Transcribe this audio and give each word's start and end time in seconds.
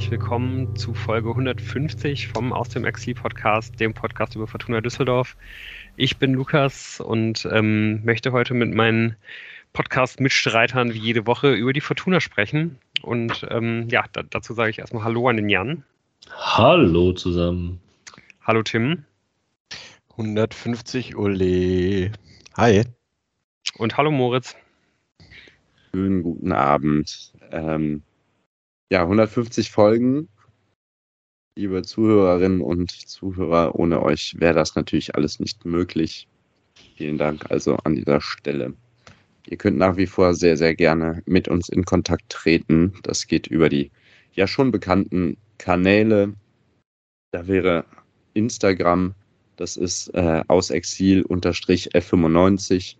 herzlich 0.00 0.18
willkommen 0.18 0.74
zu 0.76 0.94
Folge 0.94 1.28
150 1.28 2.28
vom 2.28 2.54
Aus 2.54 2.70
dem 2.70 2.86
Exil 2.86 3.14
Podcast, 3.14 3.78
dem 3.78 3.92
Podcast 3.92 4.34
über 4.34 4.46
Fortuna 4.46 4.80
Düsseldorf. 4.80 5.36
Ich 5.96 6.16
bin 6.16 6.32
Lukas 6.32 7.00
und 7.00 7.46
ähm, 7.52 8.02
möchte 8.02 8.32
heute 8.32 8.54
mit 8.54 8.74
meinen 8.74 9.16
Podcast-Mitstreitern 9.74 10.94
wie 10.94 10.98
jede 10.98 11.26
Woche 11.26 11.52
über 11.52 11.74
die 11.74 11.82
Fortuna 11.82 12.22
sprechen. 12.22 12.78
Und 13.02 13.46
ähm, 13.50 13.88
ja, 13.90 14.06
da, 14.12 14.22
dazu 14.22 14.54
sage 14.54 14.70
ich 14.70 14.78
erstmal 14.78 15.04
Hallo 15.04 15.28
an 15.28 15.36
den 15.36 15.50
Jan. 15.50 15.84
Hallo 16.30 17.12
zusammen. 17.12 17.78
Hallo 18.40 18.62
Tim. 18.62 19.04
150 20.12 21.14
Ole. 21.16 22.10
Hi. 22.56 22.84
Und 23.76 23.98
hallo 23.98 24.10
Moritz. 24.10 24.56
Schönen 25.90 26.22
guten 26.22 26.52
Abend. 26.52 27.34
Ähm, 27.50 28.02
ja, 28.90 29.02
150 29.02 29.70
Folgen. 29.70 30.28
Liebe 31.56 31.82
Zuhörerinnen 31.82 32.60
und 32.60 32.90
Zuhörer, 32.90 33.74
ohne 33.76 34.02
euch 34.02 34.34
wäre 34.38 34.54
das 34.54 34.74
natürlich 34.74 35.14
alles 35.14 35.40
nicht 35.40 35.64
möglich. 35.64 36.28
Vielen 36.96 37.18
Dank 37.18 37.50
also 37.50 37.76
an 37.84 37.94
dieser 37.94 38.20
Stelle. 38.20 38.74
Ihr 39.46 39.56
könnt 39.56 39.78
nach 39.78 39.96
wie 39.96 40.06
vor 40.06 40.34
sehr, 40.34 40.56
sehr 40.56 40.74
gerne 40.74 41.22
mit 41.26 41.48
uns 41.48 41.68
in 41.68 41.84
Kontakt 41.84 42.28
treten. 42.30 42.94
Das 43.02 43.26
geht 43.26 43.46
über 43.46 43.68
die 43.68 43.90
ja 44.32 44.46
schon 44.46 44.70
bekannten 44.70 45.36
Kanäle. 45.58 46.34
Da 47.32 47.46
wäre 47.46 47.84
Instagram, 48.34 49.14
das 49.56 49.76
ist 49.76 50.08
äh, 50.14 50.42
aus 50.48 50.70
Exil 50.70 51.24
F95 51.26 52.96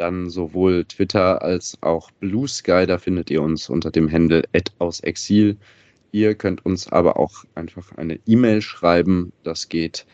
dann 0.00 0.30
sowohl 0.30 0.84
Twitter 0.84 1.42
als 1.42 1.76
auch 1.82 2.10
Blue 2.12 2.48
Sky. 2.48 2.86
Da 2.86 2.96
findet 2.98 3.30
ihr 3.30 3.42
uns 3.42 3.68
unter 3.68 3.90
dem 3.90 4.10
Handle 4.10 4.44
aus 4.78 5.00
Exil. 5.00 5.58
Ihr 6.12 6.34
könnt 6.34 6.64
uns 6.64 6.88
aber 6.88 7.18
auch 7.18 7.44
einfach 7.54 7.92
eine 7.96 8.18
E-Mail 8.26 8.62
schreiben. 8.62 9.34
Das 9.42 9.68
geht 9.68 10.06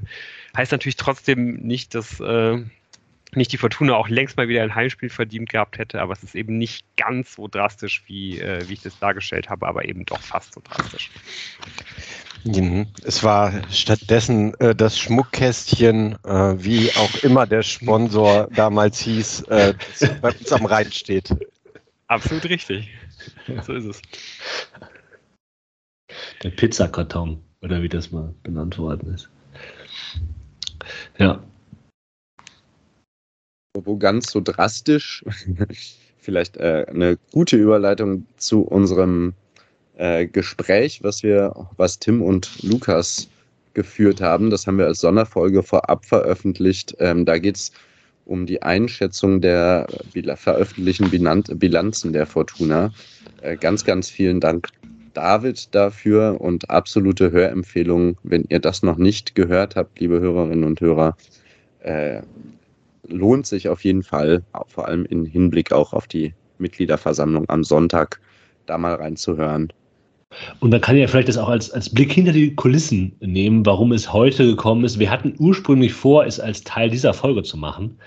heißt 0.56 0.70
natürlich 0.70 0.96
trotzdem 0.96 1.54
nicht, 1.54 1.94
dass 1.94 2.20
äh, 2.20 2.58
nicht 3.34 3.52
die 3.52 3.56
Fortuna 3.56 3.94
auch 3.94 4.08
längst 4.08 4.36
mal 4.36 4.48
wieder 4.48 4.62
ein 4.62 4.74
Heimspiel 4.74 5.08
verdient 5.08 5.48
gehabt 5.48 5.78
hätte, 5.78 6.00
aber 6.02 6.12
es 6.12 6.22
ist 6.22 6.34
eben 6.34 6.58
nicht 6.58 6.84
ganz 6.96 7.36
so 7.36 7.48
drastisch, 7.48 8.02
wie, 8.06 8.38
äh, 8.38 8.68
wie 8.68 8.74
ich 8.74 8.82
das 8.82 8.98
dargestellt 8.98 9.48
habe, 9.48 9.66
aber 9.66 9.86
eben 9.86 10.04
doch 10.04 10.20
fast 10.20 10.54
so 10.54 10.62
drastisch. 10.62 11.10
Mhm. 12.44 12.86
Es 13.04 13.22
war 13.22 13.52
stattdessen 13.70 14.54
äh, 14.60 14.74
das 14.74 14.98
Schmuckkästchen, 14.98 16.16
äh, 16.24 16.54
wie 16.62 16.90
auch 16.96 17.22
immer 17.22 17.46
der 17.46 17.62
Sponsor 17.62 18.48
damals 18.54 19.00
hieß, 19.00 19.42
äh, 19.42 19.74
bei 20.20 20.32
uns 20.32 20.52
am 20.52 20.66
Rhein 20.66 20.90
steht. 20.92 21.34
Absolut 22.08 22.44
richtig. 22.46 22.90
So 23.64 23.74
ist 23.74 23.84
es. 23.84 24.02
Der 26.42 26.50
Pizzakarton, 26.50 27.40
oder 27.62 27.82
wie 27.82 27.88
das 27.88 28.10
mal 28.10 28.34
benannt 28.42 28.78
worden 28.78 29.14
ist. 29.14 29.28
Ja. 31.18 31.42
Wo 33.74 33.96
ganz 33.96 34.30
so 34.30 34.40
drastisch, 34.40 35.24
vielleicht 36.18 36.56
äh, 36.56 36.86
eine 36.88 37.18
gute 37.32 37.56
Überleitung 37.56 38.26
zu 38.36 38.62
unserem 38.62 39.34
äh, 39.96 40.26
Gespräch, 40.26 41.02
was 41.02 41.22
wir, 41.22 41.54
was 41.76 41.98
Tim 41.98 42.22
und 42.22 42.62
Lukas 42.62 43.28
geführt 43.74 44.20
haben. 44.20 44.50
Das 44.50 44.66
haben 44.66 44.78
wir 44.78 44.86
als 44.86 45.00
Sonderfolge 45.00 45.62
vorab 45.62 46.04
veröffentlicht. 46.04 46.96
Ähm, 46.98 47.24
da 47.24 47.38
geht 47.38 47.56
es 47.56 47.72
um 48.24 48.46
die 48.46 48.62
Einschätzung 48.62 49.40
der 49.40 49.86
veröffentlichten 50.36 51.10
Bilanzen 51.10 52.12
der 52.12 52.26
Fortuna. 52.26 52.92
Äh, 53.42 53.56
ganz, 53.56 53.84
ganz 53.84 54.08
vielen 54.08 54.40
Dank 54.40 54.68
David 55.14 55.74
dafür 55.74 56.40
und 56.40 56.70
absolute 56.70 57.32
Hörempfehlung, 57.32 58.16
wenn 58.22 58.44
ihr 58.48 58.60
das 58.60 58.82
noch 58.82 58.96
nicht 58.96 59.34
gehört 59.34 59.76
habt, 59.76 60.00
liebe 60.00 60.20
Hörerinnen 60.20 60.64
und 60.64 60.80
Hörer, 60.80 61.16
äh, 61.80 62.22
lohnt 63.06 63.46
sich 63.46 63.68
auf 63.68 63.84
jeden 63.84 64.02
Fall, 64.02 64.42
vor 64.66 64.86
allem 64.86 65.04
im 65.06 65.24
Hinblick 65.24 65.72
auch 65.72 65.92
auf 65.92 66.06
die 66.06 66.34
Mitgliederversammlung 66.58 67.48
am 67.48 67.64
Sonntag, 67.64 68.20
da 68.66 68.78
mal 68.78 68.94
reinzuhören. 68.94 69.72
Und 70.60 70.70
dann 70.70 70.80
kann 70.80 70.96
ja 70.96 71.08
vielleicht 71.08 71.28
das 71.28 71.38
auch 71.38 71.48
als, 71.48 71.70
als 71.72 71.92
Blick 71.92 72.12
hinter 72.12 72.32
die 72.32 72.54
Kulissen 72.54 73.16
nehmen, 73.20 73.66
warum 73.66 73.92
es 73.92 74.12
heute 74.12 74.46
gekommen 74.46 74.84
ist. 74.84 74.98
Wir 74.98 75.10
hatten 75.10 75.34
ursprünglich 75.38 75.92
vor, 75.92 76.24
es 76.24 76.38
als 76.38 76.62
Teil 76.62 76.88
dieser 76.88 77.12
Folge 77.12 77.42
zu 77.42 77.56
machen, 77.56 77.98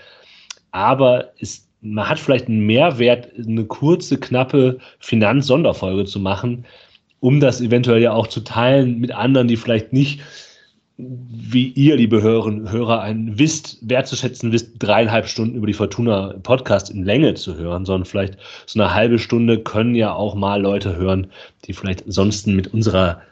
aber 0.70 1.32
es, 1.38 1.68
man 1.82 2.08
hat 2.08 2.18
vielleicht 2.18 2.48
einen 2.48 2.64
Mehrwert, 2.64 3.28
eine 3.36 3.66
kurze, 3.66 4.18
knappe 4.18 4.78
Finanz-Sonderfolge 5.00 6.06
zu 6.06 6.18
machen, 6.18 6.64
um 7.24 7.40
das 7.40 7.62
eventuell 7.62 8.02
ja 8.02 8.12
auch 8.12 8.26
zu 8.26 8.40
teilen 8.40 9.00
mit 9.00 9.10
anderen, 9.10 9.48
die 9.48 9.56
vielleicht 9.56 9.94
nicht, 9.94 10.20
wie 10.98 11.68
ihr, 11.68 11.96
liebe 11.96 12.20
Hörer, 12.20 12.70
Hörer 12.70 13.00
einen 13.00 13.38
wisst, 13.38 13.78
wertzuschätzen 13.80 14.52
wisst, 14.52 14.74
dreieinhalb 14.78 15.26
Stunden 15.26 15.56
über 15.56 15.66
die 15.66 15.72
Fortuna 15.72 16.34
Podcast 16.42 16.90
in 16.90 17.02
Länge 17.02 17.32
zu 17.32 17.56
hören, 17.56 17.86
sondern 17.86 18.04
vielleicht 18.04 18.36
so 18.66 18.78
eine 18.78 18.92
halbe 18.92 19.18
Stunde 19.18 19.58
können 19.58 19.94
ja 19.94 20.12
auch 20.12 20.34
mal 20.34 20.60
Leute 20.60 20.96
hören, 20.96 21.28
die 21.64 21.72
vielleicht 21.72 22.04
sonst 22.06 22.46
mit 22.46 22.74
unserer 22.74 23.22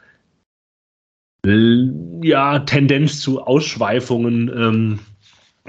ja, 1.45 2.59
Tendenz 2.59 3.21
zu 3.21 3.43
Ausschweifungen 3.43 4.49
ähm, 4.57 4.99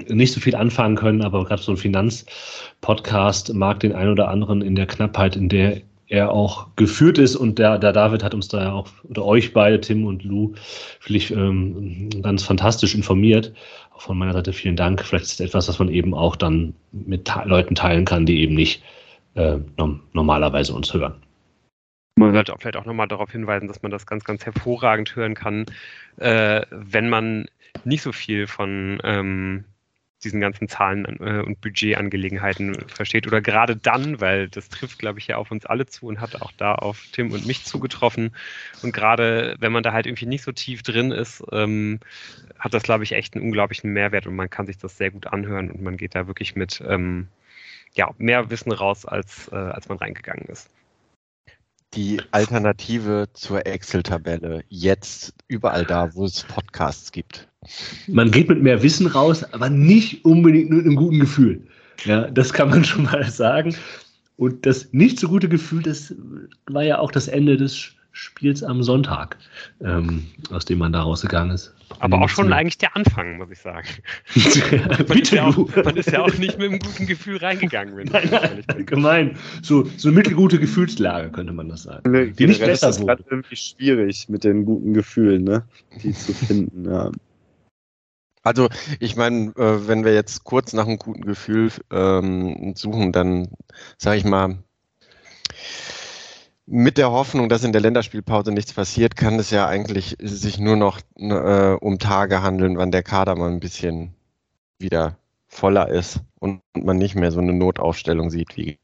nicht 0.07 0.33
so 0.33 0.39
viel 0.39 0.55
anfangen 0.55 0.95
können, 0.95 1.21
aber 1.21 1.45
gerade 1.45 1.61
so 1.61 1.73
ein 1.73 1.77
Finanzpodcast 1.77 3.53
mag 3.53 3.81
den 3.81 3.93
einen 3.93 4.13
oder 4.13 4.29
anderen 4.29 4.63
in 4.63 4.75
der 4.75 4.87
Knappheit, 4.87 5.35
in 5.35 5.47
der 5.47 5.81
er 6.15 6.31
auch 6.31 6.67
geführt 6.75 7.17
ist 7.17 7.35
und 7.35 7.59
der, 7.59 7.77
der 7.77 7.93
David 7.93 8.23
hat 8.23 8.33
uns 8.33 8.47
da 8.47 8.63
ja 8.63 8.71
auch, 8.73 8.87
oder 9.03 9.25
euch 9.25 9.53
beide, 9.53 9.79
Tim 9.79 10.05
und 10.05 10.23
Lou, 10.23 10.53
vielleicht 10.99 11.31
ähm, 11.31 12.09
ganz 12.21 12.43
fantastisch 12.43 12.95
informiert. 12.95 13.53
Auch 13.93 14.01
von 14.01 14.17
meiner 14.17 14.33
Seite 14.33 14.53
vielen 14.53 14.75
Dank. 14.75 15.03
Vielleicht 15.03 15.25
ist 15.25 15.33
es 15.33 15.39
etwas, 15.39 15.67
was 15.67 15.79
man 15.79 15.89
eben 15.89 16.13
auch 16.13 16.35
dann 16.35 16.73
mit 16.91 17.31
Leuten 17.45 17.75
teilen 17.75 18.05
kann, 18.05 18.25
die 18.25 18.41
eben 18.41 18.55
nicht 18.55 18.83
äh, 19.35 19.57
normalerweise 20.13 20.73
uns 20.73 20.93
hören. 20.93 21.15
Man 22.17 22.33
sollte 22.33 22.53
auch 22.53 22.59
vielleicht 22.59 22.77
auch 22.77 22.85
nochmal 22.85 23.09
darauf 23.09 23.31
hinweisen, 23.31 23.67
dass 23.67 23.81
man 23.81 23.91
das 23.91 24.05
ganz, 24.05 24.23
ganz 24.23 24.45
hervorragend 24.45 25.15
hören 25.15 25.33
kann, 25.33 25.65
äh, 26.17 26.61
wenn 26.71 27.09
man 27.09 27.45
nicht 27.83 28.01
so 28.01 28.13
viel 28.13 28.47
von 28.47 28.99
ähm, 29.03 29.65
diesen 30.25 30.41
ganzen 30.41 30.67
Zahlen 30.67 31.05
äh, 31.19 31.41
und 31.41 31.61
Budgetangelegenheiten 31.61 32.75
versteht. 32.89 33.27
Oder 33.27 33.41
gerade 33.41 33.75
dann, 33.75 34.19
weil 34.19 34.49
das 34.49 34.69
trifft, 34.69 34.99
glaube 34.99 35.19
ich, 35.19 35.27
ja 35.27 35.37
auf 35.37 35.51
uns 35.51 35.65
alle 35.65 35.85
zu 35.85 36.07
und 36.07 36.19
hat 36.19 36.41
auch 36.41 36.51
da 36.51 36.75
auf 36.75 37.05
Tim 37.11 37.31
und 37.31 37.45
mich 37.45 37.63
zugetroffen. 37.63 38.35
Und 38.81 38.93
gerade 38.93 39.55
wenn 39.59 39.71
man 39.71 39.83
da 39.83 39.93
halt 39.93 40.05
irgendwie 40.07 40.25
nicht 40.25 40.43
so 40.43 40.51
tief 40.51 40.83
drin 40.83 41.11
ist, 41.11 41.43
ähm, 41.51 41.99
hat 42.59 42.73
das, 42.73 42.83
glaube 42.83 43.03
ich, 43.03 43.13
echt 43.13 43.35
einen 43.35 43.45
unglaublichen 43.45 43.93
Mehrwert 43.93 44.27
und 44.27 44.35
man 44.35 44.49
kann 44.49 44.65
sich 44.65 44.77
das 44.77 44.97
sehr 44.97 45.11
gut 45.11 45.27
anhören 45.27 45.71
und 45.71 45.81
man 45.81 45.97
geht 45.97 46.15
da 46.15 46.27
wirklich 46.27 46.55
mit 46.55 46.83
ähm, 46.85 47.27
ja, 47.93 48.09
mehr 48.17 48.49
Wissen 48.49 48.71
raus, 48.71 49.05
als, 49.05 49.49
äh, 49.51 49.55
als 49.55 49.87
man 49.87 49.97
reingegangen 49.97 50.45
ist 50.45 50.69
die 51.95 52.21
Alternative 52.31 53.27
zur 53.33 53.65
Excel-Tabelle 53.65 54.63
jetzt 54.67 55.33
überall 55.47 55.85
da, 55.85 56.13
wo 56.13 56.25
es 56.25 56.43
Podcasts 56.43 57.11
gibt. 57.11 57.47
Man 58.07 58.31
geht 58.31 58.49
mit 58.49 58.61
mehr 58.61 58.81
Wissen 58.83 59.07
raus, 59.07 59.43
aber 59.53 59.69
nicht 59.69 60.23
unbedingt 60.25 60.69
mit 60.69 60.85
einem 60.85 60.95
guten 60.95 61.19
Gefühl. 61.19 61.61
Ja, 62.03 62.29
das 62.29 62.53
kann 62.53 62.69
man 62.69 62.83
schon 62.85 63.03
mal 63.03 63.23
sagen. 63.29 63.75
Und 64.37 64.65
das 64.65 64.91
nicht 64.91 65.19
so 65.19 65.29
gute 65.29 65.47
Gefühl, 65.47 65.81
das 65.81 66.13
war 66.67 66.83
ja 66.83 66.99
auch 66.99 67.11
das 67.11 67.27
Ende 67.27 67.55
des 67.55 67.95
Spiels 68.11 68.63
am 68.63 68.81
Sonntag, 68.81 69.37
ähm, 69.83 70.25
aus 70.49 70.63
dem 70.63 70.79
man 70.79 70.93
da 70.93 71.01
rausgegangen 71.01 71.53
ist. 71.53 71.73
Aber 71.99 72.21
auch 72.21 72.29
schon 72.29 72.51
eigentlich 72.53 72.77
der 72.77 72.95
Anfang, 72.95 73.37
muss 73.37 73.49
ich 73.51 73.59
sagen. 73.59 73.87
man, 75.07 75.19
ist 75.19 75.31
ja 75.31 75.47
auch, 75.47 75.75
man, 75.83 75.97
ist 75.97 76.11
ja 76.11 76.21
auch, 76.21 76.33
nicht 76.37 76.57
mit 76.57 76.69
einem 76.69 76.79
guten 76.79 77.07
Gefühl 77.07 77.37
reingegangen. 77.37 77.95
Wenn 77.97 78.07
nein, 78.11 78.29
nein, 78.31 78.85
gemein. 78.85 79.37
So, 79.61 79.85
so 79.97 80.07
eine 80.07 80.17
mittelgute 80.17 80.59
Gefühlslage, 80.59 81.29
könnte 81.29 81.51
man 81.51 81.67
das 81.67 81.83
sagen. 81.83 82.13
Die, 82.13 82.31
die 82.31 82.47
nicht 82.47 82.61
besser 82.61 82.89
ist 82.89 83.01
gerade 83.01 83.23
irgendwie 83.29 83.55
schwierig 83.55 84.29
mit 84.29 84.45
den 84.45 84.65
guten 84.65 84.93
Gefühlen, 84.93 85.43
ne? 85.43 85.63
die 86.01 86.13
zu 86.13 86.33
finden. 86.33 86.85
Ja. 86.85 87.11
Also 88.45 88.69
ich 88.99 89.15
meine, 89.15 89.49
äh, 89.57 89.87
wenn 89.87 90.05
wir 90.05 90.13
jetzt 90.13 90.43
kurz 90.43 90.71
nach 90.71 90.85
einem 90.85 90.99
guten 90.99 91.25
Gefühl 91.25 91.71
ähm, 91.91 92.75
suchen, 92.75 93.11
dann 93.11 93.49
sage 93.97 94.17
ich 94.17 94.23
mal, 94.23 94.59
mit 96.67 96.99
der 96.99 97.11
Hoffnung, 97.11 97.49
dass 97.49 97.63
in 97.63 97.71
der 97.71 97.81
Länderspielpause 97.81 98.51
nichts 98.51 98.71
passiert, 98.71 99.15
kann 99.15 99.39
es 99.39 99.49
ja 99.49 99.67
eigentlich 99.67 100.15
sich 100.19 100.59
nur 100.59 100.75
noch 100.75 100.99
äh, 101.15 101.73
um 101.73 101.97
Tage 101.97 102.43
handeln, 102.43 102.77
wann 102.77 102.91
der 102.91 103.01
Kader 103.01 103.35
mal 103.35 103.49
ein 103.49 103.59
bisschen 103.59 104.13
wieder 104.77 105.17
voller 105.47 105.89
ist 105.89 106.19
und 106.39 106.61
man 106.75 106.97
nicht 106.97 107.15
mehr 107.15 107.31
so 107.31 107.39
eine 107.39 107.53
Notaufstellung 107.53 108.29
sieht 108.29 108.55
wie 108.57 108.77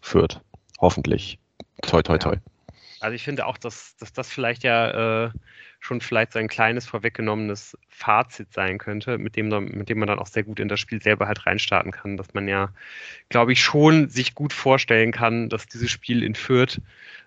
führt. 0.00 0.40
Hoffentlich. 0.80 1.40
Toi, 1.82 2.02
toi, 2.02 2.18
toi. 2.18 2.36
Also 3.00 3.14
ich 3.14 3.24
finde 3.24 3.46
auch, 3.46 3.58
dass, 3.58 3.96
dass 3.96 4.12
das 4.12 4.28
vielleicht 4.28 4.62
ja 4.62 5.24
äh, 5.26 5.30
schon 5.80 6.00
vielleicht 6.00 6.34
so 6.34 6.38
ein 6.38 6.48
kleines 6.48 6.86
vorweggenommenes 6.86 7.76
Fazit 7.88 8.52
sein 8.52 8.78
könnte, 8.78 9.18
mit 9.18 9.34
dem, 9.34 9.48
mit 9.48 9.88
dem 9.88 9.98
man 9.98 10.08
dann 10.08 10.18
auch 10.18 10.26
sehr 10.26 10.44
gut 10.44 10.60
in 10.60 10.68
das 10.68 10.78
Spiel 10.78 11.02
selber 11.02 11.26
halt 11.26 11.46
reinstarten 11.46 11.90
kann, 11.90 12.16
dass 12.16 12.32
man 12.34 12.46
ja, 12.46 12.68
glaube 13.30 13.52
ich, 13.52 13.62
schon 13.62 14.08
sich 14.08 14.34
gut 14.34 14.52
vorstellen 14.52 15.10
kann, 15.10 15.48
dass 15.48 15.66
dieses 15.66 15.90
Spiel 15.90 16.22
in 16.22 16.34
Fürth 16.34 16.80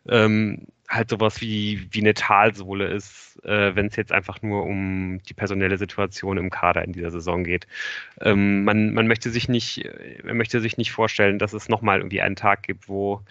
ähm, 0.07 0.67
halt 0.93 1.09
sowas 1.09 1.41
wie, 1.41 1.87
wie 1.91 2.01
eine 2.01 2.13
Talsohle 2.13 2.87
ist, 2.87 3.39
äh, 3.43 3.75
wenn 3.75 3.87
es 3.87 3.95
jetzt 3.95 4.11
einfach 4.11 4.41
nur 4.41 4.63
um 4.63 5.19
die 5.27 5.33
personelle 5.33 5.77
Situation 5.77 6.37
im 6.37 6.49
Kader 6.49 6.83
in 6.83 6.93
dieser 6.93 7.11
Saison 7.11 7.43
geht. 7.43 7.67
Ähm, 8.21 8.63
man, 8.63 8.93
man 8.93 9.07
möchte 9.07 9.29
sich 9.29 9.49
nicht, 9.49 9.89
man 10.23 10.37
möchte 10.37 10.59
sich 10.61 10.77
nicht 10.77 10.91
vorstellen, 10.91 11.39
dass 11.39 11.53
es 11.53 11.69
nochmal 11.69 11.99
irgendwie 11.99 12.21
einen 12.21 12.35
Tag 12.35 12.63
gibt, 12.63 12.87
wo, 12.87 13.21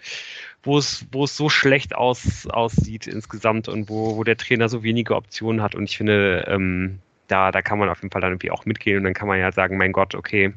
wo 0.63 0.77
es, 0.77 1.05
wo 1.11 1.23
es 1.25 1.37
so 1.37 1.49
schlecht 1.49 1.95
aus, 1.95 2.47
aussieht 2.47 3.07
insgesamt 3.07 3.67
und 3.67 3.89
wo, 3.89 4.17
wo 4.17 4.23
der 4.23 4.37
Trainer 4.37 4.69
so 4.69 4.83
wenige 4.83 5.15
Optionen 5.15 5.61
hat. 5.61 5.75
Und 5.75 5.85
ich 5.85 5.97
finde, 5.97 6.45
ähm, 6.47 6.99
da, 7.27 7.51
da 7.51 7.61
kann 7.61 7.79
man 7.79 7.89
auf 7.89 8.01
jeden 8.01 8.11
Fall 8.11 8.21
dann 8.21 8.31
irgendwie 8.31 8.51
auch 8.51 8.65
mitgehen 8.65 8.97
und 8.97 9.03
dann 9.03 9.13
kann 9.13 9.27
man 9.27 9.39
ja 9.39 9.51
sagen, 9.51 9.77
mein 9.77 9.91
Gott, 9.91 10.15
okay, 10.15 10.53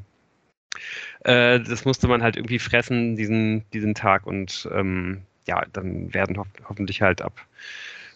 äh, 1.24 1.60
das 1.60 1.84
musste 1.84 2.08
man 2.08 2.22
halt 2.22 2.36
irgendwie 2.36 2.58
fressen, 2.58 3.16
diesen, 3.16 3.64
diesen 3.70 3.94
Tag 3.94 4.26
und 4.26 4.68
ähm, 4.72 5.22
ja, 5.46 5.64
dann 5.72 6.12
werden 6.12 6.38
ho 6.38 6.44
hoffentlich 6.68 7.02
halt 7.02 7.22
ab, 7.22 7.40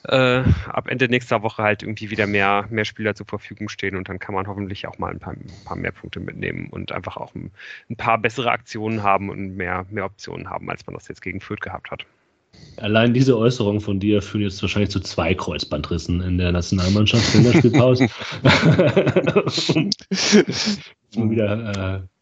äh, 0.05 0.43
ab 0.67 0.89
Ende 0.89 1.09
nächster 1.09 1.43
Woche 1.43 1.63
halt 1.63 1.83
irgendwie 1.83 2.11
wieder 2.11 2.27
mehr, 2.27 2.67
mehr 2.71 2.85
Spieler 2.85 3.15
zur 3.15 3.27
Verfügung 3.27 3.69
stehen 3.69 3.97
und 3.97 4.09
dann 4.09 4.19
kann 4.19 4.35
man 4.35 4.47
hoffentlich 4.47 4.87
auch 4.87 4.99
mal 4.99 5.11
ein 5.11 5.19
paar, 5.19 5.35
ein 5.35 5.51
paar 5.65 5.77
mehr 5.77 5.93
Punkte 5.93 6.21
mitnehmen 6.21 6.69
und 6.71 6.93
einfach 6.93 7.17
auch 7.17 7.35
ein, 7.35 7.51
ein, 7.89 7.97
paar 7.97 8.19
bessere 8.19 8.51
Aktionen 8.51 9.03
haben 9.03 9.31
und 9.31 9.57
mehr, 9.57 9.87
mehr 9.91 10.07
Optionen 10.07 10.49
haben, 10.49 10.71
als 10.71 10.87
man 10.87 10.95
das 10.95 11.09
jetzt 11.09 11.23
gegen 11.23 11.41
Fürth 11.41 11.61
gehabt 11.61 11.91
hat. 11.91 12.07
Allein 12.79 13.15
diese 13.15 13.39
Äußerung 13.39 13.81
von 13.81 14.01
dir 14.01 14.23
führt 14.23 14.45
jetzt 14.45 14.63
wahrscheinlich 14.63 14.91
zu 14.91 15.01
zwei 15.01 15.35
Kreuzbandrissen 15.35 16.21
in 16.23 16.39
der 16.39 16.53
Nationalmannschaft 16.53 17.35
in 17.35 17.45
der 17.45 17.53
Spielpause. 17.53 18.09
um 21.17 21.31
wieder 21.31 22.01
äh, 22.01 22.20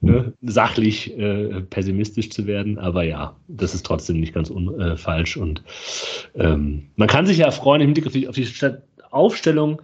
ne, 0.00 0.32
sachlich 0.42 1.16
äh, 1.18 1.60
pessimistisch 1.62 2.30
zu 2.30 2.46
werden. 2.46 2.78
Aber 2.78 3.02
ja, 3.02 3.36
das 3.48 3.74
ist 3.74 3.86
trotzdem 3.86 4.20
nicht 4.20 4.34
ganz 4.34 4.50
äh, 4.50 4.96
falsch. 4.96 5.36
Und 5.36 5.62
ähm, 6.34 6.88
man 6.96 7.08
kann 7.08 7.26
sich 7.26 7.38
ja 7.38 7.50
freuen, 7.50 7.82
im 7.82 7.88
Hinblick 7.88 8.06
auf 8.06 8.12
die, 8.12 8.28
auf 8.28 8.34
die 8.34 8.48
Aufstellung 9.10 9.80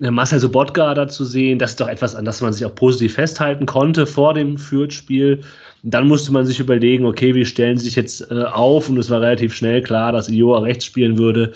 äh, 0.00 0.10
Marcel 0.10 0.40
Sobotka 0.40 0.94
da 0.94 1.08
zu 1.08 1.24
sehen. 1.24 1.58
Das 1.58 1.70
ist 1.70 1.80
doch 1.80 1.88
etwas, 1.88 2.14
an 2.14 2.24
das 2.24 2.40
man 2.40 2.52
sich 2.52 2.64
auch 2.64 2.74
positiv 2.74 3.14
festhalten 3.14 3.66
konnte 3.66 4.06
vor 4.06 4.34
dem 4.34 4.58
Fürth-Spiel. 4.58 5.42
Dann 5.82 6.08
musste 6.08 6.32
man 6.32 6.44
sich 6.44 6.60
überlegen, 6.60 7.06
okay, 7.06 7.34
wie 7.34 7.46
stellen 7.46 7.78
sie 7.78 7.86
sich 7.86 7.96
jetzt 7.96 8.30
äh, 8.30 8.44
auf? 8.44 8.88
Und 8.88 8.98
es 8.98 9.08
war 9.08 9.20
relativ 9.20 9.54
schnell 9.54 9.82
klar, 9.82 10.12
dass 10.12 10.28
Ioa 10.28 10.60
rechts 10.60 10.84
spielen 10.84 11.16
würde. 11.16 11.52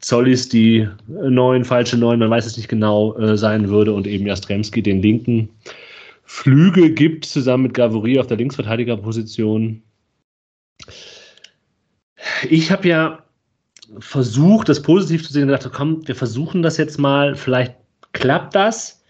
Zollis 0.00 0.48
die 0.48 0.78
äh, 0.78 1.30
neun, 1.30 1.64
falsche 1.64 1.96
neun, 1.96 2.18
man 2.18 2.30
weiß 2.30 2.46
es 2.46 2.56
nicht 2.56 2.68
genau, 2.68 3.16
äh, 3.18 3.36
sein 3.36 3.68
würde 3.68 3.92
und 3.92 4.06
eben 4.06 4.26
Jastremski 4.26 4.82
den 4.82 5.02
linken. 5.02 5.50
Flügel 6.30 6.90
gibt, 6.90 7.24
zusammen 7.24 7.62
mit 7.64 7.74
Gavory 7.74 8.18
auf 8.20 8.26
der 8.26 8.36
Linksverteidigerposition. 8.36 9.82
Ich 12.50 12.70
habe 12.70 12.86
ja 12.86 13.24
versucht, 13.98 14.68
das 14.68 14.82
positiv 14.82 15.26
zu 15.26 15.32
sehen 15.32 15.44
und 15.44 15.48
gedacht, 15.48 15.72
komm, 15.72 16.06
wir 16.06 16.14
versuchen 16.14 16.62
das 16.62 16.76
jetzt 16.76 16.98
mal, 16.98 17.34
vielleicht 17.34 17.76
klappt 18.12 18.54
das, 18.54 19.02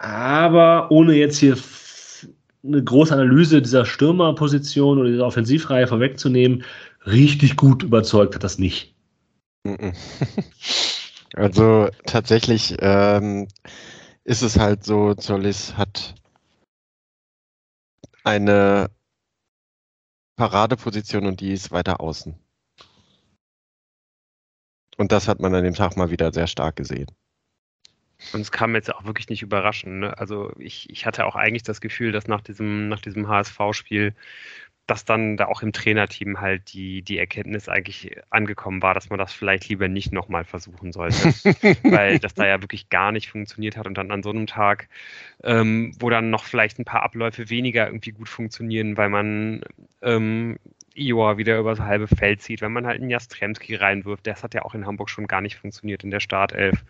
aber 0.00 0.90
ohne 0.90 1.14
jetzt 1.14 1.38
hier 1.38 1.56
eine 2.64 2.82
große 2.82 3.14
Analyse 3.14 3.62
dieser 3.62 3.86
Stürmerposition 3.86 4.98
oder 4.98 5.08
dieser 5.08 5.26
Offensivreihe 5.26 5.86
vorwegzunehmen, 5.86 6.64
richtig 7.06 7.54
gut 7.54 7.84
überzeugt 7.84 8.34
hat 8.34 8.42
das 8.42 8.58
nicht. 8.58 8.92
Also 11.36 11.88
tatsächlich 12.06 12.76
ähm, 12.80 13.46
ist 14.30 14.42
es 14.42 14.60
halt 14.60 14.84
so, 14.84 15.14
Zollis 15.14 15.76
hat 15.76 16.14
eine 18.22 18.88
Paradeposition 20.36 21.26
und 21.26 21.40
die 21.40 21.52
ist 21.52 21.72
weiter 21.72 22.00
außen. 22.00 22.38
Und 24.98 25.10
das 25.10 25.26
hat 25.26 25.40
man 25.40 25.52
an 25.52 25.64
dem 25.64 25.74
Tag 25.74 25.96
mal 25.96 26.10
wieder 26.10 26.32
sehr 26.32 26.46
stark 26.46 26.76
gesehen. 26.76 27.10
Und 28.32 28.42
es 28.42 28.52
kam 28.52 28.76
jetzt 28.76 28.94
auch 28.94 29.04
wirklich 29.04 29.30
nicht 29.30 29.42
überraschend. 29.42 29.98
Ne? 29.98 30.16
Also 30.16 30.52
ich, 30.58 30.88
ich 30.90 31.06
hatte 31.06 31.26
auch 31.26 31.34
eigentlich 31.34 31.64
das 31.64 31.80
Gefühl, 31.80 32.12
dass 32.12 32.28
nach 32.28 32.40
diesem, 32.40 32.88
nach 32.88 33.00
diesem 33.00 33.26
HSV-Spiel 33.26 34.14
dass 34.90 35.04
dann 35.04 35.36
da 35.36 35.46
auch 35.46 35.62
im 35.62 35.72
Trainerteam 35.72 36.40
halt 36.40 36.72
die, 36.72 37.02
die 37.02 37.18
Erkenntnis 37.18 37.68
eigentlich 37.68 38.16
angekommen 38.30 38.82
war, 38.82 38.92
dass 38.92 39.08
man 39.08 39.20
das 39.20 39.32
vielleicht 39.32 39.68
lieber 39.68 39.86
nicht 39.86 40.12
nochmal 40.12 40.44
versuchen 40.44 40.92
sollte. 40.92 41.28
weil 41.84 42.18
das 42.18 42.34
da 42.34 42.46
ja 42.46 42.60
wirklich 42.60 42.88
gar 42.88 43.12
nicht 43.12 43.30
funktioniert 43.30 43.76
hat 43.76 43.86
und 43.86 43.96
dann 43.96 44.10
an 44.10 44.24
so 44.24 44.30
einem 44.30 44.48
Tag, 44.48 44.88
ähm, 45.44 45.94
wo 46.00 46.10
dann 46.10 46.30
noch 46.30 46.44
vielleicht 46.44 46.80
ein 46.80 46.84
paar 46.84 47.04
Abläufe 47.04 47.50
weniger 47.50 47.86
irgendwie 47.86 48.10
gut 48.10 48.28
funktionieren, 48.28 48.96
weil 48.96 49.10
man 49.10 49.62
ähm, 50.02 50.58
Ioa 50.96 51.38
wieder 51.38 51.58
übers 51.58 51.78
halbe 51.78 52.08
Feld 52.08 52.42
zieht, 52.42 52.60
wenn 52.60 52.72
man 52.72 52.86
halt 52.86 53.00
einen 53.00 53.10
Jastremski 53.10 53.76
reinwirft, 53.76 54.26
das 54.26 54.42
hat 54.42 54.54
ja 54.54 54.62
auch 54.62 54.74
in 54.74 54.86
Hamburg 54.86 55.08
schon 55.08 55.28
gar 55.28 55.40
nicht 55.40 55.56
funktioniert 55.56 56.02
in 56.02 56.10
der 56.10 56.20
Startelf 56.20 56.84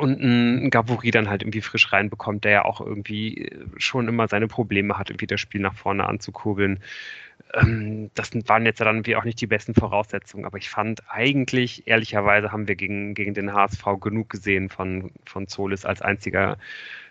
und 0.00 0.20
ein 0.20 0.70
Gavuri 0.70 1.10
dann 1.10 1.28
halt 1.28 1.42
irgendwie 1.42 1.60
frisch 1.60 1.92
reinbekommt, 1.92 2.44
der 2.44 2.52
ja 2.52 2.64
auch 2.64 2.80
irgendwie 2.80 3.44
äh, 3.44 3.64
schon 3.76 4.08
immer 4.08 4.28
seine 4.28 4.48
Probleme 4.48 4.98
hat, 4.98 5.10
irgendwie 5.10 5.26
das 5.26 5.40
Spiel 5.40 5.60
nach 5.60 5.74
vorne 5.74 6.06
anzukurbeln. 6.06 6.80
Ähm, 7.54 8.10
das 8.14 8.30
waren 8.46 8.66
jetzt 8.66 8.80
dann 8.80 8.96
irgendwie 8.96 9.16
auch 9.16 9.24
nicht 9.24 9.40
die 9.40 9.46
besten 9.46 9.74
Voraussetzungen, 9.74 10.44
aber 10.44 10.58
ich 10.58 10.68
fand 10.70 11.02
eigentlich, 11.08 11.86
ehrlicherweise, 11.86 12.52
haben 12.52 12.68
wir 12.68 12.76
gegen, 12.76 13.14
gegen 13.14 13.34
den 13.34 13.52
HSV 13.52 13.84
genug 14.00 14.30
gesehen 14.30 14.68
von, 14.68 15.12
von 15.24 15.46
Zolis 15.46 15.84
als 15.84 16.02
einziger 16.02 16.58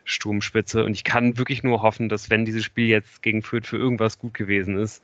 Sturmspitze 0.05 0.83
und 0.83 0.93
ich 0.93 1.03
kann 1.03 1.37
wirklich 1.37 1.63
nur 1.63 1.81
hoffen, 1.81 2.09
dass 2.09 2.29
wenn 2.29 2.45
dieses 2.45 2.63
Spiel 2.63 2.87
jetzt 2.87 3.21
gegen 3.21 3.43
Fürth 3.43 3.67
für 3.67 3.77
irgendwas 3.77 4.17
gut 4.17 4.33
gewesen 4.33 4.77
ist, 4.77 5.03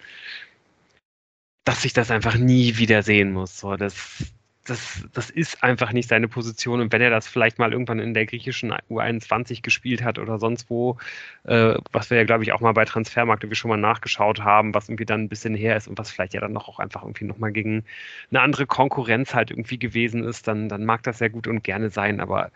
dass 1.65 1.83
ich 1.85 1.93
das 1.93 2.11
einfach 2.11 2.37
nie 2.37 2.77
wieder 2.77 3.03
sehen 3.03 3.33
muss. 3.33 3.59
So, 3.59 3.75
das, 3.75 4.33
das, 4.65 5.07
das 5.13 5.29
ist 5.29 5.63
einfach 5.63 5.93
nicht 5.93 6.09
seine 6.09 6.27
Position. 6.27 6.81
Und 6.81 6.91
wenn 6.91 7.01
er 7.01 7.11
das 7.11 7.27
vielleicht 7.27 7.59
mal 7.59 7.71
irgendwann 7.71 7.99
in 7.99 8.13
der 8.13 8.25
griechischen 8.25 8.73
U21 8.73 9.61
gespielt 9.61 10.03
hat 10.03 10.19
oder 10.19 10.39
sonst 10.39 10.69
wo, 10.69 10.97
äh, 11.43 11.75
was 11.91 12.09
wir 12.09 12.17
ja, 12.17 12.23
glaube 12.23 12.43
ich, 12.43 12.51
auch 12.51 12.61
mal 12.61 12.73
bei 12.73 12.83
Transfermarkt 12.83 13.43
irgendwie 13.43 13.55
schon 13.55 13.69
mal 13.69 13.77
nachgeschaut 13.77 14.41
haben, 14.41 14.73
was 14.73 14.89
irgendwie 14.89 15.05
dann 15.05 15.21
ein 15.21 15.29
bisschen 15.29 15.55
her 15.55 15.77
ist 15.77 15.87
und 15.87 15.97
was 15.97 16.11
vielleicht 16.11 16.33
ja 16.33 16.41
dann 16.41 16.51
noch 16.51 16.67
auch 16.67 16.79
einfach 16.79 17.03
irgendwie 17.03 17.25
nochmal 17.25 17.51
gegen 17.51 17.85
eine 18.31 18.41
andere 18.41 18.65
Konkurrenz 18.65 19.35
halt 19.35 19.51
irgendwie 19.51 19.77
gewesen 19.77 20.23
ist, 20.23 20.47
dann, 20.47 20.67
dann 20.67 20.83
mag 20.83 21.03
das 21.03 21.19
sehr 21.19 21.29
gut 21.29 21.47
und 21.47 21.63
gerne 21.63 21.91
sein. 21.91 22.19
Aber 22.19 22.51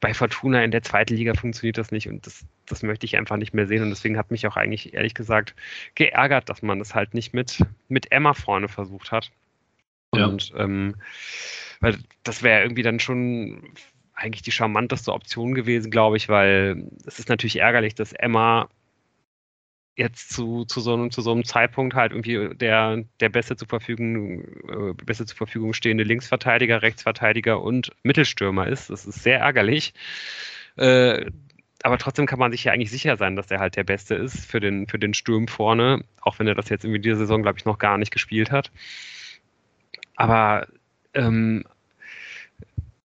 bei 0.00 0.14
Fortuna 0.14 0.64
in 0.64 0.70
der 0.70 0.82
zweiten 0.82 1.14
Liga 1.14 1.34
funktioniert 1.34 1.76
das 1.76 1.92
nicht 1.92 2.08
und 2.08 2.26
das, 2.26 2.46
das 2.66 2.82
möchte 2.82 3.04
ich 3.04 3.18
einfach 3.18 3.36
nicht 3.36 3.52
mehr 3.52 3.66
sehen. 3.66 3.82
Und 3.82 3.90
deswegen 3.90 4.16
hat 4.16 4.30
mich 4.30 4.46
auch 4.46 4.56
eigentlich 4.56 4.94
ehrlich 4.94 5.14
gesagt 5.14 5.54
geärgert, 5.94 6.48
dass 6.48 6.62
man 6.62 6.78
das 6.78 6.94
halt 6.94 7.12
nicht 7.12 7.34
mit, 7.34 7.62
mit 7.88 8.10
Emma 8.10 8.32
vorne 8.32 8.68
versucht 8.68 9.12
hat. 9.12 9.30
Und 10.10 10.50
ja. 10.50 10.60
ähm, 10.60 10.96
weil 11.80 11.98
das 12.22 12.42
wäre 12.42 12.62
irgendwie 12.62 12.82
dann 12.82 13.00
schon 13.00 13.72
eigentlich 14.14 14.42
die 14.42 14.52
charmanteste 14.52 15.12
Option 15.12 15.54
gewesen, 15.54 15.90
glaube 15.90 16.16
ich, 16.16 16.28
weil 16.28 16.90
es 17.06 17.18
ist 17.18 17.28
natürlich 17.28 17.56
ärgerlich, 17.56 17.94
dass 17.94 18.12
Emma 18.12 18.68
jetzt 19.96 20.32
zu, 20.32 20.64
zu, 20.64 20.80
so 20.80 20.94
einem, 20.94 21.10
zu 21.10 21.20
so 21.20 21.32
einem 21.32 21.44
Zeitpunkt 21.44 21.94
halt 21.94 22.12
irgendwie 22.12 22.54
der, 22.56 23.04
der 23.20 23.28
beste 23.28 23.56
zur 23.56 23.68
Verfügung, 23.68 24.44
äh, 24.68 24.94
beste 25.04 25.26
zur 25.26 25.36
Verfügung 25.36 25.72
stehende 25.72 26.04
Linksverteidiger, 26.04 26.82
Rechtsverteidiger 26.82 27.60
und 27.60 27.90
Mittelstürmer 28.02 28.66
ist. 28.66 28.90
Das 28.90 29.06
ist 29.06 29.22
sehr 29.22 29.40
ärgerlich. 29.40 29.94
Äh, 30.76 31.30
aber 31.82 31.98
trotzdem 31.98 32.26
kann 32.26 32.38
man 32.38 32.52
sich 32.52 32.64
ja 32.64 32.72
eigentlich 32.72 32.90
sicher 32.90 33.16
sein, 33.16 33.36
dass 33.36 33.46
der 33.46 33.58
halt 33.58 33.76
der 33.76 33.84
Beste 33.84 34.14
ist 34.14 34.44
für 34.44 34.60
den, 34.60 34.86
für 34.86 34.98
den 34.98 35.14
Sturm 35.14 35.48
vorne, 35.48 36.04
auch 36.20 36.38
wenn 36.38 36.46
er 36.46 36.54
das 36.54 36.68
jetzt 36.68 36.84
irgendwie 36.84 37.00
diese 37.00 37.16
Saison, 37.16 37.42
glaube 37.42 37.58
ich, 37.58 37.64
noch 37.64 37.78
gar 37.78 37.96
nicht 37.96 38.10
gespielt 38.10 38.50
hat. 38.50 38.70
Aber 40.20 40.66
ähm, 41.14 41.64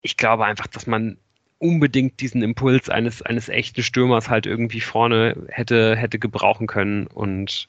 ich 0.00 0.16
glaube 0.16 0.46
einfach, 0.46 0.66
dass 0.66 0.86
man 0.86 1.18
unbedingt 1.58 2.18
diesen 2.20 2.42
Impuls 2.42 2.88
eines, 2.88 3.20
eines 3.20 3.50
echten 3.50 3.82
Stürmers 3.82 4.30
halt 4.30 4.46
irgendwie 4.46 4.80
vorne 4.80 5.36
hätte, 5.48 5.96
hätte 5.96 6.18
gebrauchen 6.18 6.66
können. 6.66 7.06
Und 7.06 7.68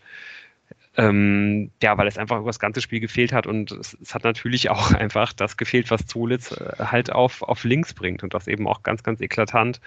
ähm, 0.96 1.70
ja, 1.84 1.98
weil 1.98 2.08
es 2.08 2.18
einfach 2.18 2.38
über 2.38 2.48
das 2.48 2.60
ganze 2.60 2.80
Spiel 2.80 3.02
gefehlt 3.02 3.34
hat. 3.34 3.46
Und 3.46 3.74
es, 3.74 3.98
es, 4.02 4.16
hat 4.16 4.24
natürlich 4.24 4.70
auch 4.70 4.94
einfach 4.94 5.34
das 5.34 5.58
gefehlt, 5.58 5.92
was 5.92 6.06
Zulitz 6.06 6.54
äh, 6.54 6.86
halt 6.86 7.12
auf, 7.12 7.42
auf 7.42 7.66
links 7.66 7.94
bringt. 7.94 8.24
Und 8.24 8.34
das 8.34 8.48
eben 8.48 8.70
auch 8.70 8.84
ganz, 8.84 9.04
ganz 9.04 9.20
eklatant. 9.20 9.82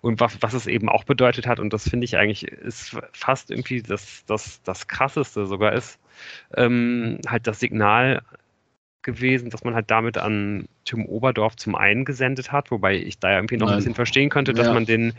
Und 0.00 0.20
was, 0.20 0.40
was 0.42 0.54
es 0.54 0.68
eben 0.68 0.88
auch 0.88 1.02
bedeutet 1.02 1.48
hat 1.48 1.58
und 1.58 1.72
das 1.72 1.88
finde 1.88 2.04
ich 2.04 2.16
eigentlich 2.16 2.44
ist 2.44 2.96
fast 3.12 3.50
irgendwie 3.50 3.82
das, 3.82 4.24
das, 4.26 4.62
das 4.62 4.86
krasseste 4.86 5.46
sogar 5.46 5.72
ist, 5.72 5.98
ähm, 6.54 7.18
halt 7.26 7.48
das 7.48 7.58
Signal 7.58 8.22
gewesen, 9.02 9.50
dass 9.50 9.64
man 9.64 9.74
halt 9.74 9.90
damit 9.90 10.18
an 10.18 10.66
Tim 10.84 11.06
Oberdorf 11.06 11.56
zum 11.56 11.74
einen 11.74 12.04
gesendet 12.04 12.52
hat, 12.52 12.70
wobei 12.70 12.96
ich 12.96 13.18
da 13.18 13.30
ja 13.30 13.36
irgendwie 13.36 13.56
noch 13.56 13.66
Nein. 13.66 13.74
ein 13.74 13.78
bisschen 13.78 13.94
verstehen 13.94 14.30
könnte, 14.30 14.52
dass 14.52 14.68
ja. 14.68 14.72
man 14.72 14.86
den, 14.86 15.12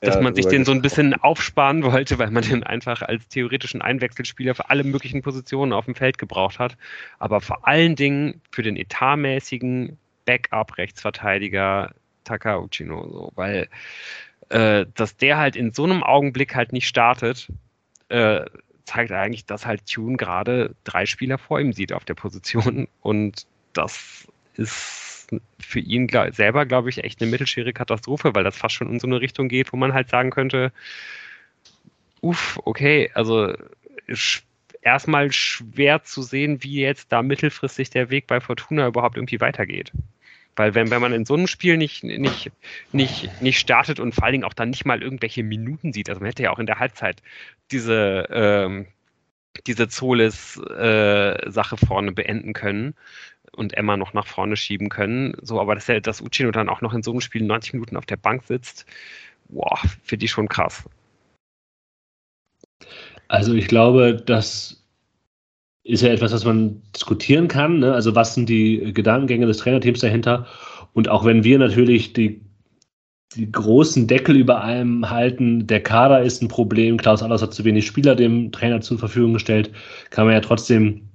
dass 0.00 0.16
ja, 0.16 0.20
man 0.20 0.34
sich 0.34 0.46
den 0.46 0.64
so 0.64 0.72
ein 0.72 0.82
bisschen 0.82 1.14
aufsparen 1.14 1.82
wollte, 1.82 2.18
weil 2.18 2.30
man 2.30 2.42
den 2.42 2.62
einfach 2.62 3.02
als 3.02 3.28
theoretischen 3.28 3.82
Einwechselspieler 3.82 4.54
für 4.54 4.70
alle 4.70 4.84
möglichen 4.84 5.22
Positionen 5.22 5.72
auf 5.72 5.84
dem 5.84 5.94
Feld 5.94 6.18
gebraucht 6.18 6.58
hat. 6.58 6.76
Aber 7.18 7.40
vor 7.40 7.66
allen 7.66 7.96
Dingen 7.96 8.40
für 8.50 8.62
den 8.62 8.76
etatmäßigen 8.76 9.98
Backup-Rechtsverteidiger 10.24 11.94
Taka 12.24 12.58
Uchino, 12.58 13.08
so, 13.10 13.32
weil 13.34 13.68
äh, 14.50 14.86
dass 14.94 15.16
der 15.16 15.38
halt 15.38 15.56
in 15.56 15.72
so 15.72 15.84
einem 15.84 16.02
Augenblick 16.02 16.54
halt 16.54 16.72
nicht 16.72 16.86
startet, 16.86 17.48
äh, 18.08 18.44
zeigt 18.88 19.12
eigentlich, 19.12 19.44
dass 19.44 19.66
halt 19.66 19.86
Tune 19.86 20.16
gerade 20.16 20.74
drei 20.84 21.06
Spieler 21.06 21.38
vor 21.38 21.60
ihm 21.60 21.72
sieht 21.72 21.92
auf 21.92 22.04
der 22.04 22.14
Position 22.14 22.88
und 23.00 23.46
das 23.72 24.26
ist 24.54 25.28
für 25.60 25.80
ihn 25.80 26.08
selber, 26.32 26.64
glaube 26.64 26.88
ich, 26.88 27.04
echt 27.04 27.20
eine 27.20 27.30
mittelschwere 27.30 27.74
Katastrophe, 27.74 28.34
weil 28.34 28.44
das 28.44 28.56
fast 28.56 28.74
schon 28.74 28.90
in 28.90 28.98
so 28.98 29.06
eine 29.06 29.20
Richtung 29.20 29.48
geht, 29.48 29.72
wo 29.72 29.76
man 29.76 29.92
halt 29.92 30.08
sagen 30.08 30.30
könnte, 30.30 30.72
uff, 32.22 32.58
okay, 32.64 33.10
also 33.12 33.52
erstmal 34.80 35.30
schwer 35.32 36.02
zu 36.02 36.22
sehen, 36.22 36.62
wie 36.62 36.80
jetzt 36.80 37.12
da 37.12 37.22
mittelfristig 37.22 37.90
der 37.90 38.08
Weg 38.08 38.26
bei 38.26 38.40
Fortuna 38.40 38.86
überhaupt 38.86 39.16
irgendwie 39.16 39.40
weitergeht. 39.40 39.92
Weil 40.58 40.74
wenn, 40.74 40.90
wenn 40.90 41.00
man 41.00 41.12
in 41.12 41.24
so 41.24 41.34
einem 41.34 41.46
Spiel 41.46 41.76
nicht, 41.76 42.02
nicht, 42.02 42.50
nicht, 42.90 43.40
nicht 43.40 43.60
startet 43.60 44.00
und 44.00 44.12
vor 44.12 44.24
allen 44.24 44.32
Dingen 44.32 44.44
auch 44.44 44.54
dann 44.54 44.70
nicht 44.70 44.84
mal 44.84 45.02
irgendwelche 45.02 45.44
Minuten 45.44 45.92
sieht, 45.92 46.08
also 46.08 46.20
man 46.20 46.28
hätte 46.28 46.42
ja 46.42 46.50
auch 46.50 46.58
in 46.58 46.66
der 46.66 46.80
Halbzeit 46.80 47.22
diese, 47.70 48.26
ähm, 48.30 48.86
diese 49.68 49.88
Zolis-Sache 49.88 51.74
äh, 51.76 51.86
vorne 51.86 52.10
beenden 52.10 52.54
können 52.54 52.94
und 53.52 53.74
Emma 53.74 53.96
noch 53.96 54.14
nach 54.14 54.26
vorne 54.26 54.56
schieben 54.56 54.88
können. 54.88 55.36
So, 55.42 55.60
aber 55.60 55.76
dass, 55.76 55.86
der, 55.86 56.00
dass 56.00 56.20
Uchino 56.20 56.50
dann 56.50 56.68
auch 56.68 56.80
noch 56.80 56.92
in 56.92 57.04
so 57.04 57.12
einem 57.12 57.20
Spiel 57.20 57.42
90 57.42 57.74
Minuten 57.74 57.96
auf 57.96 58.06
der 58.06 58.16
Bank 58.16 58.42
sitzt, 58.42 58.84
boah, 59.48 59.78
finde 60.02 60.24
ich 60.24 60.32
schon 60.32 60.48
krass. 60.48 60.84
Also 63.28 63.54
ich 63.54 63.68
glaube, 63.68 64.14
dass 64.16 64.77
ist 65.88 66.02
ja 66.02 66.10
etwas, 66.10 66.32
was 66.32 66.44
man 66.44 66.82
diskutieren 66.94 67.48
kann. 67.48 67.78
Ne? 67.78 67.94
Also 67.94 68.14
was 68.14 68.34
sind 68.34 68.48
die 68.48 68.92
Gedankengänge 68.92 69.46
des 69.46 69.56
Trainerteams 69.56 70.00
dahinter? 70.00 70.46
Und 70.92 71.08
auch 71.08 71.24
wenn 71.24 71.44
wir 71.44 71.58
natürlich 71.58 72.12
die, 72.12 72.42
die 73.34 73.50
großen 73.50 74.06
Deckel 74.06 74.36
über 74.36 74.62
allem 74.62 75.08
halten, 75.08 75.66
der 75.66 75.82
Kader 75.82 76.22
ist 76.22 76.42
ein 76.42 76.48
Problem, 76.48 76.98
Klaus 76.98 77.22
Allers 77.22 77.40
hat 77.40 77.54
zu 77.54 77.64
wenig 77.64 77.86
Spieler 77.86 78.14
dem 78.14 78.52
Trainer 78.52 78.82
zur 78.82 78.98
Verfügung 78.98 79.32
gestellt, 79.32 79.70
kann 80.10 80.26
man 80.26 80.34
ja 80.34 80.40
trotzdem 80.40 81.08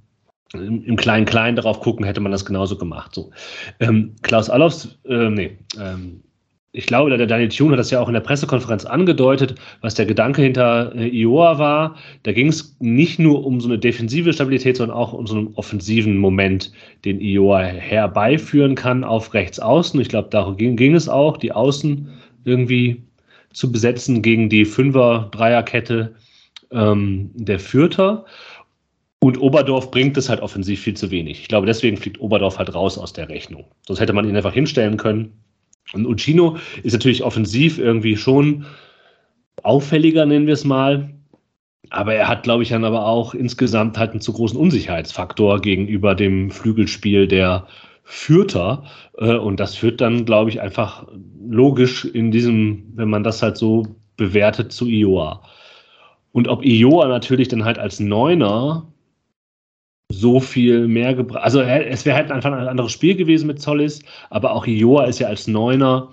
im 0.52 0.96
Kleinen-Kleinen 0.96 1.56
darauf 1.56 1.80
gucken, 1.80 2.04
hätte 2.04 2.20
man 2.20 2.32
das 2.32 2.44
genauso 2.44 2.76
gemacht. 2.76 3.14
So. 3.14 3.30
Ähm, 3.78 4.14
Klaus 4.22 4.50
Allofs, 4.50 4.98
äh, 5.04 5.30
nee, 5.30 5.58
ähm, 5.78 6.22
ich 6.76 6.86
glaube, 6.86 7.16
der 7.16 7.26
Daniel 7.28 7.48
Thune 7.48 7.72
hat 7.72 7.78
das 7.78 7.92
ja 7.92 8.00
auch 8.00 8.08
in 8.08 8.14
der 8.14 8.20
Pressekonferenz 8.20 8.84
angedeutet, 8.84 9.54
was 9.80 9.94
der 9.94 10.06
Gedanke 10.06 10.42
hinter 10.42 10.92
äh, 10.96 11.08
Ioa 11.08 11.56
war. 11.56 11.94
Da 12.24 12.32
ging 12.32 12.48
es 12.48 12.76
nicht 12.80 13.20
nur 13.20 13.46
um 13.46 13.60
so 13.60 13.68
eine 13.68 13.78
defensive 13.78 14.32
Stabilität, 14.32 14.76
sondern 14.76 14.96
auch 14.96 15.12
um 15.12 15.24
so 15.28 15.36
einen 15.36 15.54
offensiven 15.54 16.18
Moment, 16.18 16.72
den 17.04 17.20
Ioa 17.20 17.62
herbeiführen 17.62 18.74
kann 18.74 19.04
auf 19.04 19.34
rechts 19.34 19.60
außen. 19.60 20.00
Ich 20.00 20.08
glaube, 20.08 20.30
darum 20.30 20.56
ging, 20.56 20.74
ging 20.74 20.96
es 20.96 21.08
auch, 21.08 21.36
die 21.36 21.52
Außen 21.52 22.08
irgendwie 22.44 23.04
zu 23.52 23.70
besetzen 23.70 24.20
gegen 24.20 24.48
die 24.48 24.64
Fünfer-Dreierkette 24.64 26.12
ähm, 26.72 27.30
der 27.34 27.60
Fürther. 27.60 28.24
Und 29.20 29.40
Oberdorf 29.40 29.92
bringt 29.92 30.16
es 30.16 30.28
halt 30.28 30.40
offensiv 30.40 30.80
viel 30.80 30.94
zu 30.94 31.12
wenig. 31.12 31.40
Ich 31.40 31.48
glaube, 31.48 31.68
deswegen 31.68 31.96
fliegt 31.96 32.20
Oberdorf 32.20 32.58
halt 32.58 32.74
raus 32.74 32.98
aus 32.98 33.12
der 33.12 33.28
Rechnung. 33.28 33.64
Sonst 33.86 34.00
hätte 34.00 34.12
man 34.12 34.28
ihn 34.28 34.36
einfach 34.36 34.52
hinstellen 34.52 34.96
können 34.96 35.43
und 35.92 36.06
Uccino 36.06 36.56
ist 36.82 36.92
natürlich 36.92 37.22
offensiv 37.22 37.78
irgendwie 37.78 38.16
schon 38.16 38.64
auffälliger, 39.62 40.26
nennen 40.26 40.46
wir 40.46 40.54
es 40.54 40.64
mal. 40.64 41.10
Aber 41.90 42.14
er 42.14 42.28
hat, 42.28 42.42
glaube 42.42 42.62
ich, 42.62 42.70
dann 42.70 42.84
aber 42.84 43.06
auch 43.06 43.34
insgesamt 43.34 43.98
halt 43.98 44.12
einen 44.12 44.20
zu 44.20 44.32
großen 44.32 44.58
Unsicherheitsfaktor 44.58 45.60
gegenüber 45.60 46.14
dem 46.14 46.50
Flügelspiel 46.50 47.28
der 47.28 47.66
Fürther. 48.02 48.84
Äh, 49.18 49.36
und 49.36 49.60
das 49.60 49.76
führt 49.76 50.00
dann, 50.00 50.24
glaube 50.24 50.50
ich, 50.50 50.60
einfach 50.60 51.06
logisch 51.46 52.04
in 52.04 52.30
diesem, 52.30 52.92
wenn 52.94 53.10
man 53.10 53.22
das 53.22 53.42
halt 53.42 53.56
so 53.56 53.96
bewertet, 54.16 54.72
zu 54.72 54.86
Ioa. 54.86 55.42
Und 56.32 56.48
ob 56.48 56.64
Ioa 56.64 57.06
natürlich 57.06 57.48
dann 57.48 57.64
halt 57.64 57.78
als 57.78 58.00
Neuner 58.00 58.92
so 60.20 60.40
viel 60.40 60.86
mehr 60.88 61.14
gebracht. 61.14 61.44
Also 61.44 61.60
es 61.60 62.04
wäre 62.04 62.16
halt 62.16 62.30
einfach 62.30 62.52
ein 62.52 62.68
anderes 62.68 62.92
Spiel 62.92 63.14
gewesen 63.14 63.46
mit 63.46 63.60
Zollis, 63.60 64.00
aber 64.30 64.52
auch 64.52 64.66
Ioa 64.66 65.04
ist 65.04 65.18
ja 65.18 65.28
als 65.28 65.46
Neuner 65.46 66.12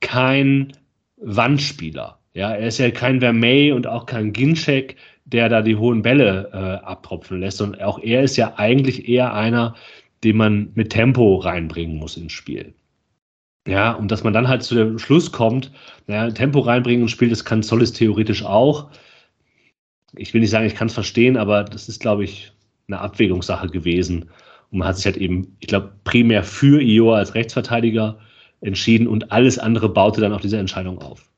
kein 0.00 0.72
Wandspieler. 1.16 2.18
Ja, 2.34 2.52
er 2.52 2.68
ist 2.68 2.78
ja 2.78 2.90
kein 2.90 3.20
Vermey 3.20 3.72
und 3.72 3.86
auch 3.86 4.06
kein 4.06 4.32
Ginczek, 4.32 4.96
der 5.24 5.48
da 5.48 5.62
die 5.62 5.76
hohen 5.76 6.02
Bälle 6.02 6.50
äh, 6.52 6.84
abtropfen 6.84 7.40
lässt. 7.40 7.60
Und 7.60 7.80
auch 7.80 7.98
er 7.98 8.22
ist 8.22 8.36
ja 8.36 8.54
eigentlich 8.56 9.08
eher 9.08 9.32
einer, 9.32 9.74
den 10.22 10.36
man 10.36 10.70
mit 10.74 10.90
Tempo 10.90 11.36
reinbringen 11.36 11.96
muss 11.96 12.16
ins 12.16 12.32
Spiel. 12.32 12.74
Ja, 13.66 13.92
und 13.92 14.10
dass 14.10 14.22
man 14.22 14.32
dann 14.32 14.48
halt 14.48 14.62
zu 14.62 14.74
dem 14.76 14.98
Schluss 14.98 15.32
kommt, 15.32 15.72
naja, 16.06 16.30
Tempo 16.30 16.60
reinbringen 16.60 17.02
ins 17.02 17.10
Spiel, 17.10 17.30
das 17.30 17.44
kann 17.44 17.62
Zollis 17.62 17.92
theoretisch 17.92 18.44
auch. 18.44 18.90
Ich 20.14 20.32
will 20.32 20.40
nicht 20.40 20.50
sagen, 20.50 20.66
ich 20.66 20.76
kann 20.76 20.86
es 20.86 20.94
verstehen, 20.94 21.36
aber 21.36 21.64
das 21.64 21.88
ist, 21.88 22.00
glaube 22.00 22.24
ich, 22.24 22.52
eine 22.88 23.00
Abwägungssache 23.00 23.68
gewesen. 23.68 24.30
Und 24.70 24.78
man 24.78 24.88
hat 24.88 24.96
sich 24.96 25.06
halt 25.06 25.16
eben, 25.16 25.56
ich 25.60 25.68
glaube, 25.68 25.92
primär 26.04 26.42
für 26.44 26.80
Ioa 26.80 27.18
als 27.18 27.34
Rechtsverteidiger 27.34 28.18
entschieden 28.60 29.06
und 29.06 29.32
alles 29.32 29.58
andere 29.58 29.88
baute 29.88 30.20
dann 30.20 30.32
auf 30.32 30.40
diese 30.40 30.58
Entscheidung 30.58 31.00
auf. 31.00 31.30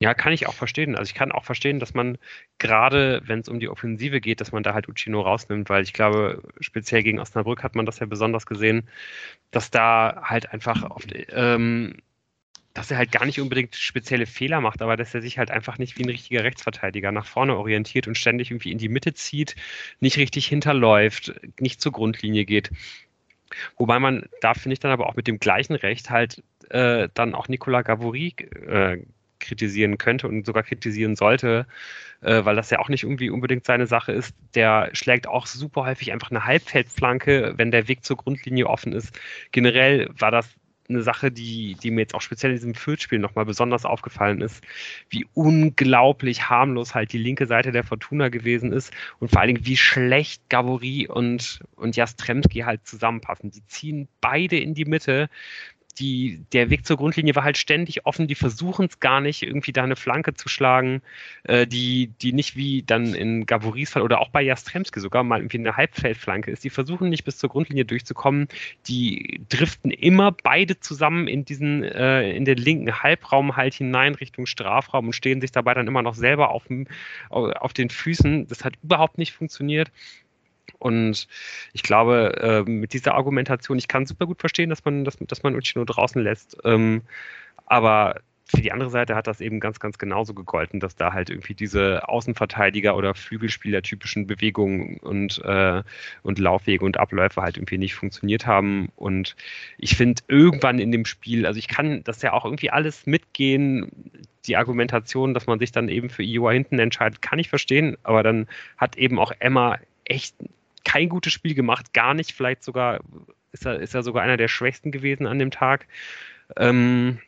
Ja, 0.00 0.14
kann 0.14 0.32
ich 0.32 0.46
auch 0.46 0.54
verstehen. 0.54 0.94
Also 0.94 1.10
ich 1.10 1.14
kann 1.14 1.32
auch 1.32 1.44
verstehen, 1.44 1.80
dass 1.80 1.92
man 1.92 2.18
gerade, 2.58 3.20
wenn 3.26 3.40
es 3.40 3.48
um 3.48 3.58
die 3.58 3.68
Offensive 3.68 4.20
geht, 4.20 4.40
dass 4.40 4.52
man 4.52 4.62
da 4.62 4.72
halt 4.72 4.88
Uccino 4.88 5.20
rausnimmt, 5.22 5.68
weil 5.70 5.82
ich 5.82 5.92
glaube, 5.92 6.40
speziell 6.60 7.02
gegen 7.02 7.18
Osnabrück 7.18 7.64
hat 7.64 7.74
man 7.74 7.84
das 7.84 7.98
ja 7.98 8.06
besonders 8.06 8.46
gesehen, 8.46 8.88
dass 9.50 9.72
da 9.72 10.22
halt 10.22 10.52
einfach 10.52 10.88
oft 10.90 11.12
ähm, 11.30 11.96
dass 12.78 12.92
er 12.92 12.98
halt 12.98 13.10
gar 13.10 13.26
nicht 13.26 13.40
unbedingt 13.40 13.74
spezielle 13.74 14.24
Fehler 14.24 14.60
macht, 14.60 14.82
aber 14.82 14.96
dass 14.96 15.12
er 15.12 15.20
sich 15.20 15.36
halt 15.36 15.50
einfach 15.50 15.78
nicht 15.78 15.98
wie 15.98 16.04
ein 16.04 16.10
richtiger 16.10 16.44
Rechtsverteidiger 16.44 17.10
nach 17.10 17.26
vorne 17.26 17.56
orientiert 17.56 18.06
und 18.06 18.16
ständig 18.16 18.52
irgendwie 18.52 18.70
in 18.70 18.78
die 18.78 18.88
Mitte 18.88 19.14
zieht, 19.14 19.56
nicht 19.98 20.16
richtig 20.16 20.46
hinterläuft, 20.46 21.34
nicht 21.58 21.80
zur 21.80 21.90
Grundlinie 21.90 22.44
geht. 22.44 22.70
Wobei 23.78 23.98
man 23.98 24.26
da 24.40 24.54
finde 24.54 24.74
ich 24.74 24.78
dann 24.78 24.92
aber 24.92 25.08
auch 25.08 25.16
mit 25.16 25.26
dem 25.26 25.40
gleichen 25.40 25.74
Recht 25.74 26.10
halt 26.10 26.44
äh, 26.70 27.08
dann 27.14 27.34
auch 27.34 27.48
Nicolas 27.48 27.84
Gavouri 27.84 28.36
äh, 28.68 28.98
kritisieren 29.40 29.98
könnte 29.98 30.28
und 30.28 30.46
sogar 30.46 30.62
kritisieren 30.62 31.16
sollte, 31.16 31.66
äh, 32.20 32.44
weil 32.44 32.54
das 32.54 32.70
ja 32.70 32.78
auch 32.78 32.88
nicht 32.88 33.02
irgendwie 33.02 33.30
unbedingt 33.30 33.64
seine 33.64 33.88
Sache 33.88 34.12
ist. 34.12 34.36
Der 34.54 34.90
schlägt 34.92 35.26
auch 35.26 35.46
super 35.46 35.84
häufig 35.84 36.12
einfach 36.12 36.30
eine 36.30 36.44
Halbfeldflanke, 36.44 37.54
wenn 37.56 37.72
der 37.72 37.88
Weg 37.88 38.04
zur 38.04 38.18
Grundlinie 38.18 38.68
offen 38.68 38.92
ist. 38.92 39.18
Generell 39.50 40.08
war 40.16 40.30
das 40.30 40.48
eine 40.88 41.02
Sache, 41.02 41.30
die, 41.30 41.76
die 41.82 41.90
mir 41.90 42.02
jetzt 42.02 42.14
auch 42.14 42.20
speziell 42.20 42.52
in 42.52 42.56
diesem 42.56 42.74
Fürth-Spiel 42.74 43.18
nochmal 43.18 43.44
besonders 43.44 43.84
aufgefallen 43.84 44.40
ist, 44.40 44.64
wie 45.10 45.26
unglaublich 45.34 46.48
harmlos 46.48 46.94
halt 46.94 47.12
die 47.12 47.18
linke 47.18 47.46
Seite 47.46 47.72
der 47.72 47.84
Fortuna 47.84 48.28
gewesen 48.28 48.72
ist 48.72 48.92
und 49.18 49.30
vor 49.30 49.40
allen 49.40 49.54
Dingen, 49.54 49.66
wie 49.66 49.76
schlecht 49.76 50.48
Gavory 50.48 51.06
und, 51.08 51.60
und 51.76 51.96
Jastremski 51.96 52.60
halt 52.60 52.86
zusammenpassen. 52.86 53.50
Die 53.50 53.64
ziehen 53.66 54.08
beide 54.20 54.58
in 54.58 54.74
die 54.74 54.86
Mitte 54.86 55.28
die, 55.98 56.44
der 56.52 56.70
Weg 56.70 56.86
zur 56.86 56.96
Grundlinie 56.96 57.34
war 57.34 57.44
halt 57.44 57.58
ständig 57.58 58.06
offen. 58.06 58.26
Die 58.26 58.34
versuchen 58.34 58.86
es 58.86 59.00
gar 59.00 59.20
nicht, 59.20 59.42
irgendwie 59.42 59.72
da 59.72 59.82
eine 59.82 59.96
Flanke 59.96 60.34
zu 60.34 60.48
schlagen, 60.48 61.02
äh, 61.44 61.66
die, 61.66 62.12
die 62.22 62.32
nicht 62.32 62.56
wie 62.56 62.82
dann 62.82 63.14
in 63.14 63.46
Gavoris 63.46 63.90
Fall 63.90 64.02
oder 64.02 64.20
auch 64.20 64.30
bei 64.30 64.42
Jastremski 64.42 65.00
sogar 65.00 65.24
mal 65.24 65.40
irgendwie 65.40 65.58
eine 65.58 65.76
Halbfeldflanke 65.76 66.50
ist. 66.50 66.64
Die 66.64 66.70
versuchen 66.70 67.08
nicht 67.08 67.24
bis 67.24 67.38
zur 67.38 67.50
Grundlinie 67.50 67.84
durchzukommen. 67.84 68.48
Die 68.86 69.40
driften 69.48 69.90
immer 69.90 70.32
beide 70.32 70.80
zusammen 70.80 71.28
in 71.28 71.44
diesen, 71.44 71.82
äh, 71.84 72.30
in 72.32 72.44
den 72.44 72.58
linken 72.58 73.02
Halbraum 73.02 73.56
halt 73.56 73.74
hinein 73.74 74.14
Richtung 74.14 74.46
Strafraum 74.46 75.06
und 75.06 75.12
stehen 75.12 75.40
sich 75.40 75.52
dabei 75.52 75.74
dann 75.74 75.86
immer 75.86 76.02
noch 76.02 76.14
selber 76.14 76.50
auf, 76.50 76.64
auf 77.30 77.72
den 77.72 77.90
Füßen. 77.90 78.46
Das 78.48 78.64
hat 78.64 78.74
überhaupt 78.82 79.18
nicht 79.18 79.32
funktioniert. 79.32 79.90
Und 80.78 81.28
ich 81.72 81.82
glaube, 81.82 82.64
äh, 82.66 82.70
mit 82.70 82.92
dieser 82.92 83.14
Argumentation, 83.14 83.78
ich 83.78 83.88
kann 83.88 84.06
super 84.06 84.26
gut 84.26 84.40
verstehen, 84.40 84.70
dass 84.70 84.84
man, 84.84 85.04
dass, 85.04 85.16
dass 85.18 85.42
man 85.42 85.56
Uchino 85.56 85.84
draußen 85.84 86.22
lässt. 86.22 86.56
Ähm, 86.64 87.02
aber 87.66 88.20
für 88.50 88.62
die 88.62 88.72
andere 88.72 88.88
Seite 88.88 89.14
hat 89.14 89.26
das 89.26 89.42
eben 89.42 89.60
ganz, 89.60 89.78
ganz 89.78 89.98
genauso 89.98 90.32
gegolten, 90.32 90.80
dass 90.80 90.96
da 90.96 91.12
halt 91.12 91.28
irgendwie 91.28 91.54
diese 91.54 92.08
Außenverteidiger 92.08 92.96
oder 92.96 93.14
Flügelspieler 93.14 93.82
typischen 93.82 94.26
Bewegungen 94.26 94.96
und, 94.98 95.42
äh, 95.44 95.82
und 96.22 96.38
Laufwege 96.38 96.84
und 96.84 96.98
Abläufe 96.98 97.42
halt 97.42 97.58
irgendwie 97.58 97.76
nicht 97.76 97.94
funktioniert 97.94 98.46
haben. 98.46 98.88
Und 98.96 99.36
ich 99.76 99.96
finde 99.96 100.22
irgendwann 100.28 100.78
in 100.78 100.92
dem 100.92 101.04
Spiel, 101.04 101.44
also 101.44 101.58
ich 101.58 101.68
kann 101.68 102.02
das 102.04 102.22
ja 102.22 102.32
auch 102.32 102.46
irgendwie 102.46 102.70
alles 102.70 103.06
mitgehen, 103.06 104.10
die 104.46 104.56
Argumentation, 104.56 105.34
dass 105.34 105.46
man 105.46 105.58
sich 105.58 105.72
dann 105.72 105.90
eben 105.90 106.08
für 106.08 106.22
Iowa 106.22 106.52
hinten 106.52 106.78
entscheidet, 106.78 107.20
kann 107.20 107.38
ich 107.38 107.50
verstehen, 107.50 107.98
aber 108.02 108.22
dann 108.22 108.46
hat 108.78 108.96
eben 108.96 109.18
auch 109.18 109.32
Emma 109.40 109.76
echt 110.06 110.34
kein 110.88 111.10
gutes 111.10 111.34
Spiel 111.34 111.54
gemacht, 111.54 111.92
gar 111.92 112.14
nicht. 112.14 112.32
Vielleicht 112.32 112.64
sogar 112.64 113.00
ist 113.52 113.66
er, 113.66 113.78
ist 113.78 113.94
er 113.94 114.02
sogar 114.02 114.22
einer 114.22 114.38
der 114.38 114.48
schwächsten 114.48 114.90
gewesen 114.90 115.26
an 115.26 115.38
dem 115.38 115.50
Tag. 115.50 115.86
Ähm, 116.56 117.18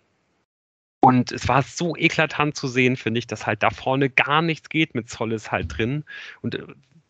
und 1.01 1.31
es 1.31 1.47
war 1.47 1.63
so 1.63 1.95
eklatant 1.95 2.57
zu 2.57 2.69
sehen, 2.69 2.97
finde 2.97 3.19
ich, 3.19 3.27
dass 3.27 3.47
halt 3.47 3.63
da 3.63 3.69
vorne 3.71 4.09
gar 4.09 4.41
nichts 4.41 4.71
geht 4.71 4.95
mit 4.95 5.11
Zolles 5.11 5.53
halt 5.53 5.77
drin. 5.77 6.05
Und, 6.41 6.59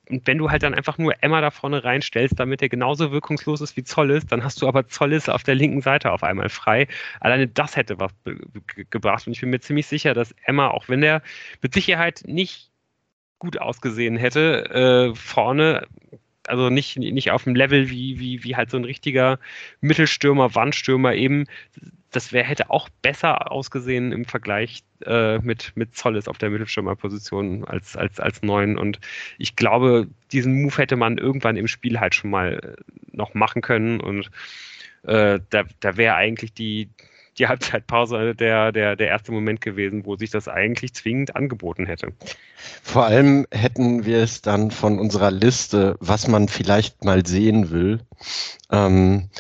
und 0.08 0.26
wenn 0.26 0.38
du 0.38 0.50
halt 0.50 0.64
dann 0.64 0.74
einfach 0.74 0.98
nur 0.98 1.22
Emma 1.22 1.40
da 1.40 1.52
vorne 1.52 1.84
reinstellst, 1.84 2.38
damit 2.38 2.62
er 2.62 2.68
genauso 2.68 3.12
wirkungslos 3.12 3.60
ist 3.60 3.76
wie 3.76 3.84
Zolles, 3.84 4.26
dann 4.26 4.42
hast 4.42 4.60
du 4.60 4.66
aber 4.66 4.88
Zolles 4.88 5.28
auf 5.28 5.44
der 5.44 5.54
linken 5.54 5.82
Seite 5.82 6.10
auf 6.10 6.24
einmal 6.24 6.48
frei. 6.48 6.88
Alleine 7.20 7.46
das 7.46 7.76
hätte 7.76 8.00
was 8.00 8.12
gebracht. 8.90 9.24
Und 9.28 9.34
ich 9.34 9.40
bin 9.40 9.50
mir 9.50 9.60
ziemlich 9.60 9.86
sicher, 9.86 10.14
dass 10.14 10.34
Emma, 10.44 10.68
auch 10.68 10.88
wenn 10.88 11.04
er 11.04 11.22
mit 11.62 11.74
Sicherheit 11.74 12.22
nicht 12.26 12.70
gut 13.38 13.60
ausgesehen 13.60 14.16
hätte, 14.16 15.10
äh, 15.12 15.14
vorne 15.14 15.86
also 16.50 16.68
nicht, 16.68 16.98
nicht 16.98 17.30
auf 17.30 17.44
dem 17.44 17.54
Level 17.54 17.90
wie, 17.90 18.18
wie, 18.18 18.44
wie 18.44 18.56
halt 18.56 18.70
so 18.70 18.76
ein 18.76 18.84
richtiger 18.84 19.38
Mittelstürmer, 19.80 20.54
Wandstürmer 20.54 21.14
eben. 21.14 21.46
Das 22.10 22.32
wär, 22.32 22.42
hätte 22.42 22.70
auch 22.70 22.88
besser 23.02 23.52
ausgesehen 23.52 24.10
im 24.10 24.24
Vergleich 24.24 24.82
äh, 25.06 25.38
mit, 25.38 25.72
mit 25.76 25.94
Zolles 25.94 26.26
auf 26.26 26.38
der 26.38 26.50
Mittelstürmerposition 26.50 27.64
als, 27.64 27.96
als, 27.96 28.18
als 28.18 28.42
neun. 28.42 28.76
Und 28.76 28.98
ich 29.38 29.54
glaube, 29.54 30.08
diesen 30.32 30.62
Move 30.62 30.76
hätte 30.76 30.96
man 30.96 31.18
irgendwann 31.18 31.56
im 31.56 31.68
Spiel 31.68 32.00
halt 32.00 32.14
schon 32.14 32.30
mal 32.30 32.76
noch 33.12 33.34
machen 33.34 33.62
können. 33.62 34.00
Und 34.00 34.30
äh, 35.04 35.38
da, 35.50 35.64
da 35.78 35.96
wäre 35.96 36.16
eigentlich 36.16 36.52
die, 36.52 36.88
die 37.38 37.48
Halbzeitpause 37.48 38.34
der, 38.34 38.72
der, 38.72 38.96
der 38.96 39.08
erste 39.08 39.32
Moment 39.32 39.60
gewesen, 39.60 40.04
wo 40.04 40.16
sich 40.16 40.30
das 40.30 40.48
eigentlich 40.48 40.94
zwingend 40.94 41.36
angeboten 41.36 41.86
hätte. 41.86 42.12
Vor 42.82 43.04
allem 43.04 43.46
hätten 43.50 44.04
wir 44.04 44.18
es 44.18 44.42
dann 44.42 44.70
von 44.70 44.98
unserer 44.98 45.30
Liste, 45.30 45.96
was 46.00 46.28
man 46.28 46.48
vielleicht 46.48 47.04
mal 47.04 47.24
sehen 47.24 47.70
will, 47.70 48.00
ähm, 48.70 49.30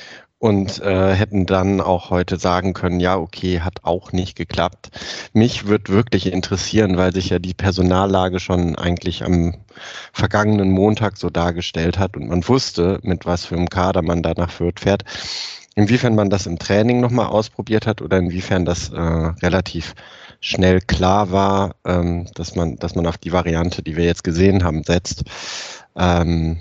und 0.40 0.80
äh, 0.80 1.14
hätten 1.14 1.44
dann 1.44 1.82
auch 1.82 2.08
heute 2.08 2.38
sagen 2.38 2.72
können, 2.72 2.98
ja, 2.98 3.18
okay, 3.18 3.60
hat 3.60 3.84
auch 3.84 4.12
nicht 4.12 4.38
geklappt. 4.38 4.90
Mich 5.34 5.66
wird 5.66 5.90
wirklich 5.90 6.32
interessieren, 6.32 6.96
weil 6.96 7.12
sich 7.12 7.28
ja 7.28 7.38
die 7.38 7.52
Personallage 7.52 8.40
schon 8.40 8.74
eigentlich 8.74 9.22
am 9.22 9.54
vergangenen 10.14 10.70
Montag 10.70 11.18
so 11.18 11.28
dargestellt 11.28 11.98
hat 11.98 12.16
und 12.16 12.28
man 12.28 12.48
wusste, 12.48 13.00
mit 13.02 13.26
was 13.26 13.44
für 13.44 13.56
einem 13.56 13.68
Kader 13.68 14.00
man 14.00 14.22
da 14.22 14.32
nach 14.34 14.50
Fürth 14.50 14.80
fährt 14.80 15.04
Inwiefern 15.80 16.14
man 16.14 16.28
das 16.28 16.44
im 16.44 16.58
Training 16.58 17.00
nochmal 17.00 17.28
ausprobiert 17.28 17.86
hat 17.86 18.02
oder 18.02 18.18
inwiefern 18.18 18.66
das 18.66 18.90
äh, 18.90 19.00
relativ 19.00 19.94
schnell 20.40 20.82
klar 20.82 21.32
war, 21.32 21.74
ähm, 21.86 22.26
dass, 22.34 22.54
man, 22.54 22.76
dass 22.76 22.94
man 22.94 23.06
auf 23.06 23.16
die 23.16 23.32
Variante, 23.32 23.82
die 23.82 23.96
wir 23.96 24.04
jetzt 24.04 24.22
gesehen 24.22 24.62
haben, 24.62 24.84
setzt. 24.84 25.24
Ähm, 25.96 26.58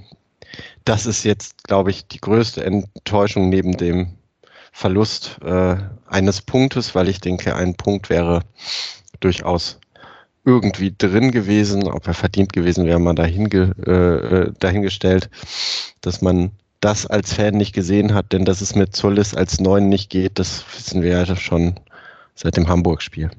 das 0.86 1.06
ist 1.06 1.26
jetzt, 1.26 1.66
glaube 1.66 1.92
ich, 1.92 2.08
die 2.08 2.22
größte 2.22 2.64
Enttäuschung 2.64 3.50
neben 3.50 3.76
dem 3.76 4.14
Verlust 4.72 5.38
äh, 5.44 5.76
eines 6.08 6.42
Punktes, 6.42 6.96
weil 6.96 7.10
ich 7.10 7.20
denke, 7.20 7.58
ein 7.58 7.76
Punkt 7.76 8.10
wäre 8.10 8.44
durchaus 9.20 9.82
irgendwie 10.46 10.96
drin 10.98 11.32
gewesen. 11.32 11.90
Ob 11.90 12.08
er 12.08 12.14
verdient 12.14 12.54
gewesen 12.54 12.86
wäre, 12.86 13.00
mal 13.00 13.16
dahinge, 13.16 13.76
äh, 13.86 13.92
äh 13.92 14.54
dahingestellt, 14.60 15.30
dass 16.00 16.22
man 16.22 16.52
das 16.80 17.06
als 17.06 17.34
Fan 17.34 17.56
nicht 17.56 17.74
gesehen 17.74 18.14
hat, 18.14 18.32
denn 18.32 18.46
dass 18.46 18.62
es 18.62 18.76
mit 18.76 18.96
Zollis 18.96 19.34
als 19.34 19.60
Neun 19.60 19.90
nicht 19.90 20.10
geht, 20.10 20.40
das 20.40 20.64
wissen 20.76 21.02
wir 21.02 21.10
ja 21.10 21.36
schon 21.36 21.76
seit 22.36 22.56
dem 22.56 22.68
Hamburg-Spiel. 22.68 23.30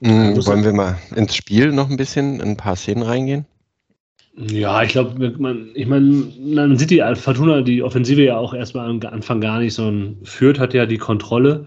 Mhm, 0.00 0.46
wollen 0.46 0.64
wir 0.64 0.72
mal 0.72 0.98
ins 1.14 1.34
Spiel 1.34 1.72
noch 1.72 1.90
ein 1.90 1.96
bisschen 1.96 2.40
in 2.40 2.50
ein 2.50 2.56
paar 2.56 2.76
Szenen 2.76 3.02
reingehen? 3.02 3.46
Ja, 4.36 4.82
ich 4.82 4.90
glaube, 4.90 5.34
man, 5.38 5.70
ich 5.74 5.86
meine, 5.86 6.28
man 6.40 6.78
sieht 6.78 6.90
die 6.90 7.02
Fortuna, 7.14 7.60
die 7.60 7.82
Offensive 7.82 8.22
ja 8.22 8.38
auch 8.38 8.54
erstmal 8.54 8.88
am 8.88 9.00
Anfang 9.00 9.40
gar 9.40 9.58
nicht, 9.58 9.74
sondern 9.74 10.16
führt 10.24 10.58
hat 10.58 10.72
ja 10.72 10.86
die 10.86 10.98
Kontrolle 10.98 11.66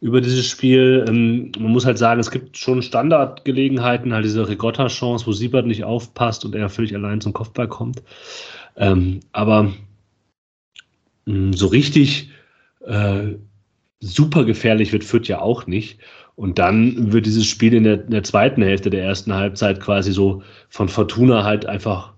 über 0.00 0.20
dieses 0.20 0.46
Spiel. 0.46 1.04
Ähm, 1.08 1.52
man 1.58 1.72
muss 1.72 1.86
halt 1.86 1.98
sagen, 1.98 2.20
es 2.20 2.30
gibt 2.30 2.56
schon 2.56 2.82
Standardgelegenheiten, 2.82 4.12
halt 4.12 4.24
diese 4.24 4.48
Regotta-Chance, 4.48 5.26
wo 5.26 5.32
Siebert 5.32 5.66
nicht 5.66 5.84
aufpasst 5.84 6.44
und 6.44 6.54
er 6.54 6.68
völlig 6.68 6.94
allein 6.94 7.20
zum 7.20 7.32
Kopfball 7.32 7.68
kommt. 7.68 8.02
Ähm, 8.76 9.20
aber 9.32 9.72
mh, 11.26 11.34
mm, 11.34 11.52
so 11.52 11.66
richtig 11.66 12.30
äh, 12.86 13.34
super 14.00 14.44
gefährlich 14.44 14.92
wird 14.92 15.04
Fürth 15.04 15.28
ja 15.28 15.40
auch 15.40 15.66
nicht. 15.66 15.98
Und 16.36 16.60
dann 16.60 17.12
wird 17.12 17.26
dieses 17.26 17.46
Spiel 17.46 17.74
in 17.74 17.82
der, 17.82 18.04
in 18.04 18.10
der, 18.10 18.22
zweiten 18.22 18.62
Hälfte 18.62 18.90
der 18.90 19.02
ersten 19.02 19.34
Halbzeit 19.34 19.80
quasi 19.80 20.12
so 20.12 20.42
von 20.68 20.88
Fortuna 20.88 21.42
halt 21.42 21.66
einfach 21.66 22.12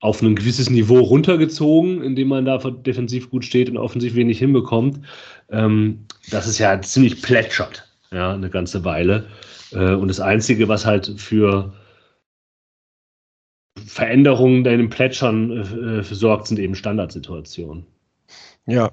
auf 0.00 0.22
ein 0.22 0.34
gewisses 0.34 0.70
Niveau 0.70 0.98
runtergezogen, 0.98 2.02
indem 2.02 2.28
man 2.28 2.46
da 2.46 2.56
defensiv 2.58 3.30
gut 3.30 3.44
steht 3.44 3.68
und 3.68 3.76
offensiv 3.76 4.14
wenig 4.14 4.38
hinbekommt. 4.38 5.00
Ähm, 5.50 6.06
das 6.30 6.46
ist 6.46 6.58
ja 6.58 6.80
ziemlich 6.80 7.22
plätschert, 7.22 7.88
ja, 8.10 8.32
eine 8.32 8.50
ganze 8.50 8.84
Weile. 8.84 9.26
Äh, 9.72 9.94
und 9.94 10.08
das 10.08 10.20
Einzige, 10.20 10.68
was 10.68 10.86
halt 10.86 11.14
für 11.20 11.72
Veränderungen 13.86 14.64
in 14.64 14.78
den 14.78 14.90
Plätschern 14.90 16.00
äh, 16.00 16.02
sorgt, 16.02 16.48
sind 16.48 16.58
eben 16.58 16.74
Standardsituationen. 16.74 17.86
Ja, 18.66 18.90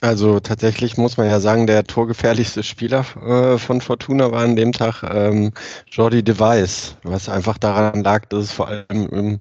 also 0.00 0.40
tatsächlich 0.40 0.96
muss 0.96 1.16
man 1.16 1.28
ja 1.28 1.38
sagen, 1.38 1.66
der 1.68 1.84
torgefährlichste 1.84 2.64
Spieler 2.64 3.04
äh, 3.24 3.58
von 3.58 3.80
Fortuna 3.80 4.32
war 4.32 4.42
an 4.42 4.56
dem 4.56 4.72
Tag 4.72 5.04
ähm, 5.04 5.52
Jordi 5.90 6.24
Device, 6.24 6.96
was 7.04 7.28
einfach 7.28 7.56
daran 7.56 8.02
lag, 8.02 8.26
dass 8.26 8.44
es 8.44 8.52
vor 8.52 8.68
allem 8.68 8.86
im 8.90 9.40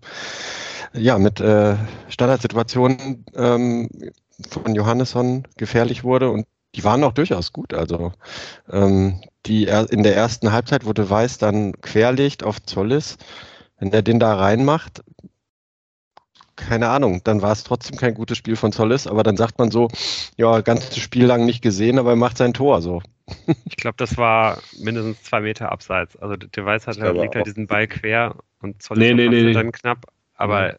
ja, 0.93 1.17
mit 1.17 1.39
äh, 1.39 1.75
Standardsituationen 2.09 3.25
ähm, 3.35 3.89
von 4.49 4.75
Johannesson 4.75 5.47
gefährlich 5.57 6.03
wurde 6.03 6.29
und 6.29 6.45
die 6.75 6.83
waren 6.83 7.03
auch 7.03 7.13
durchaus 7.13 7.51
gut. 7.51 7.73
Also 7.73 8.13
ähm, 8.71 9.21
die 9.45 9.65
in 9.65 10.03
der 10.03 10.15
ersten 10.15 10.51
Halbzeit 10.51 10.85
wurde 10.85 11.09
Weiß 11.09 11.37
dann 11.37 11.73
querlegt 11.81 12.43
auf 12.43 12.61
Zollis. 12.61 13.17
Wenn 13.79 13.91
er 13.91 14.03
den 14.03 14.19
da 14.19 14.35
reinmacht, 14.35 15.01
keine 16.55 16.89
Ahnung, 16.89 17.21
dann 17.23 17.41
war 17.41 17.51
es 17.51 17.63
trotzdem 17.63 17.97
kein 17.97 18.13
gutes 18.13 18.37
Spiel 18.37 18.55
von 18.55 18.71
Zollis, 18.71 19.07
aber 19.07 19.23
dann 19.23 19.35
sagt 19.35 19.57
man 19.57 19.71
so, 19.71 19.87
ja, 20.37 20.61
ganzes 20.61 20.97
Spiel 20.97 21.25
lang 21.25 21.45
nicht 21.45 21.61
gesehen, 21.61 21.97
aber 21.97 22.11
er 22.11 22.15
macht 22.15 22.37
sein 22.37 22.53
Tor 22.53 22.81
so. 22.81 23.01
Ich 23.65 23.77
glaube, 23.77 23.95
das 23.97 24.17
war 24.17 24.61
mindestens 24.77 25.23
zwei 25.23 25.41
Meter 25.41 25.71
abseits. 25.71 26.15
Also 26.17 26.35
der 26.35 26.65
Weiß 26.65 26.85
hat 26.85 26.99
halt, 26.99 27.15
legt 27.15 27.35
halt 27.35 27.47
diesen 27.47 27.67
Ball 27.67 27.87
quer 27.87 28.35
und 28.61 28.81
Zollis 28.81 29.01
nee, 29.01 29.13
nee, 29.13 29.29
nee, 29.29 29.53
dann 29.53 29.71
knapp, 29.71 30.05
aber 30.35 30.77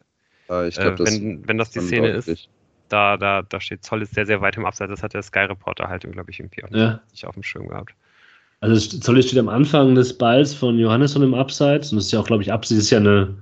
ja, 0.49 0.65
ich 0.65 0.75
glaub, 0.75 0.99
äh, 0.99 1.05
wenn, 1.05 1.47
wenn 1.47 1.57
das 1.57 1.71
die 1.71 1.79
Szene 1.79 2.09
ist, 2.09 2.49
da, 2.89 3.17
da, 3.17 3.41
da 3.41 3.59
steht 3.59 3.83
Zoll 3.83 4.01
ist 4.01 4.13
sehr, 4.13 4.25
sehr 4.25 4.41
weit 4.41 4.57
im 4.57 4.65
Abseits. 4.65 4.91
Das 4.91 5.03
hat 5.03 5.13
der 5.13 5.23
Sky 5.23 5.39
Reporter 5.39 5.87
halt, 5.87 6.09
glaube 6.09 6.31
ich, 6.31 6.39
irgendwie 6.39 6.63
auch 6.63 6.69
nicht, 6.69 6.79
ja. 6.79 7.01
nicht 7.11 7.25
auf 7.25 7.33
dem 7.33 7.43
Schirm 7.43 7.67
gehabt. 7.67 7.93
Also 8.61 8.99
Zoll 8.99 9.21
steht 9.21 9.39
am 9.39 9.49
Anfang 9.49 9.95
des 9.95 10.17
Balls 10.17 10.53
von 10.53 10.79
Johannesson 10.79 11.23
im 11.23 11.33
Abseits 11.33 11.91
und 11.91 11.97
das 11.97 12.05
ist 12.05 12.11
ja 12.13 12.19
auch, 12.19 12.27
glaube 12.27 12.43
ich, 12.43 12.51
Absicht 12.51 12.79
ist 12.79 12.89
ja 12.91 12.99
eine 12.99 13.35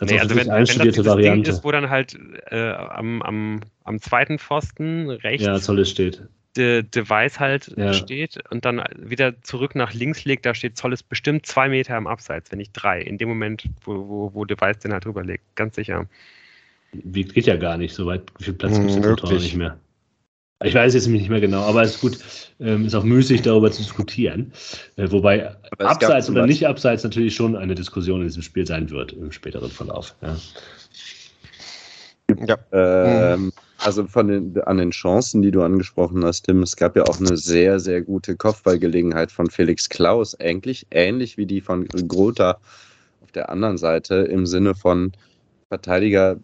nee, 0.00 0.18
also 0.18 0.34
wenn, 0.36 0.50
einstudierte 0.50 0.98
wenn 0.98 1.04
das 1.04 1.14
Variante. 1.14 1.42
Ding 1.42 1.54
ist, 1.54 1.64
wo 1.64 1.70
dann 1.70 1.90
halt 1.90 2.18
äh, 2.50 2.72
am, 2.72 3.22
am, 3.22 3.60
am 3.84 4.00
zweiten 4.00 4.38
Pfosten 4.38 5.10
rechts 5.10 5.46
ja, 5.46 5.58
Zollis 5.60 5.90
steht. 5.90 6.22
De, 6.56 6.82
Device 6.82 7.40
halt 7.40 7.72
ja. 7.76 7.92
steht 7.94 8.38
und 8.50 8.64
dann 8.64 8.82
wieder 8.98 9.40
zurück 9.42 9.74
nach 9.74 9.94
links 9.94 10.24
legt, 10.24 10.44
da 10.44 10.54
steht 10.54 10.76
Zollis 10.76 11.02
bestimmt 11.02 11.46
zwei 11.46 11.68
Meter 11.68 11.96
im 11.96 12.06
Abseits, 12.06 12.50
wenn 12.50 12.58
nicht 12.58 12.72
drei, 12.72 13.00
in 13.00 13.16
dem 13.16 13.28
Moment, 13.28 13.64
wo, 13.84 14.08
wo, 14.08 14.34
wo 14.34 14.44
Device 14.44 14.78
den 14.78 14.92
halt 14.92 15.04
drüber 15.04 15.24
legt, 15.24 15.44
ganz 15.56 15.76
sicher. 15.76 16.06
Wie, 16.92 17.24
geht 17.24 17.46
ja 17.46 17.56
gar 17.56 17.76
nicht, 17.78 17.94
so 17.94 18.06
weit 18.06 18.22
viel 18.38 18.54
Platz 18.54 18.78
gibt 18.78 18.90
es 18.90 18.96
im 18.96 19.16
Tor 19.16 19.32
nicht 19.32 19.56
mehr. 19.56 19.78
Ich 20.64 20.74
weiß 20.74 20.94
jetzt 20.94 21.08
nicht 21.08 21.28
mehr 21.28 21.40
genau, 21.40 21.62
aber 21.62 21.82
es 21.82 21.96
ist 21.96 22.00
gut, 22.00 22.18
ähm, 22.60 22.86
ist 22.86 22.94
auch 22.94 23.02
müßig 23.02 23.42
darüber 23.42 23.72
zu 23.72 23.82
diskutieren. 23.82 24.52
Äh, 24.96 25.10
wobei 25.10 25.56
abseits 25.78 26.30
oder 26.30 26.46
nicht 26.46 26.66
abseits 26.66 27.02
natürlich 27.02 27.34
schon 27.34 27.56
eine 27.56 27.74
Diskussion 27.74 28.20
in 28.20 28.28
diesem 28.28 28.42
Spiel 28.42 28.66
sein 28.66 28.90
wird 28.90 29.12
im 29.12 29.32
späteren 29.32 29.70
Verlauf. 29.70 30.14
Ja. 30.22 30.36
Ja. 32.46 32.56
Ähm, 32.72 33.52
also 33.78 34.06
von 34.06 34.28
den, 34.28 34.60
an 34.62 34.78
den 34.78 34.90
Chancen, 34.90 35.42
die 35.42 35.50
du 35.50 35.62
angesprochen 35.62 36.24
hast, 36.24 36.42
Tim, 36.42 36.62
es 36.62 36.76
gab 36.76 36.96
ja 36.96 37.02
auch 37.04 37.18
eine 37.18 37.36
sehr, 37.36 37.80
sehr 37.80 38.00
gute 38.00 38.36
Kopfballgelegenheit 38.36 39.32
von 39.32 39.50
Felix 39.50 39.88
Klaus, 39.88 40.38
eigentlich 40.38 40.86
ähnlich 40.90 41.36
wie 41.36 41.46
die 41.46 41.60
von 41.60 41.86
Grota 41.88 42.58
auf 43.22 43.32
der 43.32 43.50
anderen 43.50 43.78
Seite, 43.78 44.14
im 44.14 44.46
Sinne 44.46 44.74
von 44.74 45.12
Verteidiger 45.68 46.36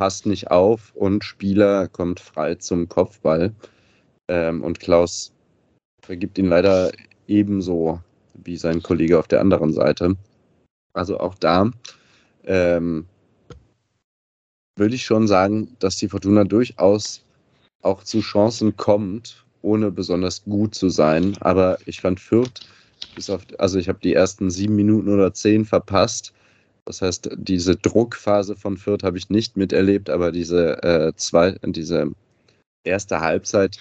passt 0.00 0.24
nicht 0.24 0.50
auf 0.50 0.94
und 0.94 1.24
Spieler 1.24 1.86
kommt 1.86 2.20
frei 2.20 2.54
zum 2.54 2.88
Kopfball. 2.88 3.52
Ähm, 4.28 4.64
und 4.64 4.80
Klaus 4.80 5.30
vergibt 6.02 6.38
ihn 6.38 6.46
leider 6.46 6.90
ebenso 7.28 8.00
wie 8.32 8.56
sein 8.56 8.82
Kollege 8.82 9.18
auf 9.18 9.28
der 9.28 9.42
anderen 9.42 9.74
Seite. 9.74 10.16
Also 10.94 11.20
auch 11.20 11.34
da 11.34 11.70
ähm, 12.44 13.04
würde 14.78 14.94
ich 14.94 15.04
schon 15.04 15.28
sagen, 15.28 15.76
dass 15.80 15.98
die 15.98 16.08
Fortuna 16.08 16.44
durchaus 16.44 17.22
auch 17.82 18.02
zu 18.02 18.20
Chancen 18.20 18.78
kommt, 18.78 19.44
ohne 19.60 19.90
besonders 19.90 20.44
gut 20.44 20.74
zu 20.74 20.88
sein. 20.88 21.36
Aber 21.40 21.76
ich 21.84 22.00
fand 22.00 22.20
Fürth, 22.20 22.66
bis 23.14 23.28
auf, 23.28 23.42
also 23.58 23.78
ich 23.78 23.90
habe 23.90 23.98
die 24.02 24.14
ersten 24.14 24.50
sieben 24.50 24.76
Minuten 24.76 25.12
oder 25.12 25.34
zehn 25.34 25.66
verpasst. 25.66 26.32
Das 26.84 27.02
heißt, 27.02 27.30
diese 27.36 27.76
Druckphase 27.76 28.56
von 28.56 28.76
Fürth 28.76 29.02
habe 29.04 29.18
ich 29.18 29.30
nicht 29.30 29.56
miterlebt, 29.56 30.10
aber 30.10 30.32
diese, 30.32 30.82
äh, 30.82 31.12
zwei, 31.16 31.56
diese 31.64 32.10
erste 32.84 33.20
Halbzeit 33.20 33.76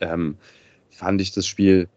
ähm, 0.00 0.36
fand 0.90 1.20
ich 1.20 1.32
das 1.32 1.46
Spiel 1.46 1.88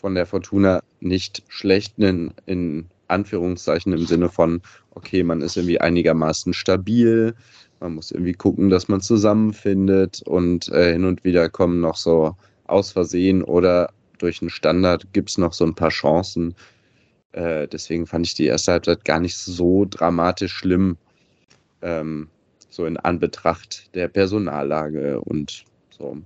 von 0.00 0.14
der 0.14 0.26
Fortuna 0.26 0.82
nicht 1.00 1.42
schlecht 1.48 1.98
in, 1.98 2.32
in 2.46 2.88
Anführungszeichen 3.08 3.92
im 3.92 4.06
Sinne 4.06 4.28
von, 4.28 4.62
okay, 4.92 5.22
man 5.22 5.42
ist 5.42 5.56
irgendwie 5.56 5.80
einigermaßen 5.80 6.54
stabil, 6.54 7.34
man 7.80 7.94
muss 7.94 8.10
irgendwie 8.10 8.32
gucken, 8.32 8.70
dass 8.70 8.88
man 8.88 9.00
zusammenfindet 9.00 10.22
und 10.22 10.68
äh, 10.68 10.92
hin 10.92 11.04
und 11.04 11.24
wieder 11.24 11.48
kommen 11.48 11.80
noch 11.80 11.96
so 11.96 12.36
aus 12.66 12.92
Versehen 12.92 13.42
oder 13.42 13.92
durch 14.18 14.40
einen 14.40 14.50
Standard 14.50 15.12
gibt 15.12 15.30
es 15.30 15.38
noch 15.38 15.52
so 15.52 15.64
ein 15.64 15.74
paar 15.74 15.88
Chancen. 15.88 16.54
Äh, 17.32 17.68
deswegen 17.68 18.06
fand 18.06 18.26
ich 18.26 18.34
die 18.34 18.46
erste 18.46 18.72
Halbzeit 18.72 19.04
gar 19.04 19.20
nicht 19.20 19.36
so 19.36 19.86
dramatisch 19.88 20.52
schlimm, 20.52 20.96
ähm, 21.82 22.28
so 22.68 22.86
in 22.86 22.96
Anbetracht 22.96 23.94
der 23.94 24.08
Personallage 24.08 25.20
und 25.20 25.64
so. 25.96 26.16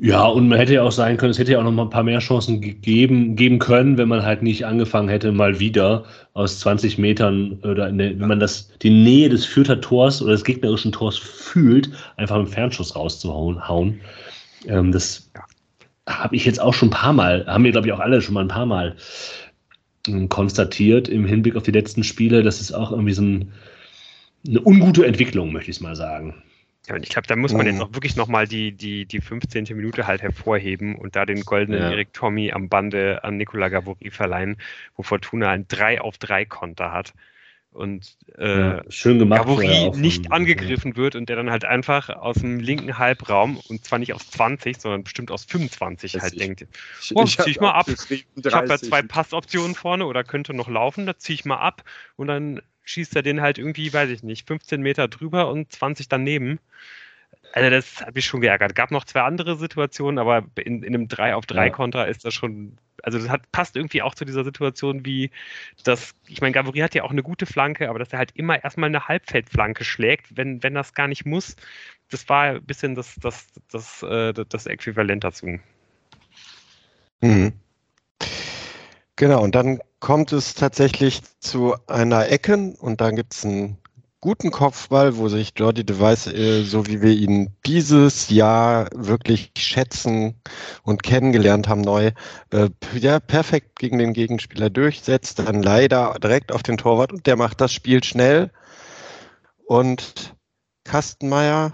Ja, 0.00 0.26
und 0.26 0.48
man 0.48 0.58
hätte 0.58 0.74
ja 0.74 0.82
auch 0.82 0.92
sein 0.92 1.16
können, 1.16 1.32
es 1.32 1.40
hätte 1.40 1.52
ja 1.52 1.58
auch 1.58 1.64
noch 1.64 1.72
mal 1.72 1.82
ein 1.82 1.90
paar 1.90 2.04
mehr 2.04 2.20
Chancen 2.20 2.60
gegeben, 2.60 3.34
geben 3.34 3.58
können, 3.58 3.98
wenn 3.98 4.06
man 4.06 4.22
halt 4.22 4.42
nicht 4.42 4.64
angefangen 4.64 5.08
hätte, 5.08 5.32
mal 5.32 5.58
wieder 5.58 6.04
aus 6.34 6.60
20 6.60 6.98
Metern 6.98 7.58
oder 7.64 7.90
der, 7.90 8.20
wenn 8.20 8.28
man 8.28 8.38
das, 8.38 8.70
die 8.78 8.90
Nähe 8.90 9.28
des 9.28 9.44
Fürther 9.44 9.80
Tors 9.80 10.22
oder 10.22 10.32
des 10.32 10.44
gegnerischen 10.44 10.92
Tors 10.92 11.18
fühlt, 11.18 11.90
einfach 12.16 12.36
einen 12.36 12.46
Fernschuss 12.46 12.94
rauszuhauen. 12.94 14.00
Ähm, 14.68 14.92
das 14.92 15.32
habe 16.08 16.36
ich 16.36 16.44
jetzt 16.44 16.60
auch 16.60 16.74
schon 16.74 16.88
ein 16.88 16.92
paar 16.92 17.12
Mal, 17.12 17.44
haben 17.48 17.64
wir, 17.64 17.72
glaube 17.72 17.88
ich, 17.88 17.92
auch 17.92 17.98
alle 18.00 18.22
schon 18.22 18.34
mal 18.34 18.42
ein 18.42 18.48
paar 18.48 18.66
Mal 18.66 18.94
konstatiert 20.28 21.08
im 21.08 21.24
Hinblick 21.24 21.56
auf 21.56 21.62
die 21.62 21.70
letzten 21.70 22.04
Spiele. 22.04 22.42
Das 22.42 22.60
ist 22.60 22.72
auch 22.72 22.90
irgendwie 22.90 23.12
so 23.12 23.22
ein, 23.22 23.52
eine 24.46 24.60
ungute 24.64 25.06
Entwicklung, 25.06 25.52
möchte 25.52 25.70
ich 25.70 25.76
es 25.76 25.82
mal 25.82 25.96
sagen. 25.96 26.42
Ja, 26.88 26.94
und 26.94 27.02
ich 27.02 27.10
glaube, 27.10 27.26
da 27.26 27.36
muss 27.36 27.52
man 27.52 27.66
jetzt 27.66 27.80
auch 27.82 27.92
wirklich 27.92 28.16
nochmal 28.16 28.46
die, 28.46 28.72
die, 28.72 29.04
die 29.04 29.20
15. 29.20 29.66
Minute 29.76 30.06
halt 30.06 30.22
hervorheben 30.22 30.96
und 30.96 31.16
da 31.16 31.26
den 31.26 31.42
goldenen 31.42 31.80
ja. 31.80 31.90
Erik 31.90 32.14
Tommy 32.14 32.50
am 32.52 32.70
Bande 32.70 33.22
an 33.24 33.36
Nicola 33.36 33.68
Gavori 33.68 34.10
verleihen, 34.10 34.56
wo 34.96 35.02
Fortuna 35.02 35.50
ein 35.50 35.66
3 35.68 36.00
auf 36.00 36.16
3 36.16 36.46
Konter 36.46 36.92
hat 36.92 37.12
und 37.72 38.16
äh, 38.36 38.58
ja, 38.58 38.82
schön 38.88 39.18
gemacht, 39.18 39.42
Gavori 39.42 39.90
nicht 39.94 40.32
angegriffen 40.32 40.92
ja. 40.92 40.96
wird 40.96 41.14
und 41.14 41.28
der 41.28 41.36
dann 41.36 41.50
halt 41.50 41.64
einfach 41.64 42.08
aus 42.08 42.36
dem 42.36 42.60
linken 42.60 42.98
Halbraum 42.98 43.58
und 43.68 43.84
zwar 43.84 43.98
nicht 43.98 44.14
aus 44.14 44.30
20, 44.30 44.80
sondern 44.80 45.04
bestimmt 45.04 45.30
aus 45.30 45.44
25 45.44 46.12
das 46.12 46.22
halt 46.22 46.32
ich, 46.32 46.38
denkt, 46.38 46.66
oh, 47.14 47.22
ich, 47.24 47.38
zieh 47.38 47.50
ich 47.50 47.60
mal 47.60 47.72
ab. 47.72 47.86
Ich 47.88 48.26
habe 48.52 48.68
ja 48.68 48.78
zwei 48.78 49.02
Passoptionen 49.02 49.74
vorne 49.74 50.06
oder 50.06 50.24
könnte 50.24 50.54
noch 50.54 50.68
laufen, 50.68 51.06
da 51.06 51.16
ziehe 51.18 51.34
ich 51.34 51.44
mal 51.44 51.58
ab 51.58 51.84
und 52.16 52.26
dann 52.26 52.60
schießt 52.84 53.14
er 53.16 53.22
den 53.22 53.40
halt 53.40 53.58
irgendwie, 53.58 53.92
weiß 53.92 54.10
ich 54.10 54.22
nicht, 54.22 54.46
15 54.46 54.80
Meter 54.80 55.08
drüber 55.08 55.50
und 55.50 55.70
20 55.70 56.08
daneben. 56.08 56.58
Also 57.52 57.70
das 57.70 58.00
hat 58.02 58.14
mich 58.14 58.26
schon 58.26 58.40
geärgert. 58.40 58.74
Gab 58.74 58.90
noch 58.90 59.04
zwei 59.04 59.22
andere 59.22 59.56
Situationen, 59.56 60.18
aber 60.18 60.44
in, 60.56 60.82
in 60.82 60.94
einem 60.94 61.08
3 61.08 61.34
auf 61.34 61.46
3 61.46 61.70
Konter 61.70 62.06
ist 62.06 62.24
das 62.24 62.34
schon, 62.34 62.76
also 63.02 63.18
das 63.18 63.28
hat, 63.28 63.50
passt 63.52 63.76
irgendwie 63.76 64.02
auch 64.02 64.14
zu 64.14 64.24
dieser 64.24 64.44
Situation 64.44 65.06
wie 65.06 65.30
das, 65.84 66.14
ich 66.26 66.40
meine, 66.40 66.52
Gavori 66.52 66.80
hat 66.80 66.94
ja 66.94 67.04
auch 67.04 67.10
eine 67.10 67.22
gute 67.22 67.46
Flanke, 67.46 67.88
aber 67.88 67.98
dass 67.98 68.12
er 68.12 68.18
halt 68.18 68.32
immer 68.34 68.62
erstmal 68.62 68.88
eine 68.88 69.08
Halbfeldflanke 69.08 69.84
schlägt, 69.84 70.36
wenn, 70.36 70.62
wenn 70.62 70.74
das 70.74 70.92
gar 70.92 71.08
nicht 71.08 71.24
muss, 71.24 71.56
das 72.10 72.28
war 72.28 72.44
ein 72.44 72.64
bisschen 72.64 72.94
das, 72.94 73.14
das, 73.20 73.46
das, 73.70 74.00
das, 74.00 74.02
äh, 74.02 74.44
das 74.48 74.66
Äquivalent 74.66 75.24
dazu. 75.24 75.58
Mhm. 77.20 77.52
Genau, 79.16 79.42
und 79.42 79.54
dann 79.54 79.80
kommt 79.98 80.32
es 80.32 80.54
tatsächlich 80.54 81.22
zu 81.40 81.74
einer 81.88 82.28
Ecke 82.28 82.74
und 82.78 83.00
dann 83.00 83.16
gibt 83.16 83.34
es 83.34 83.44
einen 83.44 83.78
guten 84.20 84.50
Kopfball, 84.50 85.16
wo 85.16 85.28
sich 85.28 85.52
Jordi 85.56 85.84
Device, 85.84 86.26
äh, 86.26 86.62
so 86.64 86.86
wie 86.86 87.02
wir 87.02 87.12
ihn 87.12 87.54
dieses 87.66 88.30
Jahr 88.30 88.88
wirklich 88.92 89.52
schätzen 89.56 90.34
und 90.82 91.02
kennengelernt 91.02 91.68
haben, 91.68 91.82
neu, 91.82 92.10
äh, 92.50 92.68
ja, 92.94 93.20
perfekt 93.20 93.78
gegen 93.78 93.98
den 93.98 94.12
Gegenspieler 94.12 94.70
durchsetzt, 94.70 95.38
dann 95.38 95.62
leider 95.62 96.16
direkt 96.20 96.50
auf 96.52 96.62
den 96.64 96.78
Torwart 96.78 97.12
und 97.12 97.26
der 97.26 97.36
macht 97.36 97.60
das 97.60 97.72
Spiel 97.72 98.02
schnell 98.02 98.50
und 99.66 100.34
Kastenmeier, 100.84 101.72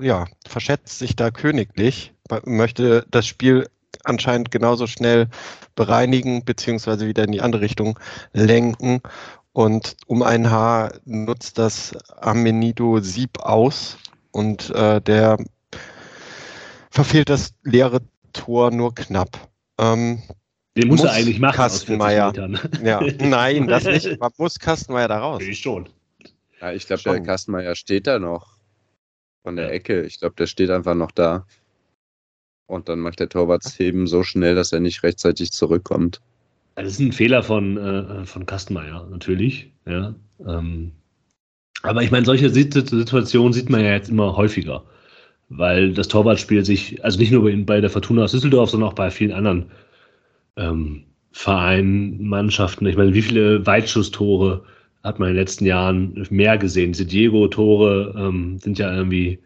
ja, 0.00 0.26
verschätzt 0.46 0.98
sich 0.98 1.14
da 1.14 1.30
königlich, 1.30 2.14
möchte 2.44 3.06
das 3.10 3.26
Spiel 3.26 3.68
anscheinend 4.04 4.50
genauso 4.50 4.86
schnell 4.86 5.28
bereinigen 5.74 6.44
beziehungsweise 6.44 7.06
wieder 7.06 7.24
in 7.24 7.32
die 7.32 7.40
andere 7.40 7.62
Richtung 7.62 7.98
lenken. 8.32 9.00
Und 9.56 9.96
um 10.06 10.22
ein 10.22 10.50
Haar 10.50 11.00
nutzt 11.06 11.56
das 11.56 11.96
Amenido 12.10 13.00
Sieb 13.00 13.38
aus 13.38 13.96
und 14.30 14.68
äh, 14.74 15.00
der 15.00 15.42
verfehlt 16.90 17.30
das 17.30 17.54
leere 17.62 18.02
Tor 18.34 18.70
nur 18.70 18.94
knapp. 18.94 19.48
Ähm, 19.78 20.22
Den 20.76 20.88
muss, 20.88 21.00
muss 21.00 21.08
er 21.08 21.14
eigentlich 21.14 21.38
machen. 21.38 21.56
Kastenmeier. 21.56 22.34
Ja, 22.84 23.00
nein, 23.18 23.66
das 23.66 23.84
nicht. 23.84 24.20
Man 24.20 24.30
muss 24.36 24.58
Kastenmeier 24.58 25.08
da 25.08 25.20
raus. 25.20 25.42
Ich 25.42 25.60
schon. 25.60 25.88
Ja, 26.60 26.72
ich 26.72 26.86
glaube, 26.86 27.04
der 27.04 27.22
Kastenmeier 27.22 27.74
steht 27.76 28.06
da 28.06 28.18
noch 28.18 28.58
von 29.42 29.56
der 29.56 29.72
Ecke. 29.72 30.02
Ich 30.02 30.20
glaube, 30.20 30.34
der 30.36 30.48
steht 30.48 30.68
einfach 30.68 30.94
noch 30.94 31.12
da. 31.12 31.46
Und 32.66 32.90
dann 32.90 33.00
macht 33.00 33.20
der 33.20 33.30
Torwartsheben 33.30 34.06
so 34.06 34.22
schnell, 34.22 34.54
dass 34.54 34.72
er 34.72 34.80
nicht 34.80 35.02
rechtzeitig 35.02 35.50
zurückkommt. 35.50 36.20
Das 36.76 36.92
ist 36.92 37.00
ein 37.00 37.12
Fehler 37.12 37.42
von, 37.42 37.76
äh, 37.76 38.26
von 38.26 38.46
Kastenmeier, 38.46 39.08
natürlich. 39.10 39.72
Ja. 39.86 40.14
Ähm, 40.46 40.92
aber 41.82 42.02
ich 42.02 42.10
meine, 42.10 42.26
solche 42.26 42.50
Situationen 42.50 43.52
sieht 43.52 43.70
man 43.70 43.82
ja 43.82 43.92
jetzt 43.92 44.10
immer 44.10 44.36
häufiger, 44.36 44.84
weil 45.48 45.92
das 45.94 46.08
Torwartspiel 46.08 46.64
sich, 46.64 47.02
also 47.04 47.18
nicht 47.18 47.32
nur 47.32 47.50
bei 47.64 47.80
der 47.80 47.90
Fortuna 47.90 48.24
aus 48.24 48.32
Düsseldorf, 48.32 48.70
sondern 48.70 48.90
auch 48.90 48.94
bei 48.94 49.10
vielen 49.10 49.32
anderen 49.32 49.70
ähm, 50.56 51.04
Vereinen, 51.32 52.28
Mannschaften. 52.28 52.86
Ich 52.86 52.96
meine, 52.96 53.14
wie 53.14 53.22
viele 53.22 53.66
Weitschusstore 53.66 54.64
hat 55.02 55.18
man 55.18 55.28
in 55.28 55.34
den 55.34 55.40
letzten 55.40 55.66
Jahren 55.66 56.26
mehr 56.30 56.58
gesehen? 56.58 56.92
Diese 56.92 57.06
Diego-Tore 57.06 58.14
ähm, 58.16 58.58
sind 58.58 58.78
ja 58.78 58.94
irgendwie 58.94 59.38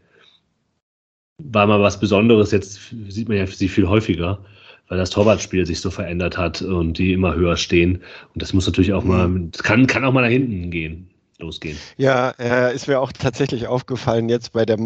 war 1.44 1.66
mal 1.66 1.80
was 1.80 2.00
Besonderes. 2.00 2.50
Jetzt 2.50 2.94
sieht 3.08 3.28
man 3.28 3.38
ja 3.38 3.46
sie 3.46 3.68
viel 3.68 3.88
häufiger, 3.88 4.44
weil 4.90 4.98
das 4.98 5.10
Torwartspiel 5.10 5.64
sich 5.64 5.80
so 5.80 5.90
verändert 5.90 6.36
hat 6.36 6.60
und 6.62 6.98
die 6.98 7.12
immer 7.12 7.34
höher 7.34 7.56
stehen. 7.56 8.02
Und 8.34 8.42
das 8.42 8.52
muss 8.52 8.66
natürlich 8.66 8.92
auch 8.92 9.04
mal, 9.04 9.30
das 9.52 9.62
kann, 9.62 9.86
kann 9.86 10.04
auch 10.04 10.12
mal 10.12 10.22
nach 10.22 10.28
hinten 10.28 10.70
gehen. 10.70 11.08
losgehen. 11.38 11.78
Ja, 11.96 12.30
äh, 12.40 12.74
ist 12.74 12.88
mir 12.88 12.98
auch 13.00 13.12
tatsächlich 13.12 13.68
aufgefallen 13.68 14.28
jetzt 14.28 14.52
bei 14.52 14.66
der 14.66 14.78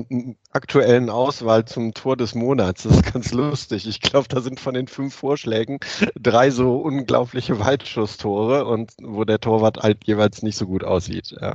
aktuellen 0.52 1.08
Auswahl 1.08 1.64
zum 1.64 1.94
Tor 1.94 2.18
des 2.18 2.34
Monats. 2.34 2.82
Das 2.82 2.96
ist 2.96 3.12
ganz 3.14 3.32
lustig. 3.32 3.88
Ich 3.88 4.02
glaube, 4.02 4.28
da 4.28 4.42
sind 4.42 4.60
von 4.60 4.74
den 4.74 4.88
fünf 4.88 5.14
Vorschlägen 5.14 5.80
drei 6.20 6.50
so 6.50 6.76
unglaubliche 6.76 7.58
Weitschusstore 7.58 8.66
und 8.66 8.92
wo 9.02 9.24
der 9.24 9.40
Torwart 9.40 9.78
halt 9.78 10.04
jeweils 10.04 10.42
nicht 10.42 10.58
so 10.58 10.66
gut 10.66 10.84
aussieht. 10.84 11.34
Ja. 11.40 11.54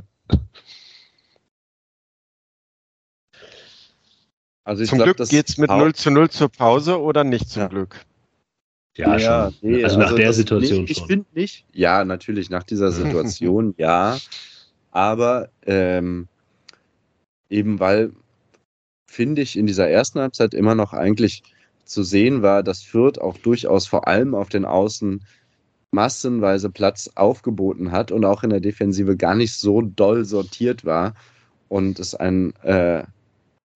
Also 4.64 4.84
zum 4.84 4.98
glaub, 4.98 5.16
Glück 5.16 5.28
geht 5.28 5.48
es 5.48 5.56
mit 5.56 5.70
0 5.70 5.94
zu 5.94 6.10
0 6.10 6.30
zur 6.30 6.48
Pause 6.48 7.00
oder 7.00 7.22
nicht 7.22 7.48
zum 7.48 7.62
ja. 7.62 7.68
Glück? 7.68 8.04
Ja, 9.00 9.16
ja 9.16 9.52
nee, 9.62 9.84
also 9.84 9.98
nach 9.98 10.06
also 10.06 10.16
der 10.16 10.32
Situation 10.32 10.80
nicht, 10.82 10.98
Ich 10.98 11.06
finde 11.06 11.26
nicht. 11.34 11.64
Ja, 11.72 12.04
natürlich, 12.04 12.50
nach 12.50 12.62
dieser 12.62 12.92
Situation, 12.92 13.74
ja. 13.78 14.18
Aber 14.90 15.48
ähm, 15.66 16.28
eben 17.48 17.80
weil, 17.80 18.12
finde 19.06 19.42
ich, 19.42 19.56
in 19.56 19.66
dieser 19.66 19.88
ersten 19.88 20.20
Halbzeit 20.20 20.54
immer 20.54 20.74
noch 20.74 20.92
eigentlich 20.92 21.42
zu 21.84 22.02
sehen 22.02 22.42
war, 22.42 22.62
dass 22.62 22.82
Fürth 22.82 23.18
auch 23.18 23.36
durchaus 23.38 23.86
vor 23.86 24.06
allem 24.06 24.34
auf 24.34 24.48
den 24.48 24.64
Außen 24.64 25.24
massenweise 25.90 26.70
Platz 26.70 27.10
aufgeboten 27.16 27.90
hat 27.90 28.12
und 28.12 28.24
auch 28.24 28.44
in 28.44 28.50
der 28.50 28.60
Defensive 28.60 29.16
gar 29.16 29.34
nicht 29.34 29.54
so 29.54 29.82
doll 29.82 30.24
sortiert 30.24 30.84
war 30.84 31.14
und 31.68 31.98
es 31.98 32.14
ein, 32.14 32.54
äh, 32.62 33.02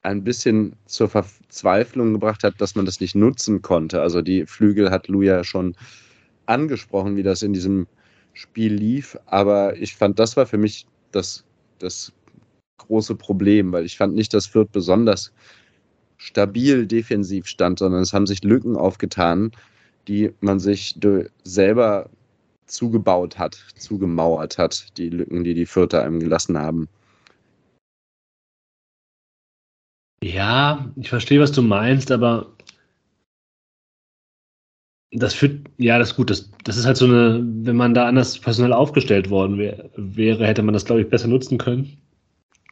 ein 0.04 0.22
bisschen 0.22 0.76
zur 0.84 1.08
Verzweiflung 1.08 2.12
gebracht 2.12 2.44
hat, 2.44 2.60
dass 2.60 2.74
man 2.74 2.84
das 2.84 3.00
nicht 3.00 3.14
nutzen 3.14 3.62
konnte. 3.62 4.02
Also 4.02 4.20
die 4.20 4.46
Flügel 4.46 4.90
hat 4.90 5.08
Lou 5.08 5.22
ja 5.22 5.42
schon 5.44 5.74
angesprochen, 6.46 7.16
wie 7.16 7.22
das 7.22 7.42
in 7.42 7.54
diesem 7.54 7.86
Spiel 8.34 8.74
lief, 8.74 9.16
aber 9.26 9.76
ich 9.76 9.96
fand, 9.96 10.18
das 10.18 10.36
war 10.36 10.44
für 10.44 10.58
mich 10.58 10.86
das, 11.10 11.44
das 11.78 12.12
große 12.78 13.14
Problem, 13.14 13.72
weil 13.72 13.86
ich 13.86 13.96
fand 13.96 14.14
nicht, 14.14 14.34
dass 14.34 14.46
Fürth 14.46 14.72
besonders 14.72 15.32
stabil 16.18 16.86
defensiv 16.86 17.46
stand, 17.46 17.78
sondern 17.78 18.02
es 18.02 18.12
haben 18.12 18.26
sich 18.26 18.44
Lücken 18.44 18.76
aufgetan, 18.76 19.52
die 20.06 20.32
man 20.40 20.60
sich 20.60 20.98
selber 21.44 22.10
zugebaut 22.66 23.38
hat, 23.38 23.54
zugemauert 23.76 24.58
hat, 24.58 24.86
die 24.98 25.08
Lücken, 25.08 25.44
die 25.44 25.54
die 25.54 25.66
Fürther 25.66 26.02
einem 26.02 26.20
gelassen 26.20 26.58
haben. 26.58 26.88
Ja, 30.24 30.90
ich 30.96 31.10
verstehe, 31.10 31.38
was 31.38 31.52
du 31.52 31.60
meinst, 31.60 32.10
aber 32.10 32.56
das 35.12 35.34
führt, 35.34 35.68
ja, 35.76 35.98
das 35.98 36.12
ist 36.12 36.16
gut. 36.16 36.30
Das, 36.30 36.50
das 36.64 36.78
ist 36.78 36.86
halt 36.86 36.96
so 36.96 37.04
eine, 37.04 37.44
wenn 37.44 37.76
man 37.76 37.92
da 37.92 38.06
anders 38.08 38.38
personell 38.38 38.72
aufgestellt 38.72 39.28
worden 39.28 39.58
wär, 39.58 39.90
wäre, 39.96 40.46
hätte 40.46 40.62
man 40.62 40.72
das, 40.72 40.86
glaube 40.86 41.02
ich, 41.02 41.10
besser 41.10 41.28
nutzen 41.28 41.58
können. 41.58 41.98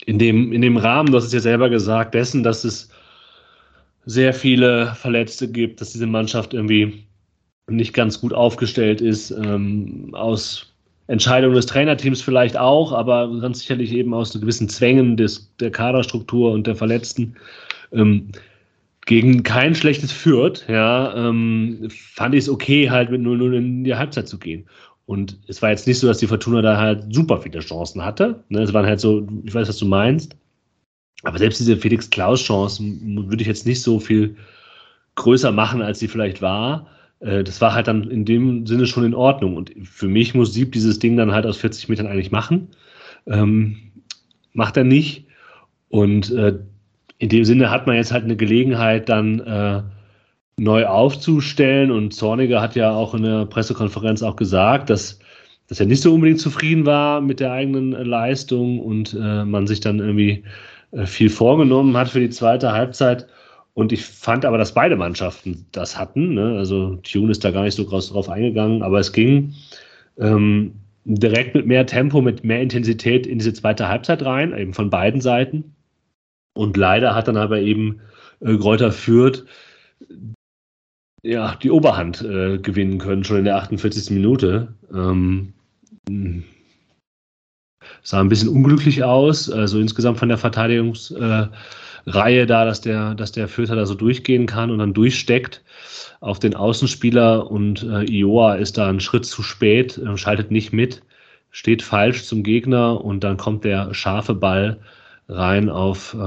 In 0.07 0.19
dem, 0.19 0.51
in 0.55 0.63
dem 0.63 0.79
Rahmen, 0.79 1.11
du 1.11 1.19
hast 1.19 1.27
es 1.27 1.35
ja 1.35 1.41
selber 1.41 1.69
gesagt, 1.69 2.15
dessen, 2.15 2.43
dass 2.43 2.65
es 2.65 2.89
sehr 4.07 4.33
viele 4.33 4.95
Verletzte 4.95 5.47
gibt, 5.47 5.83
dass 5.83 5.93
diese 5.93 6.07
Mannschaft 6.07 6.55
irgendwie 6.55 7.05
nicht 7.69 7.93
ganz 7.93 8.19
gut 8.19 8.33
aufgestellt 8.33 9.03
ist, 9.03 9.31
ähm, 9.31 10.15
aus 10.15 10.72
Entscheidungen 11.13 11.55
des 11.55 11.67
Trainerteams 11.67 12.23
vielleicht 12.23 12.57
auch, 12.57 12.91
aber 12.91 13.31
ganz 13.39 13.61
sicherlich 13.61 13.93
eben 13.93 14.15
aus 14.15 14.33
gewissen 14.33 14.71
Zwängen 14.71 15.19
des, 15.19 15.55
der 15.61 15.71
Kaderstruktur 15.71 16.53
und 16.53 16.67
der 16.67 16.75
Verletzten. 16.75 17.37
Ähm, 17.93 18.29
gegen 19.05 19.43
kein 19.43 19.75
schlechtes 19.75 20.11
Fürth, 20.11 20.65
ja, 20.69 21.15
ähm, 21.15 21.87
fand 21.91 22.35
ich 22.35 22.45
es 22.45 22.49
okay, 22.49 22.89
halt 22.89 23.11
mit 23.11 23.21
0-0 23.21 23.53
in 23.53 23.85
die 23.85 23.95
Halbzeit 23.95 24.27
zu 24.27 24.39
gehen. 24.39 24.65
Und 25.05 25.39
es 25.49 25.61
war 25.61 25.69
jetzt 25.69 25.87
nicht 25.87 25.99
so, 25.99 26.07
dass 26.07 26.17
die 26.17 26.27
Fortuna 26.27 26.63
da 26.63 26.79
halt 26.79 27.05
super 27.15 27.43
viele 27.43 27.59
Chancen 27.59 28.03
hatte. 28.03 28.43
Ne? 28.49 28.63
Es 28.63 28.73
waren 28.73 28.87
halt 28.87 29.01
so, 29.01 29.29
ich 29.45 29.53
weiß, 29.53 29.69
was 29.69 29.77
du 29.77 29.85
meinst. 29.85 30.35
Aber 31.25 31.37
selbst 31.37 31.61
diese 31.61 31.77
Felix 31.77 32.09
Klaus-Chancen 32.09 33.29
würde 33.29 33.43
ich 33.43 33.49
jetzt 33.49 33.67
nicht 33.67 33.83
so 33.83 34.01
viel 34.01 34.35
größer 35.17 35.53
machen, 35.53 35.83
als 35.83 35.99
sie 35.99 36.09
vielleicht 36.09 36.41
war. 36.41 36.87
Äh, 37.23 37.45
das 37.45 37.61
war 37.61 37.75
halt 37.75 37.89
dann 37.89 38.11
in 38.11 38.25
dem 38.25 38.67
Sinne 38.67 38.87
schon 38.87 39.05
in 39.05 39.15
Ordnung. 39.15 39.57
Und 39.57 39.73
für 39.85 40.09
mich 40.09 40.35
muss 40.35 40.53
Sieb 40.53 40.73
dieses 40.73 40.99
Ding 40.99 41.17
dann 41.17 41.33
halt 41.33 41.47
aus 41.47 41.57
40 41.57 41.89
Metern 41.89 42.07
eigentlich 42.07 42.31
machen. 42.31 42.69
Ähm, 43.27 43.77
macht 44.53 44.77
er 44.77 44.85
nicht. 44.85 45.27
Und 45.89 46.31
äh, 46.33 46.59
in 47.19 47.29
dem 47.29 47.45
Sinne 47.45 47.71
hat 47.71 47.87
man 47.87 47.97
jetzt 47.97 48.13
halt 48.13 48.25
eine 48.25 48.37
Gelegenheit, 48.37 49.09
dann 49.09 49.41
äh, 49.41 49.83
neu 50.57 50.87
aufzustellen. 50.87 51.91
Und 51.91 52.13
Zorniger 52.13 52.61
hat 52.61 52.75
ja 52.75 52.93
auch 52.93 53.15
in 53.15 53.23
der 53.23 53.47
Pressekonferenz 53.47 54.23
auch 54.23 54.37
gesagt, 54.37 54.91
dass, 54.91 55.19
dass 55.69 55.81
er 55.81 55.87
nicht 55.87 56.03
so 56.03 56.13
unbedingt 56.13 56.41
zufrieden 56.41 56.87
war 56.87 57.21
mit 57.21 57.41
der 57.41 57.53
eigenen 57.53 57.95
äh, 57.95 58.03
Leistung 58.03 58.81
und 58.81 59.15
äh, 59.15 59.45
man 59.45 59.67
sich 59.67 59.81
dann 59.81 60.01
irgendwie 60.01 60.45
äh, 60.91 61.07
viel 61.07 61.31
vorgenommen 61.31 61.97
hat 61.97 62.09
für 62.09 62.21
die 62.21 62.31
zweite 62.31 62.73
Halbzeit. 62.73 63.27
Und 63.75 63.93
ich 63.93 64.05
fand 64.05 64.45
aber, 64.45 64.59
dass 64.59 64.75
beide 64.75 64.97
Mannschaften 64.97 65.67
das 65.73 65.99
hatten. 65.99 66.35
Ne? 66.35 66.57
Also 66.59 66.97
Tune 66.97 67.31
ist 67.31 67.45
da 67.45 67.51
gar 67.51 67.65
nicht 67.65 67.75
so 67.75 67.87
groß 67.87 68.11
drauf 68.11 68.29
eingegangen, 68.29 68.83
aber 68.83 68.99
es 68.99 69.13
ging 69.13 69.55
ähm, 70.19 70.75
direkt 71.05 71.55
mit 71.55 71.67
mehr 71.67 71.87
Tempo, 71.87 72.21
mit 72.21 72.45
mehr 72.45 72.61
Intensität 72.61 73.27
in 73.27 73.39
diese 73.39 73.55
zweite 73.55 73.89
Halbzeit 73.89 74.25
rein, 74.25 74.57
eben 74.57 74.75
von 74.75 74.91
beiden 74.91 75.21
Seiten. 75.21 75.75
Und 76.55 76.77
leider 76.77 77.15
hat 77.15 77.29
dann 77.29 77.39
aber 77.39 77.61
eben 77.61 78.01
äh, 78.41 78.57
Gräuter 78.57 78.93
Fürth 78.93 79.45
ja, 81.23 81.55
die 81.63 81.71
Oberhand 81.71 82.23
äh, 82.23 82.59
gewinnen 82.59 82.99
können, 82.99 83.25
schon 83.25 83.39
in 83.39 83.45
der 83.45 83.57
48. 83.57 84.11
Minute. 84.11 84.75
Ähm, 84.93 85.53
sah 88.03 88.21
ein 88.21 88.29
bisschen 88.29 88.49
unglücklich 88.49 89.05
aus, 89.05 89.49
also 89.51 89.79
insgesamt 89.79 90.19
von 90.19 90.29
der 90.29 90.39
Verteidigungsreihe 90.39 91.51
äh, 91.53 91.57
da, 92.05 92.65
dass 92.65 92.81
der, 92.81 93.15
dass 93.15 93.33
der 93.33 93.49
Fürther 93.49 93.77
da 93.77 93.87
so 93.87 93.95
durchgehen 93.95 94.47
kann 94.47 94.71
und 94.71 94.79
dann 94.79 94.95
durchsteckt 94.95 95.63
auf 96.21 96.39
den 96.39 96.55
Außenspieler 96.55 97.51
und 97.51 97.83
äh, 97.83 98.05
Ioa 98.05 98.55
ist 98.55 98.79
da 98.79 98.89
einen 98.89 99.01
Schritt 99.01 99.27
zu 99.27 99.43
spät, 99.43 99.99
äh, 99.99 100.17
schaltet 100.17 100.51
nicht 100.51 100.73
mit, 100.73 101.03
steht 101.51 101.83
falsch 101.83 102.25
zum 102.25 102.43
Gegner 102.43 103.05
und 103.05 103.25
dann 103.25 103.37
kommt 103.37 103.65
der 103.65 103.93
scharfe 103.95 104.35
Ball 104.35 104.81
rein 105.29 105.69
auf 105.69 106.15
äh, 106.15 106.19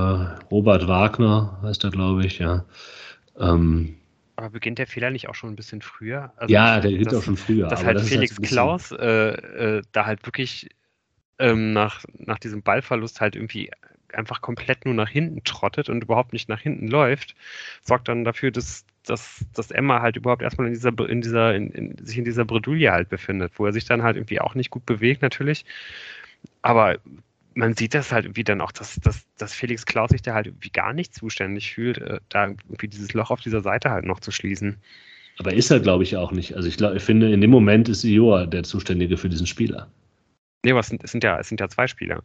Robert 0.51 0.87
Wagner, 0.87 1.59
heißt 1.61 1.83
er, 1.83 1.91
glaube 1.91 2.25
ich, 2.25 2.39
ja. 2.39 2.65
Ähm, 3.39 3.95
aber 4.37 4.49
beginnt 4.49 4.79
der 4.79 4.87
Fehler 4.87 5.11
nicht 5.11 5.29
auch 5.29 5.35
schon 5.35 5.51
ein 5.51 5.55
bisschen 5.55 5.81
früher? 5.81 6.33
Also 6.35 6.53
ja, 6.53 6.79
der 6.79 6.89
beginnt 6.89 7.15
auch 7.15 7.23
schon 7.23 7.37
früher. 7.37 7.67
Dass 7.67 7.85
halt 7.85 7.97
das 7.97 8.09
Felix 8.09 8.35
halt 8.37 8.47
Klaus 8.47 8.91
äh, 8.91 9.29
äh, 9.29 9.81
da 9.93 10.05
halt 10.05 10.25
wirklich 10.25 10.69
ähm, 11.39 11.71
nach, 11.71 12.03
nach 12.17 12.39
diesem 12.39 12.61
Ballverlust 12.61 13.21
halt 13.21 13.35
irgendwie 13.35 13.71
einfach 14.15 14.41
komplett 14.41 14.85
nur 14.85 14.93
nach 14.93 15.09
hinten 15.09 15.43
trottet 15.43 15.89
und 15.89 16.03
überhaupt 16.03 16.33
nicht 16.33 16.49
nach 16.49 16.59
hinten 16.59 16.87
läuft, 16.87 17.35
sorgt 17.81 18.07
dann 18.07 18.23
dafür, 18.23 18.51
dass, 18.51 18.85
dass, 19.05 19.45
dass 19.53 19.71
Emma 19.71 20.01
halt 20.01 20.15
überhaupt 20.15 20.41
erstmal 20.41 20.67
in 20.67 20.73
dieser, 20.73 21.09
in 21.09 21.21
dieser, 21.21 21.55
in, 21.55 21.69
in, 21.71 22.05
sich 22.05 22.17
in 22.17 22.25
dieser 22.25 22.45
Bredouille 22.45 22.91
halt 22.91 23.09
befindet, 23.09 23.53
wo 23.57 23.65
er 23.65 23.73
sich 23.73 23.85
dann 23.85 24.03
halt 24.03 24.17
irgendwie 24.17 24.41
auch 24.41 24.55
nicht 24.55 24.69
gut 24.69 24.85
bewegt, 24.85 25.21
natürlich. 25.21 25.65
Aber 26.61 26.97
man 27.55 27.75
sieht 27.75 27.93
das 27.93 28.11
halt 28.11 28.25
irgendwie 28.25 28.43
dann 28.43 28.61
auch, 28.61 28.71
dass, 28.71 28.95
dass, 28.95 29.25
dass 29.37 29.53
Felix 29.53 29.85
Klaus 29.85 30.09
sich 30.11 30.21
da 30.21 30.33
halt 30.33 30.47
irgendwie 30.47 30.69
gar 30.69 30.93
nicht 30.93 31.15
zuständig 31.15 31.73
fühlt, 31.73 31.97
äh, 31.99 32.19
da 32.29 32.47
irgendwie 32.47 32.89
dieses 32.89 33.13
Loch 33.13 33.31
auf 33.31 33.41
dieser 33.41 33.61
Seite 33.61 33.89
halt 33.89 34.05
noch 34.05 34.19
zu 34.19 34.31
schließen. 34.31 34.77
Aber 35.37 35.53
ist 35.53 35.71
er, 35.71 35.79
glaube 35.79 36.03
ich, 36.03 36.15
auch 36.15 36.31
nicht. 36.31 36.55
Also 36.55 36.67
ich, 36.67 36.77
glaub, 36.77 36.95
ich 36.95 37.03
finde, 37.03 37.31
in 37.31 37.41
dem 37.41 37.49
Moment 37.49 37.89
ist 37.89 38.03
Ioa 38.03 38.45
der 38.45 38.63
Zuständige 38.63 39.17
für 39.17 39.29
diesen 39.29 39.47
Spieler. 39.47 39.89
Nee, 40.63 40.71
aber 40.71 40.79
es 40.79 40.87
sind, 40.87 41.03
es 41.03 41.11
sind, 41.11 41.23
ja, 41.23 41.39
es 41.39 41.49
sind 41.49 41.59
ja 41.59 41.69
zwei 41.69 41.87
Spieler. 41.87 42.23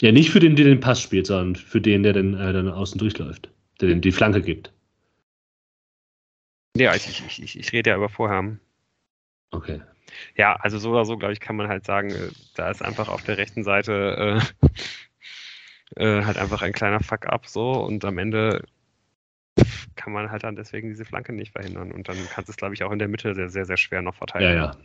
Ja, 0.00 0.12
nicht 0.12 0.30
für 0.30 0.40
den, 0.40 0.56
der 0.56 0.64
den 0.64 0.80
Pass 0.80 1.00
spielt, 1.00 1.26
sondern 1.26 1.56
für 1.56 1.80
den, 1.80 2.02
der 2.02 2.14
dann, 2.14 2.34
äh, 2.34 2.52
dann 2.52 2.68
außen 2.68 2.98
durchläuft, 2.98 3.50
der 3.80 3.88
den 3.88 4.00
die 4.00 4.12
Flanke 4.12 4.40
gibt. 4.40 4.72
Ja, 6.76 6.94
ich, 6.94 7.08
ich, 7.08 7.42
ich, 7.42 7.58
ich 7.58 7.72
rede 7.72 7.90
ja 7.90 7.96
über 7.96 8.08
Vorhaben. 8.08 8.60
Okay. 9.50 9.82
Ja, 10.36 10.56
also 10.56 10.78
so 10.78 10.90
oder 10.90 11.04
so, 11.04 11.16
glaube 11.16 11.32
ich, 11.32 11.40
kann 11.40 11.56
man 11.56 11.68
halt 11.68 11.84
sagen, 11.84 12.10
äh, 12.10 12.30
da 12.54 12.70
ist 12.70 12.82
einfach 12.82 13.08
auf 13.08 13.22
der 13.22 13.36
rechten 13.36 13.62
Seite 13.62 14.40
äh, 15.96 15.96
äh, 16.20 16.24
halt 16.24 16.38
einfach 16.38 16.62
ein 16.62 16.72
kleiner 16.72 17.00
Fuck-up 17.00 17.46
so 17.46 17.72
und 17.72 18.04
am 18.04 18.18
Ende 18.18 18.64
kann 19.96 20.12
man 20.12 20.30
halt 20.30 20.44
dann 20.44 20.56
deswegen 20.56 20.88
diese 20.88 21.04
Flanke 21.04 21.32
nicht 21.32 21.52
verhindern 21.52 21.92
und 21.92 22.08
dann 22.08 22.16
kannst 22.32 22.48
du 22.48 22.52
es, 22.52 22.56
glaube 22.56 22.74
ich, 22.74 22.82
auch 22.82 22.92
in 22.92 22.98
der 22.98 23.08
Mitte 23.08 23.34
sehr, 23.34 23.50
sehr, 23.50 23.64
sehr 23.64 23.76
schwer 23.76 24.02
noch 24.02 24.14
verteidigen. 24.14 24.52
Ja, 24.52 24.72
ja. 24.72 24.76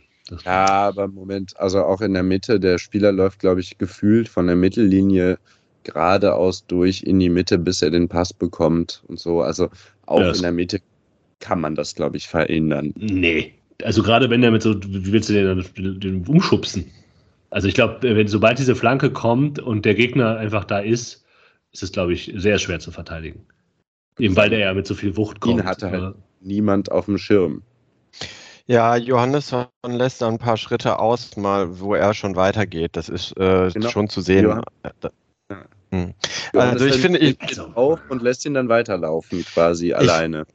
Ja, 0.44 0.88
aber 0.88 1.06
Moment, 1.06 1.56
also 1.56 1.84
auch 1.84 2.00
in 2.00 2.12
der 2.12 2.24
Mitte, 2.24 2.58
der 2.58 2.78
Spieler 2.78 3.12
läuft, 3.12 3.38
glaube 3.38 3.60
ich, 3.60 3.78
gefühlt 3.78 4.28
von 4.28 4.48
der 4.48 4.56
Mittellinie 4.56 5.38
geradeaus 5.84 6.66
durch 6.66 7.04
in 7.04 7.20
die 7.20 7.28
Mitte, 7.28 7.58
bis 7.58 7.80
er 7.80 7.90
den 7.90 8.08
Pass 8.08 8.32
bekommt 8.32 9.04
und 9.06 9.20
so. 9.20 9.40
Also 9.40 9.70
auch 10.06 10.20
ja, 10.20 10.32
in 10.32 10.42
der 10.42 10.52
Mitte 10.52 10.80
kann 11.38 11.60
man 11.60 11.76
das, 11.76 11.94
glaube 11.94 12.16
ich, 12.16 12.26
verhindern. 12.26 12.92
Nee, 12.96 13.54
also 13.84 14.02
gerade 14.02 14.28
wenn 14.30 14.40
der 14.40 14.50
mit 14.50 14.62
so, 14.62 14.74
wie 14.82 15.12
willst 15.12 15.28
du 15.28 15.34
den 15.34 15.46
dann 15.46 16.00
den 16.00 16.26
umschubsen? 16.26 16.90
Also 17.50 17.68
ich 17.68 17.74
glaube, 17.74 17.98
wenn 18.02 18.26
sobald 18.26 18.58
diese 18.58 18.74
Flanke 18.74 19.10
kommt 19.12 19.60
und 19.60 19.84
der 19.84 19.94
Gegner 19.94 20.38
einfach 20.38 20.64
da 20.64 20.80
ist, 20.80 21.24
ist 21.72 21.82
es, 21.84 21.92
glaube 21.92 22.14
ich, 22.14 22.32
sehr 22.36 22.58
schwer 22.58 22.80
zu 22.80 22.90
verteidigen. 22.90 23.46
Eben 24.18 24.36
weil 24.36 24.50
der 24.50 24.60
ja 24.60 24.74
mit 24.74 24.86
so 24.86 24.94
viel 24.94 25.16
Wucht 25.16 25.40
kommt. 25.40 25.60
Ihn 25.60 25.64
hatte 25.64 25.90
halt 25.90 26.14
niemand 26.40 26.90
auf 26.90 27.06
dem 27.06 27.18
Schirm. 27.18 27.62
Ja, 28.66 28.96
Johannesson 28.96 29.66
lässt 29.86 30.22
da 30.22 30.28
ein 30.28 30.38
paar 30.38 30.56
Schritte 30.56 30.98
aus, 30.98 31.36
mal 31.36 31.78
wo 31.78 31.94
er 31.94 32.14
schon 32.14 32.34
weitergeht. 32.34 32.96
Das 32.96 33.08
ist 33.08 33.36
äh, 33.36 33.70
genau. 33.72 33.88
schon 33.88 34.08
zu 34.08 34.20
sehen. 34.20 34.44
Johann 34.44 34.64
hm. 35.90 36.14
Also 36.52 36.86
ich 36.86 36.96
finde, 36.96 37.18
ich 37.18 37.38
auf 37.60 38.00
und 38.08 38.22
lässt 38.22 38.44
ihn 38.44 38.54
dann 38.54 38.68
weiterlaufen 38.68 39.44
quasi 39.44 39.88
ich, 39.88 39.96
alleine. 39.96 40.46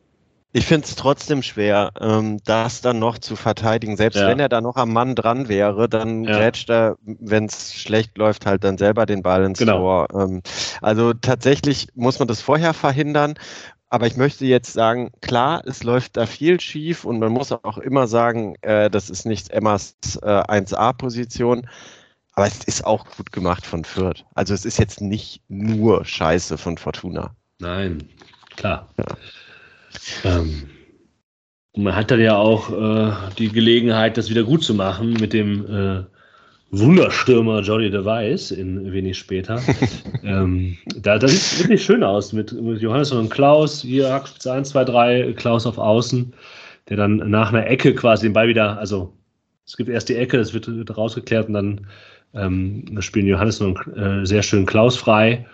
Ich 0.54 0.66
finde 0.66 0.86
es 0.86 0.96
trotzdem 0.96 1.44
schwer, 1.44 1.92
ähm, 2.02 2.40
das 2.44 2.82
dann 2.82 3.00
noch 3.00 3.18
zu 3.18 3.38
verteidigen. 3.38 3.96
Selbst 3.96 4.20
ja. 4.20 4.28
wenn 4.28 4.40
er 4.40 4.50
da 4.50 4.60
noch 4.60 4.76
am 4.76 4.92
Mann 4.92 5.16
dran 5.16 5.48
wäre, 5.48 5.88
dann 5.88 6.26
ja. 6.26 6.38
grätscht 6.38 6.70
er, 6.70 6.98
wenn 7.04 7.46
es 7.46 7.74
schlecht 7.74 8.18
läuft, 8.18 8.46
halt 8.46 8.64
dann 8.66 8.78
selber 8.78 9.06
den 9.06 9.22
Ball 9.22 9.46
ins 9.46 9.60
genau. 9.60 9.78
Tor. 9.78 10.08
Ähm, 10.14 10.42
also 10.82 11.14
tatsächlich 11.14 11.88
muss 11.96 12.20
man 12.20 12.28
das 12.28 12.42
vorher 12.42 12.74
verhindern. 12.74 13.36
Aber 13.90 14.08
ich 14.08 14.18
möchte 14.18 14.46
jetzt 14.46 14.74
sagen, 14.74 15.12
klar, 15.22 15.64
es 15.66 15.84
läuft 15.84 16.18
da 16.18 16.26
viel 16.26 16.60
schief 16.60 17.04
und 17.06 17.20
man 17.20 17.32
muss 17.32 17.52
auch 17.52 17.78
immer 17.78 18.08
sagen, 18.08 18.56
äh, 18.62 18.90
das 18.90 19.10
ist 19.10 19.26
nicht 19.26 19.52
Emmas 19.52 19.96
äh, 20.22 20.28
1A-Position. 20.28 21.68
Aber 22.34 22.48
es 22.48 22.64
ist 22.64 22.86
auch 22.86 23.06
gut 23.18 23.32
gemacht 23.32 23.66
von 23.66 23.84
Fürth. 23.84 24.26
Also 24.34 24.54
es 24.54 24.66
ist 24.66 24.80
jetzt 24.80 25.02
nicht 25.02 25.42
nur 25.50 26.06
Scheiße 26.06 26.58
von 26.58 26.78
Fortuna. 26.78 27.36
Nein, 27.60 28.08
klar. 28.56 28.88
Ja. 28.98 29.06
Ähm, 30.24 30.70
man 31.76 31.96
hat 31.96 32.12
dann 32.12 32.20
ja 32.20 32.36
auch 32.36 32.72
äh, 32.72 33.14
die 33.38 33.50
Gelegenheit, 33.50 34.18
das 34.18 34.30
wieder 34.30 34.44
gut 34.44 34.64
zu 34.64 34.74
machen 34.74 35.14
mit 35.14 35.34
dem 35.34 35.66
äh, 35.66 36.04
Wunderstürmer 36.72 37.62
Johnny 37.62 37.90
DeWice 37.90 38.52
in 38.52 38.92
wenig 38.92 39.18
später. 39.18 39.62
ähm, 40.24 40.78
da, 40.96 41.18
das 41.18 41.32
sieht 41.32 41.60
wirklich 41.66 41.84
schön 41.84 42.04
aus 42.04 42.34
mit, 42.34 42.54
mit 42.54 42.82
Johannes 42.82 43.12
und 43.12 43.30
Klaus. 43.30 43.82
Hier 43.82 44.12
Hackspitze 44.12 44.54
1, 44.54 44.70
2, 44.70 44.84
3, 44.86 45.34
Klaus 45.34 45.66
auf 45.66 45.78
Außen, 45.78 46.34
der 46.90 46.98
dann 46.98 47.18
nach 47.30 47.52
einer 47.52 47.68
Ecke 47.68 47.94
quasi 47.94 48.28
den 48.28 48.34
Ball 48.34 48.48
wieder, 48.48 48.78
also 48.78 49.14
es 49.66 49.78
gibt 49.78 49.90
erst 49.90 50.10
die 50.10 50.16
Ecke, 50.16 50.38
das 50.38 50.54
wird, 50.54 50.68
wird 50.68 50.98
rausgeklärt 50.98 51.48
und 51.48 51.54
dann 51.54 51.88
ähm, 52.34 52.98
spielen 53.02 53.28
Johannes 53.28 53.60
und 53.62 53.78
äh, 53.96 54.26
sehr 54.26 54.44
schön 54.44 54.66
Klaus 54.66 54.96
frei 54.96 55.46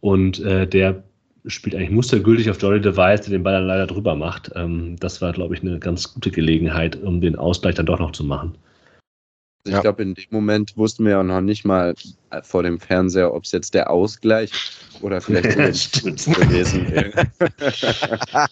und 0.00 0.40
äh, 0.40 0.66
der 0.66 1.02
spielt 1.46 1.74
eigentlich 1.74 1.90
mustergültig 1.90 2.50
auf 2.50 2.60
Johnny 2.60 2.80
DeWice, 2.80 3.22
der 3.22 3.30
den 3.30 3.42
Ball 3.42 3.54
dann 3.54 3.66
leider 3.66 3.86
drüber 3.86 4.14
macht. 4.14 4.50
Ähm, 4.54 4.96
das 5.00 5.20
war, 5.20 5.32
glaube 5.32 5.54
ich, 5.54 5.62
eine 5.62 5.78
ganz 5.78 6.12
gute 6.12 6.30
Gelegenheit, 6.30 6.96
um 7.02 7.20
den 7.20 7.36
Ausgleich 7.36 7.74
dann 7.74 7.86
doch 7.86 7.98
noch 7.98 8.12
zu 8.12 8.24
machen. 8.24 8.56
Also 9.64 9.70
ich 9.70 9.74
ja. 9.74 9.80
glaube, 9.80 10.02
in 10.02 10.14
dem 10.14 10.26
Moment 10.30 10.76
wussten 10.76 11.04
wir 11.04 11.12
ja 11.12 11.22
noch 11.22 11.40
nicht 11.40 11.64
mal 11.64 11.94
vor 12.42 12.62
dem 12.62 12.80
Fernseher, 12.80 13.32
ob 13.32 13.44
es 13.44 13.52
jetzt 13.52 13.74
der 13.74 13.90
Ausgleich 13.90 14.50
oder 15.02 15.20
vielleicht 15.20 16.02
gewesen 16.02 16.90
wäre. 16.90 17.26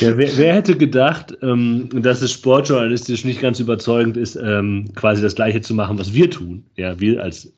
Ja, 0.00 0.16
wer, 0.16 0.34
wer, 0.38 0.54
hätte 0.54 0.76
gedacht, 0.76 1.36
ähm, 1.42 1.90
dass 1.92 2.22
es 2.22 2.32
sportjournalistisch 2.32 3.24
nicht 3.24 3.42
ganz 3.42 3.60
überzeugend 3.60 4.16
ist, 4.16 4.36
ähm, 4.36 4.88
quasi 4.94 5.20
das 5.20 5.34
Gleiche 5.34 5.60
zu 5.60 5.74
machen, 5.74 5.98
was 5.98 6.14
wir 6.14 6.30
tun? 6.30 6.64
Ja, 6.76 6.98
wir 6.98 7.22
als 7.22 7.52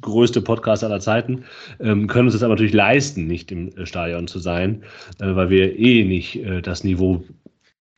größte 0.00 0.40
Podcast 0.40 0.84
aller 0.84 1.00
Zeiten, 1.00 1.44
ähm, 1.80 2.06
können 2.06 2.26
uns 2.26 2.34
das 2.34 2.42
aber 2.42 2.54
natürlich 2.54 2.74
leisten, 2.74 3.26
nicht 3.26 3.50
im 3.52 3.68
äh, 3.76 3.86
Stadion 3.86 4.28
zu 4.28 4.38
sein, 4.38 4.82
äh, 5.20 5.34
weil 5.34 5.50
wir 5.50 5.78
eh 5.78 6.04
nicht 6.04 6.36
äh, 6.36 6.62
das 6.62 6.84
Niveau 6.84 7.24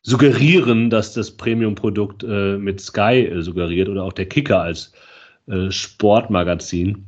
suggerieren, 0.03 0.89
dass 0.89 1.13
das 1.13 1.31
Premium-Produkt 1.31 2.23
äh, 2.23 2.57
mit 2.57 2.81
Sky 2.81 3.25
äh, 3.25 3.41
suggeriert 3.41 3.89
oder 3.89 4.03
auch 4.03 4.13
der 4.13 4.25
Kicker 4.27 4.61
als 4.61 4.93
äh, 5.47 5.69
Sportmagazin. 5.69 7.05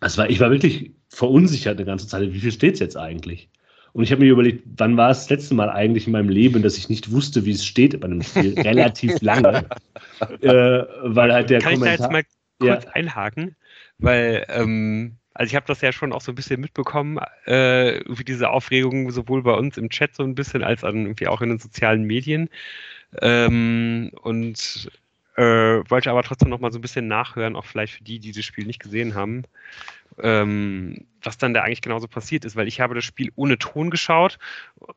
Das 0.00 0.18
war, 0.18 0.28
ich 0.28 0.40
war 0.40 0.50
wirklich 0.50 0.92
verunsichert 1.08 1.78
eine 1.78 1.86
ganze 1.86 2.06
Zeit. 2.06 2.32
Wie 2.32 2.40
viel 2.40 2.52
steht 2.52 2.74
es 2.74 2.80
jetzt 2.80 2.96
eigentlich? 2.96 3.48
Und 3.94 4.04
ich 4.04 4.10
habe 4.10 4.22
mir 4.22 4.32
überlegt, 4.32 4.64
wann 4.78 4.96
war 4.96 5.10
es 5.10 5.20
das 5.20 5.30
letzte 5.30 5.54
Mal 5.54 5.68
eigentlich 5.68 6.06
in 6.06 6.12
meinem 6.12 6.30
Leben, 6.30 6.62
dass 6.62 6.78
ich 6.78 6.88
nicht 6.88 7.12
wusste, 7.12 7.44
wie 7.44 7.50
es 7.50 7.64
steht 7.64 7.98
bei 8.00 8.06
einem 8.06 8.22
Spiel? 8.22 8.54
Relativ 8.58 9.20
lange. 9.20 9.66
weil 10.40 11.32
halt 11.32 11.50
der 11.50 11.60
Kann 11.60 11.74
Kommentar 11.74 11.92
ich 11.92 11.98
da 11.98 12.04
jetzt 12.04 12.12
mal 12.12 12.22
kurz 12.58 12.84
ja. 12.84 12.90
einhaken? 12.92 13.54
Weil 14.02 14.44
ähm, 14.48 15.16
also 15.34 15.50
ich 15.50 15.56
habe 15.56 15.66
das 15.66 15.80
ja 15.80 15.92
schon 15.92 16.12
auch 16.12 16.20
so 16.20 16.32
ein 16.32 16.34
bisschen 16.34 16.60
mitbekommen, 16.60 17.18
äh, 17.46 18.00
wie 18.06 18.24
diese 18.24 18.50
Aufregung 18.50 19.10
sowohl 19.10 19.42
bei 19.42 19.54
uns 19.54 19.78
im 19.78 19.88
Chat 19.88 20.14
so 20.14 20.22
ein 20.22 20.34
bisschen 20.34 20.62
als 20.62 20.82
dann 20.82 21.02
irgendwie 21.06 21.28
auch 21.28 21.40
in 21.40 21.48
den 21.48 21.58
sozialen 21.58 22.04
Medien. 22.04 22.50
Ähm, 23.20 24.10
und 24.22 24.90
äh, 25.36 25.42
wollte 25.42 26.10
aber 26.10 26.22
trotzdem 26.22 26.50
noch 26.50 26.60
mal 26.60 26.72
so 26.72 26.78
ein 26.78 26.82
bisschen 26.82 27.08
nachhören, 27.08 27.56
auch 27.56 27.64
vielleicht 27.64 27.94
für 27.94 28.04
die, 28.04 28.18
die 28.18 28.32
das 28.32 28.44
Spiel 28.44 28.66
nicht 28.66 28.80
gesehen 28.80 29.14
haben, 29.14 29.44
ähm, 30.18 31.06
was 31.22 31.38
dann 31.38 31.54
da 31.54 31.62
eigentlich 31.62 31.80
genauso 31.80 32.08
passiert 32.08 32.44
ist, 32.44 32.56
weil 32.56 32.68
ich 32.68 32.80
habe 32.80 32.94
das 32.94 33.04
Spiel 33.04 33.32
ohne 33.36 33.58
Ton 33.58 33.90
geschaut 33.90 34.38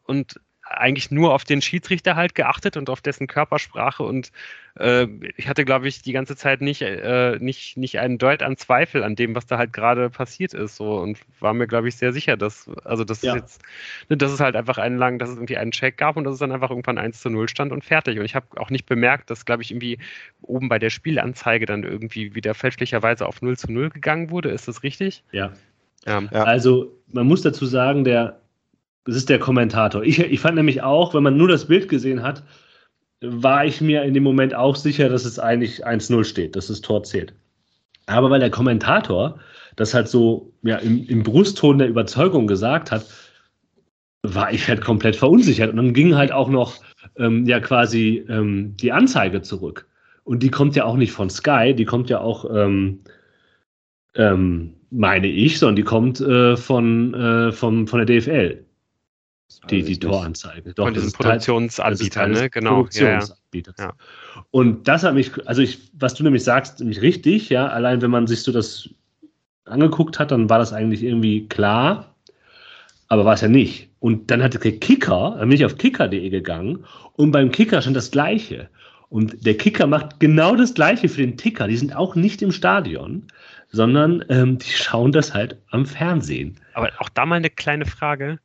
und 0.06 0.40
eigentlich 0.66 1.12
nur 1.12 1.34
auf 1.34 1.44
den 1.44 1.62
Schiedsrichter 1.62 2.16
halt 2.16 2.34
geachtet 2.34 2.76
und 2.76 2.90
auf 2.90 3.00
dessen 3.00 3.28
Körpersprache 3.28 4.02
und 4.02 4.32
äh, 4.80 5.08
ich 5.38 5.48
hatte, 5.48 5.64
glaube 5.64 5.88
ich, 5.88 6.02
die 6.02 6.12
ganze 6.12 6.36
Zeit 6.36 6.62
nicht, 6.62 6.82
äh, 6.82 7.38
nicht, 7.40 7.78
nicht 7.78 8.00
einen 8.00 8.18
Deut 8.18 8.42
an 8.42 8.58
Zweifel 8.58 9.04
an 9.04 9.16
dem, 9.16 9.36
was 9.36 9.46
da 9.46 9.60
halt 9.60 9.74
gerade 9.74 10.10
passiert 10.10 10.54
ist 10.54 10.76
so 10.76 10.98
und 10.98 11.20
war 11.40 11.54
mir, 11.54 11.68
glaube 11.68 11.88
ich, 11.88 11.98
sehr 11.98 12.12
sicher, 12.12 12.36
dass, 12.36 12.70
also 12.84 13.04
das 13.04 13.22
ja. 13.22 13.36
ist 13.36 13.42
jetzt, 13.42 13.62
ne, 14.10 14.18
dass 14.18 14.32
es 14.32 14.40
halt 14.40 14.56
einfach 14.56 14.80
einen 14.80 14.98
lang, 14.98 15.20
dass 15.20 15.30
es 15.30 15.36
irgendwie 15.36 15.58
einen 15.58 15.72
Check 15.72 15.98
gab 15.98 16.18
und 16.18 16.24
dass 16.24 16.34
es 16.34 16.40
dann 16.40 16.52
einfach 16.52 16.72
irgendwann 16.72 16.98
1 16.98 17.22
zu 17.22 17.30
0 17.30 17.48
stand 17.48 17.72
und 17.72 17.84
fertig 17.84 18.18
und 18.18 18.26
ich 18.26 18.34
habe 18.34 18.48
auch 18.58 18.72
nicht 18.72 18.88
bemerkt, 18.88 19.30
dass, 19.30 19.46
glaube 19.46 19.62
ich, 19.62 19.72
irgendwie 19.72 20.00
oben 20.42 20.68
bei 20.68 20.80
der 20.80 20.90
Spielanzeige 20.90 21.68
dann 21.68 21.84
irgendwie 21.84 22.34
wieder 22.34 22.56
fälschlicherweise 22.56 23.28
auf 23.28 23.42
0 23.42 23.56
zu 23.58 23.72
0 23.72 23.92
gegangen 23.92 24.32
wurde, 24.32 24.50
ist 24.50 24.68
das 24.68 24.82
richtig? 24.82 25.24
Ja. 25.32 25.54
Ja. 26.08 26.20
Also 26.32 27.00
man 27.12 27.26
muss 27.26 27.42
dazu 27.42 27.66
sagen, 27.66 28.04
der 28.04 28.40
das 29.06 29.16
ist 29.16 29.30
der 29.30 29.40
Kommentator. 29.40 30.04
Ich, 30.04 30.20
ich 30.20 30.40
fand 30.40 30.56
nämlich 30.56 30.82
auch, 30.82 31.14
wenn 31.14 31.24
man 31.24 31.38
nur 31.38 31.48
das 31.48 31.66
Bild 31.66 31.88
gesehen 31.88 32.24
hat, 32.24 32.44
war 33.22 33.66
ich 33.66 33.82
mir 33.82 34.04
in 34.04 34.14
dem 34.14 34.24
Moment 34.24 34.54
auch 34.54 34.76
sicher, 34.76 35.10
dass 35.10 35.26
es 35.26 35.40
eigentlich 35.40 35.86
1-0 35.86 36.24
steht, 36.24 36.56
dass 36.56 36.68
das 36.68 36.82
Tor 36.82 37.04
zählt. 37.04 37.34
Aber 38.08 38.30
weil 38.30 38.40
der 38.40 38.52
Kommentator 38.52 39.40
das 39.76 39.94
halt 39.94 40.08
so 40.08 40.54
ja, 40.64 40.78
im, 40.78 41.06
im 41.08 41.24
Brustton 41.24 41.80
der 41.80 41.88
Überzeugung 41.88 42.48
gesagt 42.48 42.92
hat, 42.92 43.06
war 44.24 44.52
ich 44.52 44.68
halt 44.68 44.82
komplett 44.82 45.16
verunsichert. 45.16 45.70
Und 45.70 45.78
dann 45.78 45.94
ging 45.94 46.16
halt 46.16 46.32
auch 46.32 46.50
noch 46.50 46.82
ähm, 47.18 47.46
ja 47.46 47.60
quasi 47.60 48.26
ähm, 48.28 48.76
die 48.78 48.92
Anzeige 48.92 49.42
zurück. 49.42 49.88
Und 50.24 50.42
die 50.42 50.50
kommt 50.50 50.76
ja 50.76 50.86
auch 50.86 50.98
nicht 50.98 51.12
von 51.12 51.30
Sky, 51.30 51.74
die 51.76 51.86
kommt 51.86 52.10
ja 52.10 52.20
auch, 52.20 52.46
ähm, 52.52 53.02
ähm 54.16 54.74
meine 54.92 55.28
ich, 55.28 55.60
sondern 55.60 55.76
die 55.76 55.84
kommt 55.84 56.22
äh, 56.22 56.56
von, 56.56 57.14
äh, 57.14 57.52
vom, 57.52 57.86
von 57.86 58.06
der 58.06 58.06
DFL. 58.06 58.65
Die, 59.70 59.84
die 59.84 60.00
Toranzeige. 60.00 60.74
Doch, 60.74 60.86
Von 60.86 60.94
diesem 60.94 61.12
Produktionsanbieter, 61.12 62.28
ne? 62.28 62.50
Genau. 62.50 62.76
Produktionsanbieters. 62.76 63.76
Ja, 63.78 63.86
ja. 63.86 63.94
Und 64.52 64.88
das 64.88 65.04
hat 65.04 65.14
mich, 65.14 65.32
also 65.48 65.62
ich, 65.62 65.90
was 65.94 66.14
du 66.14 66.24
nämlich 66.24 66.44
sagst, 66.44 66.80
nämlich 66.80 67.02
richtig, 67.02 67.50
ja, 67.50 67.68
allein 67.68 68.02
wenn 68.02 68.12
man 68.12 68.28
sich 68.28 68.44
so 68.44 68.52
das 68.52 68.90
angeguckt 69.66 70.20
hat, 70.20 70.32
dann 70.32 70.50
war 70.50 70.60
das 70.60 70.74
eigentlich 70.74 71.04
irgendwie 71.04 71.48
klar, 71.48 72.16
aber 73.08 73.26
war 73.26 73.34
es 73.34 73.42
ja 73.42 73.48
nicht. 73.48 73.90
Und 74.00 74.30
dann 74.30 74.44
hatte 74.44 74.60
der 74.60 74.78
Kicker, 74.78 75.36
dann 75.40 75.50
bin 75.50 75.56
ich 75.58 75.66
auf 75.66 75.78
kicker.de 75.78 76.30
gegangen 76.30 76.86
und 77.14 77.32
beim 77.32 77.52
Kicker 77.52 77.82
stand 77.82 77.96
das 77.96 78.12
Gleiche. 78.12 78.70
Und 79.10 79.46
der 79.46 79.56
Kicker 79.56 79.88
macht 79.88 80.20
genau 80.20 80.56
das 80.56 80.74
Gleiche 80.74 81.08
für 81.08 81.22
den 81.22 81.38
Ticker. 81.38 81.68
Die 81.68 81.78
sind 81.78 81.96
auch 81.96 82.16
nicht 82.16 82.42
im 82.42 82.52
Stadion, 82.52 83.24
sondern 83.72 84.26
ähm, 84.30 84.58
die 84.58 84.70
schauen 84.70 85.12
das 85.12 85.34
halt 85.34 85.58
am 85.70 85.86
Fernsehen. 85.86 86.60
Aber 86.74 86.92
auch 87.00 87.10
da 87.10 87.26
mal 87.26 87.36
eine 87.36 87.50
kleine 87.50 87.86
Frage 87.86 88.40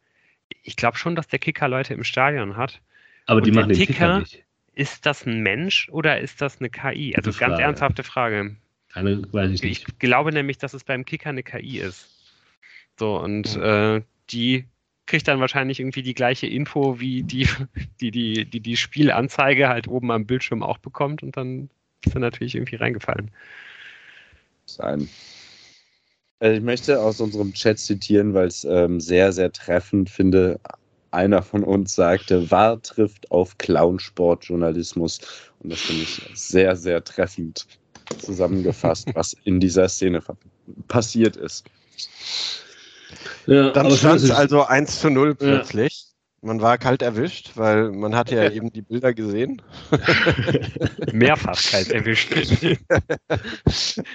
ich 0.62 0.76
glaube 0.76 0.96
schon, 0.96 1.14
dass 1.14 1.28
der 1.28 1.38
Kicker 1.38 1.68
Leute 1.68 1.94
im 1.94 2.04
Stadion 2.04 2.56
hat. 2.56 2.80
Aber 3.26 3.40
die 3.40 3.52
machen 3.52 3.68
den 3.68 3.78
Kicker, 3.78 3.92
Kicker 3.92 4.18
nicht. 4.20 4.44
Ist 4.74 5.06
das 5.06 5.26
ein 5.26 5.40
Mensch 5.40 5.88
oder 5.90 6.20
ist 6.20 6.40
das 6.40 6.60
eine 6.60 6.70
KI? 6.70 7.14
Also 7.16 7.32
ganz 7.32 7.58
ernsthafte 7.58 8.02
Frage. 8.02 8.56
Keine, 8.92 9.22
weiß 9.32 9.50
ich 9.50 9.62
nicht. 9.62 9.88
Ich 9.88 9.98
glaube 9.98 10.32
nämlich, 10.32 10.58
dass 10.58 10.74
es 10.74 10.84
beim 10.84 11.04
Kicker 11.04 11.30
eine 11.30 11.42
KI 11.42 11.78
ist. 11.78 12.08
So, 12.98 13.18
und 13.20 13.56
äh, 13.56 14.02
die 14.30 14.64
kriegt 15.06 15.26
dann 15.26 15.40
wahrscheinlich 15.40 15.80
irgendwie 15.80 16.02
die 16.02 16.14
gleiche 16.14 16.46
Info, 16.46 17.00
wie 17.00 17.22
die, 17.22 17.48
die, 18.00 18.10
die, 18.10 18.44
die, 18.44 18.60
die 18.60 18.76
Spielanzeige 18.76 19.68
halt 19.68 19.88
oben 19.88 20.10
am 20.10 20.24
Bildschirm 20.24 20.62
auch 20.62 20.78
bekommt 20.78 21.22
und 21.22 21.36
dann 21.36 21.68
ist 22.04 22.14
er 22.14 22.20
natürlich 22.20 22.54
irgendwie 22.54 22.76
reingefallen. 22.76 23.30
Sein. 24.66 25.08
Also 26.40 26.56
ich 26.56 26.62
möchte 26.62 26.98
aus 26.98 27.20
unserem 27.20 27.52
Chat 27.52 27.78
zitieren, 27.78 28.32
weil 28.32 28.48
es 28.48 28.64
ähm, 28.64 28.98
sehr, 28.98 29.32
sehr 29.32 29.52
treffend 29.52 30.08
finde. 30.08 30.58
Einer 31.10 31.42
von 31.42 31.62
uns 31.64 31.94
sagte, 31.94 32.50
Wahr 32.50 32.80
trifft 32.82 33.30
auf 33.30 33.58
Clownsportjournalismus. 33.58 35.20
Und 35.60 35.70
das 35.70 35.80
finde 35.80 36.02
ich 36.02 36.22
sehr, 36.34 36.76
sehr 36.76 37.04
treffend 37.04 37.66
zusammengefasst, 38.18 39.08
was 39.14 39.36
in 39.44 39.60
dieser 39.60 39.88
Szene 39.88 40.22
passiert 40.88 41.36
ist. 41.36 41.66
Ja, 43.46 43.70
Dann 43.70 43.90
stand 43.90 44.22
es 44.22 44.30
also 44.30 44.64
1 44.64 45.00
zu 45.00 45.10
0 45.10 45.34
plötzlich. 45.34 46.04
Ja. 46.04 46.06
Man 46.42 46.62
war 46.62 46.78
kalt 46.78 47.02
erwischt, 47.02 47.50
weil 47.56 47.90
man 47.90 48.16
hatte 48.16 48.34
ja 48.36 48.50
eben 48.50 48.72
die 48.72 48.80
Bilder 48.80 49.12
gesehen. 49.12 49.60
Mehrfach 51.12 51.62
kalt 51.70 51.90
erwischt. 51.90 52.32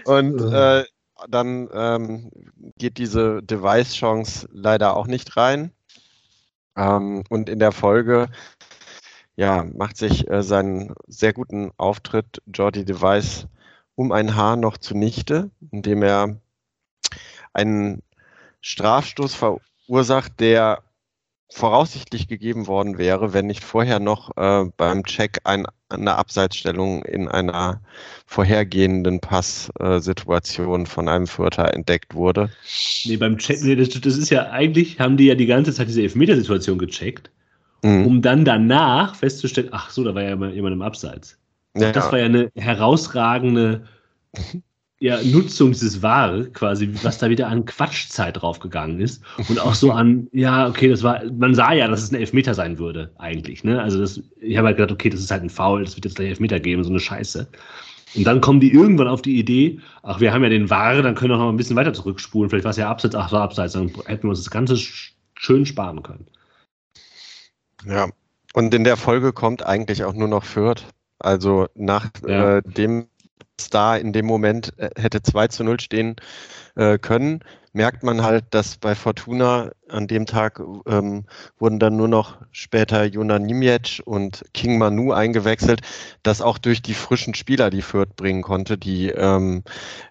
Und 0.05 0.41
äh, 0.41 0.85
dann 1.29 1.69
ähm, 1.73 2.31
geht 2.77 2.97
diese 2.97 3.41
Device-Chance 3.43 4.49
leider 4.51 4.95
auch 4.95 5.07
nicht 5.07 5.37
rein. 5.37 5.71
Ähm, 6.75 7.23
und 7.29 7.49
in 7.49 7.59
der 7.59 7.71
Folge 7.71 8.27
ja, 9.35 9.63
macht 9.63 9.97
sich 9.97 10.29
äh, 10.29 10.43
seinen 10.43 10.93
sehr 11.07 11.33
guten 11.33 11.71
Auftritt 11.77 12.41
Jordi 12.53 12.85
Device 12.85 13.47
um 13.95 14.11
ein 14.11 14.35
Haar 14.35 14.55
noch 14.55 14.77
zunichte, 14.77 15.51
indem 15.71 16.03
er 16.03 16.37
einen 17.53 18.01
Strafstoß 18.61 19.35
verursacht, 19.35 20.39
der 20.39 20.83
voraussichtlich 21.51 22.27
gegeben 22.27 22.67
worden 22.67 22.97
wäre, 22.97 23.33
wenn 23.33 23.47
nicht 23.47 23.63
vorher 23.63 23.99
noch 23.99 24.35
äh, 24.35 24.65
beim 24.77 25.03
Check 25.03 25.39
ein, 25.43 25.67
eine 25.89 26.15
Abseitsstellung 26.15 27.03
in 27.05 27.27
einer 27.27 27.81
vorhergehenden 28.25 29.19
Passsituation 29.19 30.83
äh, 30.83 30.85
von 30.85 31.07
einem 31.07 31.27
Vierter 31.27 31.73
entdeckt 31.73 32.15
wurde. 32.15 32.49
Nee, 33.05 33.17
beim 33.17 33.37
Check, 33.37 33.61
nee, 33.61 33.75
das, 33.75 33.89
das, 33.89 34.17
ist 34.17 34.31
ja 34.31 34.49
eigentlich, 34.49 34.99
haben 34.99 35.17
die 35.17 35.25
ja 35.25 35.35
die 35.35 35.45
ganze 35.45 35.73
Zeit 35.73 35.87
diese 35.87 36.01
Elfmetersituation 36.01 36.79
gecheckt, 36.79 37.29
mhm. 37.83 38.07
um 38.07 38.21
dann 38.21 38.43
danach 38.43 39.15
festzustellen, 39.15 39.69
ach 39.71 39.91
so, 39.91 40.03
da 40.03 40.15
war 40.15 40.23
ja 40.23 40.35
jemand 40.47 40.73
im 40.73 40.81
Abseits. 40.81 41.37
Ja. 41.77 41.91
Das 41.91 42.11
war 42.11 42.19
ja 42.19 42.25
eine 42.25 42.49
herausragende 42.55 43.87
ja, 44.99 45.19
Nutzung 45.23 45.71
dieses 45.71 46.01
Ware, 46.01 46.49
quasi, 46.51 46.89
was 47.03 47.17
da 47.17 47.29
wieder 47.29 47.47
an 47.47 47.65
Quatschzeit 47.65 48.41
draufgegangen 48.41 49.01
ist. 49.01 49.21
Und 49.49 49.59
auch 49.59 49.73
so 49.73 49.91
an, 49.91 50.27
ja, 50.31 50.67
okay, 50.67 50.89
das 50.89 51.03
war, 51.03 51.21
man 51.37 51.53
sah 51.53 51.73
ja, 51.73 51.87
dass 51.87 52.01
es 52.01 52.11
ein 52.11 52.15
Elfmeter 52.15 52.53
sein 52.53 52.79
würde, 52.79 53.11
eigentlich. 53.17 53.63
Ne? 53.63 53.81
Also 53.81 53.99
das, 53.99 54.21
ich 54.39 54.57
habe 54.57 54.67
halt 54.67 54.77
gedacht, 54.77 54.93
okay, 54.93 55.09
das 55.09 55.19
ist 55.19 55.31
halt 55.31 55.43
ein 55.43 55.49
Foul, 55.49 55.83
das 55.83 55.95
wird 55.95 56.05
jetzt 56.05 56.15
gleich 56.15 56.29
Elfmeter 56.29 56.59
geben, 56.59 56.83
so 56.83 56.89
eine 56.89 56.99
Scheiße. 56.99 57.47
Und 58.15 58.23
dann 58.23 58.39
kommen 58.39 58.61
die 58.61 58.71
irgendwann 58.71 59.09
auf 59.09 59.21
die 59.21 59.37
Idee, 59.37 59.79
ach, 60.03 60.21
wir 60.21 60.31
haben 60.31 60.43
ja 60.43 60.49
den 60.49 60.69
Ware, 60.69 61.01
dann 61.01 61.15
können 61.15 61.31
wir 61.31 61.37
noch 61.37 61.43
mal 61.43 61.51
ein 61.51 61.57
bisschen 61.57 61.75
weiter 61.75 61.93
zurückspulen. 61.93 62.49
Vielleicht 62.49 62.63
war 62.63 62.71
es 62.71 62.77
ja 62.77 62.89
abseits, 62.89 63.15
ach, 63.15 63.33
war 63.33 63.41
abseits, 63.41 63.73
dann 63.73 63.91
hätten 64.05 64.23
wir 64.23 64.29
uns 64.29 64.43
das 64.43 64.51
Ganze 64.51 64.77
schön 64.77 65.65
sparen 65.65 66.01
können. 66.01 66.25
Ja, 67.85 68.09
und 68.53 68.73
in 68.73 68.85
der 68.85 68.95
Folge 68.95 69.33
kommt 69.33 69.65
eigentlich 69.65 70.05
auch 70.05 70.13
nur 70.13 70.29
noch 70.29 70.45
Fürth. 70.45 70.85
Also 71.19 71.67
nach 71.75 72.09
ja. 72.25 72.57
äh, 72.57 72.61
dem 72.63 73.07
da 73.69 73.95
in 73.95 74.13
dem 74.13 74.25
Moment 74.25 74.77
äh, 74.77 74.89
hätte 74.97 75.21
2 75.21 75.47
zu 75.47 75.63
0 75.63 75.79
stehen 75.79 76.15
äh, 76.75 76.97
können, 76.97 77.39
merkt 77.73 78.03
man 78.03 78.23
halt, 78.23 78.45
dass 78.51 78.77
bei 78.77 78.95
Fortuna 78.95 79.71
an 79.89 80.07
dem 80.07 80.25
Tag 80.25 80.61
ähm, 80.87 81.25
wurden 81.57 81.79
dann 81.79 81.97
nur 81.97 82.07
noch 82.07 82.37
später 82.51 83.03
Jona 83.03 83.39
Nimjetsch 83.39 83.99
und 83.99 84.45
King 84.53 84.77
Manu 84.77 85.11
eingewechselt, 85.11 85.81
das 86.23 86.41
auch 86.41 86.57
durch 86.57 86.81
die 86.81 86.93
frischen 86.93 87.33
Spieler, 87.33 87.69
die 87.69 87.81
Fürth 87.81 88.15
bringen 88.15 88.43
konnte, 88.43 88.77
die 88.77 89.09
ähm, 89.09 89.63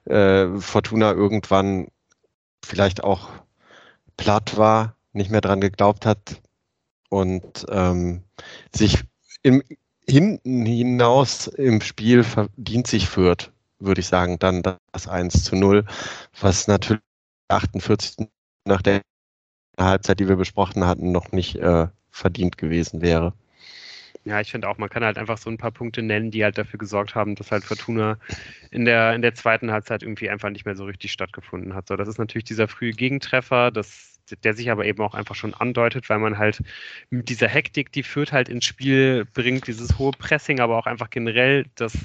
äh, 0.05 0.47
Fortuna 0.59 1.12
irgendwann 1.12 1.88
vielleicht 2.64 3.03
auch 3.03 3.28
platt 4.16 4.57
war, 4.57 4.97
nicht 5.12 5.30
mehr 5.30 5.40
dran 5.40 5.61
geglaubt 5.61 6.07
hat 6.07 6.42
und 7.09 7.64
ähm, 7.70 8.24
sich 8.74 9.05
im 9.42 9.62
hinten 10.09 10.66
hinaus 10.66 11.46
im 11.46 11.80
Spiel 11.80 12.24
verdient 12.24 12.86
sich 12.86 13.09
führt, 13.09 13.52
würde 13.78 14.00
ich 14.00 14.07
sagen, 14.07 14.38
dann 14.38 14.62
das 14.62 15.09
1 15.09 15.44
zu 15.44 15.57
0, 15.57 15.84
was 16.40 16.68
natürlich 16.68 17.02
48 17.48 18.26
nach 18.66 18.82
der 18.82 19.02
Halbzeit, 19.78 20.20
die 20.20 20.28
wir 20.28 20.36
besprochen 20.36 20.84
hatten, 20.86 21.12
noch 21.12 21.32
nicht 21.32 21.57
äh, 21.57 21.88
verdient 22.11 22.59
gewesen 22.59 23.02
wäre. 23.02 23.34
Ja, 24.24 24.40
ich 24.40 24.50
finde 24.50 24.68
auch, 24.68 24.78
man 24.78 24.88
kann 24.88 25.05
halt 25.05 25.18
einfach 25.18 25.36
so 25.36 25.50
ein 25.50 25.59
paar 25.59 25.70
Punkte 25.70 26.00
nennen, 26.00 26.30
die 26.30 26.44
halt 26.44 26.57
dafür 26.57 26.78
gesorgt 26.78 27.14
haben, 27.14 27.34
dass 27.34 27.50
halt 27.50 27.62
Fortuna 27.62 28.18
in 28.70 28.86
der, 28.86 29.14
in 29.14 29.20
der 29.20 29.34
zweiten 29.34 29.70
Halbzeit 29.70 30.02
irgendwie 30.02 30.30
einfach 30.30 30.48
nicht 30.48 30.64
mehr 30.64 30.76
so 30.76 30.84
richtig 30.86 31.12
stattgefunden 31.12 31.74
hat. 31.74 31.88
So, 31.88 31.96
das 31.96 32.09
ist 32.09 32.18
natürlich 32.18 32.44
dieser 32.44 32.66
frühe 32.66 32.92
Gegentreffer, 32.92 33.70
das 33.70 34.13
der 34.43 34.55
sich 34.55 34.70
aber 34.70 34.85
eben 34.85 35.03
auch 35.03 35.14
einfach 35.14 35.35
schon 35.35 35.55
andeutet, 35.55 36.09
weil 36.09 36.18
man 36.18 36.39
halt 36.39 36.62
mit 37.11 37.29
dieser 37.29 37.49
Hektik, 37.49 37.93
die 37.93 38.03
führt 38.03 38.33
halt 38.33 38.49
ins 38.49 38.64
Spiel 38.64 39.27
bringt, 39.35 39.66
dieses 39.66 39.99
hohe 39.99 40.12
Pressing, 40.12 40.61
aber 40.61 40.79
auch 40.79 40.87
einfach 40.87 41.11
generell 41.11 41.66
das, 41.75 41.97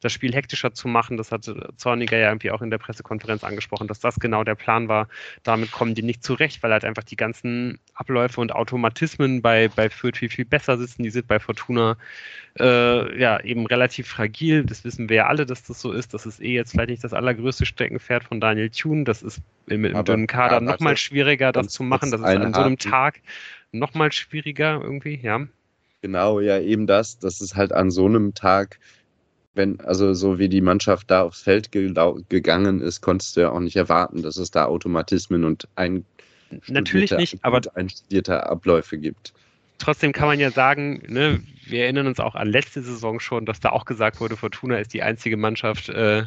das 0.00 0.12
Spiel 0.12 0.34
hektischer 0.34 0.72
zu 0.72 0.88
machen. 0.88 1.16
Das 1.16 1.32
hat 1.32 1.50
Zorniger 1.76 2.16
ja 2.16 2.28
irgendwie 2.28 2.50
auch 2.50 2.62
in 2.62 2.70
der 2.70 2.78
Pressekonferenz 2.78 3.44
angesprochen, 3.44 3.88
dass 3.88 4.00
das 4.00 4.18
genau 4.18 4.44
der 4.44 4.54
Plan 4.54 4.88
war. 4.88 5.08
Damit 5.42 5.70
kommen 5.70 5.94
die 5.94 6.02
nicht 6.02 6.22
zurecht, 6.22 6.62
weil 6.62 6.72
halt 6.72 6.84
einfach 6.84 7.04
die 7.04 7.16
ganzen 7.16 7.78
Abläufe 7.94 8.40
und 8.40 8.52
Automatismen 8.52 9.42
bei, 9.42 9.68
bei 9.68 9.90
Fürth 9.90 10.16
viel, 10.16 10.30
viel 10.30 10.44
besser 10.44 10.78
sitzen. 10.78 11.02
Die 11.02 11.10
sind 11.10 11.26
bei 11.26 11.38
Fortuna 11.38 11.96
äh, 12.58 13.18
ja 13.20 13.40
eben 13.40 13.66
relativ 13.66 14.08
fragil. 14.08 14.64
Das 14.64 14.84
wissen 14.84 15.08
wir 15.08 15.16
ja 15.16 15.26
alle, 15.26 15.46
dass 15.46 15.62
das 15.62 15.80
so 15.80 15.92
ist. 15.92 16.14
Das 16.14 16.26
ist 16.26 16.40
eh 16.40 16.54
jetzt 16.54 16.72
vielleicht 16.72 16.90
nicht 16.90 17.04
das 17.04 17.12
allergrößte 17.12 17.66
Steckenpferd 17.66 18.24
von 18.24 18.40
Daniel 18.40 18.70
Thune. 18.70 19.04
Das 19.04 19.22
ist 19.22 19.40
mit 19.66 19.94
einem 19.94 20.04
dünnen 20.04 20.26
Kader 20.26 20.56
ja, 20.56 20.60
nochmal 20.60 20.96
schwieriger, 20.96 21.52
das 21.52 21.68
zu 21.68 21.82
machen. 21.82 22.10
Das 22.10 22.20
ist 22.20 22.26
an 22.26 22.54
so 22.54 22.60
einem 22.60 22.78
Tag 22.78 23.20
nochmal 23.72 24.12
schwieriger 24.12 24.80
irgendwie, 24.82 25.20
ja. 25.22 25.46
Genau, 26.02 26.40
ja, 26.40 26.58
eben 26.60 26.86
das. 26.86 27.18
Das 27.18 27.40
ist 27.40 27.56
halt 27.56 27.72
an 27.72 27.90
so 27.90 28.06
einem 28.06 28.34
Tag, 28.34 28.78
wenn, 29.54 29.80
also 29.80 30.14
so 30.14 30.38
wie 30.38 30.48
die 30.48 30.60
Mannschaft 30.60 31.10
da 31.10 31.22
aufs 31.22 31.42
Feld 31.42 31.72
gegangen 31.72 32.80
ist, 32.80 33.00
konntest 33.00 33.36
du 33.36 33.40
ja 33.42 33.50
auch 33.50 33.60
nicht 33.60 33.76
erwarten, 33.76 34.22
dass 34.22 34.36
es 34.36 34.50
da 34.50 34.66
Automatismen 34.66 35.44
und 35.44 35.68
ein 35.74 36.04
Natürlich 36.68 37.10
nicht, 37.10 37.44
aber 37.44 37.60
einstudierter 37.74 38.48
Abläufe 38.48 38.98
gibt 38.98 39.32
trotzdem 39.78 40.12
kann 40.12 40.28
man 40.28 40.40
ja 40.40 40.50
sagen, 40.50 41.02
ne, 41.08 41.40
wir 41.70 41.84
erinnern 41.84 42.06
uns 42.06 42.20
auch 42.20 42.34
an 42.34 42.48
letzte 42.48 42.82
Saison 42.82 43.20
schon, 43.20 43.46
dass 43.46 43.60
da 43.60 43.70
auch 43.70 43.84
gesagt 43.84 44.20
wurde, 44.20 44.36
Fortuna 44.36 44.78
ist 44.78 44.94
die 44.94 45.02
einzige 45.02 45.36
Mannschaft 45.36 45.88
äh, 45.88 46.24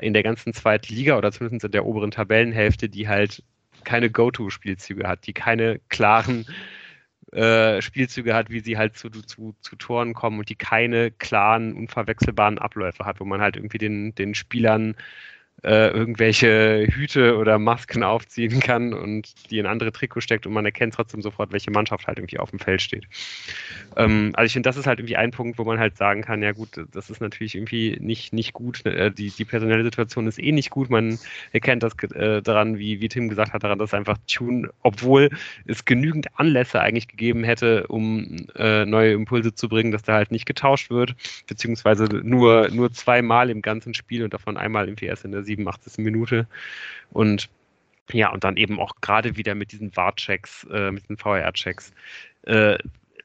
in 0.00 0.12
der 0.12 0.22
ganzen 0.22 0.52
zweiten 0.52 0.94
Liga 0.94 1.16
oder 1.16 1.32
zumindest 1.32 1.64
in 1.64 1.72
der 1.72 1.86
oberen 1.86 2.10
Tabellenhälfte, 2.10 2.88
die 2.88 3.08
halt 3.08 3.42
keine 3.84 4.10
Go-To-Spielzüge 4.10 5.08
hat, 5.08 5.26
die 5.26 5.32
keine 5.32 5.80
klaren 5.88 6.46
äh, 7.32 7.80
Spielzüge 7.80 8.34
hat, 8.34 8.50
wie 8.50 8.60
sie 8.60 8.76
halt 8.76 8.96
zu, 8.96 9.08
zu, 9.10 9.54
zu 9.60 9.76
Toren 9.76 10.14
kommen 10.14 10.38
und 10.38 10.48
die 10.48 10.56
keine 10.56 11.10
klaren, 11.10 11.74
unverwechselbaren 11.74 12.58
Abläufe 12.58 13.04
hat, 13.04 13.20
wo 13.20 13.24
man 13.24 13.40
halt 13.40 13.56
irgendwie 13.56 13.78
den, 13.78 14.14
den 14.14 14.34
Spielern 14.34 14.96
äh, 15.62 15.88
irgendwelche 15.90 16.86
Hüte 16.90 17.36
oder 17.36 17.58
Masken 17.58 18.02
aufziehen 18.02 18.60
kann 18.60 18.94
und 18.94 19.50
die 19.50 19.58
in 19.58 19.66
andere 19.66 19.92
Trikot 19.92 20.20
steckt 20.20 20.46
und 20.46 20.52
man 20.52 20.64
erkennt 20.64 20.94
trotzdem 20.94 21.22
sofort, 21.22 21.52
welche 21.52 21.70
Mannschaft 21.70 22.06
halt 22.06 22.18
irgendwie 22.18 22.38
auf 22.38 22.50
dem 22.50 22.58
Feld 22.58 22.82
steht. 22.82 23.06
Ähm, 23.96 24.32
also 24.34 24.46
ich 24.46 24.52
finde, 24.52 24.68
das 24.68 24.76
ist 24.76 24.86
halt 24.86 25.00
irgendwie 25.00 25.16
ein 25.16 25.30
Punkt, 25.30 25.58
wo 25.58 25.64
man 25.64 25.78
halt 25.78 25.96
sagen 25.96 26.22
kann, 26.22 26.42
ja 26.42 26.52
gut, 26.52 26.80
das 26.92 27.10
ist 27.10 27.20
natürlich 27.20 27.54
irgendwie 27.54 27.98
nicht, 28.00 28.32
nicht 28.32 28.52
gut. 28.52 28.84
Äh, 28.86 29.10
die, 29.10 29.30
die 29.30 29.44
personelle 29.44 29.84
Situation 29.84 30.26
ist 30.26 30.38
eh 30.38 30.52
nicht 30.52 30.70
gut. 30.70 30.90
Man 30.90 31.18
erkennt 31.52 31.82
das 31.82 31.92
äh, 32.14 32.42
daran, 32.42 32.78
wie, 32.78 33.00
wie 33.00 33.08
Tim 33.08 33.28
gesagt 33.28 33.52
hat, 33.52 33.62
daran, 33.64 33.78
dass 33.78 33.94
einfach 33.94 34.18
Tune, 34.26 34.70
obwohl 34.82 35.30
es 35.66 35.84
genügend 35.84 36.28
Anlässe 36.38 36.80
eigentlich 36.80 37.08
gegeben 37.08 37.44
hätte, 37.44 37.86
um 37.88 38.46
äh, 38.56 38.84
neue 38.86 39.12
Impulse 39.12 39.54
zu 39.54 39.68
bringen, 39.68 39.92
dass 39.92 40.02
da 40.02 40.14
halt 40.14 40.30
nicht 40.30 40.46
getauscht 40.46 40.90
wird, 40.90 41.14
beziehungsweise 41.46 42.04
nur, 42.04 42.68
nur 42.70 42.92
zweimal 42.92 43.50
im 43.50 43.62
ganzen 43.62 43.94
Spiel 43.94 44.24
und 44.24 44.32
davon 44.32 44.56
einmal 44.56 44.86
irgendwie 44.86 45.06
erst 45.06 45.24
in 45.24 45.32
der 45.32 45.44
87. 45.56 45.98
Minute. 45.98 46.46
Und 47.10 47.48
ja, 48.12 48.30
und 48.32 48.44
dann 48.44 48.56
eben 48.56 48.80
auch 48.80 48.92
gerade 49.00 49.36
wieder 49.36 49.54
mit 49.54 49.72
diesen 49.72 49.94
VAR-Checks, 49.94 50.66
äh, 50.70 50.90
mit 50.90 51.08
den 51.08 51.16
VR-Checks, 51.16 51.92
äh, 52.42 52.76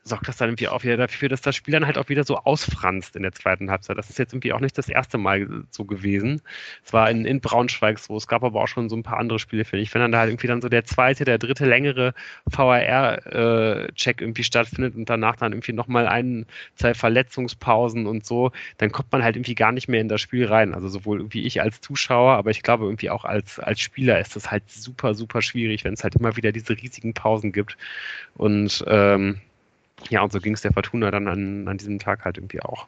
sorgt 0.08 0.28
das 0.28 0.38
dann 0.38 0.50
irgendwie 0.50 0.68
auch 0.68 0.84
wieder 0.84 0.98
dafür, 0.98 1.30
dass 1.30 1.42
das 1.42 1.56
Spiel 1.56 1.72
dann 1.72 1.88
halt 1.88 1.98
auch 1.98 2.10
wieder 2.10 2.24
so 2.24 2.38
ausfranst 2.38 3.16
in 3.16 3.24
der 3.24 3.32
zweiten 3.32 3.72
Halbzeit. 3.72 3.98
Das 3.98 4.12
ist 4.12 4.20
jetzt 4.20 4.34
irgendwie 4.34 4.54
auch 4.54 4.60
nicht 4.60 4.78
das 4.78 4.88
erste 4.88 5.18
Mal 5.18 5.66
so 5.72 5.84
gewesen. 5.84 6.44
Es 6.86 6.94
war 6.94 7.10
in, 7.10 7.26
in 7.26 7.42
Braunschweig 7.42 7.98
so, 7.98 8.16
es 8.16 8.28
gab 8.28 8.44
aber 8.44 8.62
auch 8.62 8.68
schon 8.68 8.88
so 8.88 8.96
ein 8.96 9.02
paar 9.02 9.18
andere 9.18 9.40
Spiele, 9.40 9.66
finde 9.66 9.82
ich. 9.82 9.92
Wenn 9.96 10.02
dann 10.02 10.12
da 10.12 10.20
halt 10.20 10.30
irgendwie 10.30 10.46
dann 10.46 10.62
so 10.62 10.70
der 10.70 10.86
zweite, 10.86 11.26
der 11.26 11.40
dritte 11.40 11.66
längere 11.66 12.14
VAR-Check 12.46 14.22
äh, 14.22 14.24
irgendwie 14.24 14.44
stattfindet 14.44 14.96
und 14.96 15.10
danach 15.10 15.38
dann 15.38 15.54
irgendwie 15.54 15.74
nochmal 15.74 16.08
ein, 16.08 16.46
zwei 16.76 16.94
Verletzungspausen 16.94 18.06
und 18.06 18.28
so, 18.28 18.52
dann 18.78 18.92
kommt 18.92 19.12
man 19.12 19.24
halt 19.24 19.36
irgendwie 19.36 19.56
gar 19.56 19.72
nicht 19.72 19.88
mehr 19.88 20.02
in 20.02 20.08
das 20.08 20.22
Spiel 20.22 20.46
rein. 20.46 20.76
Also 20.76 20.88
sowohl 20.88 21.18
irgendwie 21.18 21.42
ich 21.46 21.62
als 21.64 21.82
Zuschauer, 21.82 22.34
aber 22.34 22.52
ich 22.52 22.62
glaube 22.62 22.86
irgendwie 22.86 23.10
auch 23.10 23.26
als, 23.26 23.58
als 23.60 23.80
Spieler 23.80 24.20
ist 24.20 24.36
das 24.36 24.52
halt 24.52 24.70
super, 24.70 25.16
super 25.16 25.42
schwierig, 25.42 25.84
wenn 25.84 25.96
es 25.96 26.04
halt 26.04 26.16
immer 26.16 26.38
wieder 26.38 26.52
diese 26.52 26.78
riesigen 26.78 27.16
Pausen 27.16 27.52
gibt. 27.52 27.76
Und 28.36 28.84
ähm, 28.88 29.42
ja, 30.10 30.22
und 30.22 30.32
so 30.32 30.40
ging 30.40 30.54
es 30.54 30.62
der 30.62 30.74
Fortuna 30.74 31.12
dann 31.12 31.28
an, 31.28 31.68
an 31.68 31.78
diesem 31.78 32.00
Tag 32.00 32.26
halt 32.26 32.38
irgendwie 32.38 32.62
auch. 32.62 32.88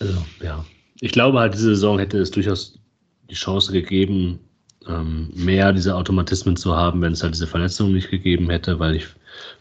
Also, 0.00 0.24
ja. 0.42 0.64
Ich 1.00 1.12
glaube 1.12 1.38
halt, 1.38 1.54
diese 1.54 1.74
Saison 1.74 1.98
hätte 1.98 2.18
es 2.18 2.30
durchaus 2.30 2.78
die 3.30 3.34
Chance 3.34 3.72
gegeben, 3.72 4.40
ähm, 4.88 5.30
mehr 5.34 5.72
diese 5.72 5.94
Automatismen 5.94 6.56
zu 6.56 6.74
haben, 6.74 7.00
wenn 7.02 7.12
es 7.12 7.22
halt 7.22 7.34
diese 7.34 7.46
Verletzungen 7.46 7.92
nicht 7.92 8.10
gegeben 8.10 8.50
hätte, 8.50 8.78
weil 8.78 8.96
ich 8.96 9.06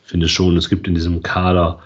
finde 0.04 0.28
schon, 0.28 0.58
es 0.58 0.70
gibt 0.70 0.88
in 0.88 0.96
diesem 0.96 1.22
Kader 1.22 1.80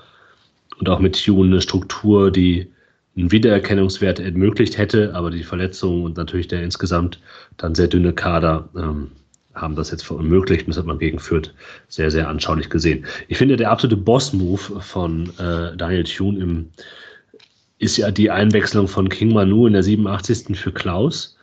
und 0.79 0.87
auch 0.89 0.99
mit 0.99 1.23
Tune 1.23 1.49
eine 1.49 1.61
Struktur, 1.61 2.31
die 2.31 2.71
einen 3.17 3.31
Wiedererkennungswert 3.31 4.19
ermöglicht 4.19 4.77
hätte, 4.77 5.13
aber 5.13 5.31
die 5.31 5.43
Verletzungen 5.43 6.05
und 6.05 6.17
natürlich 6.17 6.47
der 6.47 6.63
insgesamt 6.63 7.19
dann 7.57 7.75
sehr 7.75 7.87
dünne 7.87 8.13
Kader 8.13 8.69
ähm, 8.75 9.11
haben 9.55 9.75
das 9.75 9.91
jetzt 9.91 10.05
verunmöglicht. 10.05 10.67
Das 10.67 10.77
hat 10.77 10.85
man 10.85 10.99
gegen 10.99 11.19
Fürth 11.19 11.53
sehr, 11.87 12.11
sehr 12.11 12.27
anschaulich 12.27 12.69
gesehen. 12.69 13.05
Ich 13.27 13.37
finde, 13.37 13.57
der 13.57 13.71
absolute 13.71 13.97
Boss-Move 13.97 14.81
von 14.81 15.29
äh, 15.37 15.75
Daniel 15.75 16.03
Thune 16.03 16.39
im, 16.39 16.69
ist 17.79 17.97
ja 17.97 18.11
die 18.11 18.29
Einwechslung 18.29 18.87
von 18.87 19.09
King 19.09 19.33
Manu 19.33 19.67
in 19.67 19.73
der 19.73 19.83
87. 19.83 20.57
für 20.57 20.71
Klaus, 20.71 21.37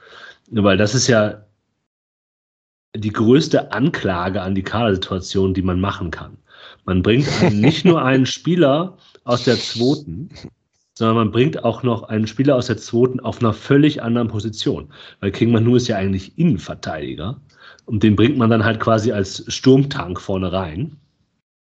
weil 0.51 0.77
das 0.77 0.95
ist 0.95 1.09
ja 1.09 1.45
die 2.97 3.13
größte 3.13 3.73
Anklage 3.73 4.41
an 4.41 4.55
die 4.55 4.63
Kadersituation, 4.63 5.55
die 5.55 5.63
man 5.63 5.81
machen 5.81 6.11
kann. 6.11 6.39
Man 6.85 7.03
bringt 7.03 7.29
nicht 7.53 7.85
nur 7.85 8.03
einen 8.03 8.27
Spieler 8.27 8.97
aus 9.25 9.45
der 9.45 9.57
zweiten, 9.57 10.31
sondern 10.95 11.17
man 11.17 11.31
bringt 11.31 11.63
auch 11.65 11.83
noch 11.83 12.05
einen 12.05 12.27
Spieler 12.27 12.57
aus 12.57 12.67
der 12.67 12.77
zweiten 12.77 13.21
auf 13.21 13.41
einer 13.41 13.53
völlig 13.53 14.03
anderen 14.03 14.29
Position. 14.29 14.89
Weil 15.21 15.31
King 15.31 15.53
Manu 15.53 15.77
ist 15.77 15.87
ja 15.87 15.97
eigentlich 15.97 16.37
Innenverteidiger 16.39 17.41
und 17.89 18.03
den 18.03 18.17
bringt 18.17 18.37
man 18.37 18.51
dann 18.51 18.65
halt 18.65 18.81
quasi 18.81 19.13
als 19.13 19.45
Sturmtank 19.49 20.21
vorne 20.21 20.53
rein, 20.53 20.97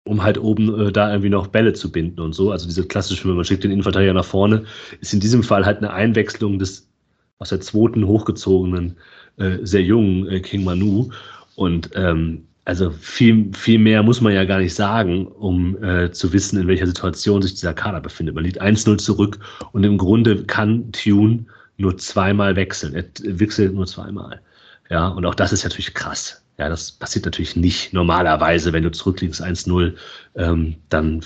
um 0.03 0.23
halt 0.23 0.39
oben 0.39 0.87
äh, 0.87 0.91
da 0.91 1.11
irgendwie 1.11 1.29
noch 1.29 1.47
Bälle 1.47 1.73
zu 1.73 1.91
binden 1.91 2.21
und 2.21 2.33
so. 2.33 2.51
Also 2.51 2.65
diese 2.65 2.87
klassische, 2.87 3.27
man 3.27 3.45
schickt 3.45 3.63
den 3.63 3.71
Innenverteidiger 3.71 4.13
nach 4.13 4.25
vorne, 4.25 4.63
ist 4.99 5.13
in 5.13 5.19
diesem 5.19 5.43
Fall 5.43 5.63
halt 5.63 5.77
eine 5.77 5.93
Einwechslung 5.93 6.57
des 6.57 6.89
aus 7.37 7.49
der 7.49 7.61
zweiten 7.61 8.07
hochgezogenen, 8.07 8.97
äh, 9.37 9.57
sehr 9.61 9.83
jungen 9.83 10.27
äh, 10.27 10.39
King 10.39 10.63
Manu. 10.63 11.11
Und 11.55 11.91
ähm, 11.93 12.45
also 12.65 12.89
viel, 12.89 13.51
viel 13.53 13.77
mehr 13.77 14.01
muss 14.01 14.19
man 14.19 14.33
ja 14.33 14.43
gar 14.43 14.57
nicht 14.57 14.73
sagen, 14.73 15.27
um 15.27 15.81
äh, 15.83 16.11
zu 16.11 16.33
wissen, 16.33 16.59
in 16.59 16.67
welcher 16.67 16.87
Situation 16.87 17.43
sich 17.43 17.53
dieser 17.53 17.75
Kader 17.75 18.01
befindet. 18.01 18.33
Man 18.33 18.43
liegt 18.43 18.59
1-0 18.59 18.97
zurück 18.97 19.37
und 19.71 19.83
im 19.83 19.99
Grunde 19.99 20.45
kann 20.45 20.91
Tune 20.93 21.45
nur 21.77 21.95
zweimal 21.97 22.55
wechseln. 22.55 22.95
Er 22.95 23.05
wechselt 23.39 23.75
nur 23.75 23.85
zweimal. 23.85 24.41
Ja, 24.89 25.07
und 25.07 25.25
auch 25.25 25.35
das 25.35 25.53
ist 25.53 25.63
natürlich 25.63 25.93
krass. 25.93 26.43
Ja, 26.57 26.69
das 26.69 26.91
passiert 26.91 27.25
natürlich 27.25 27.55
nicht 27.55 27.93
normalerweise, 27.93 28.73
wenn 28.73 28.83
du 28.83 28.91
zurückliegst 28.91 29.43
1-0, 29.43 29.95
ähm, 30.35 30.75
dann 30.89 31.23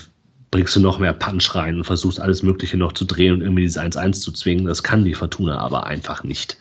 bringst 0.50 0.76
du 0.76 0.80
noch 0.80 0.98
mehr 0.98 1.14
Punch 1.14 1.54
rein 1.54 1.76
und 1.76 1.84
versuchst 1.84 2.20
alles 2.20 2.42
Mögliche 2.42 2.76
noch 2.76 2.92
zu 2.92 3.04
drehen 3.06 3.34
und 3.34 3.40
irgendwie 3.40 3.62
dieses 3.62 3.78
1-1 3.78 4.20
zu 4.20 4.32
zwingen. 4.32 4.66
Das 4.66 4.82
kann 4.82 5.04
die 5.04 5.14
Fortuna 5.14 5.58
aber 5.58 5.86
einfach 5.86 6.22
nicht. 6.24 6.58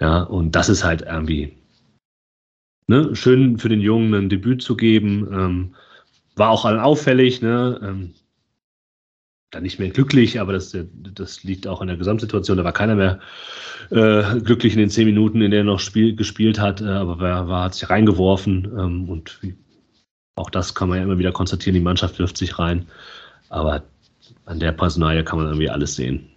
Ja, 0.00 0.22
und 0.22 0.52
das 0.52 0.68
ist 0.68 0.82
halt 0.82 1.02
irgendwie 1.02 1.56
ne, 2.88 3.14
schön 3.14 3.58
für 3.58 3.68
den 3.68 3.80
Jungen 3.80 4.14
ein 4.14 4.28
Debüt 4.28 4.62
zu 4.62 4.76
geben. 4.76 5.28
Ähm, 5.32 5.74
war 6.36 6.50
auch 6.50 6.64
allen 6.64 6.80
auffällig, 6.80 7.42
ne? 7.42 7.80
Ähm, 7.82 8.14
dann 9.54 9.62
nicht 9.62 9.78
mehr 9.78 9.90
glücklich, 9.90 10.40
aber 10.40 10.52
das, 10.52 10.76
das 11.14 11.44
liegt 11.44 11.66
auch 11.66 11.80
in 11.80 11.88
der 11.88 11.96
Gesamtsituation. 11.96 12.56
Da 12.56 12.64
war 12.64 12.72
keiner 12.72 12.94
mehr 12.94 13.20
äh, 13.90 14.40
glücklich 14.40 14.74
in 14.74 14.80
den 14.80 14.90
zehn 14.90 15.06
Minuten, 15.06 15.42
in 15.42 15.50
denen 15.50 15.68
er 15.68 15.72
noch 15.72 15.80
Spiel, 15.80 16.16
gespielt 16.16 16.58
hat, 16.58 16.80
äh, 16.80 16.86
aber 16.86 17.28
er 17.28 17.48
war, 17.48 17.64
hat 17.64 17.74
sich 17.74 17.90
reingeworfen 17.90 18.72
ähm, 18.78 19.08
und 19.08 19.42
wie, 19.42 19.54
auch 20.36 20.50
das 20.50 20.74
kann 20.74 20.88
man 20.88 20.98
ja 20.98 21.04
immer 21.04 21.18
wieder 21.18 21.32
konstatieren, 21.32 21.74
die 21.74 21.80
Mannschaft 21.80 22.18
wirft 22.18 22.36
sich 22.36 22.58
rein, 22.58 22.86
aber 23.48 23.82
an 24.46 24.60
der 24.60 24.72
Personalie 24.72 25.24
kann 25.24 25.38
man 25.38 25.48
irgendwie 25.48 25.70
alles 25.70 25.96
sehen. 25.96 26.28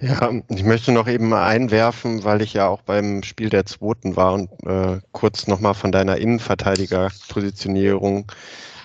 Ja, 0.00 0.30
ich 0.48 0.64
möchte 0.64 0.92
noch 0.92 1.08
eben 1.08 1.32
einwerfen, 1.32 2.24
weil 2.24 2.42
ich 2.42 2.52
ja 2.52 2.68
auch 2.68 2.82
beim 2.82 3.22
Spiel 3.22 3.48
der 3.48 3.64
Zweiten 3.64 4.16
war 4.16 4.34
und 4.34 4.50
äh, 4.66 5.00
kurz 5.12 5.46
nochmal 5.46 5.74
von 5.74 5.92
deiner 5.92 6.18
Innenverteidigerpositionierung 6.18 8.30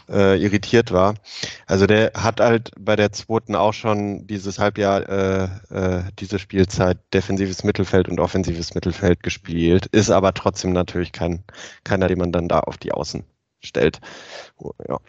äh, 0.09 0.41
irritiert 0.41 0.91
war. 0.91 1.15
Also 1.67 1.87
der 1.87 2.11
hat 2.15 2.39
halt 2.39 2.71
bei 2.79 2.95
der 2.95 3.11
zweiten 3.11 3.55
auch 3.55 3.73
schon 3.73 4.27
dieses 4.27 4.59
Halbjahr, 4.59 5.07
äh, 5.09 5.43
äh, 5.69 6.03
diese 6.19 6.39
Spielzeit 6.39 6.97
defensives 7.13 7.63
Mittelfeld 7.63 8.09
und 8.09 8.19
offensives 8.19 8.75
Mittelfeld 8.75 9.23
gespielt, 9.23 9.85
ist 9.87 10.09
aber 10.09 10.33
trotzdem 10.33 10.73
natürlich 10.73 11.11
kein, 11.11 11.43
keiner, 11.83 12.07
den 12.07 12.19
man 12.19 12.31
dann 12.31 12.47
da 12.47 12.59
auf 12.59 12.77
die 12.77 12.91
Außen 12.91 13.23
stellt. 13.61 13.99
Ja. 14.87 14.99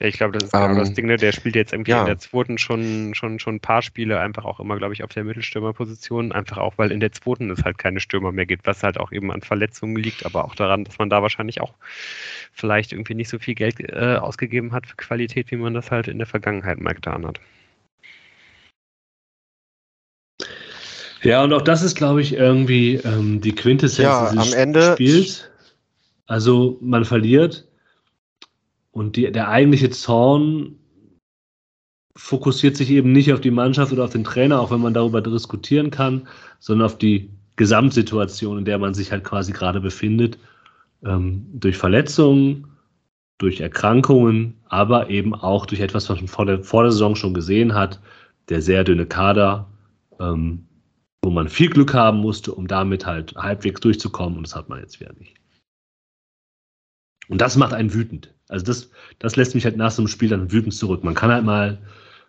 Ja, 0.00 0.06
ich 0.06 0.16
glaube, 0.16 0.32
das 0.32 0.44
ist 0.44 0.52
genau 0.52 0.70
um, 0.70 0.78
das 0.78 0.88
ähm, 0.88 0.94
Ding, 0.94 1.06
ne? 1.06 1.16
der 1.18 1.32
spielt 1.32 1.54
jetzt 1.54 1.74
irgendwie 1.74 1.90
ja. 1.90 2.00
in 2.00 2.06
der 2.06 2.18
zweiten 2.18 2.56
schon, 2.56 3.14
schon, 3.14 3.38
schon 3.38 3.56
ein 3.56 3.60
paar 3.60 3.82
Spiele 3.82 4.18
einfach 4.18 4.46
auch 4.46 4.58
immer, 4.58 4.78
glaube 4.78 4.94
ich, 4.94 5.04
auf 5.04 5.10
der 5.10 5.24
Mittelstürmerposition. 5.24 6.32
Einfach 6.32 6.56
auch, 6.56 6.78
weil 6.78 6.90
in 6.90 7.00
der 7.00 7.12
zweiten 7.12 7.50
es 7.50 7.64
halt 7.64 7.76
keine 7.76 8.00
Stürmer 8.00 8.32
mehr 8.32 8.46
gibt, 8.46 8.66
was 8.66 8.82
halt 8.82 8.98
auch 8.98 9.12
eben 9.12 9.30
an 9.30 9.42
Verletzungen 9.42 9.96
liegt, 9.96 10.24
aber 10.24 10.46
auch 10.46 10.54
daran, 10.54 10.84
dass 10.84 10.98
man 10.98 11.10
da 11.10 11.20
wahrscheinlich 11.20 11.60
auch 11.60 11.74
vielleicht 12.52 12.92
irgendwie 12.92 13.14
nicht 13.14 13.28
so 13.28 13.38
viel 13.38 13.54
Geld 13.54 13.78
äh, 13.80 14.16
ausgegeben 14.16 14.72
hat 14.72 14.86
für 14.86 14.96
Qualität, 14.96 15.50
wie 15.50 15.56
man 15.56 15.74
das 15.74 15.90
halt 15.90 16.08
in 16.08 16.16
der 16.16 16.26
Vergangenheit 16.26 16.80
mal 16.80 16.94
getan 16.94 17.26
hat. 17.26 17.38
Ja, 21.22 21.44
und 21.44 21.52
auch 21.52 21.62
das 21.62 21.82
ist, 21.82 21.96
glaube 21.96 22.22
ich, 22.22 22.32
irgendwie 22.32 22.94
ähm, 22.94 23.42
die 23.42 23.54
Quintessenz 23.54 24.06
ja, 24.06 24.30
dieses 24.32 24.54
am 24.54 24.58
Ende 24.58 24.92
Spiels. 24.92 25.50
Also 26.26 26.78
man 26.80 27.04
verliert 27.04 27.66
und 29.00 29.16
die, 29.16 29.32
der 29.32 29.48
eigentliche 29.48 29.88
Zorn 29.88 30.76
fokussiert 32.14 32.76
sich 32.76 32.90
eben 32.90 33.12
nicht 33.12 33.32
auf 33.32 33.40
die 33.40 33.50
Mannschaft 33.50 33.94
oder 33.94 34.04
auf 34.04 34.10
den 34.10 34.24
Trainer, 34.24 34.60
auch 34.60 34.70
wenn 34.70 34.82
man 34.82 34.92
darüber 34.92 35.22
diskutieren 35.22 35.90
kann, 35.90 36.28
sondern 36.58 36.84
auf 36.84 36.98
die 36.98 37.30
Gesamtsituation, 37.56 38.58
in 38.58 38.66
der 38.66 38.76
man 38.76 38.92
sich 38.92 39.10
halt 39.10 39.24
quasi 39.24 39.52
gerade 39.52 39.80
befindet. 39.80 40.38
Ähm, 41.02 41.46
durch 41.54 41.78
Verletzungen, 41.78 42.66
durch 43.38 43.60
Erkrankungen, 43.60 44.60
aber 44.68 45.08
eben 45.08 45.34
auch 45.34 45.64
durch 45.64 45.80
etwas, 45.80 46.10
was 46.10 46.18
man 46.18 46.28
vor 46.28 46.44
der, 46.44 46.62
vor 46.62 46.82
der 46.82 46.92
Saison 46.92 47.16
schon 47.16 47.32
gesehen 47.32 47.72
hat, 47.72 48.02
der 48.50 48.60
sehr 48.60 48.84
dünne 48.84 49.06
Kader, 49.06 49.66
ähm, 50.18 50.66
wo 51.24 51.30
man 51.30 51.48
viel 51.48 51.70
Glück 51.70 51.94
haben 51.94 52.18
musste, 52.18 52.52
um 52.52 52.66
damit 52.66 53.06
halt 53.06 53.34
halbwegs 53.34 53.80
durchzukommen 53.80 54.36
und 54.36 54.46
das 54.46 54.54
hat 54.54 54.68
man 54.68 54.80
jetzt 54.80 55.00
wieder 55.00 55.14
nicht. 55.14 55.36
Und 57.30 57.40
das 57.40 57.56
macht 57.56 57.72
einen 57.72 57.94
wütend. 57.94 58.34
Also 58.50 58.64
das, 58.64 58.90
das 59.18 59.36
lässt 59.36 59.54
mich 59.54 59.64
halt 59.64 59.76
nach 59.76 59.90
so 59.90 60.02
einem 60.02 60.08
Spiel 60.08 60.28
dann 60.28 60.50
wütend 60.50 60.74
zurück. 60.74 61.04
Man 61.04 61.14
kann 61.14 61.30
halt 61.30 61.44
mal 61.44 61.78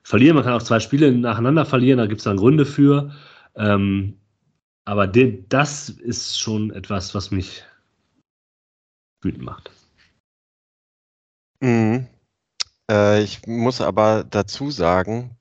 verlieren, 0.04 0.36
man 0.36 0.44
kann 0.44 0.54
auch 0.54 0.64
zwei 0.64 0.80
Spiele 0.80 1.12
nacheinander 1.12 1.66
verlieren, 1.66 1.98
da 1.98 2.06
gibt 2.06 2.20
es 2.20 2.26
dann 2.26 2.38
Gründe 2.38 2.66
für. 2.66 3.14
Ähm, 3.56 4.18
aber 4.86 5.08
de, 5.08 5.44
das 5.50 5.90
ist 5.90 6.40
schon 6.40 6.72
etwas, 6.72 7.14
was 7.16 7.32
mich 7.32 7.64
wütend 9.22 9.44
macht. 9.44 9.72
Mhm. 11.60 12.08
Äh, 12.90 13.24
ich 13.24 13.46
muss 13.48 13.82
aber 13.82 14.24
dazu 14.24 14.72
sagen, 14.72 15.38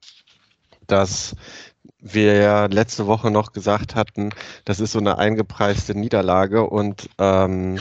dass 0.86 1.34
wir 1.98 2.36
ja 2.36 2.66
letzte 2.66 3.06
Woche 3.06 3.30
noch 3.30 3.52
gesagt 3.52 3.94
hatten, 3.94 4.30
das 4.64 4.80
ist 4.80 4.92
so 4.92 4.98
eine 4.98 5.18
eingepreiste 5.18 5.94
Niederlage 5.94 6.68
und 6.68 7.08
ähm, 7.18 7.78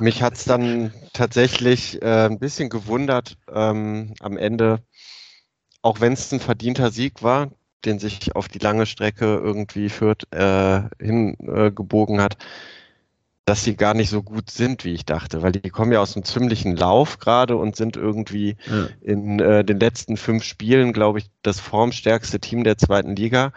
mich 0.00 0.22
hat 0.22 0.34
es 0.34 0.44
dann 0.44 0.92
tatsächlich 1.12 2.00
äh, 2.02 2.26
ein 2.26 2.38
bisschen 2.38 2.68
gewundert 2.68 3.36
ähm, 3.52 4.14
am 4.20 4.36
Ende, 4.36 4.82
auch 5.82 6.00
wenn 6.00 6.12
es 6.12 6.32
ein 6.32 6.40
verdienter 6.40 6.90
Sieg 6.90 7.22
war, 7.22 7.50
den 7.84 7.98
sich 7.98 8.34
auf 8.36 8.48
die 8.48 8.58
lange 8.58 8.86
Strecke 8.86 9.24
irgendwie 9.24 9.88
Fürth 9.88 10.24
äh, 10.30 10.82
hingebogen 11.00 12.18
äh, 12.18 12.22
hat, 12.22 12.36
dass 13.44 13.64
sie 13.64 13.74
gar 13.74 13.94
nicht 13.94 14.08
so 14.08 14.22
gut 14.22 14.50
sind, 14.50 14.84
wie 14.84 14.92
ich 14.92 15.04
dachte, 15.04 15.42
weil 15.42 15.52
die 15.52 15.70
kommen 15.70 15.92
ja 15.92 16.00
aus 16.00 16.14
einem 16.14 16.24
ziemlichen 16.24 16.76
Lauf 16.76 17.18
gerade 17.18 17.56
und 17.56 17.74
sind 17.74 17.96
irgendwie 17.96 18.56
ja. 18.66 18.88
in 19.00 19.40
äh, 19.40 19.64
den 19.64 19.80
letzten 19.80 20.16
fünf 20.16 20.44
Spielen, 20.44 20.92
glaube 20.92 21.18
ich, 21.18 21.26
das 21.42 21.58
formstärkste 21.58 22.38
Team 22.38 22.62
der 22.62 22.78
zweiten 22.78 23.16
Liga. 23.16 23.52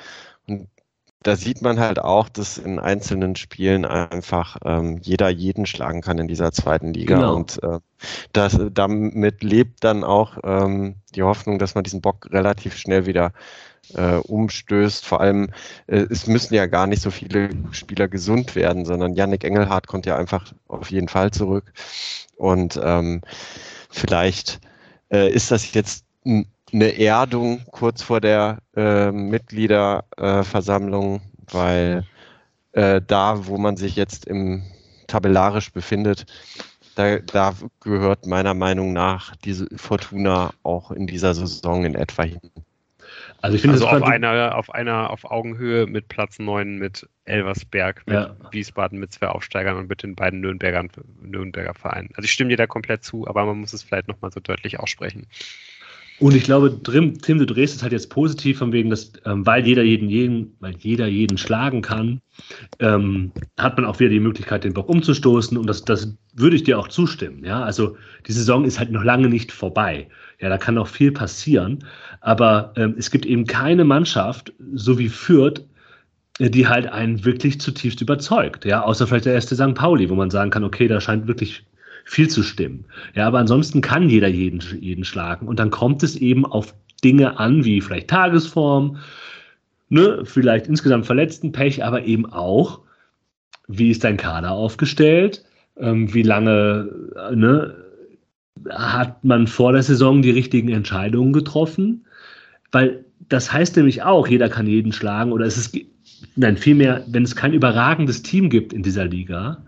Da 1.25 1.35
sieht 1.35 1.63
man 1.63 1.79
halt 1.79 1.97
auch, 1.97 2.29
dass 2.29 2.59
in 2.59 2.77
einzelnen 2.77 3.35
Spielen 3.35 3.83
einfach 3.83 4.57
ähm, 4.63 4.99
jeder 5.01 5.27
jeden 5.29 5.65
schlagen 5.65 6.01
kann 6.01 6.19
in 6.19 6.27
dieser 6.27 6.51
zweiten 6.51 6.93
Liga. 6.93 7.15
Genau. 7.15 7.35
Und 7.35 7.63
äh, 7.63 7.79
das, 8.31 8.59
damit 8.71 9.41
lebt 9.41 9.83
dann 9.83 10.03
auch 10.03 10.37
ähm, 10.43 10.97
die 11.15 11.23
Hoffnung, 11.23 11.57
dass 11.57 11.73
man 11.73 11.83
diesen 11.83 11.99
Bock 11.99 12.27
relativ 12.31 12.77
schnell 12.77 13.07
wieder 13.07 13.31
äh, 13.95 14.17
umstößt. 14.17 15.03
Vor 15.03 15.19
allem, 15.19 15.49
äh, 15.87 16.05
es 16.11 16.27
müssen 16.27 16.53
ja 16.53 16.67
gar 16.67 16.85
nicht 16.85 17.01
so 17.01 17.09
viele 17.09 17.49
Spieler 17.71 18.07
gesund 18.07 18.55
werden, 18.55 18.85
sondern 18.85 19.15
Yannick 19.15 19.43
Engelhardt 19.43 19.87
kommt 19.87 20.05
ja 20.05 20.17
einfach 20.17 20.53
auf 20.67 20.91
jeden 20.91 21.07
Fall 21.07 21.31
zurück. 21.31 21.73
Und 22.37 22.79
ähm, 22.83 23.21
vielleicht 23.89 24.59
äh, 25.11 25.31
ist 25.31 25.49
das 25.49 25.73
jetzt 25.73 26.05
ein 26.23 26.45
eine 26.75 26.99
Erdung 26.99 27.61
kurz 27.71 28.03
vor 28.03 28.19
der 28.19 28.57
äh, 28.75 29.09
Mitgliederversammlung, 29.11 31.21
weil 31.49 32.05
äh, 32.73 32.99
da, 33.05 33.47
wo 33.47 33.57
man 33.57 33.77
sich 33.77 33.95
jetzt 33.95 34.25
im 34.25 34.63
tabellarisch 35.07 35.71
befindet, 35.71 36.25
da, 36.95 37.19
da, 37.19 37.53
gehört 37.79 38.25
meiner 38.25 38.53
Meinung 38.53 38.91
nach 38.91 39.37
diese 39.37 39.67
Fortuna 39.77 40.51
auch 40.63 40.91
in 40.91 41.07
dieser 41.07 41.33
Saison 41.33 41.85
in 41.85 41.95
etwa 41.95 42.23
hin. 42.23 42.41
Also 43.41 43.55
ich 43.55 43.61
finde 43.61 43.75
also 43.75 43.87
auf 43.87 44.03
einer, 44.03 44.55
auf 44.55 44.73
einer 44.73 45.11
auf 45.11 45.23
Augenhöhe 45.25 45.87
mit 45.87 46.09
Platz 46.09 46.39
9 46.39 46.77
mit 46.77 47.07
Elversberg, 47.25 48.01
mit 48.07 48.15
ja. 48.15 48.35
Wiesbaden 48.51 48.99
mit 48.99 49.13
zwei 49.13 49.27
Aufsteigern 49.27 49.77
und 49.77 49.87
mit 49.87 50.03
den 50.03 50.15
beiden 50.15 50.41
Nürnbergern, 50.41 50.89
Nürnberger 51.21 51.73
Vereinen. 51.73 52.09
Also 52.15 52.25
ich 52.25 52.31
stimme 52.31 52.49
dir 52.49 52.57
da 52.57 52.67
komplett 52.67 53.03
zu, 53.03 53.27
aber 53.27 53.45
man 53.45 53.59
muss 53.59 53.71
es 53.71 53.83
vielleicht 53.83 54.07
nochmal 54.07 54.31
so 54.31 54.39
deutlich 54.39 54.79
aussprechen. 54.79 55.27
Und 56.19 56.33
ich 56.33 56.43
glaube, 56.43 56.81
Tim, 56.81 57.13
du 57.39 57.45
drehst 57.45 57.75
es 57.75 57.83
halt 57.83 57.91
jetzt 57.91 58.09
positiv 58.09 58.59
von 58.59 58.71
wegen, 58.71 58.89
dass, 58.89 59.11
ähm, 59.25 59.45
weil 59.45 59.65
jeder 59.67 59.83
jeden, 59.83 60.09
jeden, 60.09 60.55
weil 60.61 60.75
jeder 60.77 61.07
jeden 61.07 61.37
schlagen 61.37 61.81
kann, 61.81 62.21
ähm, 62.79 63.31
hat 63.57 63.75
man 63.75 63.85
auch 63.85 63.99
wieder 63.99 64.11
die 64.11 64.21
Möglichkeit, 64.21 64.63
den 64.63 64.73
Bock 64.73 64.87
umzustoßen. 64.87 65.57
Und 65.57 65.67
das, 65.67 65.83
das 65.83 66.15
würde 66.33 66.55
ich 66.55 66.63
dir 66.63 66.79
auch 66.79 66.87
zustimmen. 66.87 67.43
Ja, 67.43 67.63
also 67.63 67.97
die 68.27 68.31
Saison 68.31 68.63
ist 68.63 68.79
halt 68.79 68.91
noch 68.91 69.03
lange 69.03 69.27
nicht 69.27 69.51
vorbei. 69.51 70.07
Ja, 70.39 70.47
da 70.47 70.57
kann 70.57 70.75
noch 70.75 70.87
viel 70.87 71.11
passieren. 71.11 71.83
Aber 72.21 72.73
ähm, 72.77 72.95
es 72.97 73.11
gibt 73.11 73.25
eben 73.25 73.45
keine 73.45 73.83
Mannschaft, 73.83 74.53
so 74.73 74.97
wie 74.97 75.09
Fürth, 75.09 75.65
äh, 76.39 76.49
die 76.49 76.67
halt 76.67 76.87
einen 76.87 77.25
wirklich 77.25 77.59
zutiefst 77.59 77.99
überzeugt. 77.99 78.63
Ja, 78.63 78.83
außer 78.83 79.05
vielleicht 79.05 79.25
der 79.25 79.33
erste 79.33 79.55
St. 79.55 79.75
Pauli, 79.75 80.09
wo 80.09 80.15
man 80.15 80.29
sagen 80.29 80.49
kann, 80.49 80.63
okay, 80.63 80.87
da 80.87 81.01
scheint 81.01 81.27
wirklich 81.27 81.65
viel 82.05 82.29
zu 82.29 82.43
stimmen. 82.43 82.85
Ja, 83.15 83.27
aber 83.27 83.39
ansonsten 83.39 83.81
kann 83.81 84.09
jeder 84.09 84.27
jeden, 84.27 84.61
jeden 84.79 85.03
schlagen. 85.03 85.47
Und 85.47 85.59
dann 85.59 85.71
kommt 85.71 86.03
es 86.03 86.15
eben 86.15 86.45
auf 86.45 86.73
Dinge 87.03 87.39
an, 87.39 87.65
wie 87.65 87.81
vielleicht 87.81 88.09
Tagesform, 88.09 88.97
ne, 89.89 90.21
vielleicht 90.23 90.67
insgesamt 90.67 91.05
Verletztenpech, 91.05 91.83
aber 91.83 92.05
eben 92.05 92.25
auch, 92.31 92.81
wie 93.67 93.89
ist 93.89 94.03
dein 94.03 94.17
Kader 94.17 94.51
aufgestellt, 94.51 95.43
ähm, 95.77 96.13
wie 96.13 96.23
lange 96.23 96.89
ne, 97.33 97.75
hat 98.69 99.23
man 99.23 99.47
vor 99.47 99.73
der 99.73 99.83
Saison 99.83 100.21
die 100.21 100.31
richtigen 100.31 100.69
Entscheidungen 100.69 101.33
getroffen, 101.33 102.05
weil 102.71 103.03
das 103.29 103.51
heißt 103.51 103.75
nämlich 103.75 104.03
auch, 104.03 104.27
jeder 104.27 104.49
kann 104.49 104.67
jeden 104.67 104.91
schlagen 104.91 105.31
oder 105.31 105.45
es 105.45 105.57
ist, 105.57 105.77
nein, 106.35 106.57
vielmehr, 106.57 107.03
wenn 107.07 107.23
es 107.23 107.35
kein 107.35 107.53
überragendes 107.53 108.21
Team 108.21 108.49
gibt 108.49 108.73
in 108.73 108.83
dieser 108.83 109.05
Liga, 109.05 109.63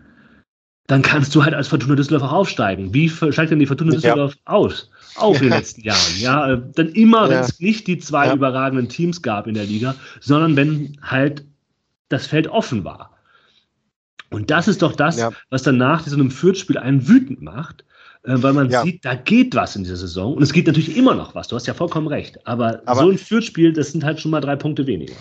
dann 0.88 1.02
kannst 1.02 1.36
du 1.36 1.44
halt 1.44 1.54
als 1.54 1.68
Fortuna 1.68 1.96
Düsseldorf 1.96 2.24
auch 2.24 2.34
aufsteigen. 2.34 2.94
Wie 2.94 3.10
steigt 3.10 3.52
denn 3.52 3.60
die 3.60 3.66
Fortuna 3.66 3.92
Düsseldorf 3.92 4.36
ja. 4.36 4.42
aus? 4.46 4.90
Auch 5.18 5.36
in 5.36 5.42
den 5.42 5.50
letzten 5.50 5.82
Jahren. 5.82 6.20
Ja, 6.20 6.54
äh, 6.54 6.62
dann 6.76 6.90
immer, 6.90 7.24
ja. 7.24 7.30
wenn 7.30 7.40
es 7.40 7.60
nicht 7.60 7.88
die 7.88 7.98
zwei 7.98 8.34
überragenden 8.34 8.88
Teams 8.88 9.22
gab 9.22 9.48
in 9.48 9.54
der 9.54 9.66
Liga, 9.66 9.96
sondern 10.22 10.56
wenn 10.56 10.98
halt 11.02 11.46
das 12.08 12.26
Feld 12.26 12.48
offen 12.48 12.86
war. 12.86 13.18
Und 14.30 14.50
das 14.50 14.68
ist 14.68 14.82
doch 14.82 14.96
das, 14.96 15.22
was 15.50 15.64
dann 15.64 15.78
nach 15.78 16.06
so 16.06 16.16
einem 16.16 16.32
Fürth-Spiel 16.32 16.78
einen 16.78 17.08
wütend 17.08 17.42
macht, 17.42 17.84
äh, 18.24 18.36
weil 18.38 18.54
man 18.54 18.72
sieht, 18.72 19.04
da 19.04 19.16
geht 19.16 19.56
was 19.56 19.76
in 19.76 19.84
dieser 19.84 19.98
Saison. 19.98 20.36
Und 20.36 20.44
es 20.44 20.54
geht 20.54 20.68
natürlich 20.68 20.96
immer 20.96 21.16
noch 21.16 21.36
was. 21.36 21.50
Du 21.50 21.56
hast 21.58 21.68
ja 21.68 21.74
vollkommen 21.74 22.08
recht. 22.08 22.46
Aber, 22.48 22.82
Aber 22.86 23.02
so 23.02 23.10
ein 23.10 23.18
Fürth-Spiel, 23.18 23.74
das 23.74 23.92
sind 23.92 24.06
halt 24.06 24.22
schon 24.22 24.32
mal 24.32 24.42
drei 24.42 24.56
Punkte 24.56 24.88
weniger. 24.88 25.16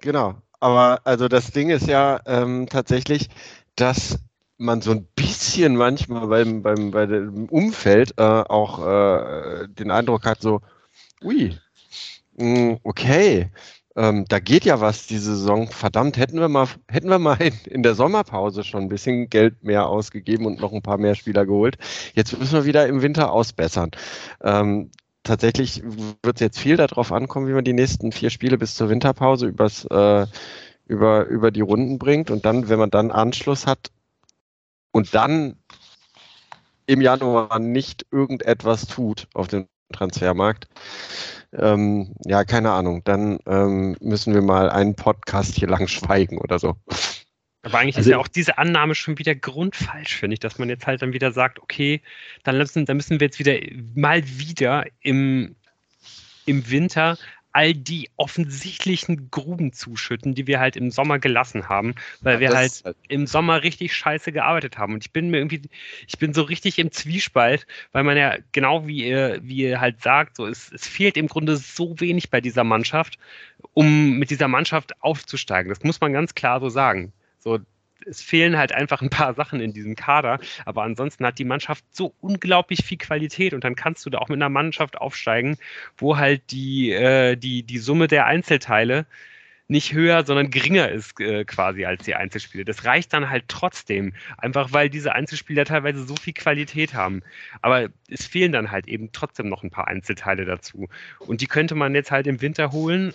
Genau. 0.00 0.34
Aber 0.58 1.00
also 1.04 1.28
das 1.28 1.52
Ding 1.52 1.70
ist 1.70 1.86
ja 1.86 2.20
ähm, 2.26 2.66
tatsächlich, 2.68 3.28
dass 3.76 4.18
man 4.60 4.82
so 4.82 4.90
ein 4.92 5.06
bisschen 5.14 5.76
manchmal 5.76 6.26
beim, 6.26 6.62
beim, 6.62 6.90
bei 6.90 7.06
dem 7.06 7.46
Umfeld 7.46 8.14
äh, 8.18 8.22
auch 8.22 8.86
äh, 8.86 9.68
den 9.68 9.90
Eindruck 9.90 10.26
hat, 10.26 10.42
so, 10.42 10.60
ui, 11.22 11.56
mh, 12.36 12.44
hm, 12.44 12.78
okay, 12.82 13.50
ähm, 13.96 14.24
da 14.28 14.38
geht 14.38 14.64
ja 14.64 14.80
was 14.80 15.06
diese 15.06 15.36
Saison. 15.36 15.68
Verdammt, 15.68 16.16
hätten 16.16 16.38
wir 16.38 16.48
mal, 16.48 16.68
hätten 16.88 17.08
wir 17.08 17.18
mal 17.18 17.40
in, 17.40 17.54
in, 17.66 17.82
der 17.82 17.94
Sommerpause 17.94 18.62
schon 18.62 18.82
ein 18.82 18.88
bisschen 18.88 19.28
Geld 19.28 19.64
mehr 19.64 19.86
ausgegeben 19.86 20.46
und 20.46 20.60
noch 20.60 20.72
ein 20.72 20.82
paar 20.82 20.98
mehr 20.98 21.14
Spieler 21.14 21.44
geholt. 21.46 21.76
Jetzt 22.14 22.38
müssen 22.38 22.54
wir 22.54 22.64
wieder 22.66 22.86
im 22.86 23.02
Winter 23.02 23.32
ausbessern. 23.32 23.90
Ähm, 24.42 24.90
tatsächlich 25.22 25.82
wird 26.22 26.36
es 26.36 26.40
jetzt 26.40 26.58
viel 26.58 26.76
darauf 26.76 27.12
ankommen, 27.12 27.48
wie 27.48 27.52
man 27.52 27.64
die 27.64 27.72
nächsten 27.72 28.12
vier 28.12 28.30
Spiele 28.30 28.58
bis 28.58 28.74
zur 28.74 28.90
Winterpause 28.90 29.46
übers, 29.46 29.84
äh, 29.86 30.26
über, 30.86 31.26
über 31.26 31.50
die 31.50 31.60
Runden 31.60 31.98
bringt. 31.98 32.30
Und 32.30 32.44
dann, 32.44 32.68
wenn 32.68 32.78
man 32.78 32.90
dann 32.90 33.10
Anschluss 33.10 33.66
hat, 33.66 33.90
und 34.92 35.14
dann 35.14 35.56
im 36.86 37.00
Januar 37.00 37.58
nicht 37.58 38.06
irgendetwas 38.10 38.86
tut 38.86 39.28
auf 39.34 39.48
dem 39.48 39.66
Transfermarkt, 39.92 40.68
ähm, 41.52 42.14
ja, 42.24 42.44
keine 42.44 42.70
Ahnung, 42.72 43.02
dann 43.04 43.38
ähm, 43.46 43.96
müssen 44.00 44.34
wir 44.34 44.42
mal 44.42 44.70
einen 44.70 44.94
Podcast 44.94 45.54
hier 45.54 45.68
lang 45.68 45.88
schweigen 45.88 46.38
oder 46.38 46.58
so. 46.58 46.76
Aber 47.62 47.78
eigentlich 47.78 47.96
also, 47.96 48.08
ist 48.08 48.12
ja 48.12 48.18
auch 48.18 48.28
diese 48.28 48.58
Annahme 48.58 48.94
schon 48.94 49.18
wieder 49.18 49.34
grundfalsch, 49.34 50.16
finde 50.16 50.34
ich, 50.34 50.40
dass 50.40 50.58
man 50.58 50.68
jetzt 50.68 50.86
halt 50.86 51.02
dann 51.02 51.12
wieder 51.12 51.32
sagt, 51.32 51.60
okay, 51.60 52.00
dann 52.44 52.56
müssen, 52.56 52.86
dann 52.86 52.96
müssen 52.96 53.20
wir 53.20 53.26
jetzt 53.26 53.38
wieder 53.38 53.58
mal 53.94 54.22
wieder 54.26 54.86
im, 55.00 55.56
im 56.46 56.70
Winter 56.70 57.18
all 57.52 57.74
die 57.74 58.10
offensichtlichen 58.16 59.30
Gruben 59.30 59.72
zuschütten, 59.72 60.34
die 60.34 60.46
wir 60.46 60.60
halt 60.60 60.76
im 60.76 60.90
Sommer 60.90 61.18
gelassen 61.18 61.68
haben, 61.68 61.94
weil 62.20 62.34
ja, 62.34 62.40
wir 62.40 62.56
halt, 62.56 62.82
halt 62.84 62.96
im 63.08 63.26
Sommer 63.26 63.62
richtig 63.62 63.94
scheiße 63.94 64.32
gearbeitet 64.32 64.78
haben. 64.78 64.94
Und 64.94 65.04
ich 65.04 65.12
bin 65.12 65.30
mir 65.30 65.38
irgendwie, 65.38 65.62
ich 66.06 66.18
bin 66.18 66.32
so 66.32 66.42
richtig 66.42 66.78
im 66.78 66.92
Zwiespalt, 66.92 67.66
weil 67.92 68.04
man 68.04 68.16
ja 68.16 68.36
genau 68.52 68.86
wie 68.86 69.04
ihr, 69.06 69.40
wie 69.42 69.56
ihr 69.56 69.80
halt 69.80 70.00
sagt, 70.00 70.36
so 70.36 70.46
es, 70.46 70.70
es 70.72 70.86
fehlt 70.86 71.16
im 71.16 71.26
Grunde 71.26 71.56
so 71.56 71.98
wenig 72.00 72.30
bei 72.30 72.40
dieser 72.40 72.64
Mannschaft, 72.64 73.18
um 73.74 74.18
mit 74.18 74.30
dieser 74.30 74.48
Mannschaft 74.48 75.00
aufzusteigen. 75.02 75.70
Das 75.70 75.82
muss 75.82 76.00
man 76.00 76.12
ganz 76.12 76.34
klar 76.34 76.60
so 76.60 76.68
sagen. 76.68 77.12
So, 77.38 77.58
es 78.06 78.22
fehlen 78.22 78.56
halt 78.56 78.72
einfach 78.72 79.02
ein 79.02 79.10
paar 79.10 79.34
Sachen 79.34 79.60
in 79.60 79.72
diesem 79.72 79.96
Kader, 79.96 80.38
aber 80.64 80.82
ansonsten 80.82 81.24
hat 81.26 81.38
die 81.38 81.44
Mannschaft 81.44 81.84
so 81.90 82.14
unglaublich 82.20 82.84
viel 82.84 82.98
Qualität 82.98 83.54
und 83.54 83.64
dann 83.64 83.74
kannst 83.74 84.04
du 84.06 84.10
da 84.10 84.18
auch 84.18 84.28
mit 84.28 84.38
einer 84.38 84.48
Mannschaft 84.48 84.98
aufsteigen, 84.98 85.58
wo 85.96 86.16
halt 86.16 86.42
die, 86.50 86.92
äh, 86.92 87.36
die, 87.36 87.62
die 87.62 87.78
Summe 87.78 88.08
der 88.08 88.26
Einzelteile 88.26 89.06
nicht 89.70 89.92
höher, 89.92 90.26
sondern 90.26 90.50
geringer 90.50 90.88
ist 90.88 91.20
äh, 91.20 91.44
quasi 91.44 91.84
als 91.84 92.02
die 92.02 92.16
Einzelspiele. 92.16 92.64
Das 92.64 92.84
reicht 92.84 93.12
dann 93.12 93.30
halt 93.30 93.44
trotzdem, 93.46 94.14
einfach 94.36 94.72
weil 94.72 94.90
diese 94.90 95.14
Einzelspieler 95.14 95.64
teilweise 95.64 96.02
so 96.02 96.16
viel 96.16 96.32
Qualität 96.32 96.92
haben. 96.92 97.22
Aber 97.62 97.88
es 98.08 98.26
fehlen 98.26 98.50
dann 98.50 98.72
halt 98.72 98.88
eben 98.88 99.12
trotzdem 99.12 99.48
noch 99.48 99.62
ein 99.62 99.70
paar 99.70 99.86
Einzelteile 99.86 100.44
dazu. 100.44 100.88
Und 101.20 101.40
die 101.40 101.46
könnte 101.46 101.76
man 101.76 101.94
jetzt 101.94 102.10
halt 102.10 102.26
im 102.26 102.40
Winter 102.40 102.72
holen 102.72 103.14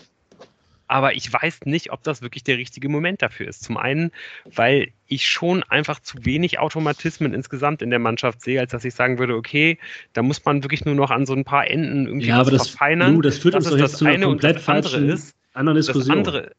aber 0.88 1.15
ich 1.15 1.31
weiß 1.31 1.61
nicht, 1.65 1.91
ob 1.91 2.03
das 2.03 2.21
wirklich 2.21 2.43
der 2.43 2.57
richtige 2.57 2.89
Moment 2.89 3.21
dafür 3.21 3.47
ist. 3.47 3.63
Zum 3.63 3.77
einen, 3.77 4.11
weil 4.45 4.89
ich 5.07 5.27
schon 5.27 5.63
einfach 5.63 5.99
zu 5.99 6.25
wenig 6.25 6.59
Automatismen 6.59 7.33
insgesamt 7.33 7.81
in 7.81 7.89
der 7.89 7.99
Mannschaft 7.99 8.41
sehe, 8.41 8.59
als 8.59 8.71
dass 8.71 8.86
ich 8.86 8.93
sagen 8.93 9.17
würde, 9.17 9.36
okay, 9.36 9.77
da 10.13 10.21
muss 10.21 10.43
man 10.45 10.63
wirklich 10.63 10.86
nur 10.86 10.95
noch 10.95 11.11
an 11.11 11.25
so 11.25 11.33
ein 11.33 11.43
paar 11.43 11.69
Enden 11.69 12.07
irgendwie 12.07 12.27
ja, 12.27 12.39
aber 12.39 12.51
das, 12.51 12.69
verfeinern. 12.69 13.15
Du, 13.15 13.21
das 13.21 13.39
führt 13.39 13.55
uns 13.55 13.69
doch 13.69 13.77
jetzt 13.77 13.97
zu 13.97 14.05
einer 14.05 14.27
komplett 14.27 14.59
falschen 14.59 15.09
ist, 15.09 15.36
anderen 15.53 15.77
Diskussion. 15.77 16.23
Das 16.23 16.33
andere, 16.33 16.51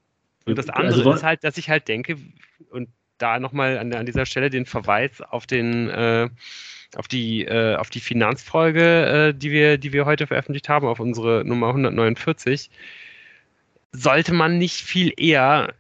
und 0.45 0.59
das 0.59 0.69
andere 0.69 0.99
also, 0.99 1.13
ist 1.13 1.23
halt, 1.23 1.45
dass 1.45 1.59
ich 1.59 1.71
halt 1.71 1.89
denke, 1.89 2.17
und 2.71 2.89
da 3.19 3.41
nochmal 3.41 3.79
an, 3.79 3.93
an 3.93 4.07
dieser 4.07 4.27
Stelle 4.27 4.51
den 4.51 4.67
Verweis 4.67 5.21
auf 5.23 5.47
den 5.47 5.89
äh, 5.89 6.29
auf 6.95 7.09
die, 7.09 7.45
äh, 7.45 7.75
auf 7.77 7.91
die 7.91 8.01
Finanzfolge, 8.01 9.31
äh, 9.31 9.35
die, 9.35 9.51
wir, 9.51 9.77
die 9.77 9.93
wir 9.93 10.07
heute 10.07 10.27
veröffentlicht 10.27 10.69
haben, 10.69 10.87
auf 10.87 11.01
unsere 11.01 11.45
Nummer 11.45 11.69
149 11.69 12.71
sollte 13.97 14.33
man 14.33 14.59
nicht 14.59 14.83
viel 14.83 15.13
eher 15.17 15.75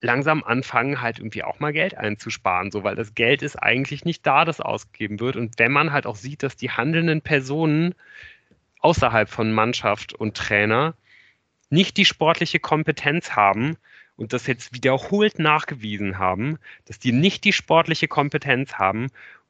langsam 0.00 0.44
anfangen, 0.44 1.00
halt 1.00 1.18
irgendwie 1.18 1.42
auch 1.42 1.58
mal 1.60 1.72
Geld 1.72 1.96
einzusparen, 1.96 2.70
so 2.70 2.84
weil 2.84 2.94
das 2.94 3.14
Geld 3.14 3.42
ist 3.42 3.56
eigentlich 3.56 4.04
nicht 4.04 4.26
da, 4.26 4.44
das 4.44 4.60
ausgegeben 4.60 5.18
wird. 5.20 5.36
Und 5.36 5.58
wenn 5.58 5.72
man 5.72 5.92
halt 5.92 6.06
auch 6.06 6.16
sieht, 6.16 6.42
dass 6.42 6.56
die 6.56 6.70
handelnden 6.70 7.20
Personen 7.20 7.94
außerhalb 8.80 9.28
von 9.28 9.52
Mannschaft 9.52 10.12
und 10.12 10.36
Trainer 10.36 10.94
nicht 11.70 11.96
die 11.96 12.04
sportliche 12.04 12.60
Kompetenz 12.60 13.32
haben 13.32 13.76
und 14.16 14.32
das 14.32 14.46
jetzt 14.46 14.72
wiederholt 14.72 15.38
nachgewiesen 15.38 16.18
haben, 16.18 16.58
dass 16.86 16.98
die 16.98 17.12
nicht 17.12 17.44
die 17.44 17.52
sportliche 17.52 18.08
Kompetenz 18.08 18.74
haben, 18.74 19.08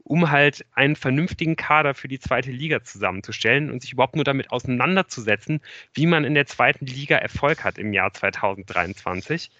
um 0.08 0.30
halt 0.30 0.64
einen 0.72 0.96
vernünftigen 0.96 1.54
Kader 1.54 1.94
für 1.94 2.08
die 2.08 2.18
zweite 2.18 2.50
Liga 2.50 2.82
zusammenzustellen 2.82 3.70
und 3.70 3.82
sich 3.82 3.92
überhaupt 3.92 4.16
nur 4.16 4.24
damit 4.24 4.50
auseinanderzusetzen, 4.50 5.60
wie 5.92 6.06
man 6.06 6.24
in 6.24 6.34
der 6.34 6.46
zweiten 6.46 6.86
Liga 6.86 7.16
Erfolg 7.16 7.62
hat 7.62 7.78
im 7.78 7.92
Jahr 7.92 8.12
2023 8.12 9.50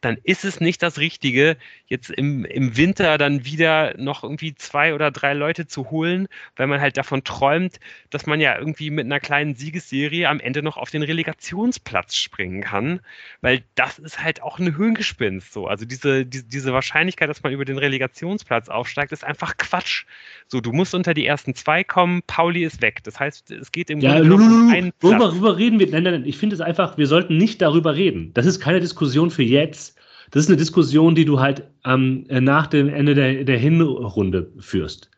dann 0.00 0.16
ist 0.22 0.44
es 0.44 0.60
nicht 0.60 0.82
das 0.82 0.98
Richtige, 0.98 1.56
jetzt 1.86 2.10
im, 2.10 2.44
im 2.44 2.76
Winter 2.76 3.18
dann 3.18 3.44
wieder 3.44 3.94
noch 3.96 4.22
irgendwie 4.22 4.54
zwei 4.54 4.94
oder 4.94 5.10
drei 5.10 5.34
Leute 5.34 5.66
zu 5.66 5.90
holen, 5.90 6.28
weil 6.56 6.68
man 6.68 6.80
halt 6.80 6.96
davon 6.96 7.24
träumt, 7.24 7.80
dass 8.10 8.26
man 8.26 8.40
ja 8.40 8.56
irgendwie 8.56 8.90
mit 8.90 9.06
einer 9.06 9.18
kleinen 9.18 9.56
Siegesserie 9.56 10.28
am 10.28 10.38
Ende 10.38 10.62
noch 10.62 10.76
auf 10.76 10.90
den 10.90 11.02
Relegationsplatz 11.02 12.14
springen 12.14 12.62
kann, 12.62 13.00
weil 13.40 13.64
das 13.74 13.98
ist 13.98 14.22
halt 14.22 14.40
auch 14.42 14.58
ein 14.58 14.76
Höhengespinst 14.76 15.52
so. 15.52 15.66
Also 15.66 15.84
diese, 15.84 16.24
die, 16.24 16.44
diese 16.44 16.72
Wahrscheinlichkeit, 16.72 17.28
dass 17.28 17.42
man 17.42 17.52
über 17.52 17.64
den 17.64 17.78
Relegationsplatz 17.78 18.68
aufsteigt, 18.68 19.10
ist 19.10 19.24
einfach 19.24 19.56
Quatsch. 19.56 20.04
So, 20.46 20.60
du 20.60 20.72
musst 20.72 20.94
unter 20.94 21.12
die 21.12 21.26
ersten 21.26 21.54
zwei 21.56 21.82
kommen, 21.82 22.22
Pauli 22.26 22.62
ist 22.62 22.82
weg. 22.82 23.00
Das 23.02 23.18
heißt, 23.18 23.50
es 23.50 23.72
geht 23.72 23.90
im 23.90 23.98
ja, 23.98 24.20
Grunde 24.20 24.34
um 24.34 24.70
einen 24.70 24.92
Platz. 24.92 25.20
Worüber 25.20 25.56
reden 25.56 25.80
wir? 25.80 25.88
Nein, 25.90 26.04
nein, 26.04 26.12
nein, 26.14 26.24
ich 26.26 26.38
finde 26.38 26.54
es 26.54 26.60
einfach, 26.60 26.96
wir 26.98 27.06
sollten 27.08 27.36
nicht 27.36 27.60
darüber 27.60 27.96
reden. 27.96 28.32
Das 28.34 28.46
ist 28.46 28.60
keine 28.60 28.78
Diskussion 28.80 29.30
für 29.30 29.42
jetzt 29.42 29.97
das 30.30 30.44
ist 30.44 30.48
eine 30.48 30.56
Diskussion, 30.56 31.14
die 31.14 31.24
du 31.24 31.40
halt 31.40 31.62
ähm, 31.84 32.24
nach 32.28 32.66
dem 32.66 32.88
Ende 32.88 33.14
der, 33.14 33.44
der 33.44 33.58
Hinrunde 33.58 34.50
führst. 34.58 35.10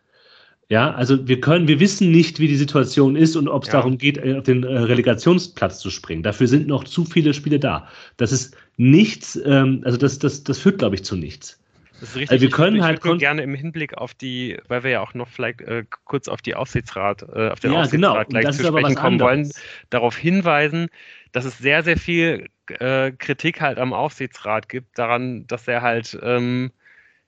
Ja, 0.70 0.92
also 0.92 1.26
wir 1.26 1.40
können, 1.40 1.66
wir 1.66 1.80
wissen 1.80 2.12
nicht, 2.12 2.38
wie 2.38 2.46
die 2.46 2.56
Situation 2.56 3.16
ist 3.16 3.34
und 3.34 3.48
ob 3.48 3.64
es 3.64 3.68
ja. 3.68 3.72
darum 3.72 3.98
geht, 3.98 4.18
äh, 4.18 4.36
auf 4.36 4.44
den 4.44 4.62
äh, 4.62 4.78
Relegationsplatz 4.78 5.80
zu 5.80 5.90
springen. 5.90 6.22
Dafür 6.22 6.46
sind 6.46 6.68
noch 6.68 6.84
zu 6.84 7.04
viele 7.04 7.34
Spiele 7.34 7.58
da. 7.58 7.88
Das 8.18 8.30
ist 8.30 8.56
nichts, 8.76 9.38
ähm, 9.44 9.82
also 9.84 9.98
das, 9.98 10.20
das, 10.20 10.44
das 10.44 10.60
führt, 10.60 10.78
glaube 10.78 10.94
ich, 10.94 11.04
zu 11.04 11.16
nichts. 11.16 11.60
Das 11.98 12.10
ist 12.10 12.16
richtig. 12.16 12.30
Also 12.30 12.42
wir 12.42 12.50
können 12.50 12.76
ich, 12.76 12.82
halt 12.82 13.04
ich 13.04 13.18
gerne 13.18 13.42
im 13.42 13.54
Hinblick 13.54 13.94
auf 13.94 14.14
die, 14.14 14.58
weil 14.68 14.84
wir 14.84 14.90
ja 14.92 15.00
auch 15.00 15.12
noch 15.12 15.28
vielleicht 15.28 15.60
äh, 15.62 15.84
kurz 16.04 16.28
auf 16.28 16.40
die 16.40 16.54
Aufsichtsrat, 16.54 17.22
äh, 17.22 17.48
auf 17.50 17.58
den 17.58 17.72
ja, 17.72 17.84
genau. 17.86 18.12
Aufsichtsrat 18.12 18.28
genau. 18.28 18.40
gleich 18.40 18.56
zu 18.56 18.64
sprechen 18.64 18.94
kommen 18.94 19.18
wollen, 19.18 19.50
darauf 19.90 20.16
hinweisen, 20.16 20.86
dass 21.32 21.44
es 21.44 21.58
sehr, 21.58 21.82
sehr 21.82 21.96
viel 21.96 22.48
äh, 22.68 23.12
Kritik 23.12 23.60
halt 23.60 23.78
am 23.78 23.92
Aufsichtsrat 23.92 24.68
gibt, 24.68 24.98
daran, 24.98 25.46
dass 25.46 25.68
er 25.68 25.82
halt 25.82 26.18
ähm, 26.22 26.72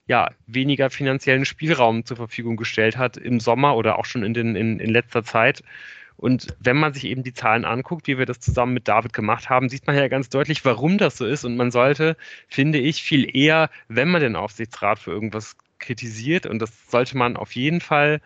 ja, 0.06 0.30
weniger 0.46 0.90
finanziellen 0.90 1.44
Spielraum 1.44 2.04
zur 2.04 2.16
Verfügung 2.16 2.56
gestellt 2.56 2.96
hat 2.96 3.16
im 3.16 3.40
Sommer 3.40 3.76
oder 3.76 3.98
auch 3.98 4.04
schon 4.04 4.24
in, 4.24 4.34
den, 4.34 4.56
in, 4.56 4.80
in 4.80 4.90
letzter 4.90 5.24
Zeit. 5.24 5.62
Und 6.16 6.54
wenn 6.60 6.76
man 6.76 6.92
sich 6.92 7.04
eben 7.06 7.22
die 7.22 7.32
Zahlen 7.32 7.64
anguckt, 7.64 8.06
wie 8.06 8.18
wir 8.18 8.26
das 8.26 8.38
zusammen 8.38 8.74
mit 8.74 8.86
David 8.86 9.12
gemacht 9.12 9.48
haben, 9.48 9.68
sieht 9.68 9.86
man 9.86 9.96
ja 9.96 10.06
ganz 10.08 10.28
deutlich, 10.28 10.64
warum 10.64 10.98
das 10.98 11.16
so 11.16 11.26
ist. 11.26 11.44
Und 11.44 11.56
man 11.56 11.70
sollte, 11.70 12.16
finde 12.48 12.78
ich, 12.78 13.02
viel 13.02 13.34
eher, 13.36 13.70
wenn 13.88 14.08
man 14.08 14.20
den 14.20 14.36
Aufsichtsrat 14.36 14.98
für 14.98 15.10
irgendwas 15.10 15.56
kritisiert 15.82 16.46
und 16.46 16.60
das 16.60 16.70
sollte 16.90 17.16
man 17.16 17.36
auf 17.36 17.52
jeden 17.52 17.80
Fall 17.80 18.20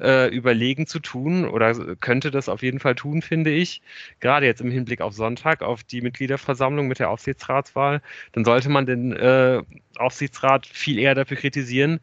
äh, 0.00 0.28
überlegen 0.28 0.86
zu 0.86 1.00
tun 1.00 1.46
oder 1.48 1.96
könnte 1.96 2.30
das 2.30 2.48
auf 2.48 2.62
jeden 2.62 2.78
Fall 2.78 2.94
tun, 2.94 3.22
finde 3.22 3.50
ich. 3.50 3.82
Gerade 4.20 4.46
jetzt 4.46 4.60
im 4.60 4.70
Hinblick 4.70 5.00
auf 5.00 5.14
Sonntag, 5.14 5.62
auf 5.62 5.82
die 5.82 6.00
Mitgliederversammlung 6.00 6.86
mit 6.86 7.00
der 7.00 7.10
Aufsichtsratswahl, 7.10 8.00
dann 8.32 8.44
sollte 8.44 8.68
man 8.68 8.86
den 8.86 9.12
äh, 9.12 9.62
Aufsichtsrat 9.96 10.66
viel 10.66 10.98
eher 10.98 11.14
dafür 11.14 11.36
kritisieren, 11.36 12.00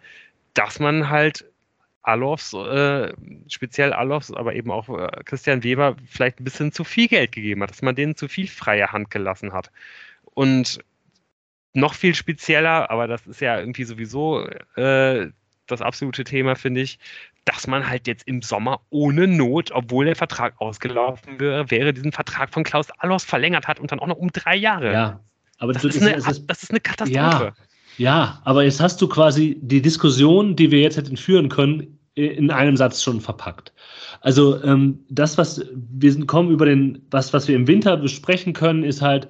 dass 0.54 0.80
man 0.80 1.10
halt 1.10 1.46
Alofs, 2.06 2.54
äh, 2.54 3.14
speziell 3.48 3.92
Alofs, 3.92 4.32
aber 4.32 4.54
eben 4.54 4.70
auch 4.70 4.90
äh, 4.90 5.08
Christian 5.26 5.64
Weber 5.64 5.96
vielleicht 6.08 6.40
ein 6.40 6.44
bisschen 6.44 6.72
zu 6.72 6.84
viel 6.84 7.08
Geld 7.08 7.32
gegeben 7.32 7.64
hat, 7.64 7.72
dass 7.72 7.82
man 7.82 7.96
denen 7.96 8.16
zu 8.16 8.28
viel 8.28 8.48
freie 8.48 8.92
Hand 8.92 9.10
gelassen 9.10 9.54
hat. 9.54 9.72
Und 10.36 10.80
noch 11.76 11.94
viel 11.94 12.16
spezieller, 12.16 12.90
aber 12.90 13.08
das 13.08 13.26
ist 13.28 13.42
ja 13.42 13.60
irgendwie 13.60 13.84
sowieso 13.84 14.48
äh, 14.76 15.28
das 15.68 15.82
absolute 15.82 16.24
Thema, 16.24 16.56
finde 16.56 16.82
ich, 16.82 17.00
dass 17.44 17.68
man 17.68 17.88
halt 17.88 18.08
jetzt 18.08 18.28
im 18.28 18.42
Sommer 18.42 18.82
ohne 18.90 19.28
Not, 19.28 19.72
obwohl 19.72 20.06
der 20.06 20.16
Vertrag 20.16 20.60
ausgelaufen 20.60 21.40
wäre, 21.40 21.70
wäre 21.70 21.94
diesen 21.94 22.12
Vertrag 22.12 22.52
von 22.54 22.64
Klaus 22.64 22.90
Allos 23.00 23.24
verlängert 23.24 23.68
hat 23.68 23.80
und 23.80 23.92
dann 23.92 24.00
auch 24.00 24.08
noch 24.08 24.18
um 24.18 24.32
drei 24.32 24.56
Jahre. 24.56 24.92
Ja, 24.92 25.20
aber 25.60 25.74
das, 25.74 25.84
das, 25.84 25.96
ist, 25.96 26.02
eine, 26.02 26.16
ist, 26.16 26.44
das 26.48 26.64
ist 26.64 26.72
eine 26.72 26.80
Katastrophe. 26.80 27.14
Ja, 27.18 27.54
ja, 27.98 28.42
aber 28.44 28.64
jetzt 28.64 28.82
hast 28.82 29.02
du 29.02 29.08
quasi 29.08 29.58
die 29.62 29.82
Diskussion, 29.82 30.56
die 30.56 30.72
wir 30.72 30.80
jetzt 30.80 30.98
hätten 30.98 31.18
führen 31.18 31.50
können, 31.50 32.00
in 32.16 32.50
einem 32.50 32.78
Satz 32.78 33.04
schon 33.04 33.20
verpackt. 33.20 33.74
Also 34.22 34.62
ähm, 34.64 35.04
das, 35.10 35.38
was 35.38 35.66
wir 35.74 36.12
sind, 36.12 36.28
kommen 36.28 36.50
über 36.50 36.66
den, 36.66 37.06
was, 37.12 37.34
was 37.34 37.48
wir 37.48 37.56
im 37.56 37.68
Winter 37.68 37.98
besprechen 37.98 38.54
können, 38.54 38.84
ist 38.84 39.02
halt, 39.02 39.28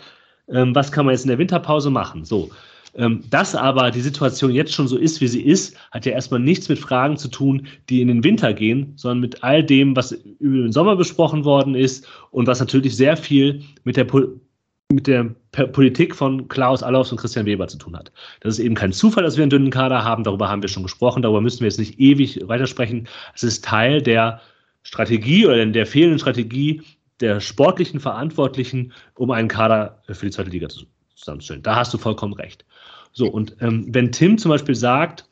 ähm, 0.50 0.76
was 0.76 0.92
kann 0.92 1.06
man 1.06 1.14
jetzt 1.14 1.24
in 1.24 1.30
der 1.30 1.38
Winterpause 1.38 1.90
machen? 1.90 2.26
So. 2.26 2.50
Ähm, 2.98 3.24
dass 3.30 3.56
aber 3.56 3.92
die 3.92 4.02
Situation 4.02 4.52
jetzt 4.52 4.74
schon 4.74 4.88
so 4.88 4.98
ist, 4.98 5.20
wie 5.20 5.28
sie 5.28 5.42
ist, 5.42 5.76
hat 5.92 6.06
ja 6.06 6.14
erstmal 6.14 6.40
nichts 6.40 6.70
mit 6.70 6.80
Fragen 6.80 7.18
zu 7.18 7.28
tun, 7.28 7.68
die 7.90 8.02
in 8.02 8.08
den 8.08 8.24
Winter 8.24 8.54
gehen, 8.54 8.94
sondern 8.96 9.20
mit 9.20 9.44
all 9.44 9.64
dem, 9.64 9.96
was 9.96 10.14
über 10.40 10.64
den 10.64 10.72
Sommer 10.72 10.96
besprochen 10.96 11.44
worden 11.44 11.76
ist 11.76 12.08
und 12.32 12.48
was 12.48 12.62
natürlich 12.62 12.96
sehr 12.96 13.18
viel 13.18 13.64
mit 13.84 13.98
der 13.98 14.08
mit 14.92 15.08
der 15.08 15.36
Politik 15.52 16.16
von 16.16 16.48
Klaus 16.48 16.84
Allofs 16.84 17.12
und 17.12 17.18
Christian 17.18 17.48
Weber 17.48 17.68
zu 17.68 17.80
tun 17.80 17.98
hat. 17.98 18.12
Das 18.42 18.54
ist 18.54 18.64
eben 18.64 18.76
kein 18.76 18.94
Zufall, 18.94 19.24
dass 19.24 19.36
wir 19.36 19.42
einen 19.42 19.50
dünnen 19.50 19.72
Kader 19.72 20.04
haben, 20.04 20.24
darüber 20.24 20.48
haben 20.48 20.62
wir 20.62 20.70
schon 20.70 20.84
gesprochen, 20.84 21.24
darüber 21.24 21.42
müssen 21.42 21.62
wir 21.62 21.68
jetzt 21.68 21.80
nicht 21.80 22.00
ewig 22.00 22.40
weitersprechen. 22.48 23.08
Es 23.34 23.44
ist 23.44 23.66
Teil 23.66 24.02
der 24.02 24.42
Strategie 24.84 25.48
oder 25.48 25.66
der 25.66 25.88
fehlenden 25.88 26.20
Strategie 26.20 26.84
der 27.22 27.40
sportlichen 27.40 28.00
Verantwortlichen, 28.00 28.94
um 29.16 29.32
einen 29.32 29.48
Kader 29.48 30.02
für 30.10 30.26
die 30.26 30.32
zweite 30.32 30.50
Liga 30.50 30.68
zusammenzustellen. 31.16 31.64
Da 31.64 31.76
hast 31.76 31.94
du 31.94 31.98
vollkommen 31.98 32.34
recht. 32.34 32.66
So, 33.12 33.28
und 33.28 33.56
ähm, 33.62 33.86
wenn 33.90 34.12
Tim 34.12 34.38
zum 34.38 34.50
Beispiel 34.50 34.76
sagt, 34.76 35.26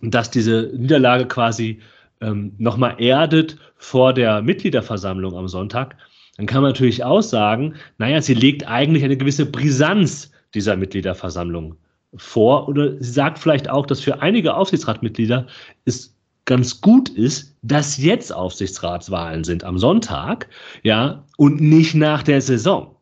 dass 0.00 0.30
diese 0.30 0.72
Niederlage 0.74 1.26
quasi 1.26 1.80
ähm, 2.20 2.54
nochmal 2.58 2.96
erdet 2.98 3.58
vor 3.76 4.14
der 4.14 4.42
Mitgliederversammlung 4.42 5.36
am 5.36 5.48
Sonntag, 5.48 5.96
dann 6.36 6.46
kann 6.46 6.62
man 6.62 6.70
natürlich 6.70 7.04
auch 7.04 7.20
sagen, 7.20 7.74
naja, 7.98 8.22
sie 8.22 8.34
legt 8.34 8.66
eigentlich 8.66 9.04
eine 9.04 9.16
gewisse 9.16 9.44
Brisanz 9.44 10.32
dieser 10.54 10.76
Mitgliederversammlung 10.76 11.76
vor. 12.16 12.68
Oder 12.68 12.96
sie 13.02 13.12
sagt 13.12 13.38
vielleicht 13.38 13.68
auch, 13.68 13.86
dass 13.86 14.00
für 14.00 14.22
einige 14.22 14.54
Aufsichtsratmitglieder 14.54 15.46
es 15.84 16.16
ganz 16.44 16.80
gut 16.80 17.08
ist, 17.08 17.56
dass 17.62 17.96
jetzt 17.98 18.32
Aufsichtsratswahlen 18.32 19.44
sind 19.44 19.64
am 19.64 19.78
Sonntag, 19.78 20.48
ja, 20.82 21.24
und 21.36 21.60
nicht 21.60 21.94
nach 21.94 22.22
der 22.22 22.40
Saison. 22.40 22.96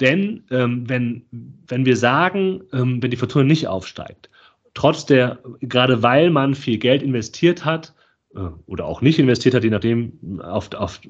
Denn 0.00 0.44
ähm, 0.50 0.88
wenn, 0.88 1.24
wenn 1.68 1.86
wir 1.86 1.96
sagen, 1.96 2.62
ähm, 2.72 3.02
wenn 3.02 3.10
die 3.10 3.16
Fortuna 3.16 3.44
nicht 3.44 3.68
aufsteigt, 3.68 4.28
trotz 4.74 5.06
der, 5.06 5.38
gerade 5.60 6.02
weil 6.02 6.30
man 6.30 6.54
viel 6.54 6.78
Geld 6.78 7.02
investiert 7.02 7.64
hat 7.64 7.94
äh, 8.34 8.40
oder 8.66 8.86
auch 8.86 9.02
nicht 9.02 9.20
investiert 9.20 9.54
hat, 9.54 9.62
je 9.62 9.70
nachdem, 9.70 10.40
auf, 10.42 10.72
auf, 10.74 11.00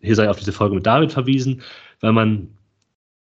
hier 0.00 0.14
sei 0.14 0.30
auf 0.30 0.38
diese 0.38 0.52
Folge 0.52 0.76
mit 0.76 0.86
David 0.86 1.10
verwiesen, 1.10 1.62
weil 2.00 2.12
man 2.12 2.48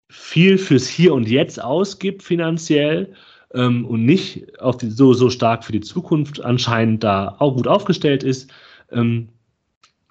viel 0.09 0.57
fürs 0.57 0.87
Hier 0.87 1.13
und 1.13 1.29
Jetzt 1.29 1.63
ausgibt 1.63 2.21
finanziell 2.21 3.13
ähm, 3.53 3.85
und 3.85 4.05
nicht 4.05 4.59
auf 4.59 4.77
die, 4.77 4.89
so, 4.89 5.13
so 5.13 5.29
stark 5.29 5.63
für 5.63 5.71
die 5.71 5.81
Zukunft 5.81 6.43
anscheinend 6.43 7.03
da 7.03 7.35
auch 7.39 7.55
gut 7.55 7.67
aufgestellt 7.67 8.23
ist, 8.23 8.51
ähm, 8.91 9.29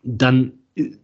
dann 0.02 0.52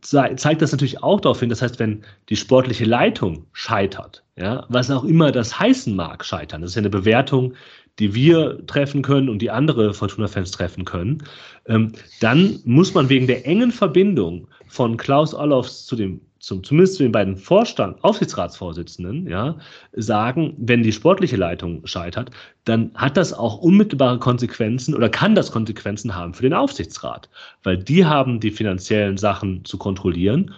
zeigt 0.01 0.62
das 0.62 0.72
natürlich 0.72 1.03
auch 1.03 1.20
darauf 1.20 1.41
hin, 1.41 1.51
das 1.51 1.61
heißt, 1.61 1.78
wenn 1.78 2.03
die 2.30 2.36
sportliche 2.36 2.86
Leitung 2.86 3.45
scheitert, 3.53 4.24
ja, 4.36 4.64
was 4.70 4.91
auch 4.91 5.05
immer 5.05 5.30
das 5.30 5.59
heißen 5.59 5.95
mag, 5.95 6.24
scheitern, 6.24 6.62
das 6.62 6.70
ist 6.70 6.76
ja 6.76 6.80
eine 6.80 6.91
Bewertung, 6.91 7.53
die 7.99 8.14
wir 8.14 8.64
treffen 8.66 9.03
können 9.03 9.28
und 9.28 9.43
die 9.43 9.51
andere 9.51 9.93
Fortuna-Fans 9.93 10.53
treffen 10.53 10.84
können, 10.84 11.22
ähm, 11.66 11.93
dann 12.20 12.61
muss 12.64 12.95
man 12.95 13.11
wegen 13.11 13.26
der 13.26 13.47
engen 13.47 13.72
Verbindung 13.72 14.49
von 14.68 14.97
Klaus 14.97 15.34
Allofs 15.34 15.84
zu 15.84 15.97
dem 15.97 16.20
zum, 16.39 16.62
zumindest 16.62 16.97
zu 16.97 17.03
den 17.03 17.12
beiden 17.12 17.36
Vorstand, 17.36 18.03
Aufsichtsratsvorsitzenden, 18.03 19.26
ja, 19.28 19.57
sagen, 19.93 20.55
wenn 20.59 20.82
die 20.82 20.93
sportliche 20.93 21.36
Leitung 21.36 21.86
scheitert, 21.86 22.30
dann 22.64 22.93
hat 22.95 23.16
das 23.16 23.32
auch 23.32 23.59
unmittelbare 23.59 24.18
Konsequenzen 24.18 24.95
oder 24.95 25.09
kann 25.09 25.34
das 25.34 25.51
Konsequenzen 25.51 26.14
haben 26.14 26.34
für 26.34 26.43
den 26.43 26.55
Aufsichtsrat, 26.55 27.28
weil 27.62 27.78
die 27.78 28.05
haben 28.05 28.41
die 28.41 28.51
finanziellen 28.51 29.16
Sachen 29.16 29.64
zu 29.64 29.78
kontrollieren. 29.78 30.55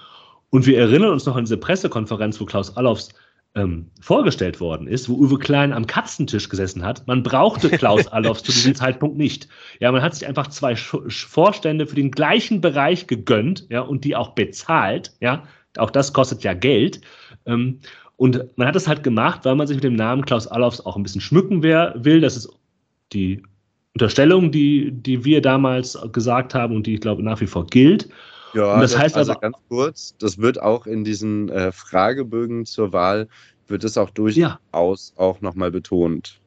Und 0.51 0.67
wir 0.67 0.79
erinnern 0.79 1.11
uns 1.13 1.27
noch 1.27 1.37
an 1.37 1.45
diese 1.45 1.57
Pressekonferenz, 1.57 2.41
wo 2.41 2.45
Klaus 2.45 2.77
Allofs 2.77 3.11
ähm, 3.55 3.91
vorgestellt 4.01 4.61
worden 4.61 4.87
ist, 4.87 5.09
wo 5.09 5.15
Uwe 5.15 5.39
Klein 5.39 5.73
am 5.73 5.87
Katzentisch 5.87 6.49
gesessen 6.49 6.85
hat. 6.85 7.07
Man 7.07 7.23
brauchte 7.23 7.69
Klaus 7.71 8.07
Allofs 8.13 8.45
zu 8.45 8.53
diesem 8.53 8.75
Zeitpunkt 8.75 9.17
nicht. 9.17 9.49
Ja, 9.81 9.91
man 9.91 10.03
hat 10.03 10.15
sich 10.15 10.29
einfach 10.29 10.49
zwei 10.49 10.77
Vorstände 10.77 11.87
für 11.87 11.97
den 11.97 12.13
gleichen 12.13 12.61
Bereich 12.61 13.07
gegönnt, 13.07 13.67
ja, 13.69 13.81
und 13.81 14.05
die 14.05 14.15
auch 14.15 14.31
bezahlt, 14.31 15.13
ja, 15.21 15.45
auch 15.79 15.91
das 15.91 16.13
kostet 16.13 16.43
ja 16.43 16.55
Geld. 16.55 17.01
Ähm, 17.47 17.81
und 18.17 18.45
man 18.57 18.69
hat 18.69 18.77
das 18.77 18.87
halt 18.87 19.03
gemacht, 19.03 19.45
weil 19.45 19.55
man 19.55 19.67
sich 19.67 19.77
mit 19.77 19.85
dem 19.85 19.97
Namen 19.97 20.25
Klaus 20.25 20.47
Allofs 20.47 20.81
auch 20.81 20.97
ein 20.97 21.03
bisschen 21.03 21.23
schmücken 21.23 21.63
will. 21.63 22.21
Das 22.21 22.37
ist 22.37 22.51
die 23.13 23.43
Unterstellung, 23.95 24.53
die, 24.53 24.93
die 24.93 25.25
wir 25.25 25.41
damals 25.41 25.99
gesagt 26.13 26.55
haben 26.55 26.77
und 26.77 26.87
die 26.87 26.95
ich 26.95 27.01
glaube 27.01 27.23
nach 27.23 27.41
wie 27.41 27.47
vor 27.47 27.67
gilt. 27.67 28.09
Ja, 28.53 28.75
und 28.75 28.81
das, 28.81 28.93
das 28.93 29.01
heißt 29.01 29.17
also 29.17 29.33
aber, 29.33 29.41
ganz 29.41 29.57
kurz, 29.69 30.17
das 30.19 30.39
wird 30.39 30.61
auch 30.61 30.87
in 30.87 31.05
diesen 31.05 31.49
äh, 31.49 31.73
Fragebögen 31.73 32.67
zur 32.67 32.93
Wahl, 32.93 33.29
wird 33.69 33.85
es 33.85 33.97
auch 33.97 34.11
durchaus 34.11 35.13
ja. 35.15 35.23
auch 35.23 35.41
nochmal 35.41 35.71
betont. 35.71 36.41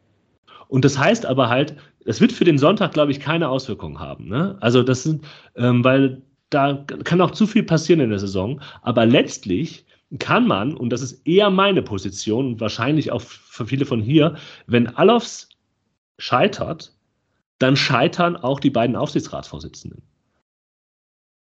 Und 0.68 0.86
das 0.86 0.98
heißt 0.98 1.26
aber 1.26 1.50
halt, 1.50 1.76
es 2.06 2.20
wird 2.20 2.32
für 2.32 2.46
den 2.46 2.58
Sonntag, 2.58 2.94
glaube 2.94 3.12
ich, 3.12 3.20
keine 3.20 3.50
Auswirkungen 3.50 4.00
haben. 4.00 4.28
Ne? 4.28 4.58
Also 4.60 4.84
das 4.84 5.04
sind, 5.04 5.24
ähm, 5.56 5.84
weil 5.84 6.22
da 6.54 6.86
kann 7.04 7.22
auch 7.22 7.32
zu 7.32 7.48
viel 7.48 7.64
passieren 7.64 8.00
in 8.00 8.10
der 8.10 8.20
Saison. 8.20 8.62
Aber 8.82 9.06
letztlich 9.06 9.86
kann 10.20 10.48
man, 10.48 10.76
und 10.76 10.90
das 10.90 11.02
ist 11.02 11.26
eher 11.28 11.50
meine 11.50 11.82
Position 11.82 12.48
und 12.48 12.60
wahrscheinlich 12.60 13.12
auch 13.12 13.22
für 13.22 13.66
viele 13.66 13.86
von 13.86 14.02
hier, 14.02 14.38
wenn 14.68 14.88
Alofs 14.88 15.50
scheitert, 16.18 16.96
dann 17.60 17.76
scheitern 17.76 18.36
auch 18.36 18.60
die 18.60 18.70
beiden 18.70 18.96
Aufsichtsratsvorsitzenden. 18.96 20.02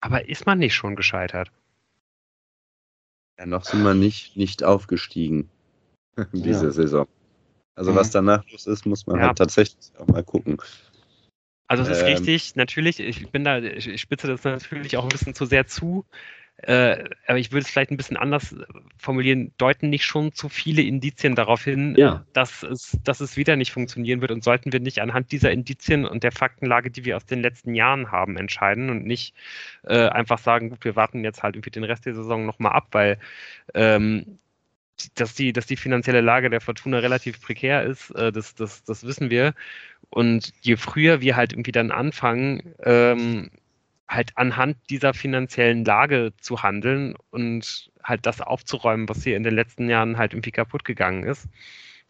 Aber 0.01 0.27
ist 0.27 0.45
man 0.45 0.59
nicht 0.59 0.75
schon 0.75 0.95
gescheitert? 0.95 1.51
Ja, 3.37 3.45
noch 3.45 3.63
sind 3.63 3.83
wir 3.83 3.93
nicht, 3.93 4.35
nicht 4.35 4.63
aufgestiegen 4.63 5.49
in 6.33 6.43
dieser 6.43 6.65
ja. 6.65 6.71
Saison. 6.71 7.07
Also 7.75 7.91
mhm. 7.91 7.95
was 7.95 8.11
danach 8.11 8.43
los 8.51 8.67
ist, 8.67 8.85
muss 8.85 9.07
man 9.07 9.19
ja. 9.19 9.27
halt 9.27 9.37
tatsächlich 9.37 9.91
auch 9.97 10.07
mal 10.07 10.23
gucken. 10.23 10.57
Also 11.69 11.83
es 11.83 11.89
ist 11.89 12.01
ähm, 12.01 12.07
richtig, 12.07 12.55
natürlich, 12.55 12.99
ich 12.99 13.29
bin 13.29 13.43
da, 13.43 13.59
ich 13.59 14.01
spitze 14.01 14.25
das 14.25 14.43
natürlich 14.43 14.97
auch 14.97 15.03
ein 15.03 15.09
bisschen 15.09 15.35
zu 15.35 15.45
sehr 15.45 15.67
zu, 15.67 16.03
äh, 16.63 17.03
aber 17.27 17.37
ich 17.37 17.51
würde 17.51 17.61
es 17.61 17.69
vielleicht 17.69 17.91
ein 17.91 17.97
bisschen 17.97 18.17
anders 18.17 18.55
formulieren, 18.97 19.53
deuten 19.59 19.89
nicht 19.91 20.03
schon 20.03 20.33
zu 20.33 20.49
viele 20.49 20.81
Indizien 20.81 21.35
darauf 21.35 21.63
hin, 21.63 21.93
ja. 21.95 22.25
dass, 22.33 22.63
es, 22.63 22.97
dass 23.03 23.19
es 23.19 23.37
wieder 23.37 23.55
nicht 23.55 23.71
funktionieren 23.71 24.19
wird 24.19 24.31
und 24.31 24.43
sollten 24.43 24.73
wir 24.73 24.79
nicht 24.79 24.99
anhand 24.99 25.31
dieser 25.31 25.51
Indizien 25.51 26.05
und 26.05 26.23
der 26.23 26.31
Faktenlage, 26.31 26.89
die 26.89 27.05
wir 27.05 27.17
aus 27.17 27.25
den 27.27 27.43
letzten 27.43 27.75
Jahren 27.75 28.11
haben, 28.11 28.35
entscheiden 28.35 28.89
und 28.89 29.05
nicht 29.05 29.35
äh, 29.83 30.09
einfach 30.09 30.39
sagen, 30.39 30.71
gut, 30.71 30.83
wir 30.83 30.95
warten 30.95 31.23
jetzt 31.23 31.43
halt 31.43 31.55
irgendwie 31.55 31.69
den 31.69 31.83
Rest 31.83 32.07
der 32.07 32.15
Saison 32.15 32.47
nochmal 32.47 32.71
ab, 32.71 32.87
weil 32.93 33.19
ähm, 33.75 34.39
dass 35.15 35.33
die, 35.33 35.53
dass 35.53 35.65
die 35.65 35.77
finanzielle 35.77 36.21
Lage 36.21 36.49
der 36.49 36.61
Fortuna 36.61 36.99
relativ 36.99 37.41
prekär 37.41 37.83
ist, 37.83 38.11
äh, 38.11 38.31
das, 38.31 38.55
das, 38.55 38.83
das 38.83 39.05
wissen 39.05 39.29
wir. 39.29 39.53
Und 40.09 40.53
je 40.61 40.75
früher 40.75 41.21
wir 41.21 41.35
halt 41.35 41.53
irgendwie 41.53 41.71
dann 41.71 41.91
anfangen, 41.91 42.73
ähm, 42.83 43.51
halt 44.07 44.31
anhand 44.35 44.77
dieser 44.89 45.13
finanziellen 45.13 45.85
Lage 45.85 46.33
zu 46.41 46.63
handeln 46.63 47.15
und 47.29 47.91
halt 48.03 48.25
das 48.25 48.41
aufzuräumen, 48.41 49.07
was 49.07 49.23
hier 49.23 49.37
in 49.37 49.43
den 49.43 49.53
letzten 49.53 49.87
Jahren 49.87 50.17
halt 50.17 50.33
irgendwie 50.33 50.51
kaputt 50.51 50.83
gegangen 50.83 51.23
ist, 51.23 51.47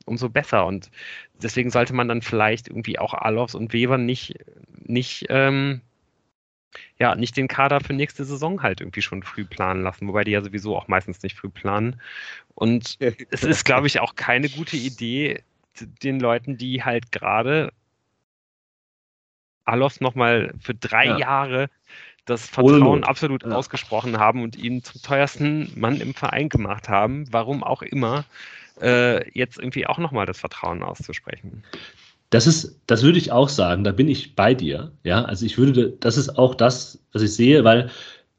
umso 0.05 0.29
besser. 0.29 0.65
Und 0.65 0.89
deswegen 1.41 1.71
sollte 1.71 1.93
man 1.93 2.07
dann 2.07 2.21
vielleicht 2.21 2.69
irgendwie 2.69 2.99
auch 2.99 3.13
Alofs 3.13 3.53
und 3.53 3.73
Weber 3.73 3.97
nicht, 3.97 4.35
nicht 4.85 5.25
ähm, 5.29 5.81
ja, 6.97 7.15
nicht 7.15 7.35
den 7.35 7.47
Kader 7.47 7.81
für 7.81 7.93
nächste 7.93 8.25
Saison 8.25 8.61
halt 8.61 8.81
irgendwie 8.81 9.01
schon 9.01 9.23
früh 9.23 9.45
planen 9.45 9.83
lassen, 9.83 10.07
wobei 10.07 10.23
die 10.23 10.31
ja 10.31 10.41
sowieso 10.41 10.77
auch 10.77 10.87
meistens 10.87 11.21
nicht 11.23 11.35
früh 11.35 11.49
planen. 11.49 11.99
Und 12.55 12.97
es 13.31 13.43
ist, 13.43 13.65
glaube 13.65 13.87
ich, 13.87 13.99
auch 13.99 14.15
keine 14.15 14.49
gute 14.49 14.77
Idee, 14.77 15.43
den 16.03 16.19
Leuten, 16.19 16.57
die 16.57 16.83
halt 16.83 17.11
gerade 17.11 17.71
Alof 19.69 20.01
nochmal 20.01 20.53
für 20.59 20.73
drei 20.73 21.05
Ja. 21.05 21.17
Jahre 21.17 21.69
das 22.25 22.47
Vertrauen 22.47 22.99
Not. 22.99 23.09
absolut 23.09 23.43
Ja. 23.43 23.51
ausgesprochen 23.51 24.19
haben 24.19 24.43
und 24.43 24.55
ihn 24.55 24.83
zum 24.83 25.01
teuersten 25.01 25.71
Mann 25.75 25.99
im 25.99 26.13
Verein 26.13 26.49
gemacht 26.49 26.87
haben, 26.89 27.25
warum 27.31 27.63
auch 27.63 27.81
immer, 27.81 28.25
äh, 28.81 29.29
jetzt 29.37 29.57
irgendwie 29.57 29.87
auch 29.87 29.97
nochmal 29.97 30.25
das 30.25 30.39
Vertrauen 30.39 30.83
auszusprechen. 30.83 31.63
Das 32.29 32.45
ist, 32.45 32.79
das 32.85 33.01
würde 33.01 33.17
ich 33.17 33.31
auch 33.31 33.49
sagen, 33.49 33.83
da 33.83 33.91
bin 33.91 34.07
ich 34.07 34.35
bei 34.35 34.53
dir. 34.53 34.91
Ja, 35.03 35.23
also 35.23 35.45
ich 35.45 35.57
würde, 35.57 35.89
das 35.99 36.17
ist 36.17 36.37
auch 36.37 36.53
das, 36.53 36.99
was 37.11 37.23
ich 37.23 37.33
sehe, 37.33 37.63
weil 37.63 37.89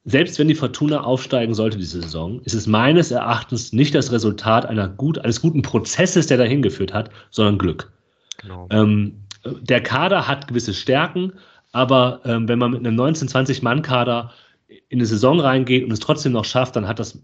selbst 0.05 0.39
wenn 0.39 0.49
die 0.49 0.55
Fortuna 0.55 1.03
aufsteigen 1.03 1.55
sollte 1.55 1.77
diese 1.77 2.01
Saison, 2.01 2.41
ist 2.43 2.55
es 2.55 2.67
meines 2.67 3.11
Erachtens 3.11 3.73
nicht 3.73 3.95
das 3.95 4.13
Resultat 4.13 4.65
einer 4.65 4.89
gut, 4.89 5.19
eines 5.19 5.43
guten 5.43 5.63
Prozesses, 5.63 6.27
der 6.29 6.39
dahin 6.39 6.63
geführt 6.63 6.95
hat, 6.95 7.11
sondern 7.31 7.59
Glück. 7.59 7.91
Genau. 8.39 8.67
Ähm, 8.71 9.17
der 9.45 9.83
Kader 9.83 10.27
hat 10.27 10.49
gewisse 10.49 10.75
Stärken, 10.75 11.33
aber 11.73 12.21
ähm, 12.25 12.49
wenn 12.49 12.59
man 12.59 12.73
mit 12.73 12.87
einem 12.87 12.99
19-, 12.99 13.31
20-Mann-Kader 13.31 14.33
in 14.89 14.99
eine 14.99 15.07
Saison 15.07 15.41
reingeht 15.41 15.85
und 15.85 15.93
es 15.93 16.01
trotzdem 16.01 16.33
noch 16.33 16.45
schafft, 16.45 16.77
dann 16.77 16.87
hat 16.87 16.99
das 16.99 17.21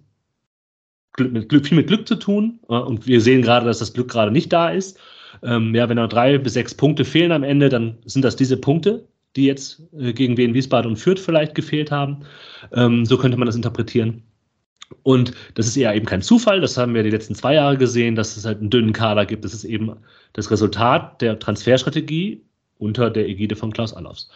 mit 1.19 1.49
Glück, 1.49 1.67
viel 1.67 1.77
mit 1.77 1.87
Glück 1.87 2.07
zu 2.07 2.17
tun. 2.17 2.61
Und 2.67 3.07
wir 3.07 3.21
sehen 3.21 3.43
gerade, 3.43 3.67
dass 3.67 3.79
das 3.79 3.93
Glück 3.93 4.11
gerade 4.11 4.31
nicht 4.31 4.53
da 4.53 4.69
ist. 4.69 4.99
Ähm, 5.43 5.75
ja, 5.75 5.89
wenn 5.89 5.97
noch 5.97 6.09
drei 6.09 6.39
bis 6.39 6.55
sechs 6.55 6.75
Punkte 6.75 7.05
fehlen 7.05 7.33
am 7.33 7.43
Ende, 7.43 7.69
dann 7.69 7.99
sind 8.05 8.25
das 8.25 8.37
diese 8.37 8.57
Punkte, 8.57 9.07
die 9.35 9.45
jetzt 9.45 9.83
äh, 9.99 10.13
gegen 10.13 10.37
Wien 10.37 10.55
Wiesbaden 10.55 10.91
und 10.91 10.97
Fürth 10.97 11.21
vielleicht 11.21 11.55
gefehlt 11.55 11.91
haben. 11.91 12.25
Ähm, 12.73 13.05
so 13.05 13.19
könnte 13.19 13.37
man 13.37 13.47
das 13.47 13.57
interpretieren. 13.57 14.23
Und 15.03 15.33
das 15.55 15.67
ist 15.67 15.77
eher 15.77 15.95
eben 15.95 16.07
kein 16.07 16.23
Zufall, 16.23 16.61
das 16.61 16.77
haben 16.77 16.95
wir 16.95 17.03
die 17.03 17.11
letzten 17.11 17.35
zwei 17.35 17.55
Jahre 17.55 17.77
gesehen, 17.77 18.15
dass 18.15 18.37
es 18.37 18.45
halt 18.45 18.61
einen 18.61 18.71
dünnen 18.71 18.93
Kader 18.93 19.27
gibt. 19.27 19.45
Das 19.45 19.55
ist 19.55 19.65
eben 19.65 19.97
das 20.33 20.51
Resultat 20.51 21.21
der 21.23 21.39
Transferstrategie 21.39 22.43
unter 22.79 23.11
der 23.11 23.29
Ägide 23.29 23.57
von 23.57 23.73
Klaus 23.73 23.95
Allofs. 23.95 24.29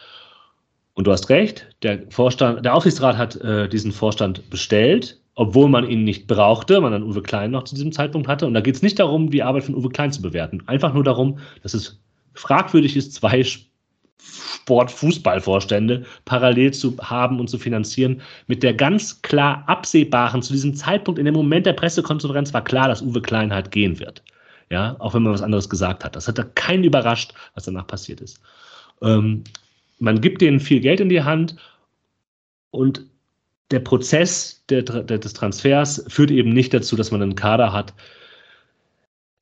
Und 0.93 1.07
du 1.07 1.11
hast 1.11 1.29
recht, 1.29 1.67
der 1.83 2.03
Vorstand, 2.09 2.65
der 2.65 2.75
Aufsichtsrat 2.75 3.17
hat 3.17 3.35
äh, 3.37 3.69
diesen 3.69 3.91
Vorstand 3.91 4.49
bestellt, 4.49 5.19
obwohl 5.35 5.69
man 5.69 5.89
ihn 5.89 6.03
nicht 6.03 6.27
brauchte, 6.27 6.81
man 6.81 6.91
dann 6.91 7.03
Uwe 7.03 7.21
Klein 7.21 7.51
noch 7.51 7.63
zu 7.63 7.75
diesem 7.75 7.93
Zeitpunkt 7.93 8.27
hatte. 8.27 8.45
Und 8.45 8.53
da 8.53 8.61
geht 8.61 8.75
es 8.75 8.81
nicht 8.81 8.99
darum, 8.99 9.29
die 9.29 9.43
Arbeit 9.43 9.63
von 9.63 9.75
Uwe 9.75 9.89
Klein 9.89 10.11
zu 10.11 10.21
bewerten. 10.21 10.63
Einfach 10.67 10.93
nur 10.93 11.03
darum, 11.03 11.39
dass 11.63 11.73
es 11.73 12.01
fragwürdig 12.33 12.97
ist, 12.97 13.13
zwei 13.13 13.43
Sport-Fußballvorstände 14.21 16.05
parallel 16.25 16.73
zu 16.73 16.97
haben 16.99 17.39
und 17.39 17.49
zu 17.49 17.57
finanzieren, 17.57 18.21
mit 18.47 18.63
der 18.63 18.73
ganz 18.73 19.21
klar 19.21 19.63
absehbaren, 19.67 20.41
zu 20.41 20.53
diesem 20.53 20.75
Zeitpunkt, 20.75 21.19
in 21.19 21.25
dem 21.25 21.33
Moment 21.33 21.65
der 21.65 21.73
Pressekonferenz 21.73 22.53
war 22.53 22.63
klar, 22.63 22.87
dass 22.87 23.01
Uwe 23.01 23.21
Klein 23.21 23.53
halt 23.53 23.71
gehen 23.71 23.99
wird. 23.99 24.23
Ja, 24.69 24.95
auch 24.99 25.13
wenn 25.13 25.23
man 25.23 25.33
was 25.33 25.41
anderes 25.41 25.69
gesagt 25.69 26.05
hat. 26.05 26.15
Das 26.15 26.27
hat 26.27 26.37
da 26.37 26.43
keinen 26.43 26.83
überrascht, 26.83 27.33
was 27.55 27.65
danach 27.65 27.87
passiert 27.87 28.21
ist. 28.21 28.39
Ähm, 29.01 29.43
man 29.99 30.21
gibt 30.21 30.41
denen 30.41 30.59
viel 30.59 30.79
Geld 30.79 30.99
in 30.99 31.09
die 31.09 31.23
Hand 31.23 31.55
und 32.69 33.05
der 33.71 33.79
Prozess 33.79 34.63
der, 34.69 34.83
der, 34.83 35.17
des 35.17 35.33
Transfers 35.33 36.03
führt 36.07 36.31
eben 36.31 36.49
nicht 36.49 36.73
dazu, 36.73 36.95
dass 36.95 37.11
man 37.11 37.21
einen 37.21 37.35
Kader 37.35 37.73
hat, 37.73 37.93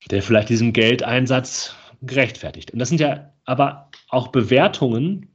der 0.09 0.21
vielleicht 0.21 0.49
diesen 0.49 0.73
Geldeinsatz 0.73 1.75
gerechtfertigt. 2.01 2.71
Und 2.71 2.79
das 2.79 2.89
sind 2.89 2.99
ja 2.99 3.31
aber 3.45 3.89
auch 4.09 4.29
Bewertungen, 4.29 5.27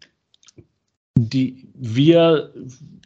die 1.17 1.69
wir 1.75 2.53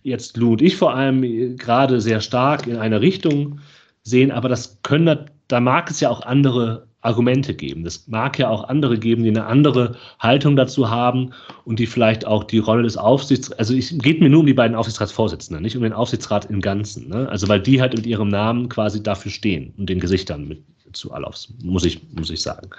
jetzt 0.02 0.36
Lou 0.36 0.52
und 0.52 0.62
ich 0.62 0.76
vor 0.76 0.94
allem 0.94 1.56
gerade 1.56 2.00
sehr 2.00 2.20
stark 2.20 2.66
in 2.66 2.76
eine 2.76 3.00
Richtung 3.00 3.60
sehen, 4.02 4.30
aber 4.30 4.48
das 4.48 4.80
können, 4.82 5.26
da 5.48 5.60
mag 5.60 5.90
es 5.90 6.00
ja 6.00 6.08
auch 6.08 6.22
andere 6.22 6.88
Argumente 7.00 7.54
geben. 7.54 7.84
Das 7.84 8.08
mag 8.08 8.38
ja 8.38 8.48
auch 8.48 8.64
andere 8.64 8.98
geben, 8.98 9.22
die 9.22 9.28
eine 9.28 9.46
andere 9.46 9.96
Haltung 10.18 10.56
dazu 10.56 10.90
haben 10.90 11.32
und 11.64 11.78
die 11.78 11.86
vielleicht 11.86 12.26
auch 12.26 12.42
die 12.44 12.58
Rolle 12.58 12.82
des 12.82 12.96
Aufsichtsrats, 12.96 13.58
also 13.58 13.74
es 13.74 13.96
geht 13.98 14.20
mir 14.20 14.28
nur 14.28 14.40
um 14.40 14.46
die 14.46 14.54
beiden 14.54 14.76
Aufsichtsratsvorsitzenden, 14.76 15.62
nicht 15.62 15.76
um 15.76 15.82
den 15.84 15.92
Aufsichtsrat 15.92 16.46
im 16.46 16.60
Ganzen. 16.60 17.08
Ne? 17.08 17.28
Also 17.28 17.46
weil 17.48 17.60
die 17.60 17.80
halt 17.80 17.94
mit 17.94 18.06
ihrem 18.06 18.28
Namen 18.28 18.68
quasi 18.68 19.02
dafür 19.02 19.30
stehen 19.30 19.74
und 19.78 19.88
den 19.88 20.00
Gesichtern 20.00 20.48
mit 20.48 20.64
zu 20.92 21.12
Alofs, 21.12 21.52
muss 21.62 21.84
ich, 21.84 22.00
muss 22.12 22.30
ich 22.30 22.42
sagen, 22.42 22.70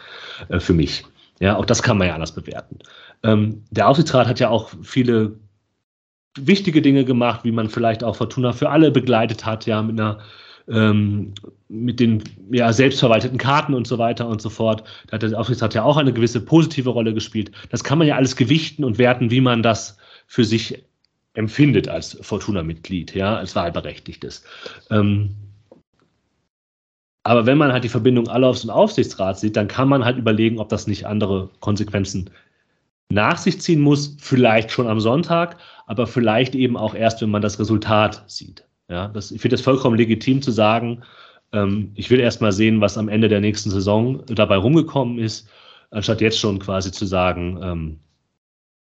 äh, 0.50 0.60
für 0.60 0.74
mich. 0.74 1.04
Ja, 1.40 1.56
auch 1.56 1.66
das 1.66 1.82
kann 1.82 1.98
man 1.98 2.08
ja 2.08 2.14
anders 2.16 2.34
bewerten. 2.34 2.80
Ähm, 3.24 3.64
der 3.72 3.88
Aufsichtsrat 3.88 4.28
hat 4.28 4.40
ja 4.40 4.50
auch 4.50 4.72
viele 4.82 5.40
wichtige 6.38 6.82
Dinge 6.82 7.06
gemacht, 7.06 7.42
wie 7.44 7.52
man 7.52 7.70
vielleicht 7.70 8.04
auch 8.04 8.16
Fortuna 8.16 8.54
für 8.54 8.70
alle 8.70 8.92
begleitet 8.92 9.46
hat, 9.46 9.66
ja, 9.66 9.82
mit 9.82 10.00
einer 10.00 10.20
ähm, 10.70 11.34
mit 11.68 12.00
den 12.00 12.24
ja, 12.52 12.72
selbstverwalteten 12.72 13.38
Karten 13.38 13.74
und 13.74 13.88
so 13.88 13.98
weiter 13.98 14.28
und 14.28 14.42
so 14.42 14.50
fort. 14.50 14.84
Da 15.08 15.14
hat 15.14 15.24
der 15.24 15.40
Aufsichtsrat 15.40 15.74
ja 15.74 15.84
auch 15.84 15.98
eine 15.98 16.14
gewisse 16.14 16.42
positive 16.42 16.90
Rolle 16.90 17.14
gespielt. 17.14 17.52
Das 17.70 17.84
kann 17.84 17.98
man 17.98 18.08
ja 18.08 18.16
alles 18.16 18.36
gewichten 18.36 18.84
und 18.84 18.98
werten, 18.98 19.32
wie 19.32 19.42
man 19.42 19.64
das 19.64 19.98
für 20.28 20.44
sich 20.44 20.84
empfindet 21.34 21.88
als 21.88 22.18
Fortuna-Mitglied, 22.22 23.16
ja, 23.16 23.38
als 23.38 23.56
Wahlberechtigtes. 23.56 24.44
Ähm, 24.92 25.36
aber 27.30 27.46
wenn 27.46 27.60
man 27.60 27.72
halt 27.72 27.84
die 27.84 27.90
Verbindung 27.90 28.28
Allaufs 28.28 28.64
und 28.64 28.72
Aufsichtsrats 28.72 29.42
sieht, 29.42 29.56
dann 29.56 29.68
kann 29.68 29.88
man 29.88 30.04
halt 30.04 30.18
überlegen, 30.18 30.58
ob 30.58 30.70
das 30.70 30.88
nicht 30.88 31.06
andere 31.06 31.52
Konsequenzen 31.60 32.32
nach 33.10 33.38
sich 33.38 33.62
ziehen 33.62 33.82
muss. 33.82 34.18
Vielleicht 34.20 34.72
schon 34.72 34.88
am 34.88 35.00
Sonntag, 35.00 35.58
aber 35.86 36.08
vielleicht 36.08 36.56
eben 36.56 36.76
auch 36.76 36.96
erst, 36.96 37.22
wenn 37.22 37.30
man 37.30 37.44
das 37.44 37.60
Resultat 37.60 38.24
sieht. 38.26 38.66
Ja, 38.90 39.10
das, 39.10 39.30
ich 39.30 39.42
finde 39.42 39.58
es 39.58 39.62
vollkommen 39.62 39.96
legitim 39.96 40.42
zu 40.42 40.50
sagen, 40.50 41.04
ähm, 41.52 41.92
ich 41.94 42.10
will 42.10 42.20
erst 42.20 42.42
mal 42.42 42.52
sehen, 42.52 42.82
was 42.82 42.98
am 42.98 43.10
Ende 43.10 43.30
der 43.30 43.42
nächsten 43.42 43.70
Saison 43.70 44.26
dabei 44.26 44.58
rumgekommen 44.58 45.20
ist, 45.20 45.48
anstatt 45.92 46.22
jetzt 46.22 46.40
schon 46.40 46.58
quasi 46.58 46.92
zu 46.92 47.06
sagen, 47.06 47.60
ähm, 47.62 48.00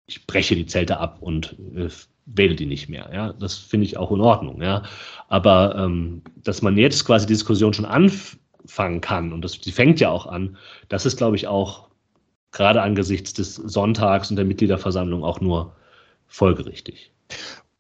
ich 0.06 0.28
breche 0.28 0.58
die 0.58 0.66
Zelte 0.66 0.98
ab 0.98 1.20
und 1.22 1.56
äh, 1.78 1.88
wähle 2.26 2.56
die 2.56 2.66
nicht 2.66 2.90
mehr. 2.90 3.10
Ja, 3.14 3.34
das 3.34 3.58
finde 3.58 3.86
ich 3.86 3.98
auch 3.98 4.12
in 4.12 4.22
Ordnung. 4.22 4.62
Ja, 4.62 4.84
aber 5.28 5.76
ähm, 5.76 6.22
dass 6.44 6.62
man 6.62 6.78
jetzt 6.78 7.06
quasi 7.06 7.26
die 7.26 7.34
Diskussion 7.34 7.74
schon 7.74 7.86
anfangen 7.86 9.02
kann 9.02 9.34
und 9.34 9.42
das, 9.42 9.60
die 9.60 9.72
fängt 9.72 10.00
ja 10.00 10.10
auch 10.10 10.26
an, 10.26 10.58
das 10.90 11.06
ist, 11.06 11.18
glaube 11.18 11.36
ich, 11.36 11.48
auch 11.48 11.90
gerade 12.52 12.82
angesichts 12.82 13.34
des 13.34 13.56
Sonntags 13.56 14.30
und 14.30 14.38
der 14.38 14.46
Mitgliederversammlung 14.46 15.24
auch 15.24 15.42
nur 15.42 15.76
folgerichtig. 16.28 17.12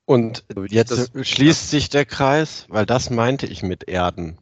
Und 0.06 0.44
jetzt 0.70 1.12
schließt 1.26 1.70
sich 1.70 1.90
der 1.90 2.06
Kreis, 2.06 2.66
weil 2.68 2.86
das 2.86 3.10
meinte 3.10 3.46
ich 3.46 3.64
mit 3.64 3.88
Erden. 3.88 4.38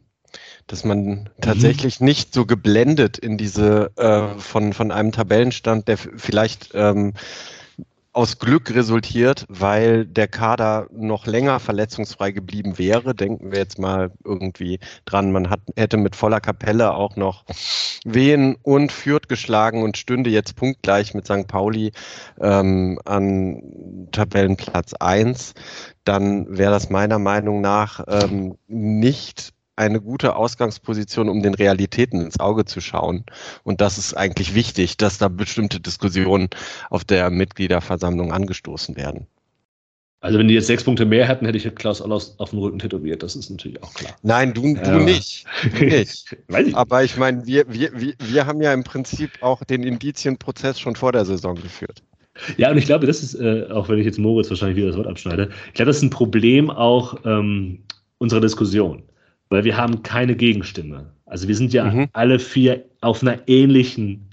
Dass 0.66 0.84
man 0.84 1.28
tatsächlich 1.40 2.00
mhm. 2.00 2.06
nicht 2.06 2.34
so 2.34 2.46
geblendet 2.46 3.18
in 3.18 3.36
diese 3.36 3.90
äh, 3.96 4.38
von, 4.40 4.72
von 4.72 4.90
einem 4.90 5.12
Tabellenstand, 5.12 5.88
der 5.88 5.98
vielleicht 5.98 6.70
ähm, 6.72 7.14
aus 8.12 8.38
Glück 8.38 8.74
resultiert, 8.74 9.46
weil 9.48 10.04
der 10.04 10.28
Kader 10.28 10.86
noch 10.92 11.26
länger 11.26 11.60
verletzungsfrei 11.60 12.30
geblieben 12.30 12.78
wäre. 12.78 13.14
Denken 13.14 13.52
wir 13.52 13.58
jetzt 13.58 13.78
mal 13.78 14.12
irgendwie 14.24 14.80
dran, 15.06 15.32
man 15.32 15.48
hat, 15.48 15.60
hätte 15.76 15.96
mit 15.96 16.14
voller 16.14 16.40
Kapelle 16.40 16.94
auch 16.94 17.16
noch 17.16 17.44
Wehen 18.04 18.56
und 18.62 18.92
Fürth 18.92 19.28
geschlagen 19.28 19.82
und 19.82 19.96
stünde 19.96 20.28
jetzt 20.28 20.56
punktgleich 20.56 21.14
mit 21.14 21.24
St. 21.26 21.46
Pauli 21.46 21.92
ähm, 22.40 22.98
an 23.04 24.08
Tabellenplatz 24.12 24.92
1. 24.94 25.54
Dann 26.04 26.46
wäre 26.58 26.72
das 26.72 26.90
meiner 26.90 27.18
Meinung 27.18 27.62
nach 27.62 28.04
ähm, 28.08 28.56
nicht 28.66 29.54
eine 29.76 30.00
gute 30.00 30.36
Ausgangsposition, 30.36 31.28
um 31.28 31.42
den 31.42 31.54
Realitäten 31.54 32.20
ins 32.20 32.38
Auge 32.38 32.64
zu 32.64 32.80
schauen. 32.80 33.24
Und 33.64 33.80
das 33.80 33.98
ist 33.98 34.14
eigentlich 34.14 34.54
wichtig, 34.54 34.96
dass 34.96 35.18
da 35.18 35.28
bestimmte 35.28 35.80
Diskussionen 35.80 36.48
auf 36.90 37.04
der 37.04 37.30
Mitgliederversammlung 37.30 38.32
angestoßen 38.32 38.96
werden. 38.96 39.26
Also 40.20 40.38
wenn 40.38 40.46
die 40.46 40.54
jetzt 40.54 40.68
sechs 40.68 40.84
Punkte 40.84 41.04
mehr 41.04 41.26
hätten, 41.26 41.46
hätte 41.46 41.58
ich 41.58 41.74
Klaus 41.74 42.00
Allaus 42.00 42.38
auf 42.38 42.50
dem 42.50 42.60
Rücken 42.60 42.78
tätowiert. 42.78 43.24
Das 43.24 43.34
ist 43.34 43.50
natürlich 43.50 43.82
auch 43.82 43.92
klar. 43.92 44.14
Nein, 44.22 44.54
du, 44.54 44.62
du 44.62 44.80
ja. 44.80 44.98
nicht. 44.98 45.46
Du 45.76 45.84
nicht. 45.84 46.36
ich 46.48 46.76
Aber 46.76 47.02
ich 47.02 47.16
meine, 47.16 47.44
wir, 47.44 47.64
wir, 47.68 47.90
wir, 47.98 48.14
wir 48.20 48.46
haben 48.46 48.62
ja 48.62 48.72
im 48.72 48.84
Prinzip 48.84 49.30
auch 49.40 49.64
den 49.64 49.82
Indizienprozess 49.82 50.78
schon 50.78 50.94
vor 50.94 51.10
der 51.10 51.24
Saison 51.24 51.56
geführt. 51.56 52.04
Ja, 52.56 52.70
und 52.70 52.78
ich 52.78 52.86
glaube, 52.86 53.06
das 53.06 53.22
ist, 53.22 53.34
äh, 53.34 53.66
auch 53.70 53.88
wenn 53.88 53.98
ich 53.98 54.06
jetzt 54.06 54.18
Moritz 54.18 54.48
wahrscheinlich 54.48 54.76
wieder 54.76 54.86
das 54.86 54.96
Wort 54.96 55.08
abschneide, 55.08 55.50
ich 55.66 55.74
glaube, 55.74 55.88
das 55.88 55.96
ist 55.96 56.02
ein 56.02 56.10
Problem 56.10 56.70
auch 56.70 57.16
ähm, 57.24 57.80
unserer 58.18 58.40
Diskussion 58.40 59.02
weil 59.52 59.64
wir 59.64 59.76
haben 59.76 60.02
keine 60.02 60.34
Gegenstimme. 60.34 61.12
Also 61.26 61.46
wir 61.46 61.54
sind 61.54 61.72
ja 61.72 61.84
mhm. 61.84 62.08
alle 62.14 62.38
vier 62.38 62.84
auf 63.02 63.22
einer 63.22 63.46
ähnlichen, 63.46 64.30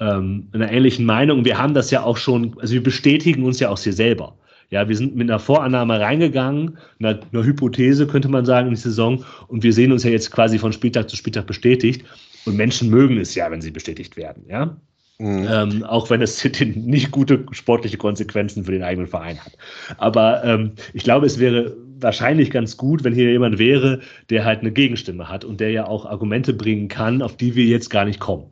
ähm, 0.00 0.48
einer 0.52 0.72
ähnlichen 0.72 1.04
Meinung. 1.04 1.44
Wir 1.44 1.58
haben 1.58 1.74
das 1.74 1.90
ja 1.90 2.02
auch 2.02 2.16
schon, 2.16 2.56
also 2.58 2.72
wir 2.72 2.82
bestätigen 2.82 3.44
uns 3.44 3.60
ja 3.60 3.68
auch 3.68 3.78
hier 3.78 3.92
selber. 3.92 4.36
Ja, 4.70 4.88
wir 4.88 4.96
sind 4.96 5.14
mit 5.14 5.28
einer 5.28 5.38
Vorannahme 5.38 6.00
reingegangen, 6.00 6.78
einer, 6.98 7.20
einer 7.30 7.44
Hypothese 7.44 8.06
könnte 8.06 8.28
man 8.28 8.46
sagen 8.46 8.68
in 8.68 8.74
die 8.74 8.80
Saison 8.80 9.22
und 9.48 9.62
wir 9.62 9.72
sehen 9.74 9.92
uns 9.92 10.02
ja 10.02 10.10
jetzt 10.10 10.30
quasi 10.30 10.58
von 10.58 10.72
Spieltag 10.72 11.10
zu 11.10 11.16
Spieltag 11.16 11.46
bestätigt. 11.46 12.04
Und 12.46 12.56
Menschen 12.56 12.88
mögen 12.88 13.18
es 13.18 13.34
ja, 13.34 13.50
wenn 13.50 13.60
sie 13.60 13.70
bestätigt 13.70 14.16
werden, 14.16 14.44
ja. 14.48 14.76
Mhm. 15.18 15.46
Ähm, 15.48 15.84
auch 15.84 16.08
wenn 16.08 16.22
es 16.22 16.42
nicht 16.74 17.10
gute 17.10 17.44
sportliche 17.52 17.98
Konsequenzen 17.98 18.64
für 18.64 18.72
den 18.72 18.82
eigenen 18.82 19.06
Verein 19.08 19.38
hat. 19.38 19.52
Aber 19.98 20.42
ähm, 20.42 20.72
ich 20.94 21.04
glaube, 21.04 21.26
es 21.26 21.38
wäre 21.38 21.76
wahrscheinlich 22.02 22.50
ganz 22.50 22.76
gut, 22.76 23.04
wenn 23.04 23.14
hier 23.14 23.30
jemand 23.30 23.58
wäre, 23.58 24.00
der 24.30 24.44
halt 24.44 24.60
eine 24.60 24.72
Gegenstimme 24.72 25.28
hat 25.28 25.44
und 25.44 25.60
der 25.60 25.70
ja 25.70 25.86
auch 25.86 26.06
Argumente 26.06 26.52
bringen 26.52 26.88
kann, 26.88 27.22
auf 27.22 27.36
die 27.36 27.54
wir 27.54 27.64
jetzt 27.64 27.90
gar 27.90 28.04
nicht 28.04 28.20
kommen. 28.20 28.46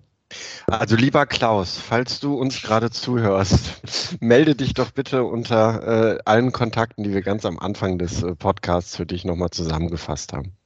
Also 0.66 0.94
lieber 0.94 1.26
Klaus, 1.26 1.78
falls 1.78 2.20
du 2.20 2.34
uns 2.34 2.62
gerade 2.62 2.90
zuhörst, 2.90 3.82
melde 4.20 4.54
dich 4.54 4.74
doch 4.74 4.92
bitte 4.92 5.24
unter 5.24 6.16
äh, 6.16 6.18
allen 6.24 6.52
Kontakten, 6.52 7.02
die 7.02 7.12
wir 7.12 7.22
ganz 7.22 7.44
am 7.44 7.58
Anfang 7.58 7.98
des 7.98 8.22
äh, 8.22 8.36
Podcasts 8.36 8.96
für 8.96 9.06
dich 9.06 9.24
nochmal 9.24 9.50
zusammengefasst 9.50 10.32
haben. 10.32 10.59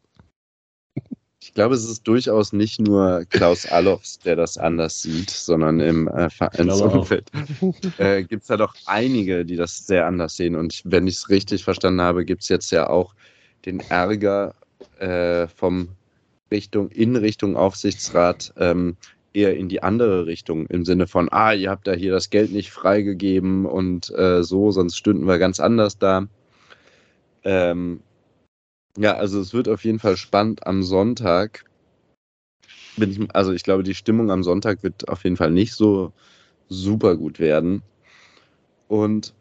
Ich 1.45 1.53
glaube, 1.53 1.74
es 1.74 1.84
ist 1.84 2.09
durchaus 2.09 2.55
nicht 2.55 2.80
nur 2.80 3.26
Klaus 3.28 3.66
Allofs, 3.66 4.18
der 4.18 4.34
das 4.34 4.57
anders 4.57 5.03
sieht, 5.03 5.28
sondern 5.28 5.78
im 5.78 6.09
äh, 6.09 6.30
Vereinsumfeld 6.30 7.30
äh, 7.99 8.22
gibt 8.22 8.42
es 8.42 8.49
da 8.49 8.57
doch 8.57 8.74
einige, 8.86 9.45
die 9.45 9.57
das 9.57 9.86
sehr 9.86 10.07
anders 10.07 10.36
sehen. 10.36 10.57
Und 10.57 10.80
wenn 10.86 11.07
ich 11.07 11.16
es 11.16 11.28
richtig 11.28 11.62
verstanden 11.62 12.01
habe, 12.01 12.24
gibt 12.24 12.40
es 12.42 12.49
jetzt 12.49 12.70
ja 12.70 12.88
auch 12.88 13.14
den 13.66 13.80
Ärger 13.80 14.55
äh, 14.99 15.47
vom 15.49 15.90
Richtung, 16.51 16.88
in 16.88 17.14
Richtung 17.14 17.57
Aufsichtsrat 17.57 18.55
ähm, 18.57 18.97
eher 19.34 19.55
in 19.55 19.68
die 19.68 19.82
andere 19.82 20.24
Richtung, 20.24 20.66
im 20.68 20.86
Sinne 20.86 21.07
von, 21.07 21.28
ah, 21.30 21.53
ihr 21.53 21.68
habt 21.68 21.86
da 21.86 21.92
hier 21.92 22.12
das 22.12 22.30
Geld 22.30 22.53
nicht 22.53 22.70
freigegeben 22.70 23.66
und 23.66 24.11
äh, 24.16 24.42
so, 24.42 24.70
sonst 24.70 24.97
stünden 24.97 25.26
wir 25.26 25.38
ganz 25.38 25.61
anders 25.61 25.99
da. 25.99 26.26
Ähm, 27.42 28.01
ja, 28.99 29.14
also 29.16 29.40
es 29.40 29.53
wird 29.53 29.68
auf 29.68 29.84
jeden 29.84 29.99
Fall 29.99 30.16
spannend 30.16 30.66
am 30.66 30.82
Sonntag. 30.82 31.64
Bin 32.97 33.11
ich, 33.11 33.34
also 33.34 33.53
ich 33.53 33.64
glaube, 33.64 33.82
die 33.82 33.95
Stimmung 33.95 34.30
am 34.30 34.45
Sonntag 34.45 34.82
wird 34.82 35.09
auf 35.09 35.24
jeden 35.24 35.36
Fall 35.36 35.51
nicht 35.51 35.72
so 35.72 36.12
super 36.68 37.16
gut 37.16 37.38
werden. 37.40 37.82
Und 38.88 39.34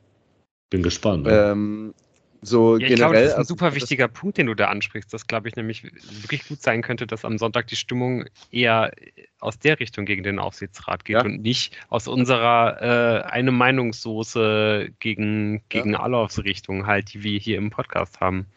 bin 0.69 0.81
gespannt. 0.81 1.25
Ne? 1.25 1.51
Ähm, 1.51 1.93
so 2.41 2.77
ja, 2.77 2.87
generell. 2.87 2.91
Ich 2.91 2.97
glaube, 2.97 3.13
das 3.13 3.23
ist 3.23 3.33
ein 3.33 3.37
also, 3.37 3.47
super 3.53 3.75
wichtiger 3.75 4.07
Punkt, 4.07 4.37
den 4.37 4.47
du 4.47 4.55
da 4.55 4.67
ansprichst. 4.67 5.13
Das 5.13 5.27
glaube 5.27 5.47
ich 5.47 5.55
nämlich 5.55 5.83
wirklich 5.83 6.47
gut 6.47 6.61
sein 6.61 6.81
könnte, 6.81 7.07
dass 7.07 7.23
am 7.23 7.37
Sonntag 7.37 7.67
die 7.67 7.75
Stimmung 7.75 8.25
eher 8.51 8.91
aus 9.39 9.59
der 9.59 9.79
Richtung 9.79 10.05
gegen 10.05 10.23
den 10.23 10.39
Aufsichtsrat 10.39 11.05
geht 11.05 11.15
ja. 11.15 11.23
und 11.23 11.41
nicht 11.41 11.77
aus 11.89 12.07
unserer 12.07 12.81
äh, 12.81 13.23
eine 13.23 13.51
Meinungssoße 13.51 14.89
gegen, 14.99 15.61
gegen 15.69 15.91
ja. 15.91 15.99
Alofs 15.99 16.43
Richtung 16.43 16.85
halt, 16.85 17.13
die 17.13 17.23
wir 17.23 17.39
hier 17.39 17.57
im 17.57 17.69
Podcast 17.69 18.19
haben. 18.19 18.47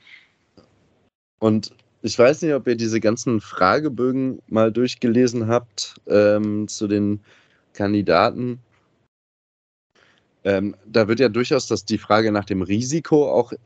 Und 1.38 1.72
ich 2.02 2.18
weiß 2.18 2.42
nicht, 2.42 2.54
ob 2.54 2.66
ihr 2.66 2.76
diese 2.76 3.00
ganzen 3.00 3.40
Fragebögen 3.40 4.40
mal 4.46 4.70
durchgelesen 4.70 5.48
habt 5.48 5.96
ähm, 6.06 6.68
zu 6.68 6.86
den 6.86 7.20
Kandidaten. 7.72 8.60
Ähm, 10.44 10.76
da 10.86 11.08
wird 11.08 11.18
ja 11.18 11.28
durchaus 11.28 11.66
das, 11.66 11.84
die 11.84 11.98
Frage 11.98 12.30
nach 12.30 12.44
dem 12.44 12.62
Risiko 12.62 13.28
auch 13.28 13.52
äh, 13.52 13.56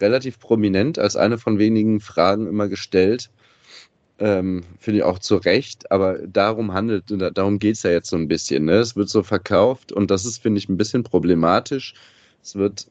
relativ 0.00 0.38
prominent 0.38 0.98
als 0.98 1.16
eine 1.16 1.38
von 1.38 1.58
wenigen 1.58 2.00
Fragen 2.00 2.46
immer 2.46 2.68
gestellt. 2.68 3.30
Ähm, 4.20 4.64
Finde 4.78 4.98
ich 4.98 5.04
auch 5.04 5.18
zu 5.18 5.36
Recht, 5.36 5.90
aber 5.90 6.18
darum 6.26 6.72
handelt, 6.72 7.04
darum 7.08 7.58
geht 7.58 7.76
es 7.76 7.82
ja 7.82 7.90
jetzt 7.90 8.10
so 8.10 8.16
ein 8.16 8.28
bisschen. 8.28 8.66
Ne? 8.66 8.74
Es 8.74 8.96
wird 8.96 9.08
so 9.08 9.22
verkauft 9.22 9.90
und 9.92 10.10
das 10.10 10.24
ist, 10.24 10.38
finde 10.40 10.58
ich, 10.58 10.68
ein 10.68 10.76
bisschen 10.76 11.02
problematisch. 11.02 11.94
Es 12.42 12.54
wird 12.54 12.88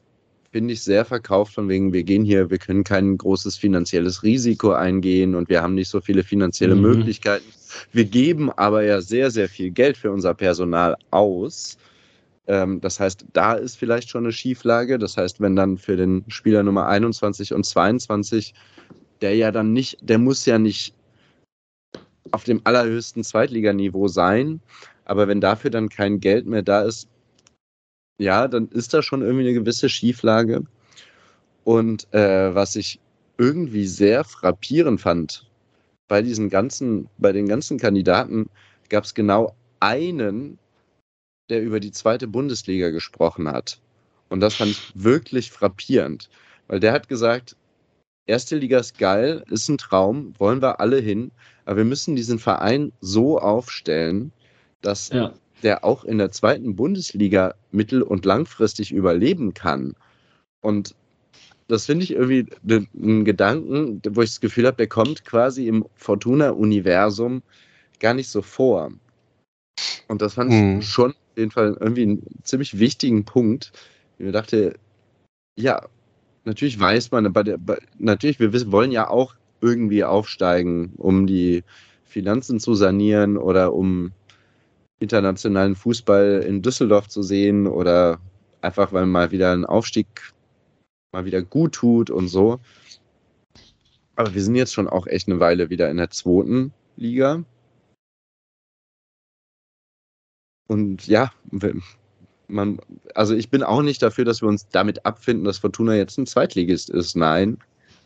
finde 0.58 0.74
ich, 0.74 0.82
sehr 0.82 1.04
verkauft, 1.04 1.54
von 1.54 1.68
wegen, 1.68 1.92
wir 1.92 2.02
gehen 2.02 2.24
hier, 2.24 2.50
wir 2.50 2.58
können 2.58 2.82
kein 2.82 3.16
großes 3.16 3.56
finanzielles 3.56 4.24
Risiko 4.24 4.72
eingehen 4.72 5.36
und 5.36 5.48
wir 5.48 5.62
haben 5.62 5.76
nicht 5.76 5.88
so 5.88 6.00
viele 6.00 6.24
finanzielle 6.24 6.74
mhm. 6.74 6.82
Möglichkeiten. 6.82 7.46
Wir 7.92 8.04
geben 8.04 8.50
aber 8.50 8.82
ja 8.82 9.00
sehr, 9.00 9.30
sehr 9.30 9.48
viel 9.48 9.70
Geld 9.70 9.96
für 9.96 10.10
unser 10.10 10.34
Personal 10.34 10.96
aus. 11.12 11.78
Ähm, 12.48 12.80
das 12.80 12.98
heißt, 12.98 13.26
da 13.32 13.52
ist 13.52 13.76
vielleicht 13.76 14.10
schon 14.10 14.24
eine 14.24 14.32
Schieflage. 14.32 14.98
Das 14.98 15.16
heißt, 15.16 15.40
wenn 15.40 15.54
dann 15.54 15.78
für 15.78 15.96
den 15.96 16.24
Spieler 16.26 16.64
Nummer 16.64 16.88
21 16.88 17.54
und 17.54 17.64
22, 17.64 18.52
der 19.20 19.36
ja 19.36 19.52
dann 19.52 19.72
nicht, 19.72 19.98
der 20.00 20.18
muss 20.18 20.44
ja 20.44 20.58
nicht 20.58 20.92
auf 22.32 22.42
dem 22.42 22.62
allerhöchsten 22.64 23.22
Zweitliganiveau 23.22 24.08
sein, 24.08 24.60
aber 25.04 25.28
wenn 25.28 25.40
dafür 25.40 25.70
dann 25.70 25.88
kein 25.88 26.18
Geld 26.18 26.46
mehr 26.46 26.62
da 26.62 26.82
ist, 26.82 27.06
ja, 28.18 28.48
dann 28.48 28.68
ist 28.68 28.92
da 28.92 29.02
schon 29.02 29.22
irgendwie 29.22 29.44
eine 29.44 29.54
gewisse 29.54 29.88
Schieflage. 29.88 30.64
Und 31.64 32.12
äh, 32.12 32.54
was 32.54 32.76
ich 32.76 33.00
irgendwie 33.38 33.86
sehr 33.86 34.24
frappierend 34.24 35.00
fand, 35.00 35.46
bei 36.08 36.22
diesen 36.22 36.48
ganzen, 36.48 37.08
bei 37.18 37.32
den 37.32 37.46
ganzen 37.46 37.78
Kandidaten 37.78 38.48
gab 38.88 39.04
es 39.04 39.14
genau 39.14 39.54
einen, 39.80 40.58
der 41.48 41.62
über 41.62 41.80
die 41.80 41.92
zweite 41.92 42.26
Bundesliga 42.26 42.90
gesprochen 42.90 43.48
hat. 43.48 43.80
Und 44.28 44.40
das 44.40 44.56
fand 44.56 44.72
ich 44.72 44.92
wirklich 44.94 45.50
frappierend, 45.50 46.28
weil 46.66 46.80
der 46.80 46.92
hat 46.92 47.08
gesagt, 47.08 47.56
erste 48.26 48.56
Liga 48.56 48.78
ist 48.78 48.98
geil, 48.98 49.44
ist 49.48 49.68
ein 49.68 49.78
Traum, 49.78 50.34
wollen 50.38 50.60
wir 50.60 50.80
alle 50.80 50.98
hin, 50.98 51.30
aber 51.64 51.78
wir 51.78 51.84
müssen 51.84 52.16
diesen 52.16 52.38
Verein 52.38 52.92
so 53.00 53.38
aufstellen, 53.38 54.32
dass 54.82 55.10
ja 55.10 55.32
der 55.62 55.84
auch 55.84 56.04
in 56.04 56.18
der 56.18 56.30
zweiten 56.30 56.76
Bundesliga 56.76 57.54
mittel- 57.70 58.02
und 58.02 58.24
langfristig 58.24 58.92
überleben 58.92 59.54
kann. 59.54 59.94
Und 60.60 60.94
das 61.68 61.86
finde 61.86 62.04
ich 62.04 62.12
irgendwie 62.12 62.46
einen 62.64 63.24
Gedanken, 63.24 64.00
wo 64.10 64.22
ich 64.22 64.30
das 64.30 64.40
Gefühl 64.40 64.66
habe, 64.66 64.76
der 64.76 64.86
kommt 64.86 65.24
quasi 65.24 65.68
im 65.68 65.84
Fortuna-Universum 65.96 67.42
gar 68.00 68.14
nicht 68.14 68.28
so 68.28 68.42
vor. 68.42 68.92
Und 70.08 70.22
das 70.22 70.34
fand 70.34 70.50
mhm. 70.50 70.78
ich 70.80 70.88
schon 70.88 71.10
auf 71.10 71.36
jeden 71.36 71.50
Fall 71.50 71.76
irgendwie 71.78 72.02
einen 72.02 72.22
ziemlich 72.42 72.78
wichtigen 72.78 73.24
Punkt. 73.24 73.72
Ich 74.18 74.24
mir 74.24 74.32
dachte, 74.32 74.74
ja, 75.56 75.86
natürlich 76.44 76.80
weiß 76.80 77.10
man, 77.10 77.32
bei 77.32 77.42
der, 77.42 77.58
bei, 77.58 77.78
natürlich, 77.98 78.40
wir 78.40 78.52
wissen, 78.52 78.72
wollen 78.72 78.90
ja 78.90 79.08
auch 79.08 79.34
irgendwie 79.60 80.04
aufsteigen, 80.04 80.92
um 80.96 81.26
die 81.26 81.64
Finanzen 82.04 82.58
zu 82.60 82.74
sanieren 82.74 83.36
oder 83.36 83.74
um 83.74 84.12
internationalen 85.00 85.76
Fußball 85.76 86.44
in 86.46 86.62
Düsseldorf 86.62 87.08
zu 87.08 87.22
sehen 87.22 87.66
oder 87.66 88.20
einfach, 88.60 88.92
weil 88.92 89.06
mal 89.06 89.30
wieder 89.30 89.52
ein 89.52 89.64
Aufstieg 89.64 90.06
mal 91.12 91.24
wieder 91.24 91.42
gut 91.42 91.72
tut 91.72 92.10
und 92.10 92.28
so. 92.28 92.60
Aber 94.16 94.34
wir 94.34 94.42
sind 94.42 94.56
jetzt 94.56 94.74
schon 94.74 94.88
auch 94.88 95.06
echt 95.06 95.28
eine 95.28 95.40
Weile 95.40 95.70
wieder 95.70 95.90
in 95.90 95.96
der 95.96 96.10
zweiten 96.10 96.72
Liga. 96.96 97.44
Und 100.66 101.06
ja, 101.06 101.32
man, 102.48 102.80
also 103.14 103.34
ich 103.34 103.48
bin 103.48 103.62
auch 103.62 103.82
nicht 103.82 104.02
dafür, 104.02 104.24
dass 104.24 104.42
wir 104.42 104.48
uns 104.48 104.68
damit 104.68 105.06
abfinden, 105.06 105.44
dass 105.44 105.58
Fortuna 105.58 105.94
jetzt 105.94 106.18
ein 106.18 106.26
Zweitligist 106.26 106.90
ist. 106.90 107.16
Nein, 107.16 107.58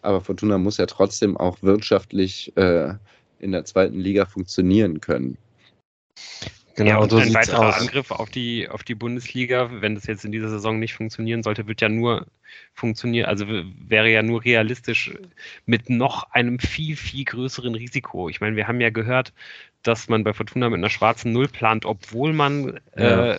aber 0.03 0.21
Fortuna 0.21 0.59
muss 0.59 0.77
ja 0.77 0.87
trotzdem 0.87 1.37
auch 1.37 1.63
wirtschaftlich 1.63 2.57
äh, 2.57 2.95
in 3.39 3.53
der 3.53 3.65
zweiten 3.65 3.99
Liga 3.99 4.27
funktionieren 4.27 5.01
können. 5.01 5.39
Genau, 6.75 6.91
ja, 6.91 6.97
und 6.99 7.11
so 7.11 7.19
ein 7.19 7.35
weiterer 7.35 7.69
aus. 7.69 7.81
Angriff 7.81 8.11
auf 8.11 8.31
die, 8.31 8.69
auf 8.69 8.83
die 8.83 8.95
Bundesliga, 8.95 9.71
wenn 9.81 9.95
das 9.95 10.07
jetzt 10.07 10.25
in 10.25 10.33
dieser 10.33 10.49
Saison 10.49 10.79
nicht 10.79 10.95
funktionieren 10.95 11.43
sollte, 11.43 11.67
wird 11.67 11.83
ja 11.83 11.89
nur 11.89 12.27
funktionieren, 12.73 13.27
also 13.27 13.47
wäre 13.47 14.11
ja 14.11 14.23
nur 14.23 14.45
realistisch 14.45 15.13
mit 15.67 15.91
noch 15.91 16.31
einem 16.33 16.59
viel, 16.59 16.97
viel 16.97 17.25
größeren 17.25 17.75
Risiko. 17.75 18.29
Ich 18.29 18.41
meine, 18.41 18.57
wir 18.57 18.69
haben 18.69 18.81
ja 18.81 18.91
gehört, 18.91 19.35
dass 19.83 20.09
man 20.09 20.25
bei 20.25 20.33
Fortuna 20.33 20.71
mit 20.71 20.79
einer 20.79 20.91
schwarzen 20.91 21.33
Null 21.33 21.49
plant, 21.49 21.85
obwohl 21.85 22.33
man 22.33 22.81
ja. 22.97 23.33
äh, 23.33 23.39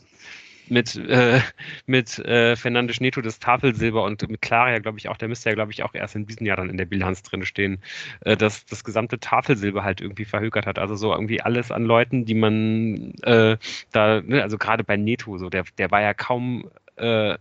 mit, 0.70 0.96
äh, 0.96 1.42
mit 1.86 2.20
äh, 2.20 2.56
Fernandes 2.56 3.00
Neto 3.00 3.22
das 3.22 3.40
Tafelsilber 3.40 4.04
und 4.04 4.28
mit 4.30 4.42
Klaria, 4.42 4.80
glaube 4.80 4.98
ich, 4.98 5.10
auch, 5.10 5.18
der 5.18 5.28
müsste 5.28 5.50
ja, 5.50 5.56
glaube 5.56 5.72
ich, 5.72 5.84
auch 5.84 5.94
erst 5.94 6.16
in 6.16 6.26
diesem 6.26 6.46
Jahr 6.46 6.58
dann 6.58 6.70
in 6.70 6.78
der 6.78 6.86
Bilanz 6.86 7.24
drin 7.24 7.46
stehen, 7.46 7.82
äh, 8.22 8.38
dass 8.38 8.66
das 8.66 8.84
gesamte 8.84 9.20
Tafelsilber 9.20 9.84
halt 9.84 10.02
irgendwie 10.02 10.26
verhökert 10.26 10.66
hat. 10.66 10.80
Also 10.80 10.96
so 10.96 11.14
irgendwie 11.14 11.42
alles 11.42 11.72
an 11.72 11.84
Leuten, 11.84 12.26
die 12.26 12.36
man 12.36 13.14
äh, 13.24 13.58
da, 13.92 14.22
ne, 14.22 14.42
also 14.42 14.58
gerade 14.58 14.84
bei 14.84 14.98
Neto, 14.98 15.38
so, 15.38 15.50
der, 15.50 15.66
der 15.78 15.92
war 15.92 16.02
ja 16.02 16.14
kaum 16.14 16.70
äh, 16.96 17.38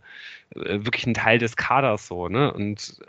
wirklich 0.55 1.07
ein 1.07 1.15
Teil 1.15 1.39
des 1.39 1.57
Kaders 1.57 2.07
so, 2.07 2.29
ne? 2.29 2.53
Und 2.53 3.01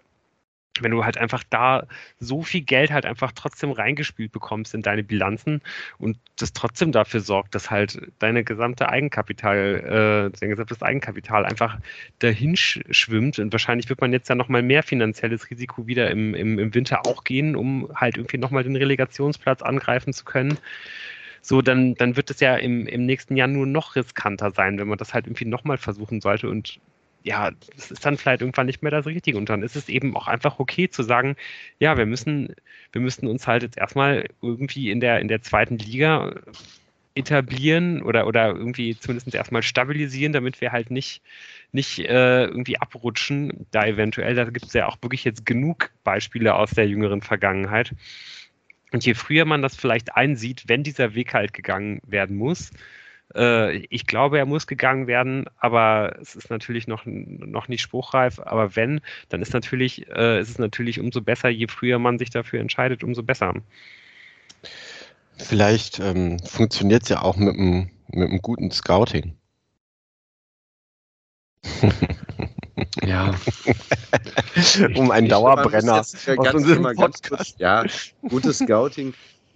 wenn 0.80 0.92
du 0.92 1.06
halt 1.06 1.18
einfach 1.18 1.44
da 1.50 1.86
so 2.20 2.42
viel 2.42 2.62
Geld 2.62 2.92
halt 2.92 3.06
einfach 3.06 3.32
trotzdem 3.32 3.72
reingespielt 3.72 4.32
bekommst 4.32 4.74
in 4.74 4.82
deine 4.82 5.04
Bilanzen 5.04 5.62
und 6.00 6.18
das 6.38 6.54
trotzdem 6.54 6.92
dafür 6.92 7.20
sorgt, 7.20 7.54
dass 7.54 7.70
halt 7.70 8.02
deine 8.20 8.44
gesamte 8.44 8.90
Eigenkapital, 8.90 10.32
äh, 10.34 10.38
dein 10.40 10.50
gesamtes 10.50 10.82
Eigenkapital 10.82 11.46
einfach 11.46 11.78
dahin 12.20 12.56
schwimmt 12.56 13.38
und 13.40 13.52
wahrscheinlich 13.52 13.90
wird 13.90 14.02
man 14.02 14.14
jetzt 14.14 14.30
ja 14.30 14.36
nochmal 14.36 14.64
mehr 14.64 14.84
finanzielles 14.84 15.50
Risiko 15.50 15.86
wieder 15.86 16.10
im, 16.10 16.34
im, 16.34 16.58
im 16.58 16.74
Winter 16.74 17.06
auch 17.06 17.24
gehen, 17.24 17.56
um 17.56 17.90
halt 17.96 18.18
irgendwie 18.18 18.38
nochmal 18.38 18.64
den 18.64 18.76
Relegationsplatz 18.76 19.62
angreifen 19.62 20.14
zu 20.14 20.26
können 20.26 20.58
so, 21.46 21.62
dann, 21.62 21.94
dann 21.96 22.16
wird 22.16 22.30
es 22.30 22.40
ja 22.40 22.56
im, 22.56 22.88
im 22.88 23.06
nächsten 23.06 23.36
Jahr 23.36 23.50
nur 23.50 23.66
noch 23.66 23.98
riskanter 23.98 24.52
sein, 24.52 24.80
wenn 24.80 24.88
man 24.88 24.98
das 24.98 25.14
halt 25.14 25.28
irgendwie 25.28 25.44
nochmal 25.44 25.78
versuchen 25.78 26.22
sollte. 26.22 26.50
Und 26.50 26.80
ja, 27.24 27.52
das 27.76 27.92
ist 27.92 28.06
dann 28.06 28.18
vielleicht 28.18 28.42
irgendwann 28.42 28.66
nicht 28.68 28.82
mehr 28.84 28.92
das 28.92 29.06
Richtige. 29.06 29.38
Und 29.38 29.50
dann 29.50 29.64
ist 29.64 29.76
es 29.76 29.90
eben 29.90 30.16
auch 30.16 30.28
einfach 30.28 30.60
okay 30.60 30.90
zu 30.90 31.04
sagen, 31.04 31.36
ja, 31.80 31.98
wir 31.98 32.06
müssen, 32.06 32.56
wir 32.92 33.02
müssen 33.02 33.28
uns 33.28 33.48
halt 33.48 33.64
jetzt 33.64 33.78
erstmal 33.78 34.28
irgendwie 34.42 34.92
in 34.92 35.00
der, 35.00 35.20
in 35.20 35.28
der 35.30 35.42
zweiten 35.42 35.78
Liga 35.78 36.36
etablieren 37.16 38.02
oder, 38.02 38.28
oder 38.28 38.48
irgendwie 38.48 38.98
zumindest 38.98 39.34
erstmal 39.36 39.64
stabilisieren, 39.64 40.34
damit 40.34 40.62
wir 40.62 40.72
halt 40.72 40.92
nicht, 40.92 41.22
nicht 41.72 42.00
äh, 42.00 42.46
irgendwie 42.46 42.80
abrutschen. 42.80 43.68
Da 43.72 43.86
eventuell, 43.86 44.36
da 44.36 44.46
gibt 44.46 44.66
es 44.66 44.74
ja 44.74 44.88
auch 44.88 44.98
wirklich 45.02 45.24
jetzt 45.24 45.46
genug 45.46 45.92
Beispiele 46.04 46.56
aus 46.56 46.72
der 46.72 46.88
jüngeren 46.88 47.22
Vergangenheit, 47.22 47.94
Und 48.94 49.06
je 49.06 49.16
früher 49.16 49.46
man 49.46 49.62
das 49.62 49.76
vielleicht 49.76 50.16
einsieht, 50.16 50.64
wenn 50.68 50.84
dieser 50.84 51.16
Weg 51.16 51.34
halt 51.34 51.54
gegangen 51.54 52.00
werden 52.06 52.38
muss, 52.38 52.72
äh, 53.36 53.78
ich 53.90 54.06
glaube, 54.06 54.38
er 54.38 54.46
muss 54.46 54.68
gegangen 54.68 55.08
werden, 55.08 55.46
aber 55.58 56.18
es 56.22 56.36
ist 56.36 56.50
natürlich 56.50 56.88
noch, 56.88 57.04
noch 57.06 57.68
nicht 57.68 57.82
spruchreif. 57.82 58.40
Aber 58.40 58.76
wenn, 58.76 59.02
dann 59.30 59.42
ist 59.42 59.54
natürlich, 59.54 60.08
äh, 60.10 60.40
ist 60.40 60.50
es 60.50 60.60
natürlich 60.60 61.00
umso 61.00 61.22
besser, 61.22 61.50
je 61.50 61.68
früher 61.68 62.00
man 62.00 62.20
sich 62.20 62.30
dafür 62.30 62.60
entscheidet, 62.60 63.04
umso 63.04 63.24
besser. 63.24 63.54
Vielleicht 65.38 66.00
ähm, 66.00 66.40
funktioniert 66.40 67.04
es 67.04 67.10
ja 67.10 67.22
auch 67.22 67.38
mit 67.38 67.56
einem, 67.56 67.90
mit 68.08 68.30
einem 68.30 68.42
guten 68.42 68.72
Scouting. 68.72 69.36
Ja. 73.04 73.34
um 74.96 75.12
einen 75.12 75.28
Dauerbrenner 75.28 76.00
aus 76.02 76.28
unserem 76.54 76.96
Podcast. 76.96 77.60
ja, 77.60 77.84
gutes 78.28 78.60
Scouting. 78.60 79.14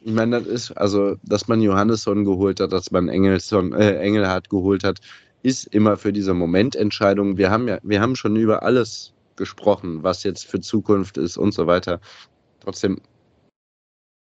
Ich 0.08 0.14
meine, 0.14 0.40
das 0.40 0.48
ist, 0.48 0.72
also, 0.72 1.18
dass 1.24 1.50
man 1.50 1.62
Johannesson 1.62 2.24
geholt 2.24 2.62
hat, 2.62 2.72
dass 2.72 2.92
man 2.92 3.10
Engelson, 3.10 3.74
äh, 3.74 3.98
Engelhardt 3.98 4.50
geholt 4.50 4.86
hat, 4.86 5.00
ist 5.44 5.68
immer 5.76 5.98
für 5.98 6.14
diese 6.14 6.34
Momententscheidung. 6.34 7.38
Wir 7.38 7.52
haben 7.52 7.68
ja, 7.68 7.78
wir 7.84 8.00
haben 8.00 8.16
schon 8.16 8.38
über 8.38 8.64
alles 8.64 9.14
gesprochen, 9.36 10.04
was 10.04 10.24
jetzt 10.24 10.46
für 10.46 10.62
Zukunft 10.62 11.18
ist 11.18 11.36
und 11.36 11.54
so 11.54 11.68
weiter. 11.68 12.00
Trotzdem 12.62 13.02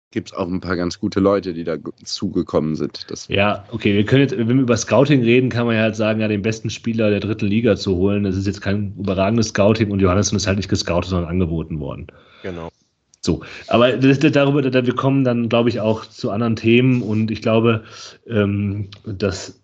gibt 0.09 0.29
es 0.29 0.33
auch 0.35 0.47
ein 0.47 0.59
paar 0.59 0.75
ganz 0.75 0.99
gute 0.99 1.19
Leute, 1.19 1.53
die 1.53 1.63
da 1.63 1.77
zugekommen 2.03 2.75
sind. 2.75 3.11
Das 3.11 3.27
ja, 3.27 3.63
okay, 3.69 3.93
wir 3.93 4.05
können 4.05 4.21
jetzt, 4.23 4.35
wenn 4.35 4.47
wir 4.47 4.55
über 4.55 4.77
Scouting 4.77 5.21
reden, 5.21 5.49
kann 5.49 5.67
man 5.67 5.75
ja 5.75 5.83
halt 5.83 5.95
sagen, 5.95 6.19
ja, 6.19 6.27
den 6.27 6.41
besten 6.41 6.71
Spieler 6.71 7.11
der 7.11 7.19
dritten 7.19 7.45
Liga 7.45 7.75
zu 7.75 7.95
holen. 7.95 8.23
Das 8.23 8.35
ist 8.35 8.47
jetzt 8.47 8.61
kein 8.61 8.95
überragendes 8.97 9.49
Scouting 9.49 9.91
und 9.91 9.99
Johannesson 9.99 10.37
ist 10.37 10.47
halt 10.47 10.57
nicht 10.57 10.69
gescoutet, 10.69 11.11
sondern 11.11 11.29
angeboten 11.29 11.79
worden. 11.79 12.07
Genau. 12.41 12.71
So, 13.25 13.41
aber 13.67 13.93
das, 13.93 14.19
darüber, 14.19 14.63
wir 14.63 14.95
kommen 14.95 15.23
dann, 15.23 15.49
glaube 15.49 15.69
ich, 15.69 15.79
auch 15.79 16.05
zu 16.05 16.29
anderen 16.29 16.55
Themen 16.55 17.01
und 17.01 17.31
ich 17.31 17.41
glaube, 17.41 17.83
ähm, 18.27 18.89
das 19.03 19.59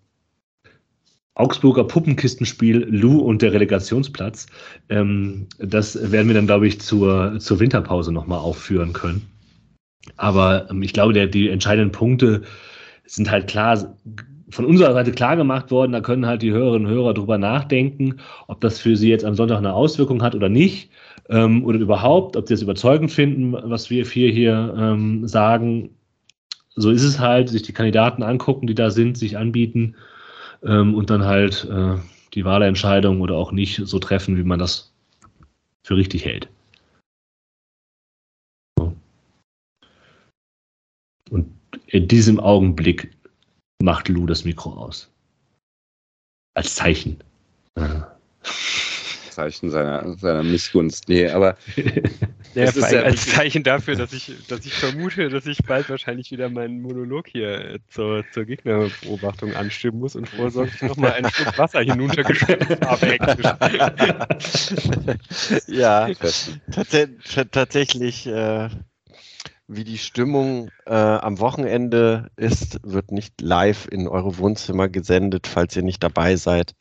Augsburger 1.34 1.84
Puppenkistenspiel 1.84 2.78
Lou 2.90 3.20
und 3.20 3.40
der 3.40 3.52
Relegationsplatz, 3.52 4.48
ähm, 4.88 5.46
das 5.58 6.10
werden 6.10 6.26
wir 6.26 6.34
dann, 6.34 6.46
glaube 6.46 6.66
ich, 6.66 6.80
zur, 6.80 7.38
zur 7.38 7.60
Winterpause 7.60 8.12
nochmal 8.12 8.40
aufführen 8.40 8.92
können. 8.92 9.22
Aber 10.16 10.68
ähm, 10.68 10.82
ich 10.82 10.92
glaube, 10.92 11.12
der, 11.12 11.28
die 11.28 11.48
entscheidenden 11.48 11.92
Punkte 11.92 12.42
sind 13.06 13.30
halt 13.30 13.46
klar 13.46 13.96
von 14.50 14.64
unserer 14.66 14.92
Seite 14.92 15.12
klar 15.12 15.36
gemacht 15.36 15.70
worden. 15.70 15.92
Da 15.92 16.00
können 16.00 16.26
halt 16.26 16.42
die 16.42 16.50
Hörerinnen 16.50 16.86
und 16.86 16.92
Hörer 16.92 17.14
drüber 17.14 17.38
nachdenken, 17.38 18.16
ob 18.48 18.60
das 18.60 18.80
für 18.80 18.96
sie 18.96 19.08
jetzt 19.08 19.24
am 19.24 19.34
Sonntag 19.34 19.58
eine 19.58 19.72
Auswirkung 19.72 20.22
hat 20.22 20.34
oder 20.34 20.48
nicht. 20.48 20.90
Ähm, 21.28 21.64
oder 21.64 21.78
überhaupt, 21.78 22.36
ob 22.36 22.48
sie 22.48 22.54
es 22.54 22.62
überzeugend 22.62 23.10
finden, 23.10 23.52
was 23.52 23.90
wir 23.90 24.06
vier 24.06 24.30
hier 24.30 24.74
ähm, 24.76 25.26
sagen. 25.26 25.90
So 26.74 26.90
ist 26.90 27.02
es 27.02 27.18
halt, 27.18 27.48
sich 27.48 27.62
die 27.62 27.72
Kandidaten 27.72 28.22
angucken, 28.22 28.66
die 28.66 28.74
da 28.74 28.90
sind, 28.90 29.18
sich 29.18 29.36
anbieten 29.36 29.94
ähm, 30.64 30.94
und 30.94 31.10
dann 31.10 31.24
halt 31.24 31.68
äh, 31.70 31.96
die 32.34 32.44
Wahlentscheidung 32.44 33.20
oder 33.20 33.36
auch 33.36 33.52
nicht 33.52 33.80
so 33.84 33.98
treffen, 33.98 34.36
wie 34.36 34.42
man 34.42 34.58
das 34.58 34.92
für 35.84 35.96
richtig 35.96 36.24
hält. 36.24 36.48
Und 41.30 41.52
in 41.86 42.08
diesem 42.08 42.40
Augenblick 42.40 43.14
macht 43.82 44.08
Lou 44.08 44.26
das 44.26 44.44
Mikro 44.44 44.70
aus. 44.70 45.10
Als 46.54 46.74
Zeichen. 46.74 47.22
Zeichen 49.32 49.70
seiner, 49.70 50.16
seiner 50.18 50.42
Missgunst. 50.42 51.08
Nee, 51.08 51.28
aber. 51.28 51.56
Ja, 52.54 52.64
ja 52.64 53.00
als 53.00 53.24
Zeichen 53.24 53.62
dafür, 53.62 53.96
dass 53.96 54.12
ich, 54.12 54.30
dass 54.46 54.66
ich 54.66 54.74
vermute, 54.74 55.30
dass 55.30 55.46
ich 55.46 55.56
bald 55.66 55.88
wahrscheinlich 55.88 56.30
wieder 56.32 56.50
meinen 56.50 56.82
Monolog 56.82 57.26
hier 57.26 57.78
zur, 57.88 58.24
zur 58.30 58.44
Gegnerbeobachtung 58.44 59.54
anstimmen 59.54 60.00
muss 60.00 60.16
und 60.16 60.28
vorsorglich 60.28 60.82
nochmal 60.82 61.12
einen 61.12 61.30
Schluck 61.30 61.56
Wasser 61.56 61.80
hinuntergeschüttet 61.80 62.84
habe. 62.84 63.16
ja, 65.66 66.10
tatsächlich. 67.50 68.26
Äh 68.26 68.68
wie 69.74 69.84
die 69.84 69.98
Stimmung 69.98 70.70
äh, 70.86 70.94
am 70.94 71.38
Wochenende 71.38 72.30
ist, 72.36 72.80
wird 72.82 73.10
nicht 73.10 73.40
live 73.40 73.88
in 73.90 74.08
eure 74.08 74.38
Wohnzimmer 74.38 74.88
gesendet, 74.88 75.46
falls 75.46 75.76
ihr 75.76 75.82
nicht 75.82 76.02
dabei 76.02 76.36
seid. 76.36 76.74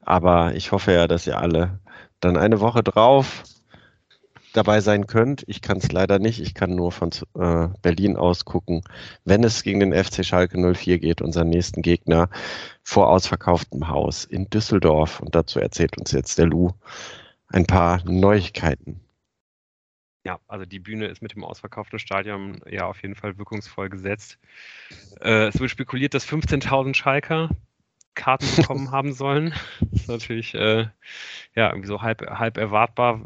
Aber 0.00 0.54
ich 0.54 0.72
hoffe 0.72 0.92
ja, 0.92 1.08
dass 1.08 1.26
ihr 1.26 1.38
alle 1.38 1.79
dann 2.20 2.36
eine 2.36 2.60
Woche 2.60 2.82
drauf 2.82 3.44
dabei 4.52 4.80
sein 4.80 5.06
könnt. 5.06 5.44
Ich 5.46 5.62
kann 5.62 5.78
es 5.78 5.92
leider 5.92 6.18
nicht. 6.18 6.40
Ich 6.40 6.54
kann 6.54 6.74
nur 6.74 6.92
von 6.92 7.10
äh, 7.38 7.68
Berlin 7.82 8.16
aus 8.16 8.44
gucken, 8.44 8.82
wenn 9.24 9.44
es 9.44 9.62
gegen 9.62 9.80
den 9.80 9.92
FC 9.92 10.24
Schalke 10.24 10.58
04 10.58 10.98
geht, 10.98 11.22
unseren 11.22 11.48
nächsten 11.48 11.82
Gegner, 11.82 12.28
vor 12.82 13.08
ausverkauftem 13.10 13.88
Haus 13.88 14.24
in 14.24 14.50
Düsseldorf. 14.50 15.20
Und 15.20 15.34
dazu 15.34 15.60
erzählt 15.60 15.98
uns 15.98 16.12
jetzt 16.12 16.38
der 16.38 16.46
Lou 16.46 16.72
ein 17.48 17.66
paar 17.66 18.02
Neuigkeiten. 18.04 19.00
Ja, 20.24 20.38
also 20.48 20.66
die 20.66 20.80
Bühne 20.80 21.06
ist 21.06 21.22
mit 21.22 21.34
dem 21.34 21.44
ausverkauften 21.44 21.98
Stadion 21.98 22.60
ja 22.68 22.86
auf 22.86 23.00
jeden 23.02 23.14
Fall 23.14 23.38
wirkungsvoll 23.38 23.88
gesetzt. 23.88 24.38
Äh, 25.20 25.48
es 25.48 25.58
wird 25.58 25.70
spekuliert, 25.70 26.12
dass 26.12 26.26
15.000 26.26 26.94
Schalker 26.94 27.48
Karten 28.20 28.46
bekommen 28.56 28.90
haben 28.90 29.12
sollen. 29.12 29.54
Das 29.90 30.02
ist 30.02 30.08
natürlich 30.08 30.54
äh, 30.54 30.86
ja 31.54 31.70
irgendwie 31.70 31.88
so 31.88 32.02
halb, 32.02 32.22
halb 32.28 32.58
erwartbar 32.58 33.20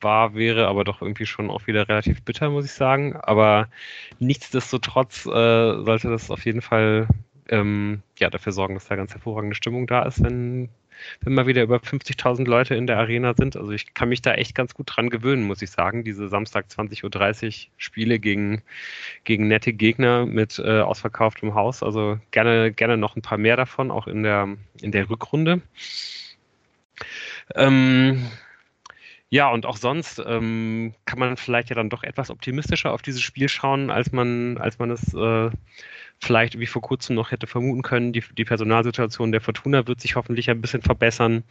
war, 0.00 0.34
wäre, 0.34 0.66
aber 0.68 0.84
doch 0.84 1.00
irgendwie 1.00 1.26
schon 1.26 1.50
auch 1.50 1.66
wieder 1.66 1.88
relativ 1.88 2.22
bitter, 2.22 2.50
muss 2.50 2.66
ich 2.66 2.72
sagen. 2.72 3.16
Aber 3.16 3.68
nichtsdestotrotz 4.18 5.24
äh, 5.26 5.30
sollte 5.82 6.10
das 6.10 6.30
auf 6.30 6.44
jeden 6.44 6.60
Fall 6.60 7.08
ähm, 7.48 8.02
ja, 8.18 8.30
dafür 8.30 8.52
sorgen, 8.52 8.74
dass 8.74 8.88
da 8.88 8.96
ganz 8.96 9.12
hervorragende 9.12 9.56
Stimmung 9.56 9.86
da 9.86 10.02
ist, 10.02 10.22
wenn 10.22 10.68
wenn 11.20 11.34
mal 11.34 11.46
wieder 11.46 11.62
über 11.62 11.76
50.000 11.76 12.46
Leute 12.46 12.74
in 12.74 12.86
der 12.86 12.98
Arena 12.98 13.34
sind. 13.34 13.56
Also 13.56 13.72
ich 13.72 13.94
kann 13.94 14.08
mich 14.08 14.22
da 14.22 14.34
echt 14.34 14.54
ganz 14.54 14.74
gut 14.74 14.86
dran 14.88 15.10
gewöhnen, 15.10 15.44
muss 15.44 15.62
ich 15.62 15.70
sagen. 15.70 16.04
Diese 16.04 16.28
Samstag 16.28 16.66
20.30 16.66 17.44
Uhr 17.46 17.70
Spiele 17.76 18.18
gegen, 18.18 18.62
gegen 19.24 19.48
nette 19.48 19.72
Gegner 19.72 20.26
mit 20.26 20.58
äh, 20.58 20.80
ausverkauftem 20.80 21.54
Haus. 21.54 21.82
Also 21.82 22.18
gerne, 22.30 22.72
gerne 22.72 22.96
noch 22.96 23.16
ein 23.16 23.22
paar 23.22 23.38
mehr 23.38 23.56
davon, 23.56 23.90
auch 23.90 24.06
in 24.06 24.22
der, 24.22 24.56
in 24.80 24.92
der 24.92 25.10
Rückrunde. 25.10 25.62
Ähm, 27.54 28.26
ja, 29.34 29.50
und 29.50 29.66
auch 29.66 29.76
sonst 29.76 30.22
ähm, 30.24 30.94
kann 31.06 31.18
man 31.18 31.36
vielleicht 31.36 31.68
ja 31.70 31.74
dann 31.74 31.90
doch 31.90 32.04
etwas 32.04 32.30
optimistischer 32.30 32.92
auf 32.92 33.02
dieses 33.02 33.20
Spiel 33.20 33.48
schauen, 33.48 33.90
als 33.90 34.12
man, 34.12 34.58
als 34.58 34.78
man 34.78 34.92
es 34.92 35.12
äh, 35.12 35.50
vielleicht 36.20 36.58
wie 36.58 36.66
vor 36.66 36.82
kurzem 36.82 37.16
noch 37.16 37.30
hätte 37.30 37.46
vermuten 37.46 37.82
können. 37.82 38.12
Die, 38.12 38.22
die 38.36 38.44
Personalsituation 38.44 39.32
der 39.32 39.40
Fortuna 39.40 39.86
wird 39.86 40.00
sich 40.00 40.16
hoffentlich 40.16 40.50
ein 40.50 40.60
bisschen 40.60 40.82
verbessern. 40.82 41.44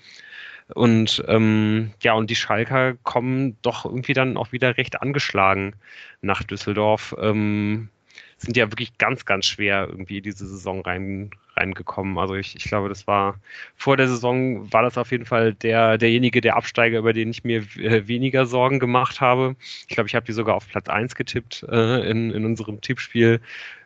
Und 0.74 1.24
ähm, 1.28 1.92
ja, 2.02 2.14
und 2.14 2.30
die 2.30 2.36
Schalker 2.36 2.96
kommen 3.04 3.58
doch 3.62 3.86
irgendwie 3.86 4.14
dann 4.14 4.38
auch 4.38 4.52
wieder 4.52 4.78
recht 4.78 5.02
angeschlagen 5.02 5.76
nach 6.22 6.44
Düsseldorf. 6.44 7.16
Ähm, 7.20 7.90
sind 8.38 8.58
ja 8.58 8.72
wirklich 8.72 8.98
ganz, 8.98 9.26
ganz 9.26 9.46
schwer 9.46 9.88
irgendwie 9.90 10.22
diese 10.22 10.48
Saison 10.48 10.82
rein, 10.82 11.32
reingekommen. 11.56 12.18
Also 12.18 12.36
ich, 12.36 12.56
ich 12.56 12.66
glaube, 12.66 12.90
das 12.90 13.08
war 13.08 13.40
vor 13.76 13.98
der 13.98 14.08
Saison 14.08 14.72
war 14.72 14.84
das 14.84 14.98
auf 14.98 15.12
jeden 15.12 15.26
Fall 15.26 15.54
der, 15.54 15.98
derjenige, 15.98 16.42
der 16.42 16.56
Absteiger, 16.56 17.00
über 17.00 17.14
den 17.14 17.30
ich 17.30 17.44
mir 17.44 17.64
äh, 17.78 18.08
weniger 18.08 18.46
Sorgen 18.46 18.80
gemacht 18.80 19.22
habe. 19.22 19.56
Ich 19.88 19.96
glaube, 19.96 20.08
ich 20.08 20.16
habe 20.16 20.26
die 20.26 20.34
sogar 20.34 20.56
auf 20.56 20.68
Platz 20.68 20.90
1 20.90 21.16
getippt 21.16 21.66
äh, 21.70 22.10
in, 22.10 22.32
in 22.32 22.46
unserem 22.46 22.82
Tippspiel 22.82 23.42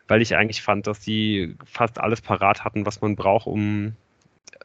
weil 0.08 0.22
ich 0.22 0.34
eigentlich 0.34 0.62
fand, 0.62 0.86
dass 0.86 1.00
die 1.00 1.54
fast 1.64 2.00
alles 2.00 2.20
parat 2.20 2.64
hatten, 2.64 2.86
was 2.86 3.00
man 3.00 3.14
braucht, 3.14 3.46
um, 3.46 3.94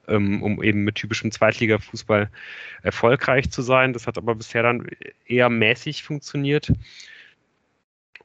ähm, 0.07 0.41
um 0.41 0.63
eben 0.63 0.83
mit 0.83 0.95
typischem 0.95 1.31
Zweitliga-Fußball 1.31 2.29
erfolgreich 2.81 3.51
zu 3.51 3.61
sein. 3.61 3.93
Das 3.93 4.07
hat 4.07 4.17
aber 4.17 4.35
bisher 4.35 4.63
dann 4.63 4.87
eher 5.27 5.49
mäßig 5.49 6.03
funktioniert. 6.03 6.71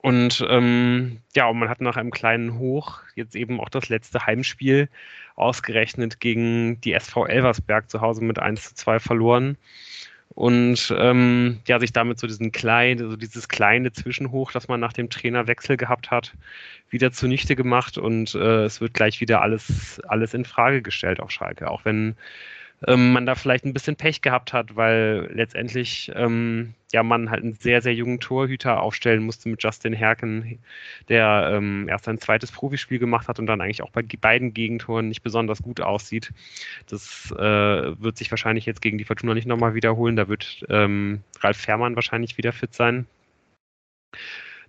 Und 0.01 0.47
ähm, 0.49 1.19
ja, 1.35 1.49
und 1.49 1.59
man 1.59 1.69
hat 1.69 1.81
nach 1.81 1.97
einem 1.97 2.13
kleinen 2.13 2.57
Hoch 2.59 3.01
jetzt 3.17 3.35
eben 3.35 3.61
auch 3.61 3.69
das 3.69 3.89
letzte 3.89 4.25
Heimspiel 4.25 4.89
ausgerechnet 5.35 6.21
gegen 6.21 6.81
die 6.81 6.93
SV 6.93 7.27
Elversberg 7.27 7.91
zu 7.91 8.01
Hause 8.01 8.23
mit 8.23 8.39
1 8.39 8.69
zu 8.69 8.75
2 8.77 9.01
verloren 9.01 9.59
und 10.39 10.95
ähm, 10.97 11.59
ja, 11.67 11.81
sich 11.81 11.93
damit 11.93 12.21
so 12.21 12.29
diesen 12.29 12.53
kleinen, 12.53 13.11
so 13.11 13.17
dieses 13.17 13.49
kleine 13.49 13.91
Zwischenhoch, 13.91 14.53
das 14.53 14.69
man 14.69 14.79
nach 14.79 14.93
dem 14.93 15.11
Trainerwechsel 15.11 15.77
gehabt 15.77 16.13
hat, 16.13 16.33
wieder 16.91 17.11
zunichte 17.11 17.57
gemacht 17.57 17.99
und 17.99 18.37
äh, 18.37 18.63
es 18.63 18.81
wird 18.81 18.95
gleich 18.95 19.21
wieder 19.21 19.43
alles, 19.43 20.01
alles 20.07 20.35
in 20.35 20.45
Frage 20.45 20.81
gestellt 20.81 21.19
auf 21.19 21.33
Schalke. 21.33 21.69
Auch 21.69 21.85
wenn 21.85 22.15
ähm, 22.87 23.13
man 23.15 23.27
da 23.27 23.35
vielleicht 23.35 23.65
ein 23.65 23.73
bisschen 23.73 23.97
Pech 23.97 24.23
gehabt 24.23 24.53
hat, 24.53 24.77
weil 24.77 25.29
letztendlich 25.33 26.13
ähm, 26.15 26.73
ja 26.93 27.03
man 27.03 27.31
halt 27.31 27.43
einen 27.43 27.55
sehr, 27.55 27.83
sehr 27.83 27.95
jungen 27.95 28.21
Torhüter 28.21 28.81
aufstellen 28.81 29.23
musste 29.23 29.49
mit 29.49 29.63
Justin 29.63 29.93
Herken, 29.93 30.59
der 31.09 31.51
ähm, 31.53 31.89
erst 31.89 32.07
sein 32.07 32.19
zweites 32.19 32.51
Profispiel 32.51 32.99
gemacht 32.99 33.29
hat 33.29 33.39
und 33.39 33.47
dann 33.47 33.61
eigentlich 33.61 33.83
auch 33.83 33.91
bei 33.91 34.03
beiden 34.03 34.55
Gegentoren 34.55 35.09
nicht 35.09 35.23
besonders 35.23 35.63
gut 35.63 35.81
aussieht. 35.81 36.33
Das 36.89 37.31
äh, 37.33 37.39
wird 38.03 38.17
sich 38.17 38.31
wahrscheinlich 38.31 38.67
jetzt 38.67 38.81
gegen 38.81 38.99
die 38.99 39.05
Fortuna 39.05 39.35
nicht 39.35 39.47
nochmal 39.47 39.75
wiederholen. 39.75 40.17
Da 40.17 40.29
wird 40.29 40.65
ähm, 40.69 41.23
Ralf 41.41 41.59
Fährmann 41.59 41.97
wahrscheinlich 41.97 42.39
wieder 42.39 42.53
fit 42.53 42.75
sein. 42.75 43.07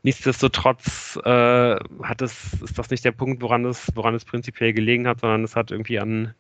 Nichtsdestotrotz 0.02 1.20
äh, 1.26 1.76
hat 2.04 2.22
es, 2.22 2.54
ist 2.62 2.78
das 2.80 2.90
nicht 2.90 3.04
der 3.04 3.12
Punkt, 3.12 3.41
woran 3.41 3.66
es, 3.66 3.91
woran 3.96 4.16
es 4.16 4.24
prinzipiell 4.24 4.74
gelegen 4.74 5.08
hat, 5.08 5.20
sondern 5.20 5.44
es 5.44 5.56
hat 5.56 5.72
irgendwie 5.72 6.00
an 6.00 6.34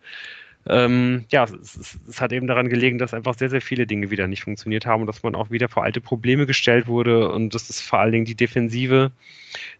ähm, 0.67 1.25
ja, 1.29 1.45
es, 1.45 1.97
es, 2.07 2.21
hat 2.21 2.33
eben 2.33 2.45
daran 2.45 2.69
gelegen, 2.69 2.97
dass 2.97 3.13
einfach 3.13 3.33
sehr, 3.33 3.49
sehr 3.49 3.61
viele 3.61 3.87
Dinge 3.87 4.11
wieder 4.11 4.27
nicht 4.27 4.43
funktioniert 4.43 4.85
haben 4.85 5.01
und 5.01 5.07
dass 5.07 5.23
man 5.23 5.33
auch 5.33 5.49
wieder 5.49 5.69
vor 5.69 5.83
alte 5.83 6.01
Probleme 6.01 6.45
gestellt 6.45 6.87
wurde 6.87 7.31
und 7.31 7.55
das 7.55 7.69
ist 7.69 7.81
vor 7.81 7.99
allen 7.99 8.11
Dingen 8.11 8.25
die 8.25 8.35
Defensive, 8.35 9.11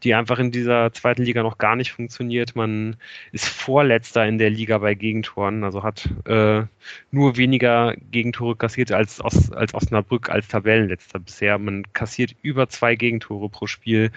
die 0.04 0.14
einfach 0.14 0.40
in 0.40 0.52
dieser 0.52 0.94
zweiten 0.94 1.24
Liga 1.24 1.44
noch 1.44 1.58
gar 1.58 1.76
nicht 1.76 1.92
funktioniert. 1.92 2.56
Man 2.56 2.96
ist 3.34 3.48
Vorletzter 3.48 4.26
in 4.26 4.38
der 4.38 4.50
Liga 4.50 4.78
bei 4.78 4.96
Gegentoren, 4.96 5.66
also 5.66 5.84
hat 5.84 6.10
äh, 6.26 6.64
nur 7.12 7.36
weniger 7.36 7.96
Gegentore 8.12 8.56
kassiert 8.56 8.92
als, 8.94 9.20
als 9.22 9.74
Osnabrück 9.74 10.30
als 10.30 10.48
Tabellenletzter 10.48 11.20
bisher. 11.20 11.60
Man 11.60 11.92
kassiert 11.92 12.36
über 12.42 12.70
zwei 12.70 12.96
Gegentore 12.96 13.50
pro 13.50 13.68
Spiel. 13.68 14.12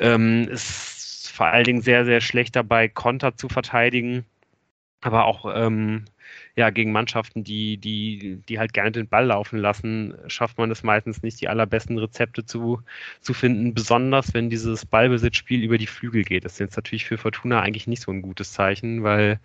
Ähm, 0.00 0.48
ist 0.48 1.30
vor 1.30 1.46
allen 1.46 1.64
Dingen 1.64 1.82
sehr, 1.82 2.04
sehr 2.04 2.20
schlecht 2.20 2.56
dabei, 2.56 2.88
Konter 2.88 3.36
zu 3.36 3.48
verteidigen 3.48 4.24
aber 5.04 5.26
auch 5.26 5.44
ähm, 5.54 6.06
ja, 6.56 6.70
gegen 6.70 6.92
Mannschaften, 6.92 7.44
die, 7.44 7.76
die, 7.76 8.40
die 8.48 8.58
halt 8.58 8.72
gerne 8.72 8.90
den 8.90 9.06
Ball 9.06 9.26
laufen 9.26 9.58
lassen, 9.58 10.14
schafft 10.28 10.56
man 10.56 10.70
es 10.70 10.82
meistens 10.82 11.22
nicht, 11.22 11.40
die 11.42 11.48
allerbesten 11.48 11.98
Rezepte 11.98 12.46
zu, 12.46 12.80
zu 13.20 13.34
finden, 13.34 13.74
besonders 13.74 14.32
wenn 14.32 14.48
dieses 14.48 14.86
Ballbesitzspiel 14.86 15.62
über 15.62 15.76
die 15.76 15.86
Flügel 15.86 16.24
geht. 16.24 16.46
Das 16.46 16.54
ist 16.54 16.60
jetzt 16.60 16.76
natürlich 16.76 17.04
für 17.04 17.18
Fortuna 17.18 17.60
eigentlich 17.60 17.86
nicht 17.86 18.02
so 18.02 18.12
ein 18.12 18.22
gutes 18.22 18.52
Zeichen, 18.52 19.02
weil, 19.02 19.40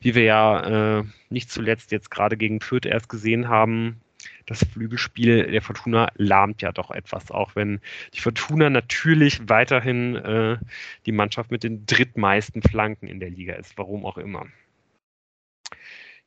wie 0.00 0.14
wir 0.14 0.22
ja 0.22 1.00
äh, 1.00 1.04
nicht 1.28 1.50
zuletzt 1.50 1.92
jetzt 1.92 2.10
gerade 2.10 2.38
gegen 2.38 2.60
Fürth 2.60 2.86
erst 2.86 3.10
gesehen 3.10 3.48
haben, 3.48 4.00
das 4.46 4.64
Flügelspiel 4.64 5.50
der 5.50 5.60
Fortuna 5.60 6.08
lahmt 6.14 6.62
ja 6.62 6.72
doch 6.72 6.90
etwas, 6.90 7.30
auch 7.30 7.56
wenn 7.56 7.80
die 8.14 8.20
Fortuna 8.20 8.70
natürlich 8.70 9.48
weiterhin 9.50 10.16
äh, 10.16 10.56
die 11.04 11.12
Mannschaft 11.12 11.50
mit 11.50 11.62
den 11.62 11.84
drittmeisten 11.84 12.62
Flanken 12.62 13.06
in 13.06 13.20
der 13.20 13.30
Liga 13.30 13.54
ist, 13.54 13.76
warum 13.76 14.06
auch 14.06 14.16
immer. 14.16 14.46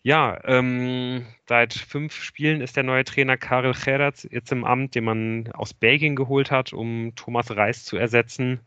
Ja, 0.07 0.39
ähm, 0.45 1.25
seit 1.49 1.73
fünf 1.73 2.13
Spielen 2.23 2.61
ist 2.61 2.77
der 2.77 2.83
neue 2.83 3.03
Trainer 3.03 3.35
Karel 3.35 3.73
Gerrard 3.73 4.25
jetzt 4.31 4.53
im 4.53 4.63
Amt, 4.63 4.95
den 4.95 5.03
man 5.03 5.51
aus 5.51 5.73
Belgien 5.73 6.15
geholt 6.15 6.49
hat, 6.49 6.71
um 6.71 7.11
Thomas 7.17 7.53
Reis 7.53 7.83
zu 7.83 7.97
ersetzen. 7.97 8.61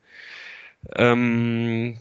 Ähm, 0.97 1.99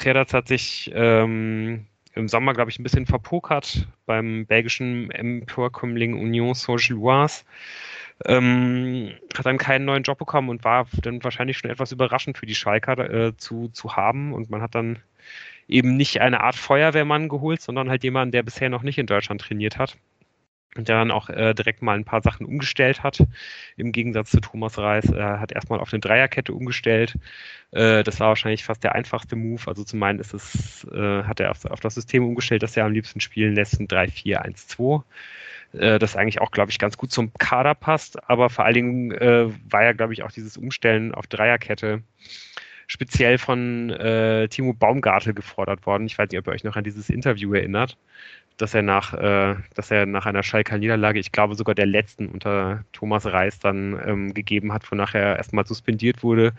Gerrard 0.00 0.32
hat 0.32 0.46
sich 0.46 0.88
ähm, 0.94 1.86
im 2.14 2.28
Sommer, 2.28 2.54
glaube 2.54 2.70
ich, 2.70 2.78
ein 2.78 2.84
bisschen 2.84 3.06
verpokert 3.06 3.88
beim 4.06 4.46
belgischen 4.46 5.10
Emporkömmling 5.10 6.14
Union 6.14 6.54
Saint-Gilloise. 6.54 7.42
Ähm, 8.24 9.14
hat 9.36 9.46
dann 9.46 9.58
keinen 9.58 9.84
neuen 9.84 10.04
Job 10.04 10.18
bekommen 10.18 10.48
und 10.48 10.62
war 10.62 10.86
dann 11.02 11.24
wahrscheinlich 11.24 11.58
schon 11.58 11.70
etwas 11.70 11.90
überraschend 11.90 12.38
für 12.38 12.46
die 12.46 12.54
Schalker 12.54 12.98
äh, 13.10 13.36
zu, 13.36 13.66
zu 13.70 13.96
haben. 13.96 14.32
Und 14.32 14.48
man 14.48 14.62
hat 14.62 14.76
dann 14.76 15.00
eben 15.70 15.96
nicht 15.96 16.20
eine 16.20 16.40
Art 16.42 16.56
Feuerwehrmann 16.56 17.28
geholt, 17.28 17.62
sondern 17.62 17.88
halt 17.88 18.04
jemanden, 18.04 18.32
der 18.32 18.42
bisher 18.42 18.68
noch 18.68 18.82
nicht 18.82 18.98
in 18.98 19.06
Deutschland 19.06 19.40
trainiert 19.40 19.78
hat. 19.78 19.96
Und 20.76 20.86
der 20.86 20.98
dann 20.98 21.10
auch 21.10 21.28
äh, 21.28 21.52
direkt 21.52 21.82
mal 21.82 21.96
ein 21.96 22.04
paar 22.04 22.22
Sachen 22.22 22.46
umgestellt 22.46 23.02
hat. 23.02 23.24
Im 23.76 23.90
Gegensatz 23.90 24.30
zu 24.30 24.40
Thomas 24.40 24.78
Reis. 24.78 25.10
Er 25.10 25.40
hat 25.40 25.50
erstmal 25.50 25.80
auf 25.80 25.92
eine 25.92 25.98
Dreierkette 25.98 26.52
umgestellt. 26.52 27.16
Äh, 27.72 28.04
das 28.04 28.20
war 28.20 28.28
wahrscheinlich 28.28 28.64
fast 28.64 28.84
der 28.84 28.94
einfachste 28.94 29.34
Move. 29.34 29.62
Also 29.66 29.82
zum 29.82 30.00
einen 30.04 30.20
ist 30.20 30.32
es, 30.32 30.86
äh, 30.92 31.24
hat 31.24 31.40
er 31.40 31.50
auf, 31.50 31.64
auf, 31.64 31.80
das 31.80 31.96
System 31.96 32.24
umgestellt, 32.24 32.62
das 32.62 32.76
er 32.76 32.84
am 32.84 32.92
liebsten 32.92 33.18
spielen 33.18 33.56
lässt, 33.56 33.80
ein 33.80 33.88
3-4-1-2 33.88 35.02
äh, 35.72 35.98
das 35.98 36.16
eigentlich 36.16 36.40
auch, 36.40 36.52
glaube 36.52 36.70
ich, 36.70 36.78
ganz 36.78 36.96
gut 36.96 37.10
zum 37.10 37.32
Kader 37.34 37.74
passt. 37.74 38.28
Aber 38.30 38.48
vor 38.48 38.64
allen 38.64 38.74
Dingen 38.74 39.10
äh, 39.12 39.48
war 39.68 39.82
ja, 39.82 39.92
glaube 39.92 40.12
ich, 40.12 40.22
auch 40.22 40.32
dieses 40.32 40.56
Umstellen 40.56 41.12
auf 41.14 41.26
Dreierkette 41.26 42.02
speziell 42.90 43.38
von 43.38 43.90
äh, 43.90 44.48
Timo 44.48 44.72
Baumgartel 44.72 45.32
gefordert 45.32 45.86
worden. 45.86 46.06
Ich 46.06 46.18
weiß 46.18 46.28
nicht, 46.28 46.40
ob 46.40 46.48
ihr 46.48 46.52
euch 46.52 46.64
noch 46.64 46.74
an 46.74 46.82
dieses 46.82 47.08
Interview 47.08 47.54
erinnert, 47.54 47.96
dass 48.56 48.74
er 48.74 48.82
nach, 48.82 49.14
äh, 49.14 49.54
dass 49.74 49.92
er 49.92 50.06
nach 50.06 50.26
einer 50.26 50.42
Schalker 50.42 50.76
Niederlage, 50.76 51.20
ich 51.20 51.30
glaube 51.30 51.54
sogar 51.54 51.76
der 51.76 51.86
letzten 51.86 52.26
unter 52.26 52.84
Thomas 52.92 53.26
Reis 53.26 53.60
dann 53.60 54.00
ähm, 54.04 54.34
gegeben 54.34 54.72
hat, 54.72 54.90
wonach 54.90 55.14
er 55.14 55.36
erstmal 55.36 55.64
suspendiert 55.68 56.24
wurde, 56.24 56.52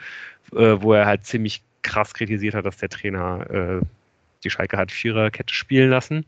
äh, 0.53 0.78
wo 0.80 0.94
er 0.94 1.06
halt 1.06 1.26
ziemlich 1.26 1.64
krass 1.82 2.14
kritisiert 2.14 2.56
hat, 2.56 2.66
dass 2.66 2.78
der 2.78 2.88
Trainer 2.88 3.49
äh, 3.49 3.82
die 4.43 4.49
Schalke 4.49 4.77
hat 4.77 4.91
Viererkette 4.91 5.53
spielen 5.53 5.89
lassen. 5.89 6.26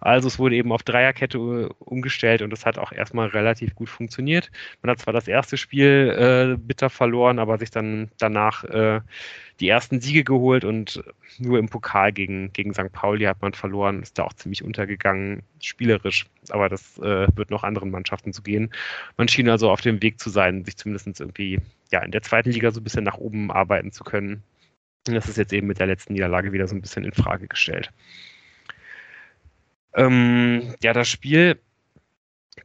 Also 0.00 0.28
es 0.28 0.38
wurde 0.38 0.56
eben 0.56 0.72
auf 0.72 0.82
Dreierkette 0.82 1.38
äh, 1.38 1.68
umgestellt 1.78 2.42
und 2.42 2.50
das 2.50 2.66
hat 2.66 2.78
auch 2.78 2.92
erstmal 2.92 3.28
relativ 3.28 3.74
gut 3.74 3.88
funktioniert. 3.88 4.50
Man 4.82 4.90
hat 4.90 5.00
zwar 5.00 5.12
das 5.12 5.28
erste 5.28 5.56
Spiel 5.56 6.56
äh, 6.56 6.56
bitter 6.58 6.90
verloren, 6.90 7.38
aber 7.38 7.58
sich 7.58 7.70
dann 7.70 8.10
danach 8.18 8.64
äh, 8.64 9.00
die 9.60 9.68
ersten 9.68 10.00
Siege 10.00 10.24
geholt 10.24 10.64
und 10.64 11.02
nur 11.38 11.58
im 11.58 11.68
Pokal 11.68 12.12
gegen, 12.12 12.52
gegen 12.52 12.74
St. 12.74 12.92
Pauli 12.92 13.24
hat 13.24 13.42
man 13.42 13.52
verloren, 13.52 14.02
ist 14.02 14.18
da 14.18 14.24
auch 14.24 14.32
ziemlich 14.32 14.64
untergegangen, 14.64 15.42
spielerisch. 15.60 16.26
Aber 16.50 16.68
das 16.68 16.98
äh, 16.98 17.28
wird 17.36 17.50
noch 17.50 17.62
anderen 17.62 17.90
Mannschaften 17.90 18.32
zu 18.32 18.42
gehen. 18.42 18.72
Man 19.16 19.28
schien 19.28 19.48
also 19.48 19.70
auf 19.70 19.80
dem 19.80 20.02
Weg 20.02 20.18
zu 20.18 20.30
sein, 20.30 20.64
sich 20.64 20.76
zumindest 20.76 21.20
irgendwie 21.20 21.60
ja, 21.92 22.00
in 22.00 22.10
der 22.10 22.22
zweiten 22.22 22.50
Liga 22.50 22.70
so 22.72 22.80
ein 22.80 22.84
bisschen 22.84 23.04
nach 23.04 23.18
oben 23.18 23.52
arbeiten 23.52 23.92
zu 23.92 24.02
können. 24.02 24.42
Das 25.04 25.28
ist 25.28 25.36
jetzt 25.36 25.52
eben 25.52 25.66
mit 25.66 25.80
der 25.80 25.86
letzten 25.86 26.12
Niederlage 26.12 26.52
wieder 26.52 26.68
so 26.68 26.74
ein 26.74 26.80
bisschen 26.80 27.04
in 27.04 27.12
Frage 27.12 27.48
gestellt. 27.48 27.90
Ähm, 29.94 30.74
ja, 30.82 30.92
das 30.92 31.08
Spiel 31.08 31.58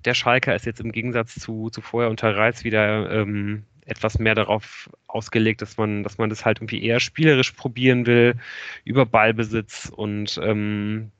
der 0.05 0.13
Schalker 0.13 0.55
ist 0.55 0.65
jetzt 0.65 0.81
im 0.81 0.91
Gegensatz 0.91 1.35
zu, 1.35 1.69
zu 1.69 1.81
vorher 1.81 2.09
unter 2.09 2.35
Reiz 2.35 2.63
wieder 2.63 3.09
ähm, 3.11 3.63
etwas 3.85 4.19
mehr 4.19 4.35
darauf 4.35 4.89
ausgelegt, 5.07 5.61
dass 5.61 5.77
man, 5.77 6.03
dass 6.03 6.17
man 6.17 6.29
das 6.29 6.45
halt 6.45 6.59
irgendwie 6.59 6.83
eher 6.83 6.99
spielerisch 6.99 7.51
probieren 7.51 8.05
will, 8.05 8.35
über 8.83 9.05
Ballbesitz 9.05 9.91
und 9.95 10.39
ähm, 10.43 11.11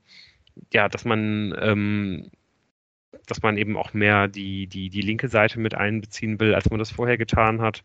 ja, 0.72 0.88
dass 0.88 1.04
man 1.04 1.54
ähm, 1.60 2.30
dass 3.26 3.42
man 3.42 3.56
eben 3.56 3.76
auch 3.76 3.94
mehr 3.94 4.28
die, 4.28 4.66
die, 4.66 4.90
die 4.90 5.00
linke 5.00 5.28
Seite 5.28 5.58
mit 5.60 5.74
einbeziehen 5.74 6.38
will, 6.40 6.54
als 6.54 6.68
man 6.70 6.78
das 6.78 6.90
vorher 6.90 7.16
getan 7.16 7.60
hat. 7.60 7.82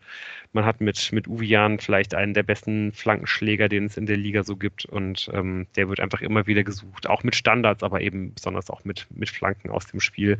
Man 0.51 0.65
hat 0.65 0.81
mit, 0.81 1.11
mit 1.11 1.27
Uvian 1.27 1.79
vielleicht 1.79 2.13
einen 2.13 2.33
der 2.33 2.43
besten 2.43 2.91
Flankenschläger, 2.91 3.69
den 3.69 3.85
es 3.85 3.97
in 3.97 4.05
der 4.05 4.17
Liga 4.17 4.43
so 4.43 4.57
gibt. 4.57 4.85
Und 4.85 5.29
ähm, 5.33 5.67
der 5.75 5.87
wird 5.87 6.01
einfach 6.01 6.21
immer 6.21 6.45
wieder 6.47 6.63
gesucht. 6.63 7.07
Auch 7.07 7.23
mit 7.23 7.35
Standards, 7.35 7.83
aber 7.83 8.01
eben 8.01 8.33
besonders 8.33 8.69
auch 8.69 8.83
mit, 8.83 9.07
mit 9.11 9.29
Flanken 9.29 9.69
aus 9.69 9.87
dem 9.87 10.01
Spiel. 10.01 10.39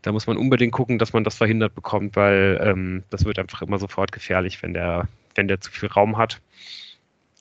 Da 0.00 0.12
muss 0.12 0.26
man 0.26 0.38
unbedingt 0.38 0.72
gucken, 0.72 0.98
dass 0.98 1.12
man 1.12 1.24
das 1.24 1.36
verhindert 1.36 1.74
bekommt, 1.74 2.16
weil 2.16 2.58
ähm, 2.62 3.04
das 3.10 3.24
wird 3.24 3.38
einfach 3.38 3.60
immer 3.62 3.78
sofort 3.78 4.12
gefährlich, 4.12 4.62
wenn 4.62 4.72
der, 4.72 5.08
wenn 5.34 5.48
der 5.48 5.60
zu 5.60 5.70
viel 5.70 5.88
Raum 5.88 6.16
hat. 6.16 6.40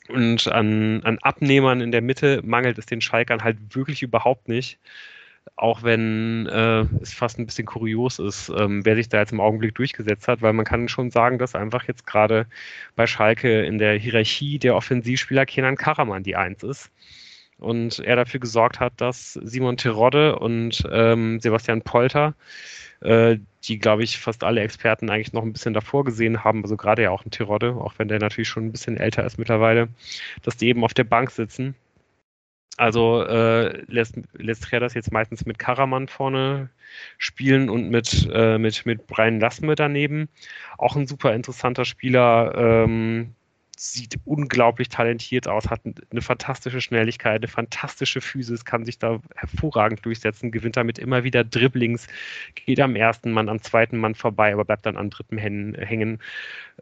Und 0.10 0.52
an, 0.52 1.04
an 1.04 1.20
Abnehmern 1.20 1.80
in 1.80 1.92
der 1.92 2.02
Mitte 2.02 2.42
mangelt 2.44 2.78
es 2.78 2.86
den 2.86 3.00
Schalkern 3.00 3.44
halt 3.44 3.58
wirklich 3.74 4.02
überhaupt 4.02 4.50
nicht 4.50 4.78
auch 5.56 5.84
wenn 5.84 6.48
äh, 6.48 6.86
es 7.02 7.14
fast 7.14 7.38
ein 7.38 7.46
bisschen 7.46 7.66
kurios 7.66 8.20
ist, 8.20 8.50
ähm, 8.50 8.86
wer 8.86 8.96
sich 8.96 9.10
da 9.10 9.20
jetzt 9.20 9.32
im 9.32 9.40
Augenblick 9.40 9.76
durchgesetzt 9.76 10.28
hat, 10.28 10.42
weil 10.42 10.54
man 10.54 10.66
kann 10.66 10.88
schon 10.88 11.12
sagen, 11.12 11.38
dass 11.38 11.56
einfach 11.56 11.88
jetzt 11.88 12.06
gerade 12.08 12.48
bei 12.96 13.08
Schalke 13.08 13.64
in 13.64 13.78
der 13.78 13.98
Hierarchie 13.98 14.60
der 14.60 14.76
Offensivspieler 14.76 15.46
Kenan 15.46 15.78
Karaman 15.78 16.24
die 16.24 16.36
Eins 16.36 16.64
ist. 16.64 16.92
Und 17.60 18.00
er 18.00 18.16
dafür 18.16 18.40
gesorgt 18.40 18.80
hat, 18.80 18.94
dass 18.98 19.34
Simon 19.34 19.78
Terodde 19.78 20.40
und 20.40 20.84
ähm, 20.92 21.40
Sebastian 21.40 21.84
Polter, 21.84 22.34
äh, 23.02 23.38
die, 23.64 23.78
glaube 23.78 24.04
ich, 24.04 24.18
fast 24.18 24.44
alle 24.44 24.62
Experten 24.62 25.12
eigentlich 25.12 25.34
noch 25.34 25.44
ein 25.44 25.54
bisschen 25.54 25.76
davor 25.76 26.04
gesehen 26.04 26.44
haben, 26.44 26.64
also 26.64 26.76
gerade 26.76 27.04
ja 27.04 27.12
auch 27.12 27.24
ein 27.24 27.30
Terodde, 27.30 27.76
auch 27.76 27.94
wenn 27.98 28.08
der 28.08 28.18
natürlich 28.18 28.50
schon 28.50 28.66
ein 28.66 28.72
bisschen 28.72 28.98
älter 28.98 29.24
ist 29.24 29.38
mittlerweile, 29.38 29.90
dass 30.42 30.58
die 30.58 30.70
eben 30.70 30.84
auf 30.84 30.96
der 30.96 31.04
Bank 31.04 31.30
sitzen 31.30 31.76
also 32.78 33.24
äh, 33.24 33.84
lässt, 33.88 34.16
lässt 34.34 34.72
das 34.72 34.94
jetzt 34.94 35.12
meistens 35.12 35.46
mit 35.46 35.60
Karaman 35.60 36.08
vorne 36.08 36.70
spielen 37.18 37.70
und 37.70 37.90
mit, 37.90 38.30
äh, 38.32 38.58
mit, 38.58 38.86
mit 38.86 39.08
Brian 39.08 39.40
Lassme 39.40 39.76
daneben. 39.76 40.30
Auch 40.78 40.96
ein 40.96 41.08
super 41.08 41.34
interessanter 41.34 41.86
Spieler, 41.86 42.54
ähm, 42.56 43.36
sieht 43.82 44.20
unglaublich 44.26 44.90
talentiert 44.90 45.48
aus, 45.48 45.70
hat 45.70 45.82
eine 46.12 46.22
fantastische 46.22 46.82
Schnelligkeit, 46.82 47.42
eine 47.42 47.48
fantastische 47.48 48.22
Physis, 48.22 48.64
kann 48.64 48.86
sich 48.86 49.00
da 49.00 49.20
hervorragend 49.36 50.06
durchsetzen, 50.06 50.52
gewinnt 50.52 50.78
damit 50.78 51.00
immer 51.00 51.24
wieder 51.24 51.44
Dribblings, 51.44 52.08
geht 52.54 52.80
am 52.80 52.96
ersten 52.96 53.32
Mann, 53.32 53.50
am 53.50 53.62
zweiten 53.62 53.98
Mann 53.98 54.14
vorbei, 54.14 54.54
aber 54.54 54.66
bleibt 54.66 54.86
dann 54.86 54.98
am 54.98 55.10
dritten 55.10 55.40
hängen 55.40 56.20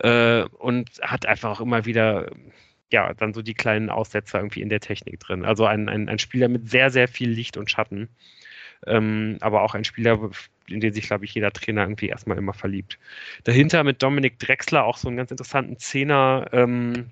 äh, 0.02 0.44
und 0.44 0.90
hat 1.02 1.26
einfach 1.26 1.52
auch 1.52 1.62
immer 1.62 1.86
wieder 1.86 2.32
ja, 2.92 3.14
dann 3.14 3.34
so 3.34 3.42
die 3.42 3.54
kleinen 3.54 3.90
Aussetzer 3.90 4.40
irgendwie 4.40 4.62
in 4.62 4.70
der 4.70 4.80
Technik 4.80 5.20
drin. 5.20 5.46
Also 5.46 5.66
ein, 5.66 5.90
ein, 5.90 6.10
ein 6.10 6.20
Spieler 6.20 6.48
mit 6.48 6.70
sehr, 6.70 6.90
sehr 6.90 7.08
viel 7.08 7.30
Licht 7.30 7.58
und 7.58 7.70
Schatten. 7.70 8.10
Ähm, 8.88 9.38
aber 9.42 9.62
auch 9.64 9.76
ein 9.76 9.84
Spieler, 9.84 10.32
in 10.68 10.80
den 10.80 10.94
sich, 10.94 11.08
glaube 11.08 11.26
ich, 11.26 11.34
jeder 11.34 11.52
Trainer 11.52 11.84
irgendwie 11.84 12.08
erstmal 12.08 12.38
immer 12.38 12.54
verliebt. 12.54 12.98
Dahinter 13.44 13.84
mit 13.84 14.02
Dominik 14.02 14.40
Drexler 14.40 14.86
auch 14.86 14.98
so 14.98 15.08
einen 15.08 15.18
ganz 15.18 15.32
interessanten 15.32 15.78
Zehner, 15.78 16.48
ähm, 16.52 17.12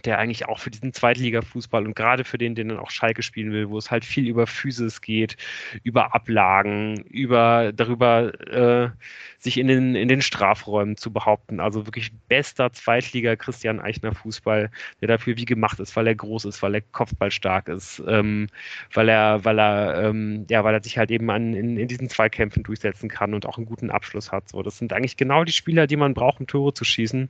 der 0.00 0.18
eigentlich 0.18 0.46
auch 0.46 0.58
für 0.58 0.70
diesen 0.70 0.92
Zweitliga-Fußball 0.92 1.84
und 1.84 1.94
gerade 1.94 2.24
für 2.24 2.38
den, 2.38 2.54
den 2.54 2.68
dann 2.68 2.78
auch 2.78 2.90
Schalke 2.90 3.22
spielen 3.22 3.52
will, 3.52 3.68
wo 3.70 3.78
es 3.78 3.90
halt 3.90 4.04
viel 4.04 4.26
über 4.26 4.46
Physis 4.46 5.00
geht, 5.00 5.36
über 5.82 6.14
Ablagen, 6.14 7.02
über 7.10 7.72
darüber 7.72 8.32
äh, 8.50 8.90
sich 9.38 9.58
in 9.58 9.68
den, 9.68 9.94
in 9.94 10.08
den 10.08 10.22
Strafräumen 10.22 10.96
zu 10.96 11.12
behaupten. 11.12 11.60
Also 11.60 11.86
wirklich 11.86 12.12
bester 12.28 12.72
Zweitliga 12.72 13.36
Christian 13.36 13.80
Eichner 13.80 14.14
Fußball, 14.14 14.70
der 15.00 15.08
dafür 15.08 15.36
wie 15.36 15.44
gemacht 15.44 15.80
ist, 15.80 15.94
weil 15.96 16.06
er 16.06 16.14
groß 16.14 16.46
ist, 16.46 16.62
weil 16.62 16.74
er 16.74 16.80
kopfballstark 16.80 17.68
ist, 17.68 18.02
ähm, 18.06 18.48
weil 18.92 19.08
er, 19.08 19.44
weil 19.44 19.58
er, 19.58 20.02
ähm, 20.04 20.46
ja, 20.50 20.64
weil 20.64 20.74
er 20.74 20.82
sich 20.82 20.98
halt 20.98 21.10
eben 21.10 21.30
an, 21.30 21.54
in, 21.54 21.76
in 21.76 21.88
diesen 21.88 22.08
Zweikämpfen 22.08 22.62
durchsetzen 22.62 23.08
kann 23.08 23.34
und 23.34 23.46
auch 23.46 23.56
einen 23.56 23.66
guten 23.66 23.90
Abschluss 23.90 24.32
hat. 24.32 24.48
So, 24.48 24.62
das 24.62 24.78
sind 24.78 24.92
eigentlich 24.92 25.16
genau 25.16 25.44
die 25.44 25.52
Spieler, 25.52 25.86
die 25.86 25.96
man 25.96 26.14
braucht, 26.14 26.40
um 26.40 26.46
Tore 26.46 26.74
zu 26.74 26.84
schießen. 26.84 27.28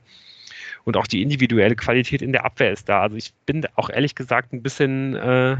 Und 0.83 0.97
auch 0.97 1.07
die 1.07 1.21
individuelle 1.21 1.75
Qualität 1.75 2.21
in 2.21 2.31
der 2.31 2.45
Abwehr 2.45 2.71
ist 2.71 2.89
da. 2.89 3.01
Also 3.01 3.15
ich 3.15 3.33
bin 3.45 3.65
auch 3.75 3.89
ehrlich 3.89 4.15
gesagt 4.15 4.53
ein 4.53 4.61
bisschen, 4.61 5.15
äh, 5.15 5.57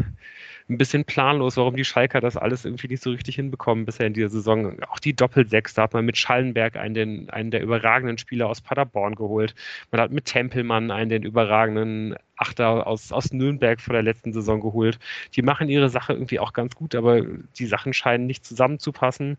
ein 0.70 0.78
bisschen 0.78 1.06
planlos, 1.06 1.56
warum 1.56 1.78
die 1.78 1.86
Schalker 1.86 2.20
das 2.20 2.36
alles 2.36 2.66
irgendwie 2.66 2.90
nicht 2.90 3.02
so 3.02 3.12
richtig 3.12 3.36
hinbekommen 3.36 3.86
bisher 3.86 4.08
in 4.08 4.14
dieser 4.14 4.30
Saison. 4.30 4.82
Auch 4.84 5.00
die 5.00 5.16
Doppelsechs, 5.16 5.74
da 5.74 5.84
hat 5.84 5.94
man 5.94 6.06
mit 6.06 6.18
Schallenberg 6.18 6.76
einen, 6.76 6.94
den, 6.94 7.30
einen 7.30 7.52
der 7.52 7.62
überragenden 7.62 8.18
Spieler 8.18 8.48
aus 8.50 8.60
Paderborn 8.60 9.16
geholt. 9.16 9.56
Man 9.92 10.02
hat 10.02 10.12
mit 10.12 10.26
Tempelmann 10.26 10.92
einen 10.92 11.10
den 11.10 11.24
überragenden 11.24 12.16
Achter 12.36 12.86
aus, 12.86 13.14
aus 13.14 13.32
Nürnberg 13.32 13.80
vor 13.80 13.94
der 13.94 14.04
letzten 14.04 14.34
Saison 14.34 14.60
geholt. 14.60 15.00
Die 15.36 15.42
machen 15.42 15.70
ihre 15.70 15.90
Sache 15.90 16.14
irgendwie 16.14 16.40
auch 16.40 16.52
ganz 16.52 16.76
gut, 16.76 16.96
aber 16.96 17.22
die 17.22 17.66
Sachen 17.66 17.94
scheinen 17.94 18.28
nicht 18.28 18.46
zusammenzupassen. 18.46 19.38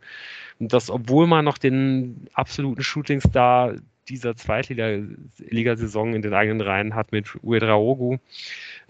Und 0.59 0.73
das, 0.73 0.91
obwohl 0.91 1.27
man 1.27 1.45
noch 1.45 1.59
den 1.59 2.29
absoluten 2.33 2.83
Shootingstar 2.83 3.75
dieser 4.09 4.37
Zweitligasaison 4.37 6.15
in 6.15 6.23
den 6.23 6.35
eigenen 6.35 6.61
Reihen 6.61 6.95
hat 6.95 7.13
mit 7.13 7.37
Uedraogo. 7.43 8.19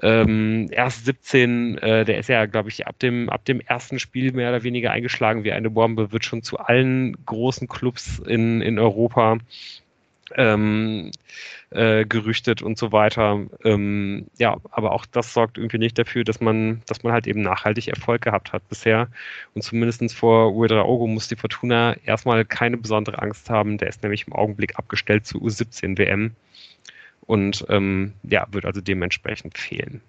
Ähm, 0.00 0.68
erst 0.70 1.04
17, 1.06 1.78
äh, 1.78 2.04
der 2.04 2.18
ist 2.18 2.28
ja, 2.28 2.46
glaube 2.46 2.68
ich, 2.68 2.86
ab 2.86 2.98
dem, 2.98 3.28
ab 3.28 3.44
dem 3.44 3.60
ersten 3.60 3.98
Spiel 3.98 4.32
mehr 4.32 4.50
oder 4.50 4.62
weniger 4.62 4.92
eingeschlagen 4.92 5.44
wie 5.44 5.52
eine 5.52 5.70
Bombe, 5.70 6.12
wird 6.12 6.24
schon 6.24 6.42
zu 6.42 6.58
allen 6.58 7.16
großen 7.26 7.68
Clubs 7.68 8.20
in, 8.20 8.60
in 8.60 8.78
Europa 8.78 9.38
ähm, 10.36 11.10
äh, 11.70 12.04
gerüchtet 12.04 12.62
und 12.62 12.78
so 12.78 12.92
weiter. 12.92 13.46
Ähm, 13.64 14.26
ja, 14.38 14.56
aber 14.70 14.92
auch 14.92 15.06
das 15.06 15.32
sorgt 15.32 15.58
irgendwie 15.58 15.78
nicht 15.78 15.98
dafür, 15.98 16.24
dass 16.24 16.40
man, 16.40 16.82
dass 16.86 17.02
man 17.02 17.12
halt 17.12 17.26
eben 17.26 17.42
nachhaltig 17.42 17.88
Erfolg 17.88 18.22
gehabt 18.22 18.52
hat 18.52 18.68
bisher. 18.68 19.08
Und 19.54 19.62
zumindest 19.62 20.14
vor 20.14 20.54
Uedraogo 20.54 21.06
muss 21.06 21.28
die 21.28 21.36
Fortuna 21.36 21.96
erstmal 22.04 22.44
keine 22.44 22.76
besondere 22.76 23.20
Angst 23.20 23.50
haben. 23.50 23.78
Der 23.78 23.88
ist 23.88 24.02
nämlich 24.02 24.26
im 24.26 24.32
Augenblick 24.32 24.78
abgestellt 24.78 25.26
zu 25.26 25.38
U17 25.38 25.98
WM 25.98 26.34
und 27.26 27.64
ähm, 27.68 28.14
ja, 28.22 28.46
wird 28.50 28.64
also 28.64 28.80
dementsprechend 28.80 29.58
fehlen. 29.58 30.00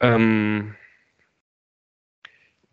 Ähm, 0.00 0.74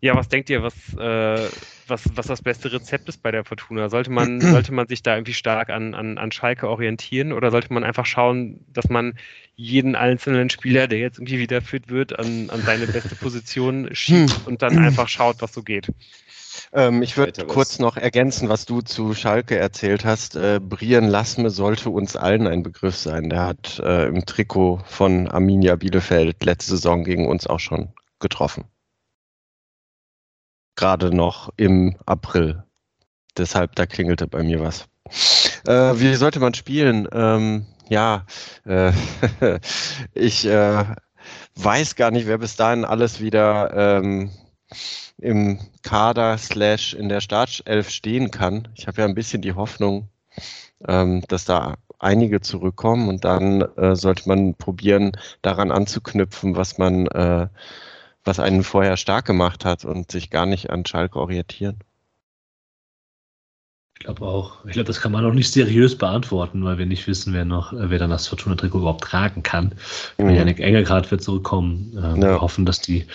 ja, 0.00 0.14
was 0.14 0.28
denkt 0.28 0.50
ihr, 0.50 0.62
was, 0.62 0.74
äh, 0.98 1.48
was, 1.86 2.02
was 2.14 2.26
das 2.26 2.42
beste 2.42 2.70
Rezept 2.70 3.08
ist 3.08 3.22
bei 3.22 3.30
der 3.30 3.44
Fortuna? 3.44 3.88
Sollte 3.88 4.10
man, 4.10 4.40
sollte 4.40 4.72
man 4.72 4.86
sich 4.86 5.02
da 5.02 5.14
irgendwie 5.14 5.34
stark 5.34 5.70
an, 5.70 5.94
an, 5.94 6.18
an 6.18 6.32
Schalke 6.32 6.68
orientieren 6.68 7.32
oder 7.32 7.50
sollte 7.50 7.72
man 7.72 7.84
einfach 7.84 8.06
schauen, 8.06 8.64
dass 8.68 8.88
man 8.88 9.14
jeden 9.54 9.94
einzelnen 9.94 10.50
Spieler, 10.50 10.86
der 10.86 10.98
jetzt 10.98 11.18
irgendwie 11.18 11.38
wieder 11.38 11.62
fit 11.62 11.88
wird, 11.88 12.18
an, 12.18 12.50
an 12.50 12.60
seine 12.62 12.86
beste 12.86 13.14
Position 13.14 13.88
schiebt 13.92 14.42
und 14.46 14.62
dann 14.62 14.78
einfach 14.78 15.08
schaut, 15.08 15.36
was 15.40 15.54
so 15.54 15.62
geht? 15.62 15.88
Ähm, 16.72 17.02
ich 17.02 17.16
würde 17.16 17.46
kurz 17.46 17.78
noch 17.78 17.96
ergänzen, 17.96 18.48
was 18.50 18.66
du 18.66 18.82
zu 18.82 19.14
Schalke 19.14 19.56
erzählt 19.56 20.04
hast. 20.04 20.36
Äh, 20.36 20.60
Brian 20.62 21.08
Lassme 21.08 21.48
sollte 21.48 21.88
uns 21.88 22.16
allen 22.16 22.46
ein 22.46 22.62
Begriff 22.62 22.96
sein. 22.96 23.30
Der 23.30 23.46
hat 23.46 23.78
äh, 23.78 24.08
im 24.08 24.26
Trikot 24.26 24.80
von 24.86 25.28
Arminia 25.28 25.76
Bielefeld 25.76 26.44
letzte 26.44 26.72
Saison 26.72 27.04
gegen 27.04 27.26
uns 27.26 27.46
auch 27.46 27.60
schon 27.60 27.92
getroffen 28.20 28.64
gerade 30.76 31.14
noch 31.14 31.50
im 31.56 31.96
April. 32.06 32.62
Deshalb, 33.36 33.74
da 33.74 33.86
klingelte 33.86 34.26
bei 34.26 34.42
mir 34.42 34.60
was. 34.60 34.86
Äh, 35.66 36.00
wie 36.00 36.14
sollte 36.14 36.40
man 36.40 36.54
spielen? 36.54 37.08
Ähm, 37.12 37.66
ja, 37.88 38.26
äh, 38.64 38.92
ich 40.14 40.46
äh, 40.46 40.84
weiß 41.56 41.96
gar 41.96 42.10
nicht, 42.10 42.26
wer 42.26 42.38
bis 42.38 42.56
dahin 42.56 42.84
alles 42.84 43.20
wieder 43.20 43.98
ähm, 43.98 44.30
im 45.18 45.58
Kader 45.82 46.38
slash 46.38 46.94
in 46.94 47.08
der 47.08 47.20
Startelf 47.20 47.90
stehen 47.90 48.30
kann. 48.30 48.68
Ich 48.74 48.86
habe 48.86 49.00
ja 49.00 49.06
ein 49.06 49.14
bisschen 49.14 49.42
die 49.42 49.54
Hoffnung, 49.54 50.08
ähm, 50.86 51.22
dass 51.28 51.44
da 51.44 51.76
einige 51.98 52.40
zurückkommen 52.40 53.08
und 53.08 53.24
dann 53.24 53.62
äh, 53.76 53.96
sollte 53.96 54.28
man 54.28 54.54
probieren, 54.54 55.12
daran 55.42 55.70
anzuknüpfen, 55.70 56.56
was 56.56 56.78
man 56.78 57.06
äh, 57.06 57.48
was 58.26 58.40
einen 58.40 58.62
vorher 58.62 58.96
stark 58.96 59.24
gemacht 59.24 59.64
hat 59.64 59.84
und 59.84 60.10
sich 60.10 60.30
gar 60.30 60.46
nicht 60.46 60.70
an 60.70 60.84
Schalke 60.84 61.18
orientieren? 61.18 61.78
Ich 63.98 64.04
glaube 64.04 64.26
auch. 64.26 64.64
Ich 64.66 64.72
glaube, 64.72 64.86
das 64.88 65.00
kann 65.00 65.12
man 65.12 65.24
auch 65.24 65.32
nicht 65.32 65.50
seriös 65.50 65.96
beantworten, 65.96 66.62
weil 66.64 66.76
wir 66.76 66.84
nicht 66.84 67.06
wissen, 67.06 67.32
wer 67.32 67.46
noch, 67.46 67.72
äh, 67.72 67.88
wer 67.88 67.98
dann 67.98 68.10
das 68.10 68.26
Fortuna-Trikot 68.26 68.78
überhaupt 68.78 69.04
tragen 69.04 69.42
kann. 69.42 69.72
Mhm. 70.18 70.30
Janik 70.30 70.60
Engelhardt 70.60 71.10
wird 71.10 71.22
zurückkommen. 71.22 71.92
Ähm, 71.96 72.20
ja. 72.20 72.32
Wir 72.32 72.40
hoffen, 72.42 72.66
dass 72.66 72.80
die 72.80 73.06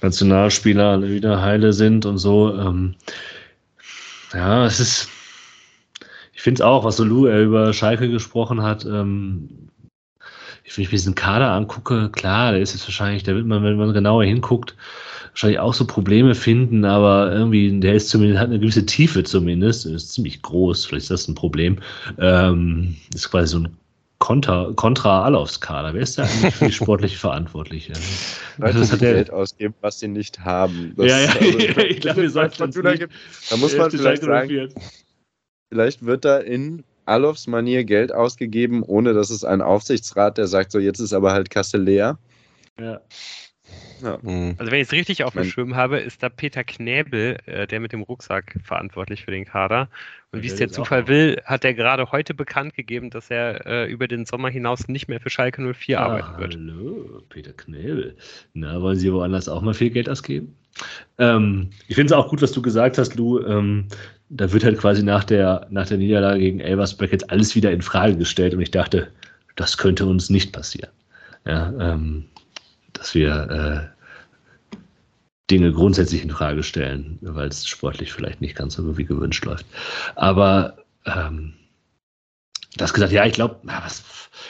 Nationalspieler 0.00 1.02
wieder 1.02 1.42
heile 1.42 1.74
sind 1.74 2.06
und 2.06 2.16
so. 2.16 2.56
Ähm, 2.58 2.94
ja, 4.32 4.64
es 4.64 4.80
ist. 4.80 5.08
Ich 6.32 6.40
finde 6.40 6.62
es 6.62 6.62
auch, 6.62 6.84
was 6.84 6.96
Solu 6.96 7.26
er 7.26 7.42
über 7.42 7.72
Schalke 7.74 8.08
gesprochen 8.08 8.62
hat. 8.62 8.86
Ähm, 8.86 9.68
wenn 10.76 10.84
ich 10.84 10.88
mir 10.88 10.96
diesen 10.96 11.14
Kader 11.14 11.50
angucke, 11.50 12.10
klar, 12.10 12.52
der 12.52 12.60
ist 12.60 12.72
jetzt 12.72 12.86
wahrscheinlich, 12.86 13.22
da 13.22 13.34
wird 13.34 13.46
man, 13.46 13.62
wenn 13.62 13.76
man 13.76 13.92
genauer 13.92 14.24
hinguckt, 14.24 14.74
wahrscheinlich 15.30 15.58
auch 15.58 15.74
so 15.74 15.86
Probleme 15.86 16.34
finden, 16.34 16.84
aber 16.84 17.32
irgendwie, 17.32 17.80
der 17.80 17.94
ist 17.94 18.08
zumindest, 18.08 18.40
hat 18.40 18.48
eine 18.48 18.60
gewisse 18.60 18.86
Tiefe 18.86 19.24
zumindest, 19.24 19.86
ist 19.86 20.12
ziemlich 20.12 20.42
groß, 20.42 20.86
vielleicht 20.86 21.04
ist 21.04 21.10
das 21.10 21.28
ein 21.28 21.34
Problem. 21.34 21.78
Ähm, 22.18 22.96
ist 23.14 23.30
quasi 23.30 23.48
so 23.48 23.58
ein 23.60 23.76
Kontra, 24.18 24.70
Kontra 24.76 25.24
Alofs-Kader. 25.24 25.94
Wer 25.94 26.02
ist 26.02 26.16
da 26.16 26.22
eigentlich 26.22 26.54
für 26.54 26.66
die 26.66 26.72
sportliche 26.72 27.18
Verantwortliche? 27.18 27.92
Leute, 28.58 28.78
das 28.78 28.92
hat 28.92 29.00
Geld 29.00 29.32
ausgeben, 29.32 29.74
was 29.80 29.98
sie 29.98 30.06
nicht 30.06 30.38
haben. 30.38 30.92
Das, 30.96 31.06
ja, 31.06 31.18
ja, 31.18 31.30
also, 31.40 31.58
ich 31.80 32.00
glaube, 32.00 32.22
wir 32.22 32.30
sollten 32.30 32.72
Da 33.50 33.56
muss 33.56 33.76
man 33.76 33.90
vielleicht 33.90 34.22
sagen, 34.22 34.68
vielleicht 35.70 36.06
wird 36.06 36.24
da 36.24 36.38
in 36.38 36.84
Alofs 37.04 37.46
Manier 37.46 37.84
Geld 37.84 38.12
ausgegeben, 38.12 38.82
ohne 38.82 39.12
dass 39.12 39.30
es 39.30 39.44
einen 39.44 39.62
Aufsichtsrat, 39.62 40.38
der 40.38 40.46
sagt, 40.46 40.72
so 40.72 40.78
jetzt 40.78 41.00
ist 41.00 41.12
aber 41.12 41.32
halt 41.32 41.50
Kasse 41.50 41.78
leer. 41.78 42.18
Ja. 42.78 43.00
ja. 44.02 44.18
Mhm. 44.22 44.54
Also 44.58 44.72
wenn 44.72 44.80
ich 44.80 44.88
es 44.88 44.92
richtig 44.92 45.24
auf 45.24 45.34
dem 45.34 45.44
Schirm 45.44 45.76
habe, 45.76 45.98
ist 45.98 46.22
da 46.22 46.28
Peter 46.28 46.64
Knäbel, 46.64 47.38
äh, 47.46 47.66
der 47.66 47.80
mit 47.80 47.92
dem 47.92 48.02
Rucksack 48.02 48.58
verantwortlich 48.64 49.24
für 49.24 49.30
den 49.30 49.44
Kader. 49.44 49.88
Und 50.30 50.42
wie 50.42 50.46
es 50.46 50.56
der 50.56 50.70
Zufall 50.70 51.08
will, 51.08 51.40
hat 51.44 51.64
er 51.64 51.74
gerade 51.74 52.10
heute 52.10 52.32
bekannt 52.32 52.74
gegeben, 52.74 53.10
dass 53.10 53.30
er 53.30 53.66
äh, 53.66 53.90
über 53.90 54.08
den 54.08 54.24
Sommer 54.24 54.48
hinaus 54.48 54.88
nicht 54.88 55.08
mehr 55.08 55.20
für 55.20 55.28
Schalke 55.28 55.60
04 55.74 56.00
ah, 56.00 56.04
arbeiten 56.04 56.38
wird. 56.40 56.54
Hallo, 56.54 57.22
Peter 57.28 57.52
Knäbel. 57.52 58.16
Na, 58.54 58.80
wollen 58.80 58.98
Sie 58.98 59.12
woanders 59.12 59.48
auch 59.48 59.60
mal 59.60 59.74
viel 59.74 59.90
Geld 59.90 60.08
ausgeben? 60.08 60.56
Ähm, 61.18 61.70
ich 61.88 61.96
finde 61.96 62.14
es 62.14 62.18
auch 62.18 62.28
gut, 62.28 62.42
was 62.42 62.52
du 62.52 62.62
gesagt 62.62 62.98
hast, 62.98 63.14
Lou. 63.16 63.40
Ähm, 63.40 63.86
da 64.28 64.50
wird 64.50 64.64
halt 64.64 64.78
quasi 64.78 65.02
nach 65.02 65.24
der, 65.24 65.66
nach 65.70 65.86
der 65.86 65.98
Niederlage 65.98 66.40
gegen 66.40 66.60
Elversberg 66.60 67.12
jetzt 67.12 67.30
alles 67.30 67.54
wieder 67.54 67.70
in 67.70 67.82
Frage 67.82 68.16
gestellt 68.16 68.54
und 68.54 68.60
ich 68.60 68.70
dachte, 68.70 69.08
das 69.56 69.76
könnte 69.76 70.06
uns 70.06 70.30
nicht 70.30 70.52
passieren. 70.52 70.90
Ja, 71.46 71.72
ähm, 71.78 72.24
dass 72.94 73.14
wir 73.14 73.90
äh, 73.92 74.78
Dinge 75.50 75.72
grundsätzlich 75.72 76.22
in 76.22 76.30
Frage 76.30 76.62
stellen, 76.62 77.18
weil 77.20 77.48
es 77.48 77.66
sportlich 77.66 78.12
vielleicht 78.12 78.40
nicht 78.40 78.56
ganz 78.56 78.74
so 78.74 78.96
wie 78.96 79.04
gewünscht 79.04 79.44
läuft. 79.44 79.66
Aber 80.14 80.78
ähm, 81.04 81.52
das 82.76 82.94
gesagt, 82.94 83.12
ja, 83.12 83.26
ich 83.26 83.34
glaube, 83.34 83.56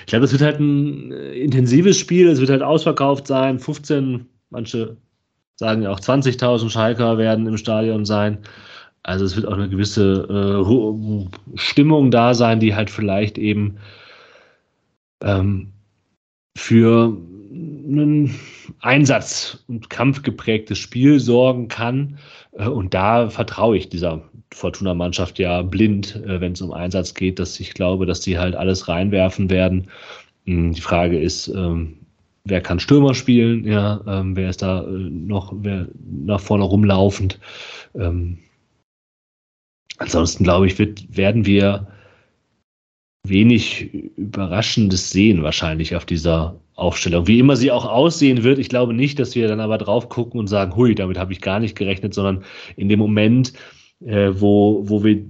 ich 0.00 0.06
glaube, 0.06 0.24
es 0.24 0.32
wird 0.32 0.42
halt 0.42 0.60
ein 0.60 1.10
äh, 1.10 1.32
intensives 1.32 1.98
Spiel, 1.98 2.28
es 2.28 2.38
wird 2.38 2.50
halt 2.50 2.62
ausverkauft 2.62 3.26
sein, 3.26 3.58
15, 3.58 4.26
manche 4.50 4.96
sagen 5.56 5.82
ja 5.82 5.90
auch 5.90 6.00
20.000 6.00 6.70
Schalker 6.70 7.18
werden 7.18 7.46
im 7.46 7.56
Stadion 7.56 8.04
sein. 8.04 8.38
Also 9.02 9.24
es 9.24 9.36
wird 9.36 9.46
auch 9.46 9.54
eine 9.54 9.68
gewisse 9.68 10.62
äh, 10.64 11.56
Stimmung 11.56 12.10
da 12.10 12.34
sein, 12.34 12.60
die 12.60 12.74
halt 12.74 12.90
vielleicht 12.90 13.36
eben 13.36 13.78
ähm, 15.22 15.72
für 16.56 17.16
einen 17.52 18.34
Einsatz- 18.80 19.64
und 19.68 19.90
kampfgeprägtes 19.90 20.78
Spiel 20.78 21.20
sorgen 21.20 21.68
kann. 21.68 22.18
Äh, 22.52 22.68
und 22.68 22.94
da 22.94 23.28
vertraue 23.28 23.76
ich 23.76 23.88
dieser 23.88 24.22
Fortuna-Mannschaft 24.54 25.38
ja 25.38 25.62
blind, 25.62 26.16
äh, 26.16 26.40
wenn 26.40 26.52
es 26.52 26.62
um 26.62 26.72
Einsatz 26.72 27.14
geht, 27.14 27.38
dass 27.38 27.58
ich 27.60 27.74
glaube, 27.74 28.06
dass 28.06 28.20
die 28.20 28.38
halt 28.38 28.54
alles 28.54 28.88
reinwerfen 28.88 29.50
werden. 29.50 29.88
Hm, 30.46 30.72
die 30.72 30.80
Frage 30.80 31.18
ist, 31.18 31.48
ähm, 31.48 31.98
wer 32.44 32.60
kann 32.60 32.80
Stürmer 32.80 33.14
spielen? 33.14 33.64
Ja, 33.64 34.02
ähm, 34.06 34.36
wer 34.36 34.50
ist 34.50 34.62
da 34.62 34.84
äh, 34.84 34.90
noch 34.90 35.52
wer 35.56 35.88
nach 36.04 36.40
vorne 36.40 36.64
rumlaufend? 36.64 37.38
Ähm, 37.94 38.38
Ansonsten 40.02 40.42
glaube 40.42 40.66
ich, 40.66 40.78
wird, 40.78 41.16
werden 41.16 41.46
wir 41.46 41.86
wenig 43.24 43.94
Überraschendes 44.16 45.10
sehen 45.10 45.44
wahrscheinlich 45.44 45.94
auf 45.94 46.04
dieser 46.04 46.60
Aufstellung. 46.74 47.28
Wie 47.28 47.38
immer 47.38 47.54
sie 47.54 47.70
auch 47.70 47.84
aussehen 47.84 48.42
wird, 48.42 48.58
ich 48.58 48.68
glaube 48.68 48.94
nicht, 48.94 49.20
dass 49.20 49.36
wir 49.36 49.46
dann 49.46 49.60
aber 49.60 49.78
drauf 49.78 50.08
gucken 50.08 50.40
und 50.40 50.48
sagen, 50.48 50.74
hui, 50.74 50.96
damit 50.96 51.18
habe 51.18 51.32
ich 51.32 51.40
gar 51.40 51.60
nicht 51.60 51.76
gerechnet, 51.76 52.14
sondern 52.14 52.42
in 52.76 52.88
dem 52.88 52.98
Moment, 52.98 53.52
äh, 54.04 54.30
wo, 54.32 54.82
wo 54.88 55.04
wir 55.04 55.24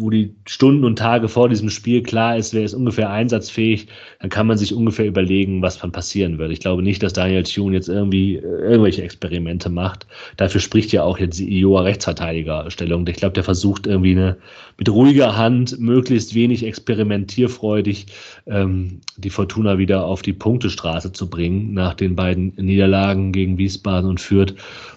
wo 0.00 0.10
die 0.10 0.34
Stunden 0.46 0.84
und 0.84 0.98
Tage 0.98 1.28
vor 1.28 1.48
diesem 1.48 1.70
Spiel 1.70 2.02
klar 2.02 2.36
ist, 2.36 2.54
wer 2.54 2.64
ist 2.64 2.74
ungefähr 2.74 3.10
einsatzfähig, 3.10 3.88
dann 4.20 4.30
kann 4.30 4.46
man 4.46 4.58
sich 4.58 4.74
ungefähr 4.74 5.06
überlegen, 5.06 5.62
was 5.62 5.78
dann 5.78 5.92
passieren 5.92 6.38
wird. 6.38 6.50
Ich 6.52 6.60
glaube 6.60 6.82
nicht, 6.82 7.02
dass 7.02 7.12
Daniel 7.12 7.42
Thune 7.42 7.74
jetzt 7.74 7.88
irgendwie 7.88 8.36
äh, 8.36 8.40
irgendwelche 8.40 9.02
Experimente 9.02 9.68
macht. 9.68 10.06
Dafür 10.36 10.60
spricht 10.60 10.92
ja 10.92 11.02
auch 11.02 11.18
jetzt 11.18 11.38
die 11.38 11.58
IOA 11.58 11.82
Rechtsverteidigerstellung. 11.82 13.06
Ich 13.06 13.16
glaube, 13.16 13.34
der 13.34 13.44
versucht 13.44 13.86
irgendwie 13.86 14.12
eine, 14.12 14.36
mit 14.78 14.88
ruhiger 14.88 15.36
Hand, 15.36 15.78
möglichst 15.78 16.34
wenig 16.34 16.64
experimentierfreudig, 16.64 18.06
ähm, 18.46 19.00
die 19.16 19.30
Fortuna 19.30 19.78
wieder 19.78 20.04
auf 20.04 20.22
die 20.22 20.32
Punktestraße 20.32 21.12
zu 21.12 21.28
bringen 21.28 21.74
nach 21.74 21.94
den 21.94 22.16
beiden 22.16 22.54
Niederlagen 22.56 23.32
gegen 23.32 23.58
Wiesbaden 23.58 24.08
und 24.08 24.20
Fürth. 24.20 24.54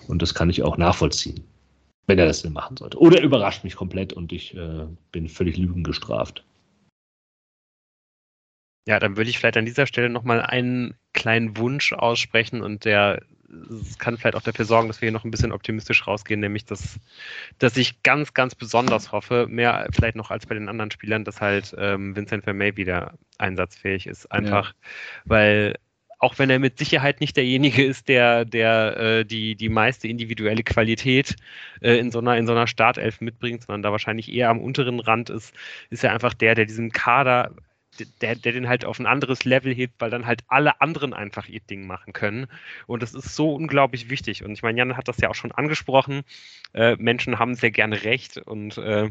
Und 0.07 0.22
das 0.22 0.34
kann 0.34 0.49
ich 0.49 0.64
auch 0.64 0.78
nachvollziehen 0.78 1.51
wenn 2.11 2.19
er 2.19 2.25
das 2.25 2.41
denn 2.41 2.53
machen 2.53 2.77
sollte. 2.77 2.99
Oder 2.99 3.19
er 3.19 3.23
überrascht 3.23 3.63
mich 3.63 3.75
komplett 3.75 4.11
und 4.11 4.33
ich 4.33 4.55
äh, 4.55 4.85
bin 5.11 5.29
völlig 5.29 5.57
lügengestraft. 5.57 6.43
Ja, 8.88 8.99
dann 8.99 9.15
würde 9.15 9.29
ich 9.29 9.39
vielleicht 9.39 9.57
an 9.57 9.65
dieser 9.65 9.88
Stelle 9.88 10.09
nochmal 10.09 10.41
einen 10.41 10.95
kleinen 11.13 11.55
Wunsch 11.57 11.93
aussprechen 11.93 12.61
und 12.61 12.83
der 12.83 13.21
kann 13.97 14.17
vielleicht 14.17 14.35
auch 14.35 14.41
dafür 14.41 14.65
sorgen, 14.65 14.88
dass 14.88 15.01
wir 15.01 15.07
hier 15.07 15.13
noch 15.13 15.25
ein 15.25 15.31
bisschen 15.31 15.51
optimistisch 15.51 16.07
rausgehen, 16.07 16.39
nämlich 16.39 16.65
dass, 16.65 16.99
dass 17.59 17.77
ich 17.77 18.01
ganz, 18.01 18.33
ganz 18.33 18.55
besonders 18.55 19.11
hoffe, 19.11 19.47
mehr 19.49 19.88
vielleicht 19.91 20.15
noch 20.15 20.31
als 20.31 20.45
bei 20.45 20.55
den 20.55 20.69
anderen 20.69 20.91
Spielern, 20.91 21.25
dass 21.25 21.41
halt 21.41 21.75
ähm, 21.77 22.15
Vincent 22.15 22.43
Vermey 22.43 22.75
wieder 22.77 23.13
einsatzfähig 23.38 24.07
ist. 24.07 24.31
Einfach, 24.31 24.69
ja. 24.69 24.75
weil 25.25 25.75
auch 26.22 26.38
wenn 26.38 26.52
er 26.52 26.60
mit 26.60 26.77
Sicherheit 26.77 27.19
nicht 27.19 27.35
derjenige 27.35 27.84
ist, 27.84 28.07
der, 28.07 28.45
der 28.45 28.98
äh, 28.98 29.26
die, 29.26 29.56
die 29.56 29.69
meiste 29.69 30.07
individuelle 30.07 30.64
Qualität 30.64 31.35
äh, 31.81 31.98
in, 31.98 32.11
so 32.11 32.19
einer, 32.19 32.38
in 32.38 32.45
so 32.45 32.52
einer 32.53 32.68
Startelf 32.68 33.22
mitbringt, 33.22 33.64
sondern 33.64 33.81
da 33.81 33.91
wahrscheinlich 33.91 34.31
eher 34.31 34.49
am 34.49 34.61
unteren 34.61 34.99
Rand 34.99 35.31
ist, 35.31 35.53
ist 35.89 36.03
er 36.03 36.14
einfach 36.14 36.35
der, 36.35 36.53
der 36.53 36.65
diesem 36.65 36.91
Kader, 36.91 37.56
der, 38.22 38.35
der 38.35 38.52
den 38.52 38.69
halt 38.69 38.85
auf 38.85 38.99
ein 38.99 39.07
anderes 39.07 39.45
Level 39.45 39.73
hebt, 39.73 39.95
weil 39.99 40.11
dann 40.11 40.27
halt 40.27 40.43
alle 40.48 40.80
anderen 40.80 41.15
einfach 41.15 41.48
ihr 41.49 41.60
Ding 41.60 41.88
machen 41.88 42.14
können. 42.14 42.45
Und 42.85 43.02
das 43.02 43.15
ist 43.15 43.35
so 43.35 43.56
unglaublich 43.56 44.11
wichtig. 44.11 44.43
Und 44.43 44.52
ich 44.52 44.61
meine, 44.61 44.77
Jan 44.77 44.98
hat 44.98 45.07
das 45.07 45.18
ja 45.18 45.30
auch 45.30 45.35
schon 45.35 45.52
angesprochen. 45.52 46.22
Äh, 46.73 46.98
Menschen 46.98 47.39
haben 47.39 47.56
sehr 47.56 47.72
gerne 47.72 48.03
recht 48.03 48.38
und 48.38 48.77
äh, 48.77 49.10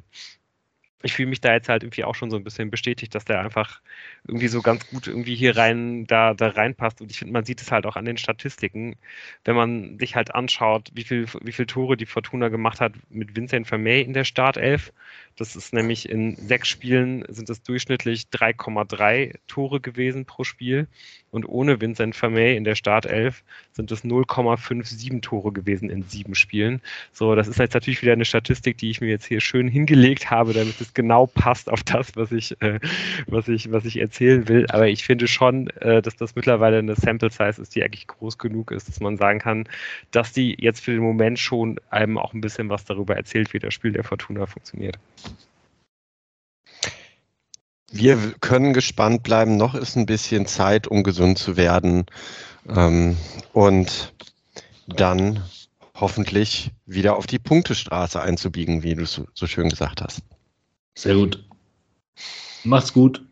ich 1.02 1.14
fühle 1.14 1.28
mich 1.28 1.40
da 1.40 1.52
jetzt 1.52 1.68
halt 1.68 1.82
irgendwie 1.82 2.04
auch 2.04 2.14
schon 2.14 2.30
so 2.30 2.36
ein 2.36 2.44
bisschen 2.44 2.70
bestätigt, 2.70 3.14
dass 3.14 3.24
der 3.24 3.40
einfach 3.40 3.80
irgendwie 4.26 4.48
so 4.48 4.60
ganz 4.60 4.86
gut 4.88 5.06
irgendwie 5.06 5.34
hier 5.34 5.56
rein, 5.56 6.06
da, 6.06 6.34
da 6.34 6.48
reinpasst. 6.48 7.00
Und 7.00 7.10
ich 7.10 7.18
finde, 7.18 7.32
man 7.32 7.44
sieht 7.44 7.62
es 7.62 7.72
halt 7.72 7.86
auch 7.86 7.96
an 7.96 8.04
den 8.04 8.18
Statistiken, 8.18 8.96
wenn 9.44 9.56
man 9.56 9.98
sich 9.98 10.14
halt 10.14 10.34
anschaut, 10.34 10.90
wie 10.92 11.04
viel, 11.04 11.26
wie 11.42 11.52
viel 11.52 11.66
Tore 11.66 11.96
die 11.96 12.06
Fortuna 12.06 12.48
gemacht 12.48 12.80
hat 12.80 12.92
mit 13.08 13.34
Vincent 13.34 13.66
Vermey 13.66 14.02
in 14.02 14.12
der 14.12 14.24
Startelf. 14.24 14.92
Das 15.36 15.56
ist 15.56 15.72
nämlich 15.72 16.08
in 16.08 16.36
sechs 16.36 16.68
Spielen 16.68 17.24
sind 17.28 17.48
es 17.48 17.62
durchschnittlich 17.62 18.26
3,3 18.32 19.36
Tore 19.46 19.80
gewesen 19.80 20.26
pro 20.26 20.44
Spiel. 20.44 20.86
Und 21.30 21.48
ohne 21.48 21.80
Vincent 21.80 22.16
Vermey 22.16 22.56
in 22.56 22.64
der 22.64 22.74
Startelf 22.74 23.42
sind 23.72 23.90
es 23.90 24.04
0,57 24.04 25.22
Tore 25.22 25.52
gewesen 25.52 25.88
in 25.88 26.02
sieben 26.02 26.34
Spielen. 26.34 26.82
So, 27.12 27.34
das 27.34 27.48
ist 27.48 27.58
jetzt 27.58 27.74
natürlich 27.74 28.02
wieder 28.02 28.12
eine 28.12 28.24
Statistik, 28.24 28.76
die 28.78 28.90
ich 28.90 29.00
mir 29.00 29.08
jetzt 29.08 29.26
hier 29.26 29.40
schön 29.40 29.68
hingelegt 29.68 30.30
habe, 30.30 30.52
damit 30.52 30.80
es 30.90 30.94
genau 30.94 31.26
passt 31.26 31.70
auf 31.70 31.82
das, 31.82 32.16
was 32.16 32.32
ich, 32.32 32.60
äh, 32.60 32.80
was 33.26 33.48
ich, 33.48 33.70
was 33.72 33.84
ich 33.84 33.98
erzählen 33.98 34.48
will. 34.48 34.66
Aber 34.70 34.88
ich 34.88 35.04
finde 35.04 35.28
schon, 35.28 35.68
äh, 35.80 36.02
dass 36.02 36.16
das 36.16 36.34
mittlerweile 36.34 36.78
eine 36.78 36.96
Sample 36.96 37.30
Size 37.30 37.60
ist, 37.62 37.74
die 37.74 37.82
eigentlich 37.82 38.06
groß 38.06 38.38
genug 38.38 38.70
ist, 38.70 38.88
dass 38.88 39.00
man 39.00 39.16
sagen 39.16 39.38
kann, 39.38 39.68
dass 40.10 40.32
die 40.32 40.56
jetzt 40.58 40.80
für 40.80 40.92
den 40.92 41.02
Moment 41.02 41.38
schon 41.38 41.80
einem 41.90 42.18
auch 42.18 42.34
ein 42.34 42.40
bisschen 42.40 42.68
was 42.68 42.84
darüber 42.84 43.16
erzählt, 43.16 43.52
wie 43.52 43.58
das 43.58 43.74
Spiel 43.74 43.92
der 43.92 44.04
Fortuna 44.04 44.46
funktioniert. 44.46 44.98
Wir 47.92 48.16
können 48.40 48.72
gespannt 48.72 49.24
bleiben. 49.24 49.56
Noch 49.56 49.74
ist 49.74 49.96
ein 49.96 50.06
bisschen 50.06 50.46
Zeit, 50.46 50.86
um 50.86 51.02
gesund 51.02 51.38
zu 51.38 51.56
werden. 51.56 52.06
Ähm, 52.68 53.16
und 53.52 54.12
dann 54.86 55.42
hoffentlich 55.94 56.70
wieder 56.86 57.16
auf 57.16 57.26
die 57.26 57.38
Punktestraße 57.38 58.20
einzubiegen, 58.20 58.82
wie 58.82 58.94
du 58.94 59.06
so, 59.06 59.26
so 59.34 59.46
schön 59.46 59.68
gesagt 59.68 60.02
hast. 60.02 60.22
Sehr 61.00 61.14
gut. 61.14 61.42
Macht's 62.64 62.92
gut. 62.92 63.24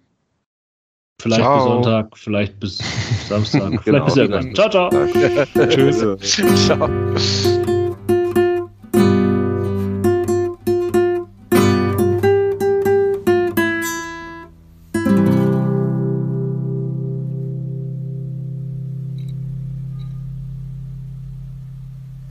Vielleicht 1.21 1.43
ciao. 1.43 1.57
bis 1.57 1.65
Sonntag, 1.65 2.17
vielleicht 2.17 2.61
bis 2.61 2.79
Samstag, 3.29 3.61
vielleicht 3.83 3.85
genau. 3.85 4.05
bis 4.07 4.17
irgendwann. 4.17 4.55
Ciao, 4.55 4.71
ciao. 4.71 4.89
Tschüss. 5.69 6.07
ciao. 6.67 6.89